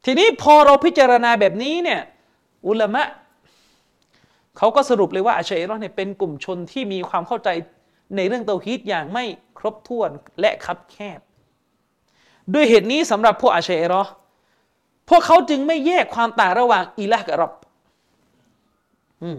[0.05, 2.01] ทีนี้พอเราพิจารณาแบบนี้เนี่ย
[2.67, 3.03] อุลามะ
[4.57, 7.49] เขาก็สรุปเลยว่าอาชัยรอเนี่ยเป็นกลุ่มชนที่มีความเข้าใจ
[8.15, 9.25] ในเรื่องเตาฮีดอย่างไม่
[9.59, 10.09] ครบถ้วน
[10.39, 11.19] และคับแคบ
[12.53, 14.03] ด้วยเหตุนี้สำหรับพวกอาเชรอ
[15.09, 17.51] พวกเขาจึงไม่แยกความต่างระหว่างอิละกับรับ
[19.23, 19.37] อืม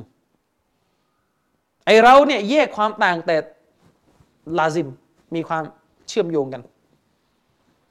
[1.85, 3.37] ไอเราเนี่ยแยกความต่างแต่
[4.59, 4.89] ลาซิม
[5.35, 5.63] มีความ
[6.09, 6.63] เชื่อมโยงกัน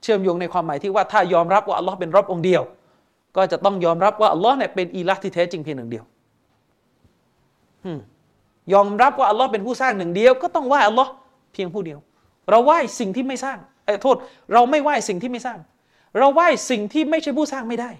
[0.01, 2.63] เชื่อมโยงในความหมายที่ว่าถ้ายอมรับว่าอัลลอฮ์เป็นรบองเดียว
[3.35, 6.05] ก็จะต้องยอมรับว่าอัลลอฮ์เนี่ยเป็นอีลักที่แท้จริงเพียงหนึ่งเดียว
[8.73, 11.11] ยอมรับว่าอัลลอฮ์เป็นผู้สร้างหนึ่งเดียว ก็ต้องไหว้อัลลอฮ์
[11.53, 11.99] เพียงผู้เดียว
[12.49, 13.57] เราไหว้สิ่งที่ไม่สร้าง
[14.03, 14.15] โทษ
[14.53, 15.59] เราไม่ไหว้สิ่งที่ไม่สร้าง
[16.19, 17.91] เราไหว้สิ่งที่ไม่ใช่ผู้สร้างไม่ได้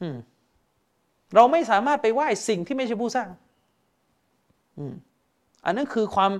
[0.00, 0.16] อืม
[1.34, 3.28] เราไม่สามารถไปไหว้สิ่งที่ไม่ใช่ผู้สร้าง
[4.78, 4.94] อืม
[5.64, 6.32] อันนั้นคือความ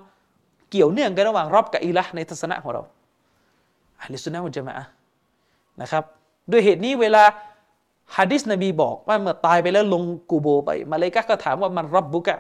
[0.71, 2.83] เกี่ยวเนื่องกันระหว่างรอบกับอิละในทัศนะของเรา
[4.01, 4.75] อัลลอฮฺสุนนะมุจมะ
[5.83, 6.05] นะครับ
[6.51, 7.25] ด้วยเหตุนี้เวลา
[8.17, 12.37] ฮะดิษนบีบอกว่าเมื่อตายไปแล้วลงกูโบไป มาเลกะก็ถามว่ามันรับบุกะ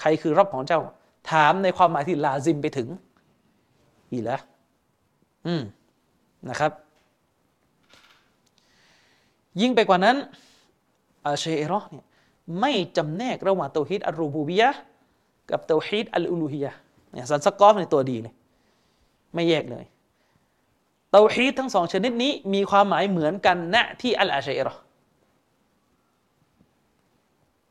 [0.00, 0.80] ใครคือรับของเจ้า
[1.30, 2.88] ถามในความหมายที่ลาซิมไปถึง
[4.12, 4.36] อีละ
[5.46, 5.62] อืม
[6.48, 6.72] นะครับ
[9.60, 10.16] ยิ่งไปกว่านั้น
[11.26, 12.06] อาเชอรอเนี่ย
[12.60, 14.70] ไม่จำแนกระหว่างเตาฮีดอัลรูบูบียะ
[15.50, 16.72] กับเตาฮีดอัลอูลูฮียะ
[17.12, 18.34] เนี่ยสันสกอฟในตัวดีเลย
[19.34, 19.84] ไม่แยกเลย
[21.12, 24.74] เตาฮีดทั้งสองชนิดนี้มีความหมายเหมือนกันณที่อัลอาชัยรอ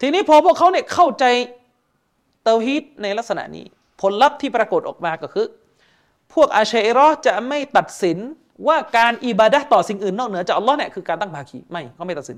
[0.01, 1.25] ทีนี้พอพวกเขาเนี่ยเข้าใจ
[2.43, 3.65] เตาฮีดในลักษณะนี้
[4.01, 5.47] ผลลัพธ์ที่ปรากฏออกมาก็คือ
[6.35, 8.17] พวกอาชัยรอจะไม่ตัดสิน
[8.67, 12.37] ว่าการอิบาดะต่อสิ่งอื่นนอกเหนือจากอัลลอฮ์เนี่ยคือการตั้งภาคีไม่เขาไม่ตัดสิน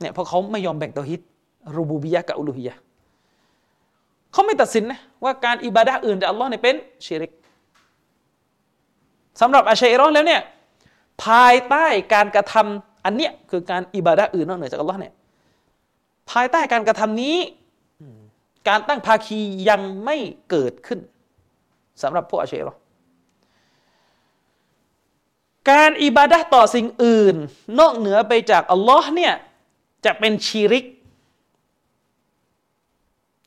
[0.00, 1.20] เนี่ยเพราะเขาไม่ยอมแบ่งเตาฮีด
[1.76, 2.74] รูบูบียะกับอุลูฮียะ
[4.32, 6.74] เขาไม่ตัดสินนะว่าการอิบาดะอื่นจากอัลลอฮ์เนี่ยเป็น
[7.06, 7.32] ชิริก
[9.40, 10.42] สำหรับอาชัยรอแล้วเนี่ย
[11.24, 15.12] ภายใต้การกระทำอันเนี้ยคือการอิบาดะอื่นนอกเหนือจากอัลลอฮ์เนี่ย
[16.30, 17.36] ภายใต้การกระทำนี้
[18.68, 20.16] การตั้งภาคียังไม่
[20.50, 21.00] เกิดขึ้น
[22.02, 22.74] สำหรับพวกอาเชรอ
[25.70, 27.36] การอิบาดะต่อสิ่งอื่น
[27.78, 29.34] นอกเหนือไปจากอัลลอฮ์เนี่ย
[30.04, 30.84] จะเป็นชีริก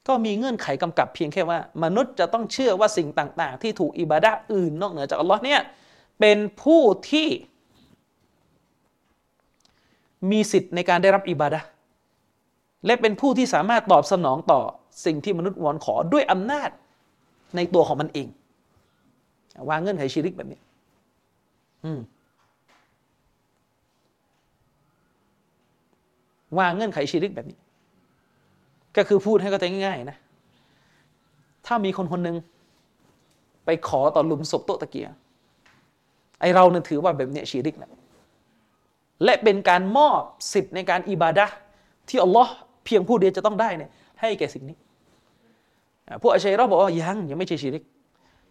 [0.08, 5.60] ก็มีเงื่อนไขกำกับเพียงแค่ว่า มนุษย์จะต้องเชื่อว่าสิ่งต่าง ๆ ที่ถูกอิบาดะอื่น นอกเหนือจากอัลลอฮ์เนี่ย
[6.20, 6.82] เป็นผู้
[7.12, 7.28] ที่
[10.32, 11.60] มีสิทธิ์ในการได้รับอิบาดะ
[12.86, 14.62] และเป็นผู้ที่สามารถตอบสนองต่อ
[15.06, 16.70] สิ่งที่มนุษย์วอนขอด้วยอำนาจ
[17.56, 18.28] ในตัวของมันเอง
[19.70, 20.60] วางเงื่อนไขชีริกแบบนี้
[26.60, 27.58] วางเงื่อนไขชีริกแบบนี้
[28.98, 30.18] ก็คือพูดให้ก็ใจง่ายๆนะ
[31.66, 32.36] ถ้ามีคนคนหนึ่ง
[33.66, 35.08] ไปขอต่อหลุมศพโตตะเกีย
[36.40, 37.92] ไอเราเนี่ยถือว่าแบบเนี้ยชีริกนะ
[39.24, 40.22] และเป็นการมอบ
[40.54, 41.46] สิทธิ์ในการอิบาดะ
[42.10, 42.54] ที่อัลลอฮ์
[42.86, 43.92] เพียงผู้เดียวจะต้องได้เนี่ย
[44.22, 44.78] ให้แก่สิ่งนี้
[46.22, 47.84] พวกอาชัยรอบอกว่ายังยังไม่ใช่ชีริก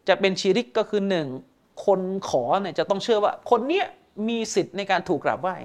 [0.09, 1.27] จะเป็นชีริกก็คือหนึ่ง
[1.87, 3.87] คนขอเนี่ยจะต้องเชื่อว่า คนเนี้ย
[4.29, 5.57] มีสิทธิ์ในการถูกกราบไหว้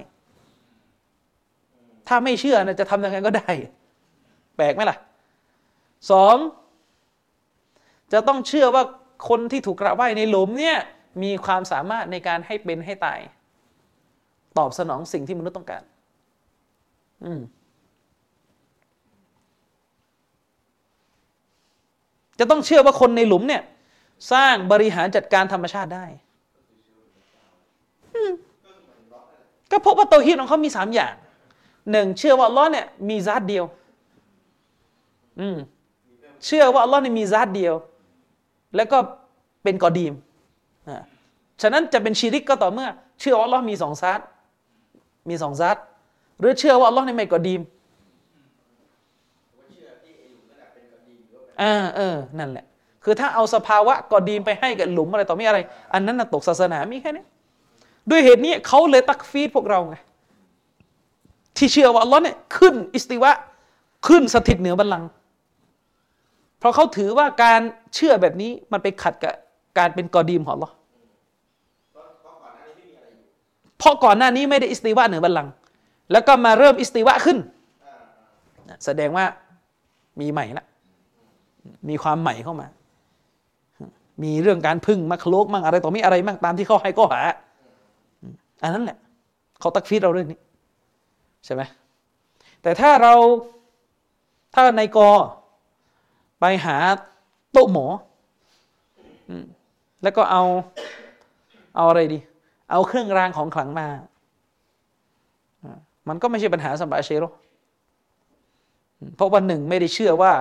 [2.08, 3.50] ถ้าไม่เชื่อนะจะทำยังไงก็ได้
[4.56, 4.98] แปลกไหมล่ะ
[6.10, 6.36] สอง
[8.12, 8.82] จะต้องเชื่อว่า
[9.28, 10.78] คนที่ถูกกระไหว้ในหลุมเนี่ย
[11.22, 13.20] มีความสามารถในการให้เป็นให้ตาย
[14.58, 15.82] ตอบสนองสิ่งที่มนุษย์ต้องการ
[17.24, 17.40] อืม
[22.38, 23.62] จะต้องเชื่อว่าคนในหลุมเนี่ย
[24.32, 26.06] สร้างบริหารจัดการธรรมชาติได้
[29.70, 31.14] ก็พบว่าตัวฮิตของเขามีสามอย่าง
[31.90, 33.64] หนึ่งเชื่อว่าล้อเนี่ยมีซาดเดียว
[35.40, 35.56] อืม
[36.46, 37.74] เชื่อว่าอัลลอฮ์นี่มีซาตเดียว
[38.76, 38.98] แล้วก็
[39.62, 40.12] เป็นกอดีม
[40.88, 41.02] อ่า
[41.62, 42.88] ฉะนั้นจะเป็นชีริกก็ต่อเมื่อ
[43.20, 44.20] เชื่อว่าอัลลอฮ์มีสองซาต
[45.28, 45.76] มีสองซาต
[46.40, 47.60] หรือเชื่อว่าอัลลอฮ์นี่ไม่กอดีม
[51.60, 52.64] อ่าเออนั่นแหละ
[53.04, 55.58] คือถ้าเอาสภาวะقديم ไปให้กับหลุมอะไรต่อไม่อะไร
[55.94, 57.24] อันนั้นตกศาสนามีแค่นี้
[58.10, 59.96] ด้วยเหตุนี้เขาเลยتكفيرพวกเราไง
[61.56, 63.30] ที่เชื่อว่าอัลลอฮ์เนี่ยขึ้น استواء
[64.08, 65.08] ขึ้นสถิตเหนือบัลลังก์
[66.58, 67.60] เพราะเขาถือว่าการ
[67.94, 69.34] เชื่อแบบนี้มันไปขัดกับ
[69.78, 70.70] การเป็นقديم ของเรา
[73.78, 75.52] เพราะก่อนหน้านี้ไม่ได้ استواءเหนือบัลลังก์
[76.12, 77.38] แล้วก็มาเริ่ม استواءขึ้น
[78.84, 79.24] แสดงว่า
[80.20, 80.64] มีใหม่ละ
[81.88, 82.66] มีความใหม่เข้ามา
[84.22, 87.22] มีเรื่องการพึ่งมักโลกมั่งอะไรต่อมีอะไรมั่งตามที่เขาให้ก็หา
[88.62, 88.98] อันนั้นแหละ
[89.60, 90.38] เขาตักฟีดเราเรื่องนี้
[91.44, 91.62] ใช่ไหม
[92.62, 93.14] แต่ถ้าเรา
[94.54, 95.10] ถ้าในกอ
[96.40, 96.76] ไปหา
[97.52, 97.86] โต๊ะหมอ
[100.02, 100.42] แล้วก็เอา
[101.76, 102.18] เอาอะไรดี
[102.70, 103.88] เอาเครื่องรางของขลังมา
[106.08, 107.24] มันก็ไม่ใช่ปัญหาสำหรับเชโร
[109.16, 110.32] เพราะวันหนึ่งไม่ได้เชื่อว่า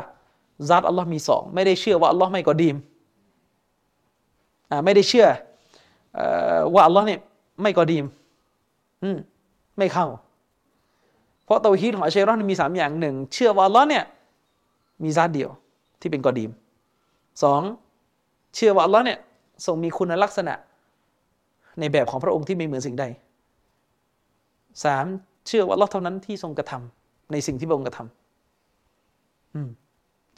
[0.69, 2.75] ซัดอัลลอฮ์มีสองไม่ได้เชื่อว่าอัลลอฮ์ไม่กอดีม
[4.85, 5.27] ไม่ได้เชื่อ
[6.73, 7.19] ว่าอัลลอฮ์เนี่ย
[7.61, 8.05] ไม่กอดีม
[9.77, 10.07] ไม่เข้า
[11.45, 14.03] เพราะตัวฮีดของอัชเชรอนมีสามอย่างหนึ่งเชื่อว่าอัลลอฮ์เนี่ย
[15.03, 15.49] มีซัดเดียว
[16.01, 16.51] ที่เป็นกอดีม
[17.43, 17.61] สอง
[18.55, 19.19] เชื่อว่าอัลลอฮ์เนี่ย
[19.65, 20.53] ทรงมีคุณลักษณะ
[21.79, 23.05] ในแบบของพระองค์ที่ไม่เหมือนสิ่งใด
[24.83, 25.05] สาม
[25.47, 29.69] เชื่อว่าอัลลอฮ์เท่านั้นที่ทรงกระทำในสิ่งที่พระองค์กระทำอืม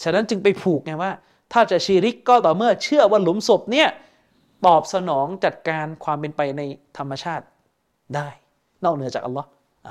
[0.04, 1.12] ฉะนั้นจึงไปผูกไงว่า
[1.54, 3.90] ถ้าจะชีริกก็ต่อเมื่อเชื่อว่าหลุมศพเนี่ย
[4.66, 6.62] ตอบสนองจัดการความเป็นไปใน
[6.98, 7.46] ธรรมชาติ
[8.16, 8.28] ได้
[8.84, 9.48] นอกเหนือจากอัลลอฮ์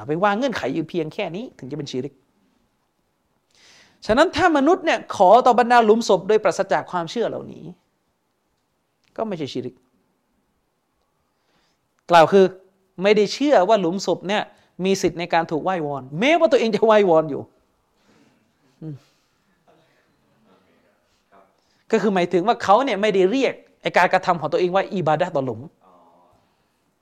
[0.06, 2.14] ไปวางเงื่อนไขอยู่เพียงแค่นี้ถึงจะเป็นชีริก
[4.06, 7.64] ฉะนั้นถ้ามนุษย์เนี่ยขอต่อบรรดาหลุมศพโดยปราศจากความเชื่อเหล่านี้
[9.16, 9.74] ก็ไม่ใช่ชีริก
[12.10, 12.44] กล่าวคือ
[13.02, 14.42] ไม่ได้เชื่อว่าหลุมศพเนี่ย
[14.84, 17.42] มีสิทธิ์ในการถูกไหว้วอนแม้ว่าตัวเองจะไหว้วอนอยู่
[21.92, 25.60] ก็คือหมายถึงว่าเขาเนี่ยไม่ได้เรียกไอการกระทำของตัวเองว่าอิบาดะต่อหลุม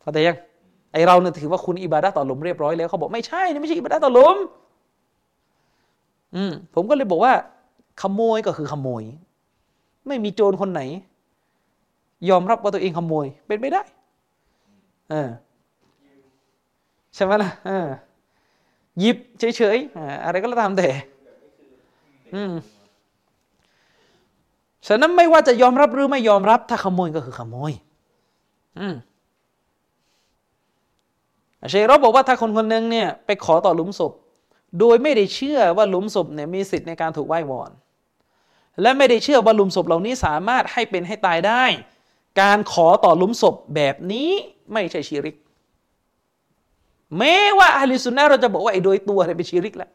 [0.00, 0.36] เข้าใจยัง
[0.92, 4.36] ไอเราเนี่ยถือว่าคุณอิบาดะต่อหลุมเรียบร้อยแล้วเขาบอกไม่ใช่นี่ไม่ใช่อิบาดะต่อหลุม
[6.34, 7.32] อืมผมก็เลยบอกว่า
[8.02, 9.02] ขโมยก็คือขโมย
[10.06, 10.82] ไม่มีโจรคนไหน
[12.30, 13.82] ยอมรับว่าตัวเองขโมย เป็นไม่ได้
[15.10, 15.30] เออ
[17.14, 17.86] ใช่ไหมล่ะเออ
[19.00, 20.88] หยิบเฉยๆอะไรก็ตามแต่
[22.34, 22.52] อืม
[24.86, 27.72] ฉะนั้นไม่ว่าจะยอมรับหรือไม่ยอมรับ ถ้าขโมยก็คือขโมย
[28.78, 28.94] อืม
[31.70, 34.12] เชเราบอกว่าถ้าคนคนหนึ่งเนี่ยไปขอต่อหลุมศพ
[34.80, 37.70] โดยไม่ได้เชื่อว่าหลุมศพเนี่ยมีสิทธิ์ในการถูกไหว้วอน
[38.80, 41.64] และไม่ได้เชื่อว่าหลุมศพเหล่านี้สามารถให้เป็นให้ตายได้
[42.40, 44.30] การขอต่อหลุมศพแบบนี้
[44.72, 45.36] ไม่ใช่ชีริก
[47.18, 49.90] แม้ว่าอาลิสุนนะเราจะบอกว่าไอ้โดยตัวเนี่ยเป็นชีริกแล้ว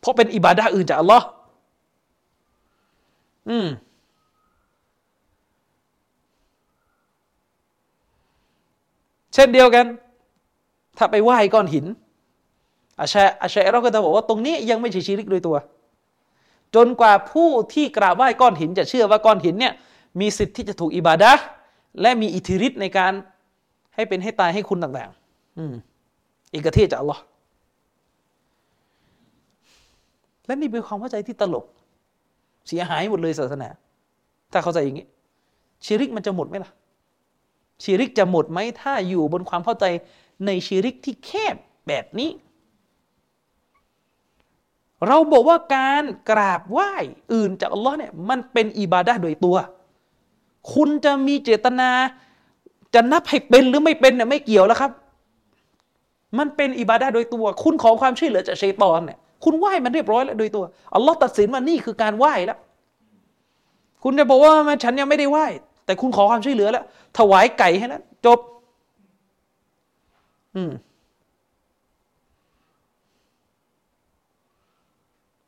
[0.00, 1.26] เพราะเป็นอิบาดะอื่นจากอัลลอฮ์
[3.48, 3.66] อืม
[9.36, 9.86] เช่นเดียวกัน
[10.98, 11.86] ถ้าไปไหว้ก้อนหิน
[13.00, 15.56] อาชัยอาชัยเราก็จะบอกว่าตรงนี้ยังไม่ใช่ชีริกโดยตัว
[16.74, 19.74] จนกว่าผู้ที่กราบไหว้ก้อนหิน จะเชื่อว่าก้อนหินเนี่ย
[20.20, 21.32] มีสิทธิ์ที่จะถูกอิบาดะ
[22.00, 23.12] และมีอิทธิฤทธิ์ในการ
[23.94, 25.74] ให้เป็นให้ตายให้คุณต่างๆ อืม
[26.52, 27.22] อีกประเทศจากอัลลอฮ์
[30.46, 31.64] และนี่เป็นความเข้าใจที่ตลก
[32.68, 33.68] เสียหายหมดเลยศาสนา
[34.52, 35.06] ถ้าเข้าใจอย่างนี้
[35.84, 36.70] ชีริกมันจะหมดไหมล่ะ
[37.84, 39.84] ชีริกจะหมดไหมถ้าอยู่บนความเข้าใจ
[40.46, 41.56] ในชีริกที่แคบ
[41.88, 42.30] แบบนี้
[45.06, 46.92] เราบอกว่าการกราบไหว้
[47.32, 49.56] อื่นจากอัลลอฮ์เนี่ยมันเป็นอิบาดะโดยตัว
[50.74, 51.90] คุณจะมีเจตนา
[52.94, 54.90] จะนับให้เป็นหรือไม่เป็นเนี่ยไม่เกี่ยวแล้วครับ
[56.38, 62.58] มันเป็นอิบาดะโดยตัว คุณขอความช่วยเหลือจากชัยตอนเนี่ยคุณไหว้มันเรียบร้อยแล้วโดยตัวอัลลอฮ์ตัดสินว่านี่คือการไหว้แล้ว
[64.02, 64.52] คุณจะบอกว่า
[64.84, 65.46] ฉันยังไม่ได้ไหว้
[65.86, 66.84] แต่คุณขอความช่วยเหลือแล้ว
[67.18, 68.38] ถวายไก่ให้แล้วจบ
[70.56, 70.72] อืม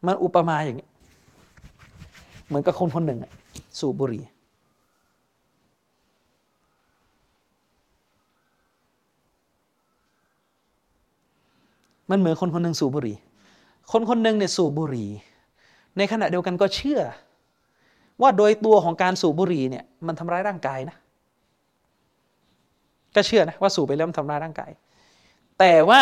[0.06, 0.88] มันอุปมาอย่างนี้
[2.46, 3.18] เหมือนกับคนคนหนึ่ง
[3.78, 4.24] สูบบุหรี่
[12.10, 13.16] มันเหมือนคนคนหนึ่งสูบบุหรี่
[13.92, 15.08] คนคนหนึ่งเนี่ยสูบบุหรี่
[15.96, 17.00] ในขณะเดียวกันก็เชื่อ
[18.22, 20.96] ว่าโดยตัวของการสูบบุหรี่เนี่ยมันทำร้ายร่างกายนะ
[23.14, 24.70] ก็เชื่อนะว่าสูบไปแล้วมันทำร้ายร่างกาย
[25.58, 26.00] แต่ว่า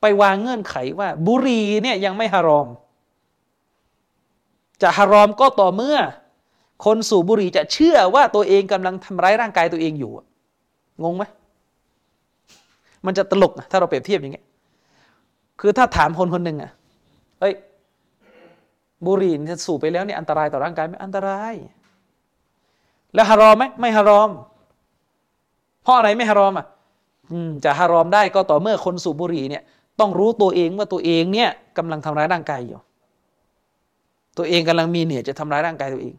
[0.00, 2.68] ไปวางเงื่อนไขว่า บุหรี่เนี่ยยังไม่ฮารอม
[4.82, 5.98] จะฮารอมก็ต่อเมื่อ
[6.84, 10.12] คนสูบบุหรี่จะเชื่อว่าตัวเองกำลังทำร้ายร่างกายตัวเองอยู่
[11.02, 11.24] งงไหม
[13.06, 14.46] มันจะตลกนะถ้าเราเปรียบเทียบอย่างเงี้ย
[15.60, 16.70] คือถ้าถามคนคนหนึ่งอะ
[17.40, 17.54] เฮ้ย
[19.06, 21.54] บุหรี่จะสูบไปแล้วเนี่ยอันตรายต่อร่างกายไหมอันตราย
[23.14, 24.30] แล้วฮารอมไหมไม่ฮารอม
[25.82, 26.66] เพราะอะไรไม่ฮารอมอะ
[27.64, 29.62] จะฮารอมได้ก็ต่อเมื่อคนสูบบุหรี่เนี่ย
[30.00, 32.78] ต้องรู้ตัวเองว่าตัวเองเนี่ยกำลังทำร้ายร่างกายอยู่
[34.38, 36.14] ตัวเองกำลังมีเนียดจะทำร้ายร่างกายตัวเอง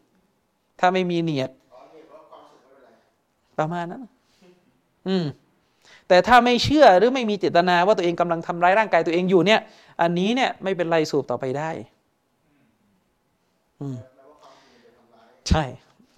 [0.80, 1.50] ถ้าไม่มีเนียด
[3.58, 4.02] ประมาณนั้น
[5.08, 5.26] อืม
[6.08, 9.60] แต่ถ้าไม่เชื่อหรือไม่มีเจตนาว่าตัวเองกำลังทำร้ายร่างกายตัวเองอยู่เนี่ย
[10.02, 11.70] อันนี้เนี่ยไม่เป็นไรสูบต่อไปได้
[15.50, 15.64] ใช่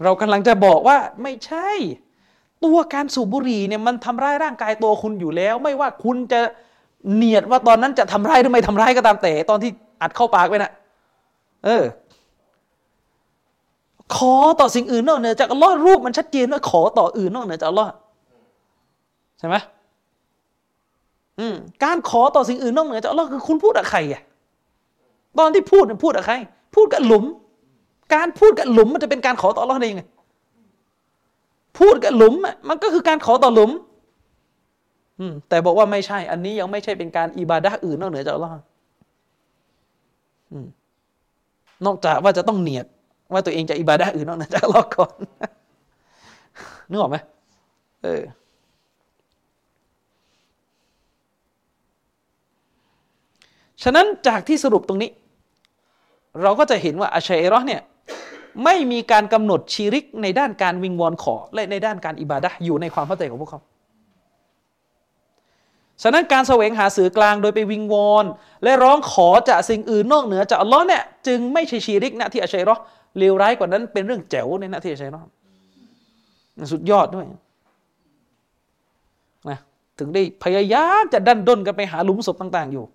[0.04, 1.70] เรากำลังจะบอกว่าไม่ใช่
[2.64, 6.42] ตัวการสูบบุหรี่เนี่ยมันทำร้ายร่างกายตัวคุณอยู่แล้ว ไม่ว่าคุณจะ
[7.16, 9.72] เนียดว่าตอนนั้นจะทำร้ายหรือไม่ทำร้ายก็ตามแต่ ตอนที่
[10.02, 10.72] อัดเข้าปากไปนะ่ะ
[11.66, 11.84] เออ
[14.16, 17.92] ขอต่อสิ่งอื่นนอกเหนือจากอัลลอฮ์รูปมันชัดเจนว่าขอต่ออื่นนอกเหนือจากอัลลอฮ์
[19.40, 19.56] ใช่ไหม
[21.40, 24.22] อืมการขอต่อสิ่งอื่นนอกเหนือจากอัลลอฮ์คือคุณพูดกับใครอะ
[25.40, 26.36] ตอนที่พูดเนี่ยพูดกับใคร
[26.76, 27.26] พูดกับหลุม
[28.14, 30.04] การพูดกับหลุมมันจะเป็นการขอต่อรอดได้ยังไง
[31.80, 32.36] พูดกับหลุม
[32.70, 33.72] มันก็คือการขอต่อหลุม
[35.20, 38.54] อืมแต่บอกว่าไม่ใช่ อันนี้ยังไม่ใช่เป็นการอิบาดะอื่นนอกเหนือจากอัลลอฮ์
[41.86, 42.86] นอกจากว่าจะต้องเนียด
[43.34, 45.14] ว่าตัวเองจะอิบาดะอื่นนอกเหนือจากอัลลอฮ์ก่อน
[46.90, 47.18] นึกออกไหม
[48.04, 48.24] เออ
[53.84, 55.10] ฉะนั้นจากที่สรุปตรงนี้
[56.42, 57.82] เราก็จะเห็นว่าอาชัยรอเนี่ย
[58.64, 63.62] ไม่มีการกำหนดชีริกในด้านการวิงวอนขอ และในด้านการอิบาดะอยู่ในความเข้าใจของพวกเขา
[66.04, 68.26] ฉะนั้นการแสวงหาสื่อกลางโดยไปวิงวอน
[68.64, 72.76] และร้องขอจากสิ่งอื่นนอกเหนือจากอัลลอฮ์เนี่ยจึงไม่ใช่ชีริกนะที่อาชัยรอ
[73.18, 75.22] เลวร้ายกว่านั้นเป็นเรื่องแจ๋วในนะที่อาชัยรอ
[76.72, 77.26] สุดยอดด้วย
[79.50, 79.60] นะ
[80.00, 82.86] ถึงได้พยายามจะดันด้นกันไปหาหลุมศพต่าง ๆ อยู่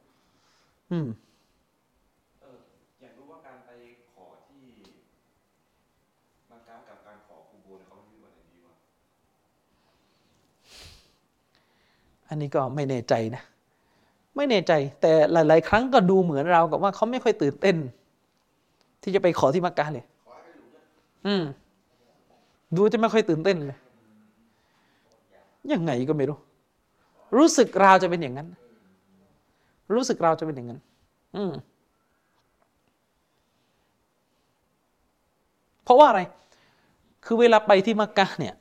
[0.92, 1.06] อืม
[2.40, 2.58] เออ
[3.00, 3.70] อยากรู้ว่าการไป
[4.12, 4.64] ขอที่
[6.50, 8.74] มาการกับการขอคูโบเนี่ยเขาไม่รู้อะไรดีวะ
[12.32, 13.42] อันนี้ก็ไม่แน่ใจนะ
[14.36, 17.76] ไม่แน่ใจ แต่หลาย ๆ ครั้งก็ดูเหมือนเรากับว่าเขาไม่ค่อยตื่นเต้น
[19.02, 20.04] ที่จะไปขอที่มักกะเลย
[21.26, 21.42] อืม
[22.76, 23.78] ดูจะไม่ค่อยตื่นเต้นเลย
[25.72, 26.38] ยังไงก็ไม่รู้
[27.36, 28.48] รู้สึกราวจะเป็นอย่างนั้น
[29.94, 30.78] รู้สึกราวจะเป็นอย่างนั้น
[31.36, 31.52] อืม
[35.84, 36.20] เพราะว่าอะไร
[37.24, 38.54] คือเวลาไปที่มักกะเนี่ย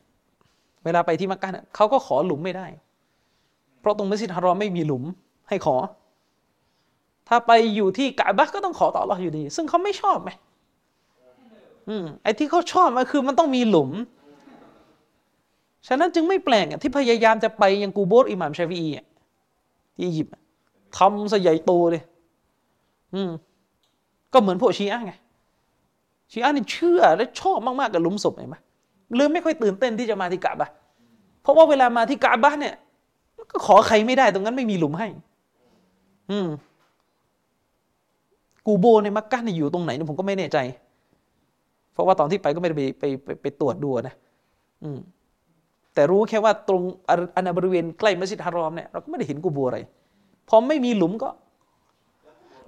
[0.86, 2.68] เวลาไปที่มักกะเนี่ยเขาก็ขอหลุมไม่ได้
[3.82, 5.04] เพราะตรงมัสยิดฮารอมไม่มีหลุม
[5.50, 5.76] ให้ขอ
[7.28, 10.30] ถ้าไปอยู่ที่กะบะก็ต้องขอต่ออัลลออยู่ดี ซึ่งเขาไม่ชอบไหม
[11.90, 13.90] อืมไอ้ที่เขาชอบมันคือมันต้องมีหลุม
[15.88, 19.06] ฉะนั้นจึงไม่แปลกที่พยายามจะไปยังกูโบสอิหม่ามชาฟีอีอะ
[19.96, 20.34] ที่อียิปต์
[20.98, 22.04] ทำซะใหญ่โตเลย
[23.14, 23.32] อืม
[24.34, 25.14] ก็เหมือนพวกชีอะห์ไง
[26.32, 28.58] ชีอะห์นี่เชื่อและชอบมากๆกับหลุมศพเห็นไหม
[29.16, 30.70] เลยไม่ค่อยตื่นเต้นที่จะมาที่กะบะ
[31.42, 32.76] เพราะว่าเวลามาที่กะบะเนี่ย
[33.52, 35.08] ก็ขอใครไม่ได้ ตรงนั้นไม่มีหลุมให้
[36.32, 36.48] อืม
[38.68, 40.58] กูโบในมักกะเนี่ยอยู่ตรงไหนเนี่ยผมก็ไม่แน่ใจ
[41.94, 44.16] เพราะว่าตอนที่ไปก็ไม่ได้ไปไปไปไปตรวจดูนะ
[44.84, 45.00] อืม
[45.94, 46.82] แต่รู้แค่ว่าตรง
[47.36, 49.80] อันบริเวณใกล้มัสยิดฮารอมเนี่ยเราก็ไม่ได้เห็นกูโบอะไร
[50.50, 51.30] พอไม่มีหลุมก็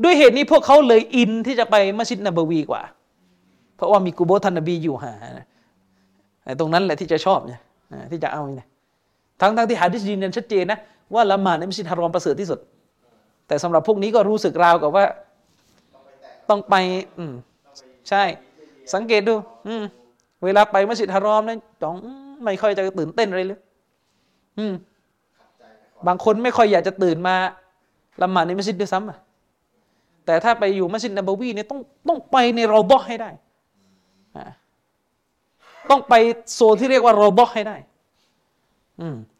[0.04, 2.82] ด้วยเหตุนี้พวกเขาเลยอินที่จะไปมัสยิดนบวีกว่า
[3.76, 5.14] เพราะว่ามีกูโบท่านนบีอยู่หา
[6.60, 7.60] ตรงนั้นแหละที่จะชอบเนี่ย
[8.12, 8.68] ที่จะเอาเนี่ย
[9.44, 10.80] ทั้งทั้งที่หะดิษยืนยันชัดเจนนะ
[11.14, 12.60] ว่าละหมาดในมัสยิดฮารอมประเสริฐที่สุด
[13.48, 15.06] แต่สำหรับพวกนี้ก็รู้สึกราวกับว่า
[16.50, 16.76] ต้องไป
[17.18, 17.34] อืม
[18.10, 18.24] ใช่
[18.94, 19.36] สังเกตดู
[19.68, 19.84] อืม
[20.44, 21.96] เวลาไปมัสยิดฮารอมนี่ยจ้อง
[22.44, 23.60] ไม่ค่อยจะตื่นเต้นอะไรเลย
[24.60, 24.74] อืม
[26.08, 27.36] บางคนไม่ค่อยอยากจะตื่นมา
[28.22, 29.18] ละหมาดในมัสยิดด้วยซ้ำอะ
[30.26, 33.30] แต่ถ้าไปอยู่มัสยิดนบวีเนี่ยต้องต้องไปในรอบอให้ได้
[35.90, 36.14] ต้องไป
[36.54, 37.78] โซนที่เรียกว่ารอบอให้ได้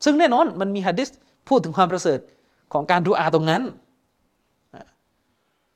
[0.04, 1.10] ซึ่งแน่นอนมันมีฮะดิษ
[1.50, 2.20] พูดถึงความประเสริฐ
[2.74, 3.62] ของการดูอาตรงนั้น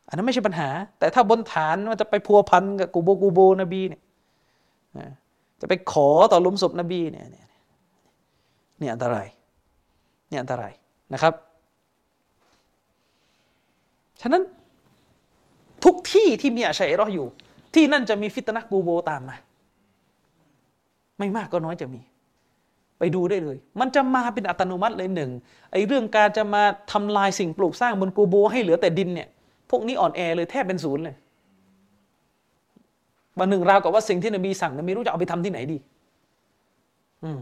[0.08, 4.02] อันนั้นไม่ใช่ปัญหา แต่ถ้าบนฐานมันจะไปพัวพันกับกูโบกูโบนบีเนี่ย
[5.62, 7.48] จะไปขอต่อหลุมศพนบีเนี่ยเนี่ย
[8.80, 9.28] เนี่ยอันตราย
[10.30, 10.74] เนี่ยอันตราย
[11.14, 11.34] นะครับ
[14.22, 14.44] ฉะนั้น
[15.84, 17.28] ทุกที่ที่มีอาชัยรออยู่
[17.74, 19.36] ที่นั่นจะมีฟิตนะกูโบตามมา
[21.18, 22.02] ไม่มากก็น้อยจะมี
[23.00, 25.32] ไปดูได้เลย มันจะมาเป็นอัตโนมัติเลยหนึ่ง
[25.72, 29.28] ไอ้เรื่องการจะมาทำลายสิ่งปลูกสร้างบนกูโบให้เหลือแต่ดินเนี่ย
[29.70, 31.16] พวกนี้อ่อนแอเลยแทบเป็นศูนย์เลย
[33.40, 35.78] วันหนึ่งราวกับว่าสิ่งที่นบีสั่งนบีรู้จะเอาไปทำที่ไหนดี
[37.24, 37.40] อืม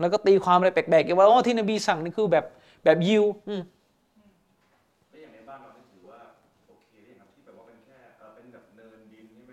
[0.00, 2.44] แล้วก็ตีความอะไรแปลกๆว่าอ๋อที่นบีสั่งนี่คือแบบ
[2.84, 3.62] แบบยิว อืม
[5.10, 6.20] แล้วอย่างในบ้านเรานี่ถือว่า
[6.68, 9.52] โอเคหรือยังครับที่แบบว่าเป็นแค่เออเป็นแบบเนินดินใช่ไหม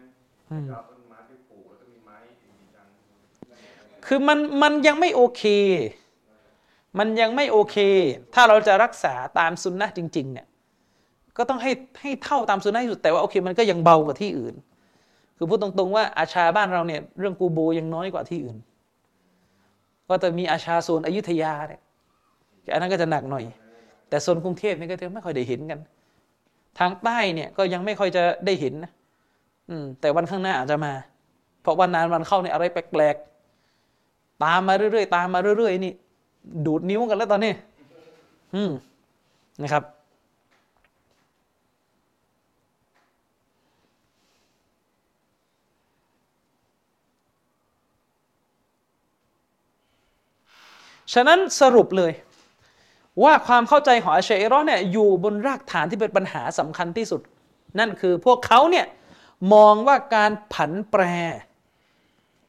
[4.07, 5.43] คือมันมันยังไม่โอเค
[6.99, 7.77] มันยังไม่โอเค
[8.33, 10.47] ถ้าเราจะรักษาตามซุนนะจริง ๆ เนี่ย
[11.37, 11.71] ก็ต้องให้
[12.01, 14.55] ให้เท่าตามซุนนะห์ที่สุดแต่ว่าโอเค มันก็ยังเบากว่าที่อื่น
[15.37, 18.57] คือพูดตรงๆว่าอาชาบ้านเราเนี่ยเรื่องกูโบยังน้อยกว่าที่อื่น
[20.09, 21.81] ก็จะมีอาชาโซนอยุธยาเนี่ย
[22.73, 23.43] อันนั้นก็จะหนักหน่อย
[24.09, 25.79] แต่โซนกรุงเทพนี่ก็จะไม่ค่อยได้เห็นกัน
[26.79, 28.91] ทางใต้เนี่ยก็ยังไม่ค่อยจะได้เห็นนะ
[29.69, 30.93] อืมแต่วันข้างหน้าอาจจะมา
[31.61, 33.36] เพราะวันนานวันเข้าเนี่ยอะไรแปลกๆ
[34.43, 35.93] ตามมาเรื่อยๆตามมาเรื่อยๆนี่
[36.66, 37.53] ดูดนิ้วกันแล้วตอนนี้
[38.56, 38.72] อืม
[39.64, 39.83] นะครับ
[51.14, 52.11] ฉะนั้นสรุปเลย
[53.24, 57.22] ว่าความเข้าใจของอาชัยรอเนี่ยอยู่บนรากฐานที่เป็นปัญหาสำคัญที่สุด
[57.80, 58.85] นั่นคือพวกเขาเนี่ย
[59.53, 61.03] มองว่าการผันแปร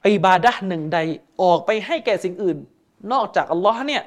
[0.06, 0.98] อิบาดะหนึ่งใด
[1.42, 2.58] ออกไปให้แก่สิ่งอื่น
[3.12, 4.02] นอกจากอัลลอฮ์เนี่ย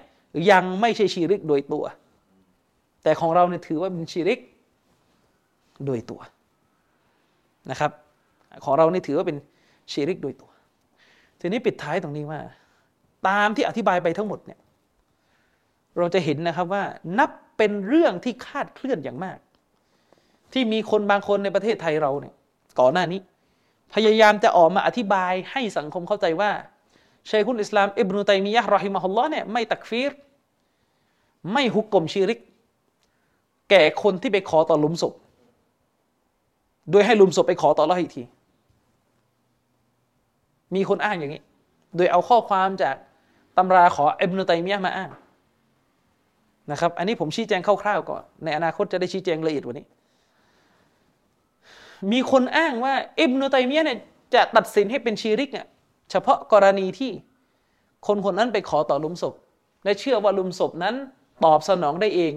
[0.51, 1.83] ยังไม่ใช่ชีริกโดยตัว
[3.03, 4.39] แต่ของเราเนี่ยถือว่าเป็นชีริก
[5.85, 6.21] โดยตัว
[7.71, 7.91] นะครับ
[8.63, 9.37] ของเราเนี่ยถือว่าเป็น
[9.91, 10.49] ชีริกโดยตัว
[11.39, 12.39] ทีนี้ปิดท้ายตรงนี้ว่า
[13.27, 14.59] ตามที่อธิบายไปทั้งหมดเนี่ย
[15.97, 16.83] เราจะเห็นนะครับว่า
[17.19, 19.37] นับเป็นเรื่องที่คาดเคลื่อนอย่างมาก
[20.53, 22.33] ที่มีคนบางคนในประเทศไทยเราเนี่ย
[22.79, 23.19] ก่อนหน้านี้
[23.93, 26.51] พยายามจะออกมาอธิบายให้สังคมเข้าใจว่า
[27.29, 30.11] ชัยคุลอิสลามอิบนุตัยมียะรอฮิมะฮุลลอฮ์เนี่ยไม่ตักฟีร
[31.53, 32.39] ไม่ฮุกกลมชีริก
[33.69, 35.13] แก่คนที่ไปขอต่อหลุมศพ
[36.91, 38.23] โดยให้หลุมศพไปขอต่อละอีกที
[40.75, 41.41] มีคนอ้างอย่างนี้
[41.95, 42.95] โดยเอาข้อความจาก
[43.57, 45.09] ตำราขออิบนุตัยมียะมาอ้าง
[46.71, 49.85] นะครับ อันนี้ผมชี้แจงคร่าวๆก่อน ในอนาคตจะได้ชี้แจงละเอียดกว่านี้
[52.11, 53.99] มีคนอ้างว่า อิบนุตัยมียะเนี่ย
[54.33, 55.67] จะตัดสินให้เป็นชีริกเนี่ย
[56.11, 57.11] เฉพาะกรณีที่
[58.07, 59.33] คนคนนั้นไปขอต่อหลุมศพ
[59.83, 60.95] และเชื่อว่าหลุมศพนั้น
[61.43, 62.33] ตอบสนองได้เอง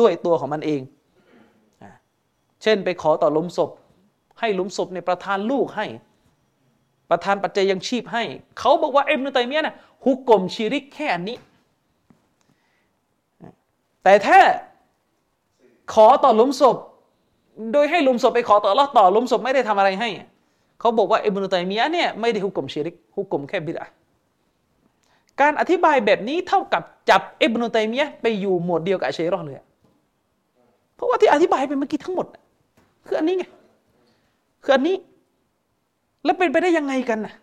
[0.00, 0.80] ด้วยตัวของมันเอง
[2.62, 3.70] เช่นไปขอต่อหลุมศพ
[4.40, 5.86] ให้หลุมศพในประทานลูกให้
[7.10, 8.22] ประทานปัจจัยยังชีพให้
[8.58, 11.36] เขาบอกว่าเอ็มนุตัยมียะนะฮุกกลมชีริกแค่อันนี้
[14.04, 14.40] แต่ถ้า
[15.94, 16.76] ขอต่อหลุมศพ
[17.72, 20.08] โดยให้ลุมศพไปขอต่อละต่อลุมศพไม่ได้ทำอะไรให้
[20.80, 23.88] เขาบอกว่าอิบนุตัยมียะเนี่ยไม่ได้ฮุกกลมชีริกฮุกกลมแค่บิดอะ
[25.40, 29.56] การอธิบายแบบนี้เท่ากับจับอิบนุตัยมียะไปอยู่หมวดเดียวกับอัชรอเลย
[30.94, 32.26] เพราะว่าที่อธิบายไปเมื่อกี้ทั้งหมด
[33.06, 33.44] คืออันนี้ไง
[34.62, 34.96] คืออันนี้
[36.24, 37.34] แล้วเป็นไปได้ยังไงกันนะ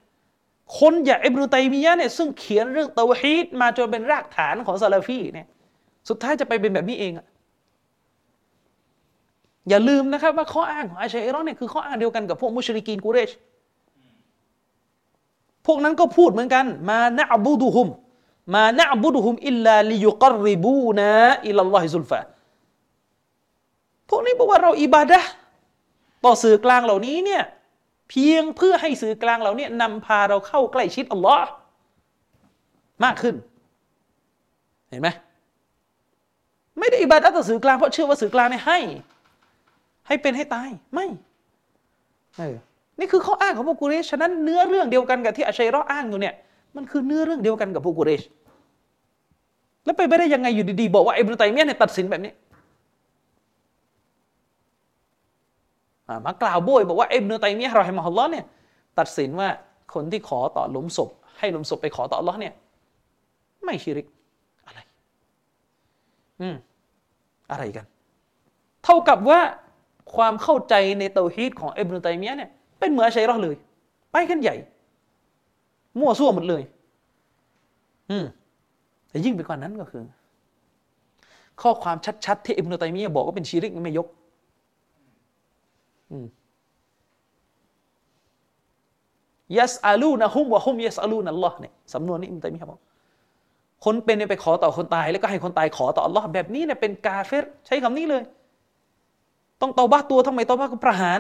[0.80, 5.48] คนอย่างอิบนุตัยมียะเนี่ยซึ่งเขียนเรื่องเตาฮีดมาจนเป็นรากฐานของซาลาฟีเนี่ย
[6.10, 7.26] สุดท้ายจะไปเป็นแบบนี้เองอะ
[9.70, 13.32] อย่าลืมนะครับว่าข้ออ้างของอาชัยรอนเนี่ยคือข้ออ้างเดียวกันกับพวกมุชริกีนกูเรช
[15.66, 17.88] พวกนั้นก็พูดเหมือนกัน มานะบูดุฮุม
[18.56, 21.12] มานะบูดุฮุมอิลลาลิยุกริบูนะ
[21.48, 22.20] อิลลัลลอฮิซุลฟา
[24.10, 25.20] พวกนี้บอกว่าเราอิบาดะ
[26.26, 27.44] ต่อสื่อกลางเหล่านี้เนี่ย
[28.10, 31.50] เพียงเพื่อให้สื่อกลางเหล่านี้นำพาเราเข้าใกล้ชิดอัลลอฮ์
[33.04, 33.36] มากขึ้น
[34.90, 35.10] เห็นไหม
[36.80, 38.80] ไม่ได้อิบาดะต่อสื่อกลางเพราะเชื่อว่าสื่อกลางเนี่ยให้
[40.08, 41.08] ให้เป็นให้ตายไม่
[42.38, 42.56] เออ
[43.00, 46.34] นี่คือข้ออ้างของพวกกุเรชฉะนั้นเนื้อเรื่องเดียวกันกับที่อัชัยรออ้างอยู่เนี่ย
[46.76, 48.24] มันคือเนื้อเรื่องเดียวกันกับพวกกุเรช
[49.86, 52.32] แล้วไปไม่ได้ยังไงอยู่ดีๆบอกว่าอิบนุตัยมียะเนี่ยตัดสินแบบนี้
[56.26, 58.46] มากล่าวโบยบอกว่าอิบนุตัยมียะรอฮิมะฮุลลอฮ์เนี่ย
[59.00, 59.50] ตัดสินว่า
[59.94, 62.54] คนที่ขอต่อหลุมศพ ให้หลุมศพไปขอต่ออัลลอฮ์เนี่ย
[63.66, 64.08] ไม่ชิริก
[64.68, 64.80] อะไร
[66.42, 66.56] อืม
[67.52, 67.86] อะไรกัน
[68.84, 69.40] เท่ากับว่า
[70.16, 73.56] ความเข้าใจในเตาฮีดของอิบนุตัยมียะเนี่ยเป็นเหมือนชัยรอเลย
[74.12, 74.56] ไปกันใหญ่
[76.00, 76.64] มั่วซั่วหมดเลย
[78.10, 78.26] อืม
[79.10, 80.04] แต่ยิ่งไปกว่านั้นก็คือ
[81.62, 84.08] ข้อความชัดๆที่อิบนุตัยมียะบอกว่าเป็นชีริกไม่ยก
[89.58, 92.80] ยัสอาลูนะฮุมวะฮุมยัสอาลูนัลลอฮ์เนี่ยสำนวนนี้อิบนุตัยมียะบอก
[93.86, 98.24] คนเป็นไปขอต่อคนตาย แล้วก็ให้คนตายขอต่ออัลลอฮ์แบบนี้เนี่ยเป็นกาเฟรใช้คำนี้เลย
[99.62, 101.20] ต้องเตาบ้าตัวทำไมเตาบ้าก็ประหาร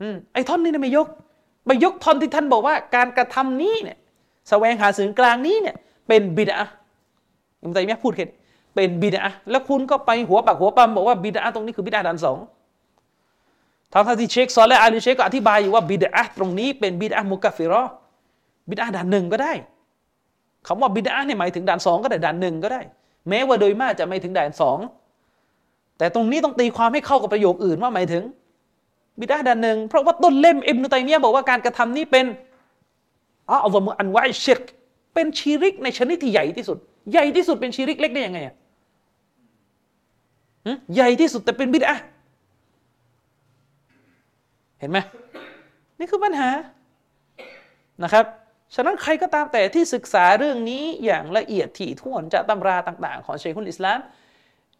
[0.00, 1.06] อืมไอ้ท่อนนี้ไม่ยก
[1.66, 3.98] ไปยกท่อนที่ท่านบอกว่า การกระทำนี้เนี่ย
[4.48, 5.76] แสวงหาสื่อกลางนี้เนี่ย
[6.08, 6.56] เป็นบิดา
[7.62, 8.26] อิมตัยมียพูดแค่
[8.74, 12.38] เป็นบิดาแล้วคุณก็ไปหัวปากหัวปั๊มบอกว่าบิดาตรงนี้คือบิดาด่านสอง
[13.92, 17.82] ทางที่เชคซอลและอาลีเชคก็อธิบายอยู่ว่าบิดาตรงนี้เป็นบิดามุกฟิรอ
[18.68, 19.52] บิดาด่านหนึ่งก็ได้
[20.66, 22.80] คำว่าบิดาเนี่ยหมายถึงด่านสองก็ได้ด่านหนึ่งก็ได้
[23.28, 24.78] แม้ว่าโดยมากจะไม่ถึงด่านสอง
[26.00, 28.24] แต่ตรงนี้ต้องตีความให้เข้ากับประโยคอื่นว่าหมายถึง
[29.20, 32.26] บิดาดันหนึ่งเพราะว่าต้นเล่มอิบนุตัยมียะบอกว่าการกระทำนี้เป็น
[33.48, 34.60] อ๋ออัลลอฮฺอันวะชิก
[35.14, 36.78] เป็นชีริกในชนิดที่ใหญ่ที่สุด
[37.12, 38.54] ใหญ่ที่สุดเป็นชีริกเล็กได้ยังไงอะ
[40.94, 41.94] ใหญ่ที่สุดแต่เป็นบิดา
[44.78, 44.98] เห็นไหม
[45.98, 46.48] นี่คือปัญหา
[48.02, 48.24] นะครับ
[48.74, 53.98] ฉะนั้นใครก็ตามแต่ที่ศึกษาเรื่องนี้อย่างละเอียดถี่ถ้วนจากตำราต่าง ๆ ของเชคุลอิสลาม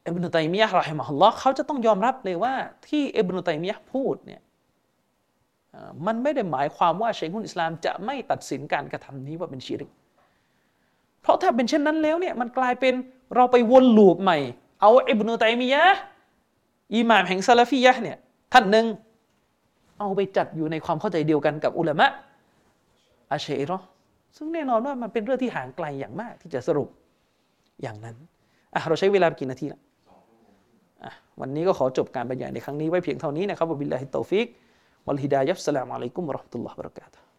[0.06, 2.54] อิบนุตัยมียะห์รอฮิมะฮุลลอฮ์เขาจะต้องยอมรับเลยว่า
[2.88, 4.40] ที่อิบนุตัยมียะห์พูดเนี่ย
[6.06, 9.90] มันไม่ได้หมายความว่าเชคุนอิสลามจะไม่ตัดสินการกระทำนี้ว่าเป็นชีริก
[11.22, 12.94] เพราะถ้าเป็นเช่นนั้นแล้วเนี่ยมันกลายเป็น
[13.36, 14.38] เราไปวนลูปใหม่
[14.80, 16.00] เอาอิบนุตัยมียะห์
[16.96, 18.16] อิหม่ามแห่งซาลาฟียะห์เนี่ย
[18.52, 18.86] ท่านหนึ่ง
[19.98, 22.06] เอาไปจัดอยู่ในความเข้าใจเดียวกันกับอุลามะ
[23.32, 23.78] อาเชรอ
[24.36, 26.88] ซึ่งแน่นอนว่ามันเป็นเรื่องที่ห่างไกลอย่างมากที่จะสรุป
[27.82, 28.16] อย่างนั้น
[28.74, 29.80] อะเราใช้เวลากี่นาทีละ
[31.40, 34.46] วันนี้ก็ขอจบการบรรยายในครั้งนี้ไว้เพียงเท่านี้นะครับبالله التوفيق
[35.06, 37.29] والهداية والسلام عليكم ورحمة الله وبركاته